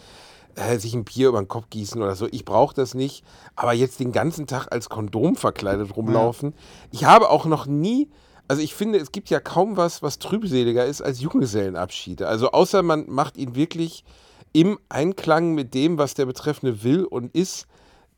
äh, 0.55 0.77
sich 0.79 0.93
ein 0.93 1.05
Bier 1.05 1.29
über 1.29 1.41
den 1.41 1.47
Kopf 1.47 1.65
gießen 1.69 2.01
oder 2.01 2.15
so. 2.15 2.27
Ich 2.31 2.43
brauche 2.45 2.73
das 2.75 2.93
nicht. 2.93 3.23
Aber 3.55 3.73
jetzt 3.73 3.99
den 3.99 4.11
ganzen 4.11 4.47
Tag 4.47 4.67
als 4.71 4.89
Kondom 4.89 5.35
verkleidet 5.35 5.95
rumlaufen. 5.95 6.53
Ich 6.91 7.05
habe 7.05 7.29
auch 7.29 7.45
noch 7.45 7.65
nie. 7.65 8.09
Also 8.47 8.63
ich 8.63 8.73
finde, 8.73 8.97
es 8.97 9.11
gibt 9.11 9.29
ja 9.29 9.39
kaum 9.39 9.77
was, 9.77 10.01
was 10.01 10.17
trübseliger 10.17 10.83
ist 10.85 11.01
als 11.01 11.21
Junggesellenabschiede. 11.21 12.27
Also 12.27 12.51
außer 12.51 12.81
man 12.81 13.05
macht 13.07 13.37
ihn 13.37 13.53
wirklich 13.55 14.03
im 14.53 14.79
Einklang 14.89 15.53
mit 15.53 15.73
dem, 15.73 15.97
was 15.97 16.13
der 16.13 16.25
Betreffende 16.25 16.83
will 16.83 17.03
und 17.03 17.33
ist, 17.35 17.67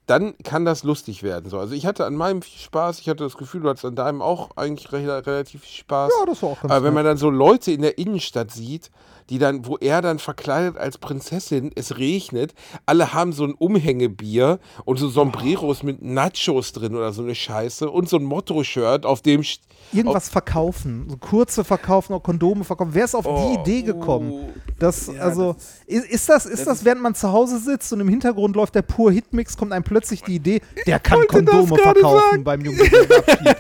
dann 0.07 0.33
kann 0.43 0.65
das 0.65 0.83
lustig 0.83 1.23
werden. 1.23 1.49
So. 1.49 1.57
Also 1.57 1.73
ich 1.73 1.85
hatte 1.85 2.05
an 2.05 2.15
meinem 2.15 2.41
viel 2.41 2.59
Spaß, 2.59 2.99
ich 2.99 3.07
hatte 3.07 3.23
das 3.23 3.37
Gefühl, 3.37 3.61
du 3.61 3.69
hattest 3.69 3.85
an 3.85 3.95
deinem 3.95 4.21
auch 4.21 4.49
eigentlich 4.57 4.91
re 4.91 5.25
relativ 5.25 5.61
viel 5.61 5.79
Spaß. 5.79 6.11
Ja, 6.19 6.25
das 6.25 6.41
war 6.41 6.49
auch 6.49 6.61
ganz 6.61 6.73
Aber 6.73 6.83
wenn 6.83 6.93
man 6.93 7.05
dann 7.05 7.17
so 7.17 7.29
Leute 7.29 7.71
in 7.71 7.81
der 7.81 7.97
Innenstadt 7.97 8.51
sieht, 8.51 8.91
die 9.31 9.39
dann, 9.39 9.65
wo 9.65 9.77
er 9.77 10.01
dann 10.01 10.19
verkleidet 10.19 10.77
als 10.77 10.97
Prinzessin, 10.97 11.71
es 11.73 11.97
regnet, 11.97 12.53
alle 12.85 13.13
haben 13.13 13.31
so 13.31 13.45
ein 13.45 13.53
Umhängebier 13.53 14.59
und 14.83 14.97
so 14.97 15.07
Sombreros 15.07 15.83
mit 15.83 16.01
Nachos 16.01 16.73
drin 16.73 16.95
oder 16.95 17.13
so 17.13 17.23
eine 17.23 17.33
Scheiße 17.33 17.89
und 17.89 18.09
so 18.09 18.17
ein 18.17 18.23
Motto-Shirt, 18.23 19.05
auf 19.05 19.21
dem 19.21 19.41
Irgendwas 19.93 20.29
verkaufen, 20.29 21.07
so 21.09 21.17
kurze 21.17 21.63
verkaufen, 21.63 22.13
auch 22.13 22.21
Kondome 22.21 22.63
verkaufen. 22.63 22.91
Wer 22.93 23.05
ist 23.05 23.15
auf 23.15 23.25
Oh, 23.25 23.55
die 23.55 23.59
Idee 23.61 23.81
gekommen? 23.81 24.31
oh. 24.31 24.49
Das, 24.77 25.07
Ja, 25.07 25.21
also, 25.21 25.55
ist, 25.87 26.05
ist 26.05 26.29
das, 26.29 26.45
ist 26.45 26.67
das, 26.67 26.83
während 26.85 27.01
man 27.01 27.15
zu 27.15 27.31
Hause 27.31 27.57
sitzt 27.57 27.91
und 27.93 27.99
im 28.01 28.07
Hintergrund 28.09 28.55
läuft 28.55 28.75
der 28.75 28.81
pur 28.83 29.11
Hitmix, 29.11 29.57
kommt 29.57 29.71
einem 29.71 29.83
plötzlich 29.83 30.21
die 30.23 30.35
Idee, 30.35 30.61
der 30.85 30.99
kann 30.99 31.19
das 31.19 31.27
Kondome 31.27 31.67
verkaufen 31.67 32.19
sagen. 32.31 32.43
beim 32.43 32.61
Junggesellenabschied. 32.65 33.57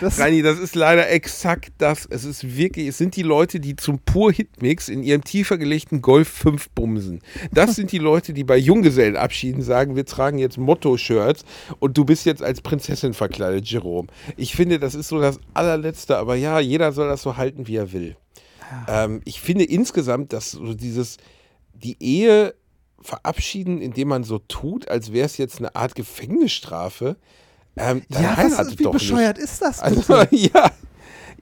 Das, 0.00 0.18
Reini, 0.18 0.42
das 0.42 0.58
ist 0.58 0.74
leider 0.74 1.08
exakt 1.10 1.72
das. 1.78 2.06
Es 2.06 2.24
ist 2.24 2.56
wirklich, 2.56 2.88
es 2.88 2.98
sind 2.98 3.14
die 3.14 3.22
Leute, 3.22 3.60
die 3.60 3.76
zum 3.76 3.98
pur 4.00 4.32
Hitmix 4.32 4.88
in 4.88 5.02
ihrem 5.12 5.24
tiefer 5.24 5.58
gelegten 5.58 6.02
Golf 6.02 6.28
5 6.28 6.70
bumsen. 6.70 7.20
Das 7.52 7.76
sind 7.76 7.92
die 7.92 7.98
Leute, 7.98 8.32
die 8.32 8.44
bei 8.44 8.56
Junggesellenabschieden 8.56 9.62
sagen, 9.62 9.94
wir 9.96 10.04
tragen 10.06 10.38
jetzt 10.38 10.58
Motto-Shirts 10.58 11.44
und 11.78 11.96
du 11.96 12.04
bist 12.04 12.26
jetzt 12.26 12.42
als 12.42 12.60
Prinzessin 12.60 13.14
verkleidet, 13.14 13.66
Jerome. 13.66 14.08
Ich 14.36 14.56
finde, 14.56 14.78
das 14.78 14.94
ist 14.94 15.08
so 15.08 15.20
das 15.20 15.38
allerletzte, 15.54 16.16
aber 16.16 16.34
ja, 16.34 16.58
jeder 16.60 16.92
soll 16.92 17.08
das 17.08 17.22
so 17.22 17.36
halten, 17.36 17.66
wie 17.68 17.76
er 17.76 17.92
will. 17.92 18.16
Ähm, 18.88 19.20
ich 19.24 19.40
finde 19.40 19.64
insgesamt, 19.64 20.32
dass 20.32 20.52
so 20.52 20.74
dieses, 20.74 21.18
die 21.74 21.96
Ehe 22.00 22.54
verabschieden, 23.00 23.80
indem 23.80 24.08
man 24.08 24.24
so 24.24 24.38
tut, 24.38 24.88
als 24.88 25.12
wäre 25.12 25.26
es 25.26 25.36
jetzt 25.36 25.58
eine 25.58 25.74
Art 25.74 25.94
Gefängnisstrafe. 25.94 27.16
Ähm, 27.76 28.02
Ja, 28.08 28.36
was, 28.38 28.78
wie 28.78 28.84
doch 28.84 28.92
bescheuert 28.92 29.36
nicht. 29.36 29.44
ist 29.44 29.62
das? 29.62 29.80
Also, 29.80 30.22
ja. 30.30 30.70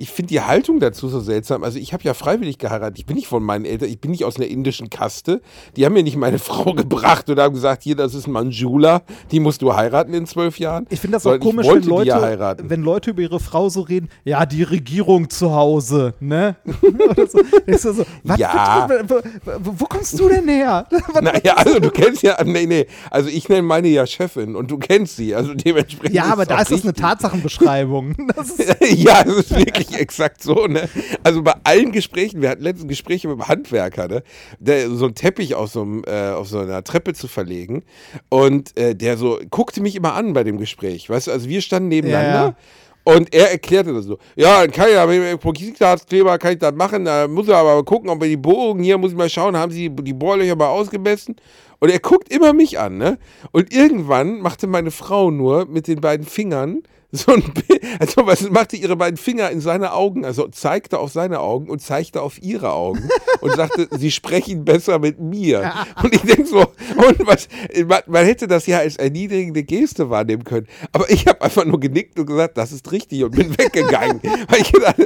Ich 0.00 0.10
finde 0.10 0.28
die 0.30 0.40
Haltung 0.40 0.80
dazu 0.80 1.08
so 1.08 1.20
seltsam. 1.20 1.62
Also 1.62 1.78
ich 1.78 1.92
habe 1.92 2.02
ja 2.04 2.14
freiwillig 2.14 2.56
geheiratet. 2.56 2.98
Ich 2.98 3.04
bin 3.04 3.16
nicht 3.16 3.26
von 3.26 3.42
meinen 3.42 3.66
Eltern, 3.66 3.90
ich 3.90 4.00
bin 4.00 4.12
nicht 4.12 4.24
aus 4.24 4.36
einer 4.36 4.46
indischen 4.46 4.88
Kaste. 4.88 5.42
Die 5.76 5.84
haben 5.84 5.92
mir 5.92 6.02
nicht 6.02 6.16
meine 6.16 6.38
Frau 6.50 6.72
gebracht 6.72 7.28
und 7.28 7.38
haben 7.38 7.52
gesagt, 7.54 7.82
hier, 7.82 7.96
das 7.96 8.14
ist 8.14 8.26
Manjula, 8.26 9.02
die 9.30 9.40
musst 9.40 9.60
du 9.60 9.74
heiraten 9.74 10.14
in 10.14 10.24
zwölf 10.26 10.58
Jahren. 10.58 10.86
Ich 10.88 11.00
finde 11.00 11.16
das 11.16 11.26
auch 11.26 11.32
Sondern 11.32 11.40
komisch, 11.50 11.66
wenn 11.66 11.82
ja 11.82 12.16
Leute, 12.16 12.20
heiraten. 12.22 12.70
wenn 12.70 12.80
Leute 12.82 13.10
über 13.10 13.20
ihre 13.20 13.40
Frau 13.40 13.68
so 13.68 13.82
reden, 13.82 14.08
ja, 14.24 14.46
die 14.46 14.62
Regierung 14.62 15.28
zu 15.28 15.52
Hause, 15.54 16.14
ne? 16.18 16.56
Oder 17.10 17.26
so. 17.26 17.92
So, 17.92 18.04
Ja. 18.36 18.88
wo, 19.06 19.20
wo, 19.60 19.84
kommst 19.84 20.18
du 20.18 20.28
denn 20.30 20.48
her? 20.48 20.86
Naja, 21.20 21.54
also 21.56 21.78
du 21.78 21.90
kennst 21.90 22.22
ja, 22.22 22.42
nee, 22.42 22.64
nee, 22.64 22.86
also 23.10 23.28
ich 23.28 23.48
nenne 23.50 23.62
meine 23.62 23.88
ja 23.88 24.06
Chefin 24.06 24.56
und 24.56 24.70
du 24.70 24.78
kennst 24.78 25.16
sie, 25.16 25.34
also 25.34 25.52
dementsprechend. 25.52 26.14
ja, 26.14 26.24
aber 26.24 26.42
es 26.42 26.48
da 26.48 26.60
ist 26.62 26.70
das 26.72 26.82
eine. 26.84 26.94
Tatsachenbeschreibung. 26.94 28.14
Ist, 28.40 28.58
ja, 28.96 29.22
es 29.26 29.34
ist 29.36 29.50
wirklich 29.54 29.89
exakt 29.96 30.42
so. 30.42 30.66
Ne? 30.66 30.88
Also 31.22 31.42
bei 31.42 31.54
allen 31.64 31.92
Gesprächen, 31.92 32.42
wir 32.42 32.50
hatten 32.50 32.62
letztens 32.62 32.88
Gespräche 32.88 33.28
mit 33.28 33.38
einem 33.38 33.48
Handwerker, 33.48 34.08
ne? 34.08 34.22
der, 34.58 34.90
so 34.90 35.06
einen 35.06 35.14
Teppich 35.14 35.54
auf 35.54 35.70
so, 35.70 35.82
einem, 35.82 36.04
äh, 36.06 36.30
auf 36.30 36.48
so 36.48 36.58
einer 36.58 36.82
Treppe 36.84 37.14
zu 37.14 37.28
verlegen. 37.28 37.82
Und 38.28 38.76
äh, 38.76 38.94
der 38.94 39.16
so 39.16 39.38
guckte 39.50 39.80
mich 39.80 39.96
immer 39.96 40.14
an 40.14 40.32
bei 40.32 40.44
dem 40.44 40.58
Gespräch. 40.58 41.08
Weißt 41.08 41.26
du, 41.26 41.32
also 41.32 41.48
wir 41.48 41.60
standen 41.60 41.88
nebeneinander. 41.88 42.44
Ja. 42.44 42.56
Und 43.02 43.34
er 43.34 43.50
erklärte 43.50 43.94
das 43.94 44.04
so. 44.04 44.18
Ja, 44.36 44.60
dann 44.60 44.70
kann 44.70 44.88
ich 44.88 44.94
ja 44.94 45.06
mit 45.06 45.16
dem 45.16 45.24
Epoxidglaskleber 45.24 46.38
kann 46.38 46.52
ich 46.52 46.58
das 46.58 46.74
machen. 46.74 47.06
Da 47.06 47.26
muss 47.28 47.48
er 47.48 47.56
aber 47.56 47.82
gucken, 47.84 48.10
ob 48.10 48.20
wir 48.20 48.28
die 48.28 48.36
Bohrungen 48.36 48.82
hier, 48.82 48.98
muss 48.98 49.12
ich 49.12 49.16
mal 49.16 49.30
schauen, 49.30 49.56
haben 49.56 49.72
sie 49.72 49.88
die 49.88 50.12
Bohrlöcher 50.12 50.54
mal 50.54 50.68
ausgemessen. 50.68 51.36
Und 51.78 51.90
er 51.90 51.98
guckt 51.98 52.32
immer 52.32 52.52
mich 52.52 52.78
an, 52.78 52.98
ne? 52.98 53.18
Und 53.52 53.72
irgendwann 53.72 54.40
machte 54.40 54.66
meine 54.66 54.90
Frau 54.90 55.30
nur 55.30 55.64
mit 55.66 55.88
den 55.88 56.00
beiden 56.00 56.26
Fingern 56.26 56.82
so 57.12 57.32
ein 57.32 57.42
Bild, 57.42 57.82
also 57.98 58.26
was 58.26 58.48
machte 58.50 58.76
ihre 58.76 58.96
beiden 58.96 59.16
Finger 59.16 59.50
in 59.50 59.60
seine 59.60 59.92
Augen, 59.92 60.24
also 60.24 60.46
zeigte 60.48 60.98
auf 60.98 61.10
seine 61.10 61.40
Augen 61.40 61.68
und 61.68 61.80
zeigte 61.80 62.22
auf 62.22 62.40
ihre 62.40 62.72
Augen 62.72 63.08
und 63.40 63.54
sagte, 63.54 63.88
sie 63.98 64.10
sprechen 64.10 64.64
besser 64.64 64.98
mit 64.98 65.18
mir. 65.18 65.72
Und 66.02 66.14
ich 66.14 66.22
denke 66.22 66.46
so, 66.46 66.60
und 66.60 67.26
was, 67.26 67.48
man, 67.86 68.00
man 68.06 68.24
hätte 68.24 68.46
das 68.46 68.66
ja 68.66 68.78
als 68.78 68.96
erniedrigende 68.96 69.64
Geste 69.64 70.10
wahrnehmen 70.10 70.44
können. 70.44 70.68
Aber 70.92 71.10
ich 71.10 71.26
habe 71.26 71.42
einfach 71.42 71.64
nur 71.64 71.80
genickt 71.80 72.18
und 72.18 72.26
gesagt, 72.26 72.56
das 72.56 72.70
ist 72.72 72.90
richtig 72.92 73.24
und 73.24 73.34
bin 73.34 73.50
weggegangen. 73.58 74.20
weil 74.48 74.60
ich 74.60 74.72
gedacht, 74.72 74.96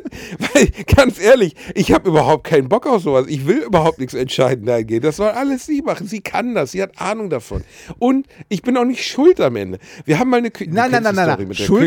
weil, 0.53 0.69
ganz 0.95 1.19
ehrlich, 1.19 1.55
ich 1.75 1.93
habe 1.93 2.09
überhaupt 2.11 2.45
keinen 2.45 2.69
Bock 2.69 2.87
auf 2.87 3.03
sowas. 3.03 3.27
Ich 3.29 3.47
will 3.47 3.59
überhaupt 3.59 3.99
nichts 3.99 4.15
entscheiden 4.15 4.69
eingehen. 4.69 5.01
Das 5.01 5.17
soll 5.17 5.29
alles 5.29 5.67
sie 5.67 5.81
machen. 5.81 6.07
Sie 6.07 6.21
kann 6.21 6.55
das. 6.55 6.73
Sie 6.73 6.83
hat 6.83 7.01
Ahnung 7.01 7.31
davon. 7.31 7.65
Und 7.99 8.27
ich 8.49 8.63
bin 8.63 8.77
auch 8.77 8.85
nicht 8.85 9.07
schuld 9.07 9.41
am 9.41 9.57
Ende. 9.57 9.79
Wir 10.05 10.19
haben 10.19 10.29
mal 10.31 10.39
eine 10.39 10.51
Küche. 10.51 10.71
nein, 10.71 10.91
nein, 10.91 11.03
nein, 11.03 11.15
nein, 11.15 11.27
nein. 11.29 11.39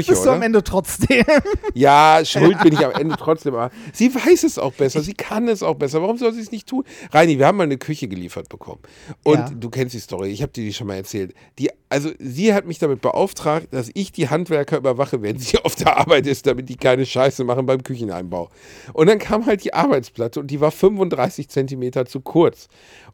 Schuld 0.07 0.17
bist 0.17 0.25
du 0.25 0.31
am 0.31 0.41
Ende 0.41 0.63
trotzdem. 0.63 1.23
Ja, 1.73 2.21
schuld 2.23 2.59
bin 2.63 2.73
ich 2.73 2.83
am 2.83 2.91
Ende 2.93 3.15
trotzdem. 3.17 3.53
Aber 3.53 3.69
sie 3.93 4.13
weiß 4.13 4.43
es 4.43 4.57
auch 4.57 4.73
besser. 4.73 5.01
Sie 5.01 5.13
kann 5.13 5.47
es 5.47 5.61
auch 5.61 5.75
besser. 5.75 6.01
Warum 6.01 6.17
soll 6.17 6.33
sie 6.33 6.41
es 6.41 6.51
nicht 6.51 6.67
tun? 6.67 6.83
Reini, 7.11 7.37
wir 7.37 7.45
haben 7.45 7.57
mal 7.57 7.63
eine 7.65 7.77
Küche 7.77 8.07
geliefert 8.07 8.49
bekommen. 8.49 8.79
Und 9.23 9.35
Ja. 9.37 9.49
du 9.53 9.69
kennst 9.69 9.93
die 9.93 9.99
Story. 9.99 10.29
Ich 10.29 10.41
habe 10.41 10.51
dir 10.51 10.63
die 10.63 10.73
schon 10.73 10.87
mal 10.87 10.95
erzählt. 10.95 11.33
Die, 11.59 11.69
also 11.89 12.09
sie 12.19 12.53
hat 12.53 12.65
mich 12.65 12.79
damit 12.79 13.01
beauftragt, 13.01 13.67
dass 13.71 13.91
ich 13.93 14.11
die 14.11 14.29
Handwerker 14.29 14.77
überwache, 14.77 15.21
wenn 15.21 15.37
sie 15.37 15.57
auf 15.63 15.75
der 15.75 15.97
Arbeit 15.97 16.25
ist, 16.25 16.47
damit 16.47 16.69
die 16.69 16.77
keine 16.77 17.05
Scheiße 17.05 17.43
machen 17.43 17.65
beim 17.67 17.83
Kücheneinbau. 17.83 18.49
Und 18.93 19.07
dann 19.07 19.19
kam 19.19 19.45
halt 19.45 19.63
die 19.63 19.73
Arbeitsplatte 19.73 20.39
und 20.39 20.47
die 20.47 20.59
war 20.61 20.71
35 20.71 21.49
Zentimeter 21.49 22.05
zu 22.05 22.21
kurz. 22.21 22.67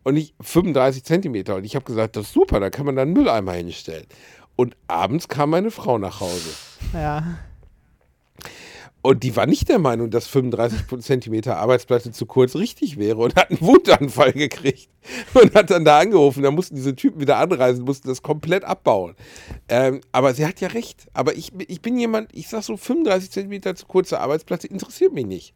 Und 0.03 0.15
ich 0.17 0.33
35 0.41 1.03
Zentimeter. 1.03 1.55
Und 1.55 1.65
ich 1.65 1.75
habe 1.75 1.85
gesagt, 1.85 2.15
das 2.15 2.25
ist 2.27 2.33
super, 2.33 2.59
da 2.59 2.69
kann 2.69 2.85
man 2.85 2.95
dann 2.95 3.09
einen 3.09 3.13
Mülleimer 3.17 3.53
hinstellen. 3.53 4.05
Und 4.55 4.75
abends 4.87 5.27
kam 5.27 5.51
meine 5.51 5.71
Frau 5.71 5.97
nach 5.97 6.19
Hause. 6.19 6.49
ja. 6.93 7.37
Und 9.05 9.23
die 9.23 9.35
war 9.35 9.45
nicht 9.45 9.67
der 9.67 9.79
Meinung, 9.79 10.11
dass 10.11 10.27
35 10.27 10.85
Zentimeter 11.01 11.57
Arbeitsplatte 11.57 12.13
zu 12.13 12.25
kurz 12.25 12.55
richtig 12.55 12.97
wäre 12.97 13.17
und 13.17 13.35
hat 13.35 13.49
einen 13.49 13.59
Wutanfall 13.59 14.31
gekriegt 14.31 14.87
und 15.33 15.53
hat 15.53 15.71
dann 15.71 15.83
da 15.83 15.99
angerufen. 15.99 16.41
Da 16.41 16.51
mussten 16.51 16.75
diese 16.75 16.95
Typen 16.95 17.19
wieder 17.19 17.37
anreisen, 17.37 17.83
mussten 17.83 18.07
das 18.07 18.21
komplett 18.21 18.63
abbauen. 18.63 19.15
Ähm, 19.67 19.99
aber 20.13 20.33
sie 20.33 20.45
hat 20.45 20.61
ja 20.61 20.69
recht. 20.69 21.09
Aber 21.13 21.35
ich, 21.35 21.51
ich 21.67 21.81
bin 21.81 21.97
jemand, 21.97 22.33
ich 22.33 22.47
sag 22.47 22.63
so 22.63 22.77
35 22.77 23.29
Zentimeter 23.29 23.75
zu 23.75 23.87
kurze 23.87 24.21
Arbeitsplatte 24.21 24.67
interessiert 24.67 25.11
mich 25.11 25.25
nicht. 25.25 25.53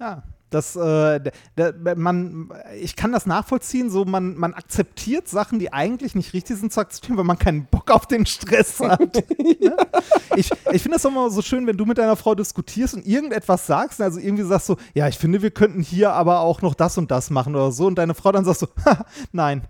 Ja, 0.00 0.22
das, 0.54 0.76
äh, 0.76 1.32
man, 1.96 2.50
ich 2.80 2.94
kann 2.94 3.12
das 3.12 3.26
nachvollziehen, 3.26 3.90
so 3.90 4.04
man, 4.04 4.36
man 4.36 4.54
akzeptiert 4.54 5.28
Sachen, 5.28 5.58
die 5.58 5.72
eigentlich 5.72 6.14
nicht 6.14 6.32
richtig 6.32 6.58
sind 6.58 6.72
zu 6.72 6.80
akzeptieren, 6.80 7.16
weil 7.16 7.24
man 7.24 7.38
keinen 7.38 7.66
Bock 7.66 7.90
auf 7.90 8.06
den 8.06 8.24
Stress 8.24 8.78
hat. 8.80 9.14
Ne? 9.14 9.76
Ich, 10.36 10.50
ich 10.72 10.82
finde 10.82 10.96
das 10.96 11.04
immer 11.04 11.28
so 11.30 11.42
schön, 11.42 11.66
wenn 11.66 11.76
du 11.76 11.84
mit 11.84 11.98
deiner 11.98 12.16
Frau 12.16 12.34
diskutierst 12.34 12.94
und 12.94 13.06
irgendetwas 13.06 13.66
sagst, 13.66 14.00
also 14.00 14.20
irgendwie 14.20 14.44
sagst 14.44 14.66
so, 14.66 14.76
ja, 14.94 15.08
ich 15.08 15.18
finde, 15.18 15.42
wir 15.42 15.50
könnten 15.50 15.82
hier 15.82 16.12
aber 16.12 16.40
auch 16.40 16.62
noch 16.62 16.74
das 16.74 16.96
und 16.98 17.10
das 17.10 17.30
machen 17.30 17.54
oder 17.56 17.72
so 17.72 17.86
und 17.86 17.96
deine 17.96 18.14
Frau 18.14 18.30
dann 18.30 18.44
sagt 18.44 18.60
so, 18.60 18.68
"Ha, 18.84 19.04
nein. 19.32 19.62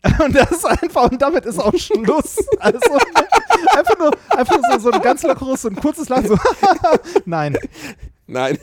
Und 0.24 0.32
das 0.32 0.52
ist 0.52 0.64
einfach, 0.64 1.10
und 1.10 1.20
damit 1.20 1.44
ist 1.44 1.58
auch 1.58 1.74
Schluss. 1.76 2.36
Also, 2.60 2.78
einfach 3.76 3.98
nur, 3.98 4.12
einfach 4.30 4.60
so, 4.70 4.78
so 4.78 4.90
ein 4.92 5.02
ganz 5.02 5.24
lockeres, 5.24 5.66
ein 5.66 5.74
kurzes 5.74 6.08
Lachen, 6.08 6.28
so, 6.28 6.38
nein. 7.24 7.58
Nein. 8.30 8.58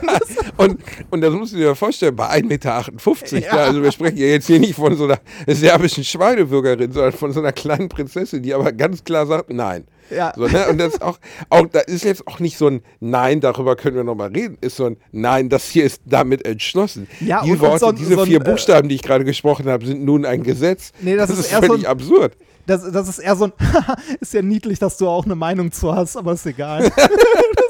und, 0.56 0.78
und 1.10 1.20
das 1.20 1.32
musst 1.32 1.52
du 1.52 1.56
dir 1.56 1.74
vorstellen, 1.76 2.16
bei 2.16 2.28
1,58 2.30 2.44
Meter. 2.46 3.38
Ja. 3.38 3.40
Ja. 3.40 3.50
Also 3.64 3.80
wir 3.82 3.92
sprechen 3.92 4.16
ja 4.18 4.26
jetzt 4.26 4.48
hier 4.48 4.58
nicht 4.58 4.74
von 4.74 4.96
so 4.96 5.04
einer 5.04 5.18
serbischen 5.46 6.02
Schweinebürgerin, 6.02 6.90
sondern 6.92 7.12
von 7.12 7.32
so 7.32 7.38
einer 7.40 7.52
kleinen 7.52 7.88
Prinzessin, 7.88 8.42
die 8.42 8.52
aber 8.52 8.72
ganz 8.72 9.04
klar 9.04 9.24
sagt, 9.26 9.50
nein. 9.52 9.84
Ja. 10.10 10.32
So, 10.36 10.46
ne? 10.48 10.68
Und 10.68 10.78
das 10.78 10.94
ist 10.94 11.02
auch, 11.02 11.18
auch, 11.48 11.66
da 11.68 11.80
ist 11.80 12.04
jetzt 12.04 12.26
auch 12.26 12.40
nicht 12.40 12.58
so 12.58 12.66
ein 12.66 12.82
Nein, 13.00 13.40
darüber 13.40 13.76
können 13.76 13.96
wir 13.96 14.04
nochmal 14.04 14.30
reden, 14.32 14.58
ist 14.60 14.76
so 14.76 14.86
ein 14.86 14.96
Nein, 15.12 15.48
das 15.48 15.68
hier 15.70 15.84
ist 15.84 16.02
damit 16.04 16.44
entschlossen. 16.44 17.06
Ja, 17.20 17.42
die 17.42 17.58
Worte, 17.60 17.78
so 17.78 17.86
ein- 17.86 17.96
diese 17.96 18.14
so 18.16 18.20
ein, 18.22 18.26
vier 18.26 18.40
äh, 18.40 18.44
Buchstaben, 18.44 18.88
die 18.88 18.96
ich 18.96 19.02
gerade 19.02 19.24
gesprochen 19.24 19.66
habe, 19.66 19.86
sind 19.86 20.04
nun 20.04 20.26
ein 20.26 20.42
Gesetz. 20.42 20.92
Nee, 21.00 21.16
das 21.16 21.30
ist 21.30 21.38
ist 21.38 21.52
eher 21.52 21.60
so 21.60 21.66
völlig 21.68 21.86
ein- 21.86 21.92
absurd. 21.92 22.36
Das, 22.66 22.90
das 22.90 23.08
ist 23.08 23.18
eher 23.18 23.36
so 23.36 23.44
ein, 23.46 23.52
ist 24.20 24.34
ja 24.34 24.42
niedlich, 24.42 24.78
dass 24.78 24.96
du 24.96 25.06
auch 25.08 25.24
eine 25.24 25.36
Meinung 25.36 25.70
zu 25.72 25.94
hast, 25.94 26.16
aber 26.16 26.32
ist 26.32 26.46
egal. 26.46 26.90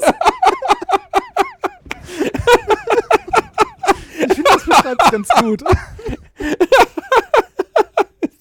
das 4.83 4.95
es 5.05 5.11
ganz 5.11 5.29
gut. 5.41 5.63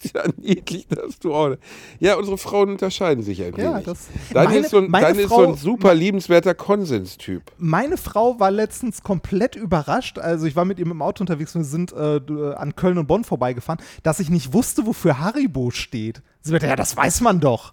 Ist 0.02 0.14
ja 0.14 0.22
niedlich, 0.36 0.86
dass 0.88 1.18
du 1.18 1.34
auch. 1.34 1.56
Ja, 1.98 2.16
unsere 2.16 2.36
Frauen 2.38 2.70
unterscheiden 2.70 3.24
sich 3.24 3.42
ein 3.42 3.54
Ja, 3.56 3.72
wenig. 3.74 3.86
das- 3.86 4.06
Deine 4.32 4.48
meine- 4.48 4.60
ist 4.60 4.70
so 4.70 4.78
ein, 4.78 4.92
deine 4.92 5.20
ist 5.22 5.28
so 5.30 5.34
Frau- 5.34 5.44
ein 5.52 5.54
super 5.56 5.94
liebenswerter 5.94 6.54
Konsenstyp. 6.54 7.42
Meine 7.58 7.96
Frau 7.96 8.38
war 8.38 8.50
letztens 8.50 9.02
komplett 9.02 9.56
überrascht, 9.56 10.18
also 10.18 10.46
ich 10.46 10.56
war 10.56 10.64
mit 10.66 10.78
ihr 10.78 10.86
im 10.86 11.00
Auto 11.02 11.22
unterwegs 11.22 11.54
und 11.54 11.62
wir 11.62 11.66
sind 11.68 11.92
äh, 11.92 12.20
du- 12.20 12.52
an 12.52 12.76
Köln 12.76 12.98
und 12.98 13.06
Bonn 13.06 13.24
vorbeigefahren, 13.24 13.80
dass 14.02 14.20
ich 14.20 14.28
nicht 14.28 14.52
wusste, 14.52 14.86
wofür 14.86 15.18
Haribo 15.20 15.70
steht. 15.70 16.22
Sie 16.42 16.50
meinte, 16.52 16.66
ja, 16.66 16.76
das 16.76 16.96
weiß 16.96 17.22
man 17.22 17.40
doch. 17.40 17.72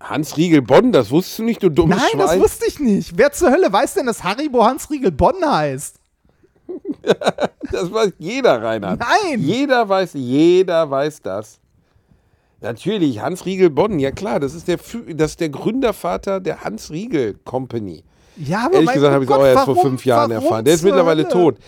Hans 0.00 0.36
Riegel 0.36 0.60
Bonn, 0.60 0.90
das 0.92 1.10
wusstest 1.10 1.38
du 1.38 1.44
nicht, 1.44 1.62
du 1.62 1.68
dummes 1.70 1.96
Nein, 1.96 2.18
das 2.18 2.30
Schwein. 2.32 2.40
wusste 2.40 2.66
ich 2.66 2.80
nicht. 2.80 3.16
Wer 3.16 3.32
zur 3.32 3.50
Hölle 3.52 3.72
weiß 3.72 3.94
denn, 3.94 4.06
dass 4.06 4.22
Haribo 4.24 4.64
Hans 4.64 4.90
Riegel 4.90 5.12
Bonn 5.12 5.36
heißt? 5.44 6.00
Das 7.72 7.92
weiß 7.92 8.12
jeder, 8.18 8.62
Reinhard. 8.62 9.00
Nein! 9.00 9.40
Jeder 9.40 9.88
weiß, 9.88 10.12
jeder 10.14 10.88
weiß 10.88 11.22
das. 11.22 11.58
Natürlich, 12.60 13.20
Hans 13.20 13.44
Riegel 13.44 13.68
Bonn, 13.68 13.98
ja 13.98 14.10
klar, 14.10 14.38
das 14.38 14.54
ist 14.54 14.68
der, 14.68 14.78
das 15.14 15.32
ist 15.32 15.40
der 15.40 15.48
Gründervater 15.48 16.40
der 16.40 16.62
Hans 16.62 16.90
Riegel 16.90 17.34
Company. 17.44 18.04
Ja, 18.36 18.66
aber 18.66 18.74
Ehrlich 18.74 18.92
gesagt 18.92 19.12
habe 19.12 19.24
ich 19.24 19.30
es 19.30 19.36
auch 19.36 19.44
erst 19.44 19.64
vor 19.64 19.76
fünf 19.76 20.04
Jahren 20.06 20.30
warum 20.30 20.44
erfahren. 20.44 20.64
Der 20.64 20.74
ist 20.74 20.82
mittlerweile 20.82 21.24
Hölle? 21.24 21.32
tot. 21.32 21.58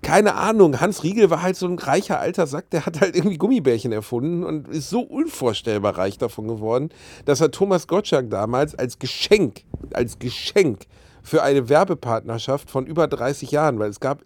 Keine 0.00 0.34
Ahnung, 0.34 0.80
Hans 0.80 1.02
Riegel 1.02 1.28
war 1.28 1.42
halt 1.42 1.56
so 1.56 1.66
ein 1.66 1.78
reicher 1.78 2.20
alter 2.20 2.46
Sack, 2.46 2.70
der 2.70 2.86
hat 2.86 3.00
halt 3.00 3.16
irgendwie 3.16 3.36
Gummibärchen 3.36 3.90
erfunden 3.90 4.44
und 4.44 4.68
ist 4.68 4.90
so 4.90 5.00
unvorstellbar 5.00 5.98
reich 5.98 6.18
davon 6.18 6.46
geworden, 6.46 6.90
dass 7.24 7.40
er 7.40 7.50
Thomas 7.50 7.88
Gottschalk 7.88 8.30
damals 8.30 8.76
als 8.76 8.98
Geschenk, 9.00 9.62
als 9.92 10.18
Geschenk 10.20 10.86
für 11.28 11.42
eine 11.42 11.68
Werbepartnerschaft 11.68 12.70
von 12.70 12.86
über 12.86 13.06
30 13.06 13.50
Jahren, 13.50 13.78
weil 13.78 13.90
es 13.90 14.00
gab, 14.00 14.22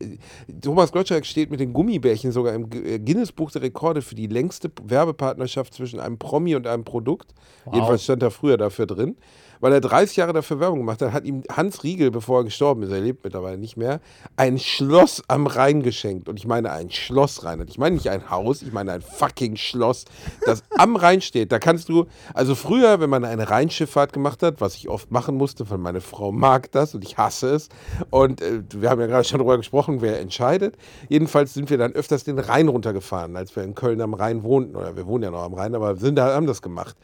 Thomas 0.60 0.92
Gottschalk 0.92 1.26
steht 1.26 1.50
mit 1.50 1.58
den 1.58 1.72
Gummibärchen 1.72 2.30
sogar 2.30 2.54
im 2.54 2.68
äh, 2.72 3.00
Guinness-Buch 3.00 3.50
der 3.50 3.62
Rekorde 3.62 4.02
für 4.02 4.14
die 4.14 4.28
längste 4.28 4.70
Werbepartnerschaft 4.82 5.74
zwischen 5.74 5.98
einem 5.98 6.18
Promi 6.18 6.54
und 6.54 6.66
einem 6.66 6.84
Produkt. 6.84 7.34
Jedenfalls 7.72 8.04
stand 8.04 8.22
da 8.22 8.30
früher 8.30 8.56
dafür 8.56 8.86
drin. 8.86 9.16
Weil 9.62 9.72
er 9.72 9.80
30 9.80 10.16
Jahre 10.16 10.32
dafür 10.32 10.58
Werbung 10.58 10.80
gemacht 10.80 11.00
hat, 11.00 11.12
hat 11.12 11.24
ihm 11.24 11.44
Hans 11.50 11.84
Riegel, 11.84 12.10
bevor 12.10 12.40
er 12.40 12.44
gestorben 12.44 12.82
ist, 12.82 12.90
er 12.90 13.00
lebt 13.00 13.22
mittlerweile 13.22 13.56
nicht 13.56 13.76
mehr, 13.76 14.00
ein 14.36 14.58
Schloss 14.58 15.22
am 15.28 15.46
Rhein 15.46 15.84
geschenkt. 15.84 16.28
Und 16.28 16.36
ich 16.36 16.46
meine 16.46 16.72
ein 16.72 16.90
Schloss, 16.90 17.44
Reinhard. 17.44 17.70
Ich 17.70 17.78
meine 17.78 17.94
nicht 17.94 18.10
ein 18.10 18.28
Haus, 18.28 18.62
ich 18.62 18.72
meine 18.72 18.92
ein 18.92 19.02
fucking 19.02 19.54
Schloss, 19.54 20.04
das 20.44 20.64
am 20.76 20.96
Rhein 20.96 21.20
steht. 21.20 21.52
Da 21.52 21.60
kannst 21.60 21.88
du, 21.88 22.06
also 22.34 22.56
früher, 22.56 22.98
wenn 22.98 23.08
man 23.08 23.24
eine 23.24 23.50
Rheinschifffahrt 23.50 24.12
gemacht 24.12 24.42
hat, 24.42 24.60
was 24.60 24.74
ich 24.74 24.88
oft 24.88 25.12
machen 25.12 25.36
musste, 25.36 25.70
weil 25.70 25.78
meine 25.78 26.00
Frau 26.00 26.32
mag 26.32 26.72
das 26.72 26.96
und 26.96 27.04
ich 27.04 27.16
hasse 27.16 27.54
es. 27.54 27.68
Und 28.10 28.42
äh, 28.42 28.62
wir 28.74 28.90
haben 28.90 29.00
ja 29.00 29.06
gerade 29.06 29.24
schon 29.24 29.38
darüber 29.38 29.58
gesprochen, 29.58 30.00
wer 30.00 30.18
entscheidet. 30.18 30.76
Jedenfalls 31.08 31.54
sind 31.54 31.70
wir 31.70 31.78
dann 31.78 31.92
öfters 31.92 32.24
den 32.24 32.40
Rhein 32.40 32.66
runtergefahren, 32.66 33.36
als 33.36 33.54
wir 33.54 33.62
in 33.62 33.76
Köln 33.76 34.00
am 34.00 34.14
Rhein 34.14 34.42
wohnten. 34.42 34.74
Oder 34.74 34.96
wir 34.96 35.06
wohnen 35.06 35.22
ja 35.22 35.30
noch 35.30 35.44
am 35.44 35.54
Rhein, 35.54 35.76
aber 35.76 35.94
sind 35.94 36.16
da, 36.16 36.34
haben 36.34 36.48
das 36.48 36.62
gemacht. 36.62 36.96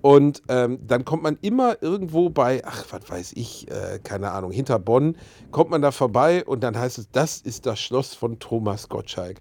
Und 0.00 0.42
ähm, 0.48 0.78
dann 0.86 1.04
kommt 1.04 1.24
man 1.24 1.38
immer 1.40 1.82
irgendwo 2.04 2.28
bei, 2.28 2.62
ach, 2.64 2.84
was 2.90 3.08
weiß 3.08 3.32
ich, 3.34 3.70
äh, 3.70 3.98
keine 4.02 4.32
Ahnung, 4.32 4.50
hinter 4.52 4.78
Bonn, 4.78 5.16
kommt 5.50 5.70
man 5.70 5.80
da 5.80 5.90
vorbei 5.90 6.44
und 6.44 6.62
dann 6.62 6.78
heißt 6.78 6.98
es, 6.98 7.10
das 7.10 7.38
ist 7.38 7.64
das 7.64 7.80
Schloss 7.80 8.14
von 8.14 8.38
Thomas 8.38 8.90
Gottschalk. 8.90 9.40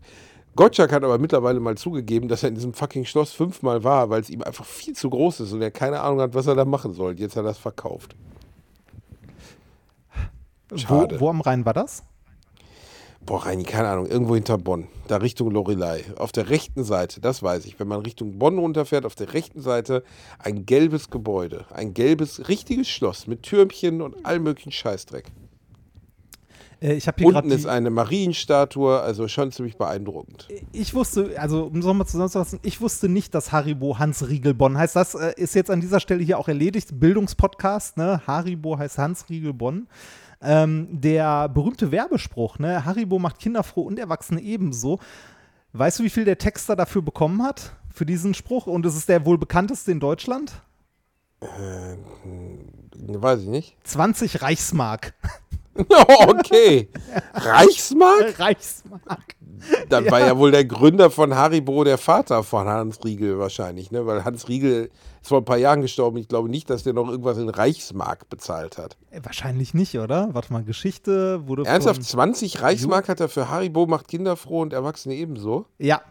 Gottschalk 0.55 0.93
hat 0.93 1.03
aber 1.03 1.17
mittlerweile 1.17 1.59
mal 1.59 1.75
zugegeben, 1.75 2.29
dass 2.29 2.43
er 2.43 2.49
in 2.49 2.55
diesem 2.55 2.73
fucking 2.73 3.05
Schloss 3.05 3.33
fünfmal 3.33 3.83
war, 3.83 4.09
weil 4.09 4.21
es 4.21 4.29
ihm 4.29 4.43
einfach 4.43 4.65
viel 4.65 4.95
zu 4.95 5.09
groß 5.09 5.41
ist 5.41 5.51
und 5.51 5.61
er 5.61 5.71
keine 5.71 5.99
Ahnung 5.99 6.21
hat, 6.21 6.35
was 6.35 6.47
er 6.47 6.55
da 6.55 6.63
machen 6.63 6.93
soll. 6.93 7.19
Jetzt 7.19 7.35
hat 7.35 7.43
er 7.43 7.47
das 7.47 7.57
verkauft. 7.57 8.15
Wo, 10.87 11.07
wo 11.19 11.29
am 11.29 11.41
Rhein 11.41 11.65
war 11.65 11.73
das? 11.73 12.03
Boah, 13.25 13.45
Reini, 13.45 13.63
keine 13.63 13.87
Ahnung, 13.87 14.07
irgendwo 14.07 14.35
hinter 14.35 14.57
Bonn, 14.57 14.87
da 15.07 15.17
Richtung 15.17 15.49
Lorelei. 15.49 16.03
Auf 16.17 16.33
der 16.33 16.49
rechten 16.49 16.83
Seite, 16.83 17.21
das 17.21 17.41
weiß 17.41 17.65
ich, 17.65 17.79
wenn 17.79 17.87
man 17.87 18.01
Richtung 18.01 18.37
Bonn 18.37 18.57
runterfährt, 18.57 19.05
auf 19.05 19.15
der 19.15 19.33
rechten 19.33 19.61
Seite 19.61 20.03
ein 20.39 20.65
gelbes 20.65 21.09
Gebäude. 21.09 21.65
Ein 21.71 21.93
gelbes, 21.93 22.49
richtiges 22.49 22.89
Schloss 22.89 23.25
mit 23.25 23.43
Türmchen 23.43 24.01
und 24.01 24.25
allem 24.25 24.43
möglichen 24.43 24.73
Scheißdreck. 24.73 25.31
Äh, 26.81 26.95
ich 26.95 27.05
hier 27.05 27.27
Unten 27.27 27.51
ist 27.51 27.65
eine 27.65 27.89
Marienstatue, 27.89 28.99
also 28.99 29.29
schon 29.29 29.51
ziemlich 29.53 29.77
beeindruckend. 29.77 30.49
Ich 30.73 30.93
wusste, 30.93 31.39
also 31.39 31.63
um 31.63 31.79
es 31.79 31.85
nochmal 31.85 32.07
zusammenzufassen, 32.07 32.59
ich 32.61 32.81
wusste 32.81 33.07
nicht, 33.07 33.33
dass 33.33 33.53
Haribo 33.53 33.99
Hans 33.99 34.27
Riegelbonn 34.27 34.77
heißt. 34.77 34.95
Das 34.95 35.15
äh, 35.15 35.33
ist 35.37 35.55
jetzt 35.55 35.71
an 35.71 35.79
dieser 35.79 36.01
Stelle 36.01 36.23
hier 36.23 36.37
auch 36.37 36.49
erledigt. 36.49 36.99
Bildungspodcast, 36.99 37.95
ne? 37.95 38.21
Haribo 38.27 38.77
heißt 38.77 38.97
Hans 38.97 39.29
Riegelbonn. 39.29 39.87
Ähm, 40.43 40.87
der 40.91 41.47
berühmte 41.49 41.91
Werbespruch, 41.91 42.59
ne? 42.59 42.83
Haribo 42.85 43.17
macht 43.17 43.39
Kinder 43.39 43.63
froh 43.63 43.83
und 43.83 43.97
Erwachsene 43.97 44.41
ebenso. 44.41 44.99
Weißt 45.71 45.99
du, 45.99 46.03
wie 46.03 46.09
viel 46.09 46.25
der 46.25 46.37
Texter 46.37 46.75
dafür 46.75 47.01
bekommen 47.01 47.41
hat? 47.43 47.73
Für 47.91 48.05
diesen 48.05 48.33
Spruch? 48.33 48.67
Und 48.67 48.85
es 48.85 48.95
ist 48.95 49.09
der 49.09 49.25
wohl 49.25 49.37
bekannteste 49.37 49.91
in 49.91 49.99
Deutschland? 49.99 50.61
Weiß 53.07 53.41
ich 53.41 53.47
nicht. 53.47 53.77
20 53.83 54.41
Reichsmark. 54.41 55.13
Oh, 55.75 56.27
okay. 56.27 56.87
Reichsmark? 57.33 58.37
Reichsmark. 58.39 59.35
Dann 59.89 60.11
war 60.11 60.19
ja 60.19 60.37
wohl 60.37 60.51
der 60.51 60.65
Gründer 60.65 61.09
von 61.09 61.33
Haribo 61.33 61.83
der 61.83 61.97
Vater 61.97 62.43
von 62.43 62.67
Hans 62.67 63.03
Riegel 63.03 63.39
wahrscheinlich, 63.39 63.89
ne? 63.89 64.05
Weil 64.05 64.23
Hans 64.23 64.47
Riegel 64.47 64.91
ist 65.23 65.29
vor 65.29 65.39
ein 65.39 65.45
paar 65.45 65.57
Jahren 65.57 65.81
gestorben. 65.81 66.17
Ich 66.17 66.27
glaube 66.27 66.49
nicht, 66.49 66.69
dass 66.69 66.83
der 66.83 66.93
noch 66.93 67.09
irgendwas 67.09 67.37
in 67.37 67.49
Reichsmark 67.49 68.29
bezahlt 68.29 68.77
hat. 68.77 68.97
Äh, 69.09 69.21
Wahrscheinlich 69.23 69.73
nicht, 69.73 69.97
oder? 69.97 70.29
Warte 70.33 70.53
mal, 70.53 70.63
Geschichte 70.63 71.47
wurde 71.47 71.65
Ernsthaft, 71.65 72.01
von, 72.01 72.05
20 72.05 72.61
Reichsmark 72.61 73.09
hat 73.09 73.19
er 73.19 73.29
für 73.29 73.49
Haribo, 73.49 73.87
macht 73.87 74.07
Kinder 74.07 74.35
froh 74.35 74.61
und 74.61 74.73
Erwachsene 74.73 75.15
ebenso. 75.15 75.65
Ja, 75.79 76.01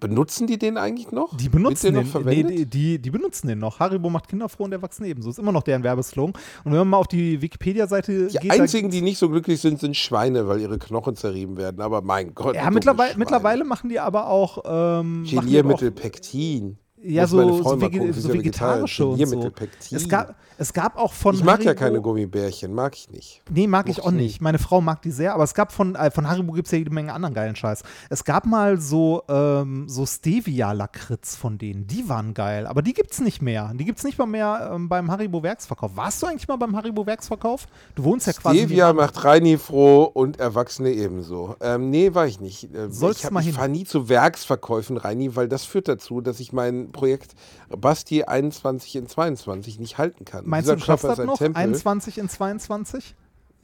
Benutzen 0.00 0.46
die 0.46 0.58
den 0.58 0.76
eigentlich 0.76 1.12
noch? 1.12 1.34
Die 1.34 1.48
benutzen 1.48 1.94
der 1.94 2.02
den. 2.02 2.12
noch 2.12 2.20
Nee, 2.20 2.24
verwendet? 2.42 2.58
die, 2.58 2.66
die, 2.66 2.98
die 2.98 3.10
benutzen 3.10 3.48
den 3.48 3.58
noch. 3.58 3.80
Haribo 3.80 4.10
macht 4.10 4.28
Kinder 4.28 4.50
froh 4.50 4.64
und 4.64 4.72
Erwachsene 4.72 5.08
ebenso. 5.08 5.30
Ist 5.30 5.38
immer 5.38 5.50
noch 5.52 5.62
deren 5.62 5.82
Werbeslogan. 5.82 6.34
Und 6.64 6.72
wenn 6.72 6.78
man 6.80 6.88
mal 6.88 6.96
auf 6.98 7.08
die 7.08 7.40
Wikipedia-Seite 7.40 8.26
Die 8.26 8.38
geht. 8.38 8.50
da 8.50 8.62
einzigen, 8.62 8.90
die 8.90 9.00
nicht 9.00 9.16
so 9.16 9.30
glücklich 9.30 9.62
sind, 9.62 9.80
sind 9.80 9.96
Schweine, 9.96 10.46
weil 10.46 10.60
ihre 10.60 10.78
Knochen 10.78 11.16
zerrieben 11.16 11.56
werden. 11.56 11.80
Aber 11.80 12.02
mein 12.02 12.34
Gott. 12.34 12.54
Ja, 12.54 12.70
mittlerweile, 12.70 13.16
mittlerweile 13.16 13.64
machen 13.64 13.88
die 13.88 13.98
aber 13.98 14.28
auch. 14.28 14.64
Ähm, 14.66 15.24
die 15.26 15.36
Geliermittel, 15.36 15.90
Pektin. 15.90 16.76
Ja, 17.06 17.26
so, 17.26 17.62
so, 17.62 17.76
gucken, 17.76 18.08
ist 18.08 18.22
so 18.22 18.28
ja 18.28 18.34
vegetarische 18.34 19.06
und 19.06 19.26
so. 19.26 19.50
Es 19.90 20.08
gab, 20.08 20.34
es 20.58 20.72
gab 20.72 20.96
auch 20.96 21.12
von. 21.12 21.34
Ich 21.34 21.44
mag 21.44 21.62
ja 21.62 21.72
Haribo- 21.72 21.74
keine 21.78 22.00
Gummibärchen, 22.00 22.72
mag 22.74 22.94
ich 22.96 23.10
nicht. 23.10 23.42
Nee, 23.50 23.66
mag 23.66 23.88
ich 23.88 23.96
Mochte 23.98 24.08
auch 24.08 24.12
ich 24.12 24.18
nicht. 24.18 24.40
Meine 24.40 24.58
Frau 24.58 24.80
mag 24.80 25.02
die 25.02 25.10
sehr, 25.10 25.34
aber 25.34 25.44
es 25.44 25.54
gab 25.54 25.72
von, 25.72 25.94
äh, 25.96 26.10
von 26.10 26.28
Haribo 26.28 26.52
gibt 26.52 26.66
es 26.68 26.72
ja 26.72 26.78
jede 26.78 26.90
Menge 26.92 27.12
anderen 27.12 27.34
geilen 27.34 27.56
Scheiß. 27.56 27.82
Es 28.08 28.24
gab 28.24 28.46
mal 28.46 28.80
so, 28.80 29.22
ähm, 29.28 29.88
so 29.88 30.06
Stevia-Lakritz 30.06 31.36
von 31.36 31.58
denen. 31.58 31.86
Die 31.86 32.08
waren 32.08 32.34
geil, 32.34 32.66
aber 32.66 32.82
die 32.82 32.92
gibt's 32.92 33.20
nicht 33.20 33.42
mehr. 33.42 33.72
Die 33.74 33.84
gibt's 33.84 34.04
nicht 34.04 34.18
mal 34.18 34.26
mehr 34.26 34.70
ähm, 34.74 34.88
beim 34.88 35.10
Haribo-Werksverkauf. 35.10 35.96
Warst 35.96 36.22
du 36.22 36.26
eigentlich 36.26 36.48
mal 36.48 36.56
beim 36.56 36.74
Haribo-Werksverkauf? 36.76 37.66
Du 37.94 38.04
wohnst 38.04 38.26
ja 38.26 38.32
quasi. 38.32 38.58
Stevia 38.58 38.92
macht 38.92 39.24
Reini 39.24 39.58
froh 39.58 40.04
und 40.04 40.38
Erwachsene 40.38 40.90
ebenso. 40.90 41.56
Ähm, 41.60 41.90
nee, 41.90 42.14
war 42.14 42.26
ich 42.26 42.40
nicht. 42.40 42.72
Äh, 42.74 42.90
Sollst 42.90 43.20
ich 43.20 43.26
hab- 43.26 43.32
mal 43.32 43.42
ich 43.46 43.52
fahre 43.52 43.68
nie 43.68 43.84
zu 43.84 44.08
Werksverkäufen, 44.08 44.96
Reini, 44.96 45.36
weil 45.36 45.48
das 45.48 45.64
führt 45.64 45.88
dazu, 45.88 46.20
dass 46.20 46.40
ich 46.40 46.52
mein 46.52 46.92
Projekt 46.94 47.34
Basti 47.68 48.24
21 48.24 48.96
in 48.96 49.06
22 49.06 49.78
nicht 49.78 49.98
halten 49.98 50.24
kann. 50.24 50.48
Meinst 50.48 50.66
Dieser 50.68 50.76
du, 50.76 50.80
du 50.80 50.86
schaffst 50.86 51.04
das 51.04 51.18
noch? 51.18 51.36
Tempel. 51.36 51.60
21 51.62 52.16
in 52.16 52.30
22? 52.30 53.14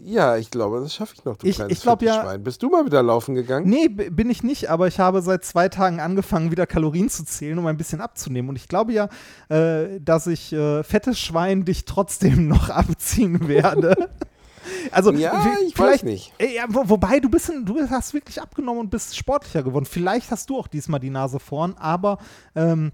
Ja, 0.02 0.38
ich 0.38 0.50
glaube, 0.50 0.80
das 0.80 0.94
schaffe 0.94 1.14
ich 1.14 1.24
noch, 1.26 1.36
du 1.36 1.46
Ich- 1.46 1.56
kleines 1.56 1.76
ich 1.76 1.82
glaub 1.82 1.98
fettes 2.00 2.16
ja- 2.16 2.22
Schwein. 2.22 2.42
Bist 2.42 2.62
du 2.62 2.70
mal 2.70 2.86
wieder 2.86 3.02
laufen 3.02 3.34
gegangen? 3.34 3.68
Nee, 3.68 3.88
bin 3.88 4.30
ich 4.30 4.42
nicht, 4.42 4.70
aber 4.70 4.86
ich 4.88 4.98
habe 4.98 5.20
seit 5.20 5.44
zwei 5.44 5.68
Tagen 5.68 6.00
angefangen, 6.00 6.50
wieder 6.50 6.66
Kalorien 6.66 7.10
zu 7.10 7.22
zählen, 7.24 7.58
um 7.58 7.66
ein 7.66 7.76
bisschen 7.76 8.00
abzunehmen. 8.00 8.48
Und 8.48 8.56
ich 8.56 8.66
glaube 8.66 8.92
ja, 8.94 9.08
äh, 9.50 10.00
dass 10.00 10.26
ich 10.26 10.54
äh, 10.54 10.82
fettes 10.84 11.18
Schwein 11.18 11.66
dich 11.66 11.84
trotzdem 11.84 12.48
noch 12.48 12.68
abziehen 12.70 13.46
werde. 13.48 13.94
Also, 14.92 15.10
Ja, 15.12 15.46
ich 15.66 15.76
weiß 15.76 16.02
nicht. 16.04 16.32
Äh, 16.38 16.54
Ja, 16.54 16.64
wo, 16.68 16.88
wobei, 16.88 17.18
du, 17.18 17.28
bist, 17.28 17.50
du 17.64 17.80
hast 17.90 18.14
wirklich 18.14 18.40
abgenommen 18.40 18.80
und 18.80 18.90
bist 18.90 19.16
sportlicher 19.16 19.62
geworden. 19.62 19.84
Vielleicht 19.86 20.30
hast 20.30 20.48
du 20.50 20.58
auch 20.58 20.68
diesmal 20.68 21.00
die 21.00 21.10
Nase 21.10 21.40
vorn, 21.40 21.74
aber 21.78 22.18
ähm, 22.54 22.92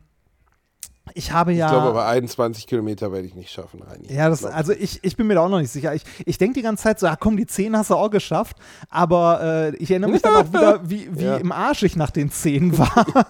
ich 1.14 1.32
habe 1.32 1.52
ja. 1.52 1.66
Ich 1.66 1.72
glaube 1.72 1.88
aber 1.88 2.06
21 2.06 2.66
Kilometer 2.66 3.12
werde 3.12 3.26
ich 3.26 3.34
nicht 3.34 3.50
schaffen, 3.50 3.82
Reini. 3.82 4.12
Ja, 4.12 4.28
das, 4.28 4.44
also 4.44 4.72
ich, 4.72 5.00
ich 5.02 5.16
bin 5.16 5.26
mir 5.26 5.34
da 5.34 5.40
auch 5.42 5.48
noch 5.48 5.60
nicht 5.60 5.70
sicher. 5.72 5.94
Ich, 5.94 6.02
ich 6.24 6.38
denke 6.38 6.54
die 6.54 6.62
ganze 6.62 6.82
Zeit 6.84 6.98
so, 7.00 7.06
ja 7.06 7.16
komm, 7.16 7.36
die 7.36 7.46
10 7.46 7.76
hast 7.76 7.90
du 7.90 7.94
auch 7.94 8.10
geschafft. 8.10 8.56
Aber 8.90 9.40
äh, 9.72 9.76
ich 9.76 9.90
erinnere 9.90 10.10
mich 10.10 10.22
dann 10.22 10.34
auch 10.46 10.48
wieder, 10.52 10.80
wie, 10.88 11.08
wie 11.12 11.24
Ja. 11.24 11.36
im 11.36 11.52
Arsch 11.52 11.82
ich 11.82 11.96
nach 11.96 12.10
den 12.10 12.30
10 12.30 12.76
war. 12.78 13.06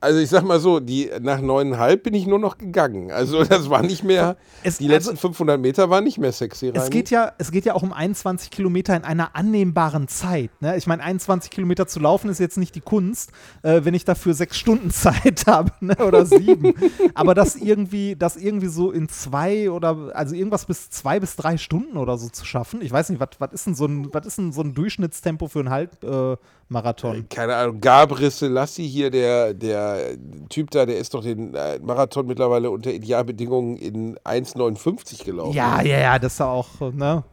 Also 0.00 0.18
ich 0.20 0.28
sag 0.30 0.44
mal 0.44 0.60
so, 0.60 0.80
die, 0.80 1.10
nach 1.20 1.40
neuneinhalb 1.40 2.04
bin 2.04 2.14
ich 2.14 2.26
nur 2.26 2.38
noch 2.38 2.58
gegangen. 2.58 3.10
Also 3.10 3.44
das 3.44 3.68
war 3.68 3.82
nicht 3.82 4.04
mehr, 4.04 4.36
Es- 4.62 4.78
die 4.78 4.86
letzten 4.88 5.16
500 5.16 5.60
Meter 5.60 5.90
waren 5.90 6.04
nicht 6.04 6.18
mehr 6.18 6.32
sexy, 6.32 6.68
Reini. 6.68 6.78
Es 6.78 6.90
geht, 6.90 7.10
ja, 7.10 7.32
es 7.38 7.50
geht 7.50 7.64
ja 7.64 7.74
auch 7.74 7.82
um 7.82 7.92
21 7.92 8.50
Kilometer 8.50 8.96
in 8.96 9.04
einer 9.04 9.34
annehmbaren 9.34 10.06
Zeit. 10.08 10.50
Ne? 10.60 10.76
Ich 10.76 10.86
meine, 10.86 11.02
21 11.02 11.50
Kilometer 11.50 11.86
zu 11.86 12.00
laufen 12.00 12.30
ist 12.30 12.38
jetzt 12.38 12.58
nicht 12.58 12.74
die 12.74 12.80
Kunst, 12.80 13.32
äh, 13.62 13.80
wenn 13.84 13.94
ich 13.94 14.04
dafür 14.04 14.34
sechs 14.34 14.56
Stunden 14.56 14.90
Zeit 14.92 15.46
habe 15.46 15.72
ne? 15.80 15.96
oder 15.96 16.24
sieben. 16.26 16.74
Aber 17.14 17.34
das 17.34 17.56
irgendwie, 17.56 18.14
das 18.16 18.36
irgendwie 18.36 18.68
so 18.68 18.90
in 18.92 19.08
zwei 19.08 19.70
oder 19.70 20.12
also 20.14 20.34
irgendwas 20.34 20.66
bis 20.66 20.90
zwei 20.90 21.18
bis 21.20 21.34
drei 21.36 21.56
Stunden 21.58 21.96
oder 21.96 22.18
so 22.18 22.28
zu 22.28 22.44
schaffen. 22.44 22.82
Ich 22.82 22.92
weiß 22.92 23.10
nicht, 23.10 23.20
was 23.20 23.52
ist 23.52 23.66
denn 23.66 23.74
so 23.74 23.86
ein, 23.86 24.08
was 24.12 24.26
ist 24.26 24.38
denn 24.38 24.52
so 24.52 24.60
ein 24.62 24.74
Durchschnittstempo 24.74 25.48
für 25.48 25.60
einen 25.60 25.70
Halbmarathon? 25.70 26.34
Äh, 26.34 26.36
Marathon? 26.68 27.26
Keine 27.30 27.54
Ahnung, 27.56 27.80
Gabriel 27.80 28.30
Selassie 28.30 28.86
hier, 28.86 29.10
der, 29.10 29.54
der 29.54 30.16
Typ 30.48 30.70
da, 30.70 30.84
der 30.86 30.98
ist 30.98 31.14
doch 31.14 31.22
den 31.22 31.54
äh, 31.54 31.78
Marathon 31.80 32.26
mittlerweile 32.26 32.70
unter 32.70 32.90
Idealbedingungen 32.92 33.76
in 33.76 34.16
1,59 34.18 35.24
gelaufen. 35.24 35.54
ja, 35.56 35.80
ja, 35.82 35.98
ja, 35.98 36.18
das 36.18 36.34
ist 36.34 36.38
ja 36.40 36.46
auch, 36.46 36.68
ne? 36.92 37.24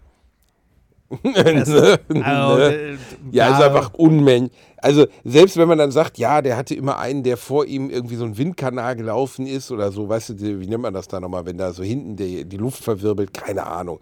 Ne? 1.24 1.36
Also, 1.36 1.80
Ne? 2.10 2.74
äh, 2.74 2.98
Ja, 3.32 3.54
ist 3.56 3.62
einfach 3.64 3.94
Unmengen. 3.94 4.50
Also, 4.78 5.06
selbst 5.24 5.56
wenn 5.58 5.68
man 5.68 5.78
dann 5.78 5.92
sagt, 5.92 6.18
ja, 6.18 6.42
der 6.42 6.58
hatte 6.58 6.74
immer 6.76 6.98
einen, 6.98 7.24
der 7.24 7.38
vor 7.38 7.66
ihm 7.66 7.90
irgendwie 7.90 8.16
so 8.16 8.26
ein 8.26 8.38
Windkanal 8.38 8.96
gelaufen 8.96 9.46
ist 9.46 9.72
oder 9.72 9.92
so, 9.92 10.10
weißt 10.10 10.30
du, 10.30 10.60
wie 10.60 10.68
nennt 10.68 10.82
man 10.82 10.94
das 10.94 11.08
da 11.08 11.20
nochmal, 11.20 11.46
wenn 11.46 11.58
da 11.58 11.74
so 11.74 11.84
hinten 11.84 12.16
die, 12.16 12.46
die 12.46 12.58
Luft 12.58 12.84
verwirbelt, 12.84 13.34
keine 13.34 13.68
Ahnung. 13.68 14.00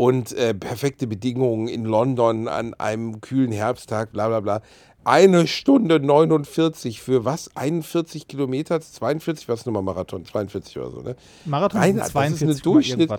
Und 0.00 0.32
äh, 0.32 0.54
perfekte 0.54 1.06
Bedingungen 1.06 1.68
in 1.68 1.84
London 1.84 2.48
an 2.48 2.72
einem 2.72 3.20
kühlen 3.20 3.52
Herbsttag, 3.52 4.12
bla 4.12 4.28
bla 4.28 4.40
bla. 4.40 4.62
Eine 5.04 5.46
Stunde 5.46 6.00
49 6.00 7.02
für 7.02 7.26
was? 7.26 7.54
41 7.54 8.26
Kilometer? 8.26 8.80
42? 8.80 9.46
Was 9.50 9.60
ist 9.60 9.66
nochmal 9.66 9.82
Marathon? 9.82 10.24
42 10.24 10.78
oder 10.78 10.90
so, 10.90 11.00
ne? 11.02 11.16
Marathon 11.44 11.82
Reinhard, 11.82 12.06
sind 12.06 12.14
das 12.14 12.34
ist 12.36 12.42
eine 12.42 12.54
42, 12.54 12.62
Durchschnitt. 12.62 13.10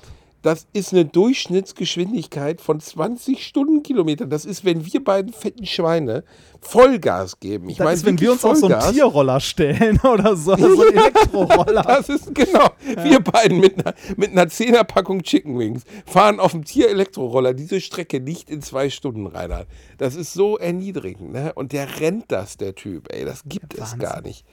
Das 0.41 0.68
ist 0.73 0.91
eine 0.91 1.05
Durchschnittsgeschwindigkeit 1.05 2.61
von 2.61 2.80
20 2.80 3.45
Stundenkilometern. 3.45 4.30
Das 4.30 4.45
ist, 4.45 4.65
wenn 4.65 4.85
wir 4.91 5.03
beiden 5.03 5.34
fetten 5.34 5.65
Schweine 5.65 6.23
Vollgas 6.61 7.39
geben. 7.39 7.69
Ich 7.69 7.77
Das 7.77 7.85
meine, 7.85 7.95
ist, 7.97 8.05
wenn 8.05 8.19
wir 8.19 8.31
uns 8.31 8.43
auf 8.43 8.57
so 8.57 8.68
einen. 8.68 8.93
Tierroller 8.93 9.39
stellen 9.39 9.99
oder 10.03 10.35
so, 10.35 10.55
so 10.55 10.81
einen 10.81 10.97
Elektroroller. 10.97 11.84
Das 11.84 12.09
ist 12.09 12.34
genau. 12.34 12.69
Wir 13.03 13.19
beiden 13.19 13.59
mit 13.59 13.85
einer, 13.85 13.95
mit 14.18 14.31
einer 14.31 14.47
Zehnerpackung 14.49 15.22
Chicken 15.23 15.59
Wings 15.59 15.84
fahren 16.05 16.39
auf 16.39 16.51
dem 16.51 16.65
Tier-Elektroroller 16.65 17.53
diese 17.53 17.80
Strecke 17.80 18.19
nicht 18.19 18.49
in 18.49 18.61
zwei 18.61 18.89
Stunden, 18.89 19.27
Reinhard. 19.27 19.68
Das 19.97 20.15
ist 20.15 20.34
so 20.34 20.57
erniedrigend, 20.57 21.31
ne? 21.34 21.53
Und 21.53 21.72
der 21.72 21.99
rennt 21.99 22.31
das, 22.31 22.57
der 22.57 22.73
Typ, 22.76 23.13
ey. 23.13 23.26
Das 23.26 23.43
gibt 23.45 23.76
es 23.76 23.80
Wahnsinn. 23.81 23.99
gar 23.99 24.22
nicht. 24.22 24.45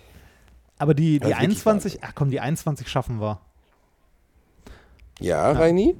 Aber 0.78 0.94
die, 0.94 1.02
die 1.02 1.16
ist 1.16 1.22
wirklich 1.22 1.38
21, 1.38 1.98
ach 2.02 2.12
komm, 2.14 2.30
die 2.30 2.40
21 2.40 2.88
schaffen 2.88 3.20
wir. 3.20 3.40
Ja, 5.20 5.50
Reini? 5.52 5.96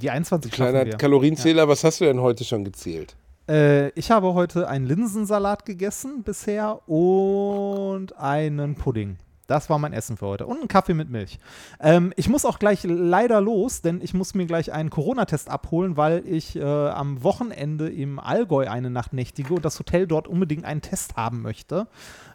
Die 0.00 0.10
21 0.10 0.54
schaffen 0.54 0.70
Kleiner 0.72 0.86
wir. 0.86 0.96
Kalorienzähler, 0.96 1.68
was 1.68 1.84
hast 1.84 2.00
du 2.00 2.04
denn 2.04 2.20
heute 2.20 2.44
schon 2.44 2.64
gezählt? 2.64 3.16
Äh, 3.48 3.90
ich 3.90 4.10
habe 4.10 4.34
heute 4.34 4.68
einen 4.68 4.86
Linsensalat 4.86 5.64
gegessen 5.64 6.22
bisher 6.22 6.88
und 6.88 8.16
einen 8.18 8.74
Pudding. 8.74 9.18
Das 9.46 9.70
war 9.70 9.78
mein 9.78 9.92
Essen 9.92 10.16
für 10.16 10.26
heute. 10.26 10.46
Und 10.46 10.58
einen 10.58 10.68
Kaffee 10.68 10.94
mit 10.94 11.08
Milch. 11.08 11.38
Ähm, 11.80 12.12
ich 12.16 12.28
muss 12.28 12.44
auch 12.44 12.58
gleich 12.58 12.80
leider 12.82 13.40
los, 13.40 13.80
denn 13.80 14.00
ich 14.02 14.12
muss 14.12 14.34
mir 14.34 14.46
gleich 14.46 14.72
einen 14.72 14.90
Corona-Test 14.90 15.48
abholen, 15.48 15.96
weil 15.96 16.26
ich 16.26 16.56
äh, 16.56 16.62
am 16.62 17.22
Wochenende 17.22 17.88
im 17.88 18.18
Allgäu 18.18 18.68
eine 18.68 18.90
Nacht 18.90 19.12
nächtige 19.12 19.54
und 19.54 19.64
das 19.64 19.78
Hotel 19.78 20.06
dort 20.06 20.26
unbedingt 20.26 20.64
einen 20.64 20.82
Test 20.82 21.16
haben 21.16 21.42
möchte. 21.42 21.86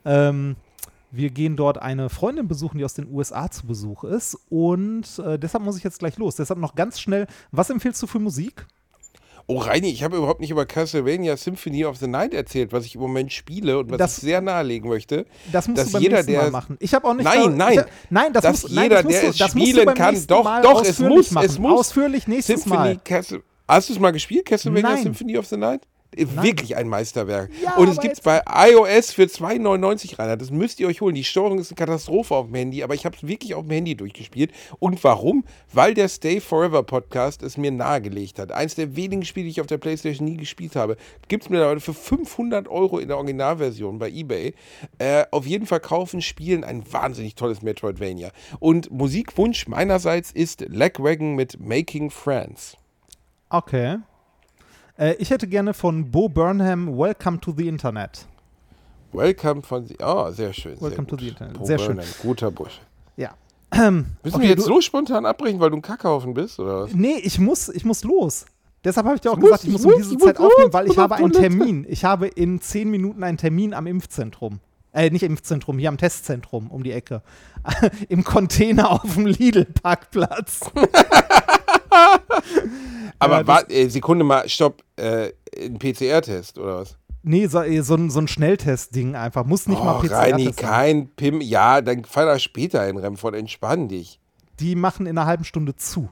Ähm, 0.05 0.55
wir 1.11 1.29
gehen 1.29 1.55
dort 1.57 1.77
eine 1.81 2.09
Freundin 2.09 2.47
besuchen, 2.47 2.77
die 2.77 2.85
aus 2.85 2.93
den 2.93 3.11
USA 3.11 3.49
zu 3.51 3.67
Besuch 3.67 4.03
ist. 4.03 4.37
Und 4.49 5.03
äh, 5.25 5.37
deshalb 5.37 5.63
muss 5.63 5.77
ich 5.77 5.83
jetzt 5.83 5.99
gleich 5.99 6.17
los. 6.17 6.35
Deshalb 6.35 6.59
noch 6.59 6.75
ganz 6.75 6.99
schnell, 6.99 7.27
was 7.51 7.69
empfiehlst 7.69 8.01
du 8.01 8.07
für 8.07 8.19
Musik? 8.19 8.65
Oh, 9.47 9.57
Reini, 9.57 9.89
ich 9.89 10.03
habe 10.03 10.17
überhaupt 10.17 10.39
nicht 10.39 10.51
über 10.51 10.65
Castlevania 10.65 11.35
Symphony 11.35 11.83
of 11.83 11.97
the 11.97 12.07
Night 12.07 12.33
erzählt, 12.33 12.71
was 12.71 12.85
ich 12.85 12.95
im 12.95 13.01
Moment 13.01 13.33
spiele 13.33 13.79
und 13.79 13.89
was 13.91 13.97
Das- 13.97 14.17
ich 14.17 14.23
sehr 14.23 14.39
nahelegen 14.39 14.87
möchte. 14.89 15.25
Das 15.51 15.67
musst 15.67 15.79
dass 15.79 15.87
du 15.87 15.93
beim 15.93 16.01
jeder, 16.03 16.15
nächsten 16.17 16.31
der 16.31 16.41
Mal 16.43 16.51
machen. 16.51 16.77
Ich 16.79 16.93
habe 16.93 17.07
auch 17.07 17.13
nicht. 17.15 17.25
Nein, 17.25 17.57
nein. 17.57 17.79
Ich, 17.79 17.85
nein, 18.11 18.33
das 18.33 18.43
dass 18.43 18.61
muss, 18.63 18.71
nein, 18.71 18.83
jeder, 18.83 19.03
das 19.03 19.11
der 19.11 19.21
du, 19.23 19.27
es 19.29 19.37
das 19.37 19.51
spielen 19.51 19.93
kann, 19.95 20.27
doch, 20.27 20.43
Mal 20.43 20.61
doch, 20.61 20.85
es 20.85 20.99
muss, 20.99 21.31
machen. 21.31 21.45
es 21.45 21.59
muss. 21.59 21.79
Ausführlich 21.79 22.27
nächstes 22.27 22.61
Symphony 22.61 22.77
Mal. 22.89 22.97
Castle, 23.03 23.43
hast 23.67 23.89
du 23.89 23.93
es 23.93 23.99
mal 23.99 24.11
gespielt, 24.11 24.45
Castlevania 24.45 24.89
Nein. 24.91 25.03
Symphony 25.03 25.37
of 25.37 25.47
the 25.47 25.57
Night? 25.57 25.81
Wirklich 26.15 26.75
ein 26.75 26.89
Meisterwerk. 26.89 27.49
Ja, 27.63 27.77
und 27.77 27.87
es 27.87 27.99
gibt 27.99 28.15
es 28.15 28.21
bei 28.21 28.41
iOS 28.45 29.13
für 29.13 29.23
2,99 29.23 30.19
rein. 30.19 30.37
Das 30.37 30.51
müsst 30.51 30.81
ihr 30.81 30.87
euch 30.87 30.99
holen. 30.99 31.15
Die 31.15 31.23
Steuerung 31.23 31.57
ist 31.57 31.71
eine 31.71 31.77
Katastrophe 31.77 32.35
auf 32.35 32.47
dem 32.47 32.55
Handy, 32.55 32.83
aber 32.83 32.95
ich 32.95 33.05
habe 33.05 33.15
es 33.15 33.25
wirklich 33.25 33.55
auf 33.55 33.63
dem 33.63 33.71
Handy 33.71 33.95
durchgespielt. 33.95 34.51
Und 34.79 35.01
warum? 35.05 35.45
Weil 35.71 35.93
der 35.93 36.09
Stay 36.09 36.41
Forever 36.41 36.83
Podcast 36.83 37.43
es 37.43 37.55
mir 37.55 37.71
nahegelegt 37.71 38.39
hat. 38.39 38.51
Eins 38.51 38.75
der 38.75 38.97
wenigen 38.97 39.23
Spiele, 39.23 39.45
die 39.45 39.51
ich 39.51 39.61
auf 39.61 39.67
der 39.67 39.77
Playstation 39.77 40.27
nie 40.27 40.35
gespielt 40.35 40.75
habe. 40.75 40.97
Gibt 41.29 41.43
es 41.43 41.49
mittlerweile 41.49 41.79
für 41.79 41.93
500 41.93 42.67
Euro 42.67 42.99
in 42.99 43.07
der 43.07 43.15
Originalversion 43.15 43.97
bei 43.97 44.09
eBay. 44.09 44.53
Äh, 44.97 45.23
auf 45.31 45.45
jeden 45.45 45.65
Fall 45.65 45.79
kaufen, 45.79 46.21
spielen. 46.21 46.65
Ein 46.65 46.83
wahnsinnig 46.91 47.35
tolles 47.35 47.61
Metroidvania. 47.61 48.31
Und 48.59 48.91
Musikwunsch 48.91 49.67
meinerseits 49.69 50.31
ist 50.31 50.65
Lagwagon 50.67 51.35
mit 51.35 51.57
Making 51.59 52.09
Friends. 52.09 52.75
Okay. 53.49 53.99
Äh, 55.01 55.15
ich 55.17 55.31
hätte 55.31 55.47
gerne 55.47 55.73
von 55.73 56.11
Bo 56.11 56.29
Burnham 56.29 56.95
Welcome 56.95 57.39
to 57.41 57.51
the 57.57 57.67
Internet. 57.67 58.27
Welcome 59.11 59.63
von 59.63 59.83
Sie. 59.83 59.97
Oh, 59.99 60.29
sehr 60.29 60.53
schön. 60.53 60.79
Welcome 60.79 61.07
sehr 61.07 61.07
to 61.07 61.17
the 61.17 61.27
Internet. 61.29 61.53
Pro 61.55 61.65
Sehr 61.65 61.79
schön. 61.79 61.95
Burnham, 61.95 62.13
Guter 62.21 62.51
Bursche. 62.51 62.81
Ja. 63.17 63.31
Müssen 63.71 64.05
Okay, 64.23 64.41
wir 64.41 64.49
jetzt 64.49 64.65
so 64.65 64.79
spontan 64.79 65.25
abbrechen, 65.25 65.59
weil 65.59 65.71
du 65.71 65.77
ein 65.77 65.81
Kackhaufen 65.81 66.35
bist, 66.35 66.59
oder 66.59 66.83
was? 66.83 66.93
Nee, 66.93 67.15
ich 67.23 67.39
muss, 67.39 67.69
ich 67.69 67.83
muss 67.83 68.03
los. 68.03 68.45
Deshalb 68.83 69.07
habe 69.07 69.15
ich 69.15 69.21
dir 69.21 69.31
auch 69.31 69.37
Ich 69.37 69.43
gesagt, 69.43 69.63
muss, 69.63 69.81
ich 69.81 69.85
muss 69.85 69.85
um 69.85 70.01
diese 70.01 70.17
Zeit 70.19 70.37
muss 70.37 70.45
los, 70.45 70.53
aufnehmen, 70.53 70.73
weil 70.73 70.87
ich 70.87 70.97
habe 70.99 71.15
einen. 71.15 71.31
Termin. 71.31 71.85
Ich 71.89 72.05
habe 72.05 72.27
in 72.27 72.61
zehn 72.61 72.91
Minuten 72.91 73.23
einen 73.23 73.37
Termin 73.39 73.73
am 73.73 73.87
Impfzentrum. 73.87 74.59
Äh, 74.93 75.09
nicht 75.09 75.23
im 75.23 75.31
Impfzentrum, 75.31 75.79
hier 75.79 75.89
am 75.89 75.97
Testzentrum 75.97 76.69
um 76.69 76.83
die 76.83 76.91
Ecke. 76.91 77.23
Im 78.09 78.23
Container 78.23 78.91
auf 78.91 79.15
dem 79.15 79.25
Lidl-Parkplatz. 79.25 80.59
Aber 83.19 83.39
Ja, 83.41 83.47
warte, 83.47 83.73
äh, 83.73 83.87
Sekunde 83.89 84.23
mal, 84.23 84.47
stopp. 84.49 84.83
Äh, 84.95 85.31
ein 85.57 85.77
PCR-Test, 85.77 86.57
oder 86.57 86.77
was? 86.79 86.97
Nee, 87.23 87.45
so, 87.47 87.61
äh, 87.61 87.81
so, 87.81 87.95
ein, 87.95 88.09
so 88.09 88.19
ein 88.19 88.27
Schnelltest-Ding 88.27 89.15
einfach. 89.15 89.45
Muss 89.45 89.67
nicht 89.67 89.83
mal 89.83 89.97
oh, 89.97 90.01
PCR 90.01 90.17
Reini, 90.17 90.45
sein. 90.45 90.55
kein 90.55 91.07
Pim. 91.09 91.41
Ja, 91.41 91.81
dann 91.81 92.03
fahr 92.05 92.25
da 92.25 92.39
später 92.39 92.87
in 92.87 92.97
Remford, 92.97 93.35
entspann 93.35 93.87
dich. 93.87 94.19
Die 94.59 94.75
machen 94.75 95.05
in 95.05 95.17
einer 95.17 95.27
halben 95.27 95.43
Stunde 95.43 95.75
zu. 95.75 96.09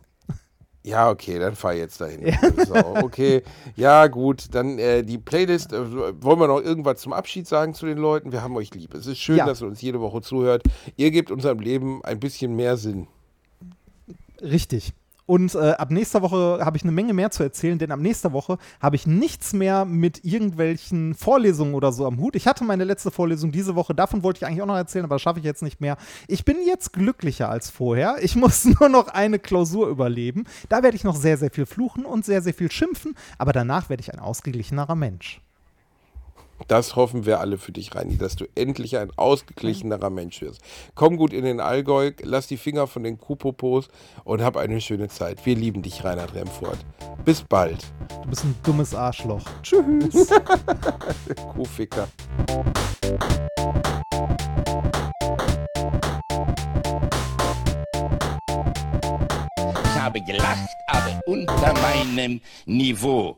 Ja, 0.81 1.10
okay, 1.10 1.39
dann 1.39 1.56
fahr 1.56 1.73
jetzt 1.73 1.99
dahin. 1.99 2.34
So, 2.65 2.73
okay, 3.03 3.43
ja, 3.76 4.07
gut. 4.07 4.45
Dann 4.51 4.80
äh, 4.80 5.03
die 5.03 5.18
Playlist. 5.18 5.73
Äh, 5.73 6.23
wollen 6.23 6.39
wir 6.39 6.47
noch 6.47 6.61
irgendwas 6.61 7.01
zum 7.01 7.11
Abschied 7.11 7.47
sagen 7.47 7.73
zu 7.73 7.85
den 7.85 7.97
Leuten? 7.97 8.31
Wir 8.31 8.41
haben 8.41 8.56
euch 8.56 8.73
lieb. 8.73 8.93
Es 8.93 9.06
ist 9.06 9.19
schön, 9.19 9.35
Ja. 9.38 9.45
dass 9.45 9.61
ihr 9.61 9.68
uns 9.68 9.81
jede 9.81 9.99
Woche 9.99 10.22
zuhört. 10.22 10.64
Ihr 10.95 11.11
gebt 11.11 11.31
unserem 11.31 11.60
Leben 11.60 12.01
ein 12.06 12.19
bisschen 12.19 12.56
mehr 12.56 12.77
Sinn. 12.77 13.07
Richtig. 14.41 14.93
Und 15.30 15.53
äh, 15.53 15.73
ab 15.73 15.91
nächster 15.91 16.23
Woche 16.23 16.57
habe 16.60 16.76
ich 16.76 16.81
eine 16.81 16.91
Menge 16.91 17.14
mehr 17.14 17.30
zu 17.30 17.43
erzählen, 17.43 17.77
denn 17.77 17.91
ab 17.91 17.99
nächster 17.99 18.34
Woche 18.34 18.57
habe 18.81 18.95
ich 18.95 19.06
nichts 19.06 19.53
mehr 19.53 19.85
mit 19.85 20.26
irgendwelchen 20.26 21.14
Vorlesungen 21.14 21.76
oder 21.76 21.91
so 21.91 22.07
am 22.07 22.18
Hut. 22.18 22.35
Ich 22.35 22.47
hatte 22.47 22.64
meine 22.64 22.84
letzte 22.84 23.11
Vorlesung 23.11 23.51
diese 23.51 23.76
Woche, 23.76 23.93
davon 23.93 24.23
wollte 24.23 24.39
ich 24.39 24.47
eigentlich 24.47 24.64
auch 24.64 24.65
noch 24.65 24.76
erzählen, 24.76 25.06
aber 25.06 25.14
das 25.14 25.22
schaffe 25.22 25.38
ich 25.38 25.45
jetzt 25.45 25.61
nicht 25.61 25.81
mehr. 25.81 25.97
Ich 26.27 26.45
bin 26.45 26.57
jetzt 26.65 26.93
glücklicher 26.93 27.47
als 27.47 27.69
vorher. 27.69 28.15
Ich 28.23 28.35
muss 28.35 28.65
nur 28.80 28.89
noch 28.89 29.10
eine 29.10 29.38
Klausur 29.38 29.89
überleben. 29.89 30.45
Da 30.68 30.81
werde 30.81 30.97
ich 30.97 31.03
noch 31.03 31.15
sehr, 31.15 31.38
sehr 31.38 31.51
viel 31.51 31.68
fluchen 31.68 32.06
und 32.06 32.26
sehr, 32.26 32.41
sehr 32.41 32.56
viel 32.56 32.72
schimpfen, 32.72 33.14
aber 33.38 33.53
danach 33.53 33.88
werde 33.88 34.01
ich 34.01 34.11
ein 34.11 34.19
ausgeglichenerer 34.19 34.95
Mensch. 34.95 35.41
Das 36.68 36.95
hoffen 36.95 37.26
wir 37.26 37.40
alle 37.40 37.57
für 37.57 37.72
dich, 37.72 37.95
Reini, 37.95 38.18
dass 38.18 38.36
du 38.36 38.45
endlich 38.56 38.98
ein 38.98 39.11
ausgeglichenerer 39.15 40.10
Mensch 40.10 40.41
wirst. 40.41 40.61
Komm 40.95 41.18
gut 41.18 41.34
in 41.34 41.44
den 41.44 41.60
Allgäu, 41.60 42.11
lass 42.22 42.48
die 42.48 42.57
Finger 42.57 42.88
von 42.88 43.03
den 43.03 43.18
Kuhpopos 43.18 43.88
und 44.23 44.41
hab 44.41 44.57
eine 44.57 44.81
schöne 44.81 45.07
Zeit. 45.07 45.45
Wir 45.45 45.56
lieben 45.56 45.81
dich, 45.81 46.03
Reinhard 46.03 46.36
Remfurt. 46.36 46.77
Bis 47.26 47.41
bald, 47.41 47.86
Du 48.23 48.30
bist 48.30 48.44
ein 48.44 48.56
dummes 48.64 48.94
Arschloch. 48.94 49.44
Tschüss. 49.64 50.30
Kuhficker. 51.53 52.07
Ich 59.84 59.99
habe 59.99 60.22
gelacht, 60.22 60.69
aber 60.88 61.22
unter 61.26 61.73
meinem 61.73 62.41
Niveau. 62.65 63.27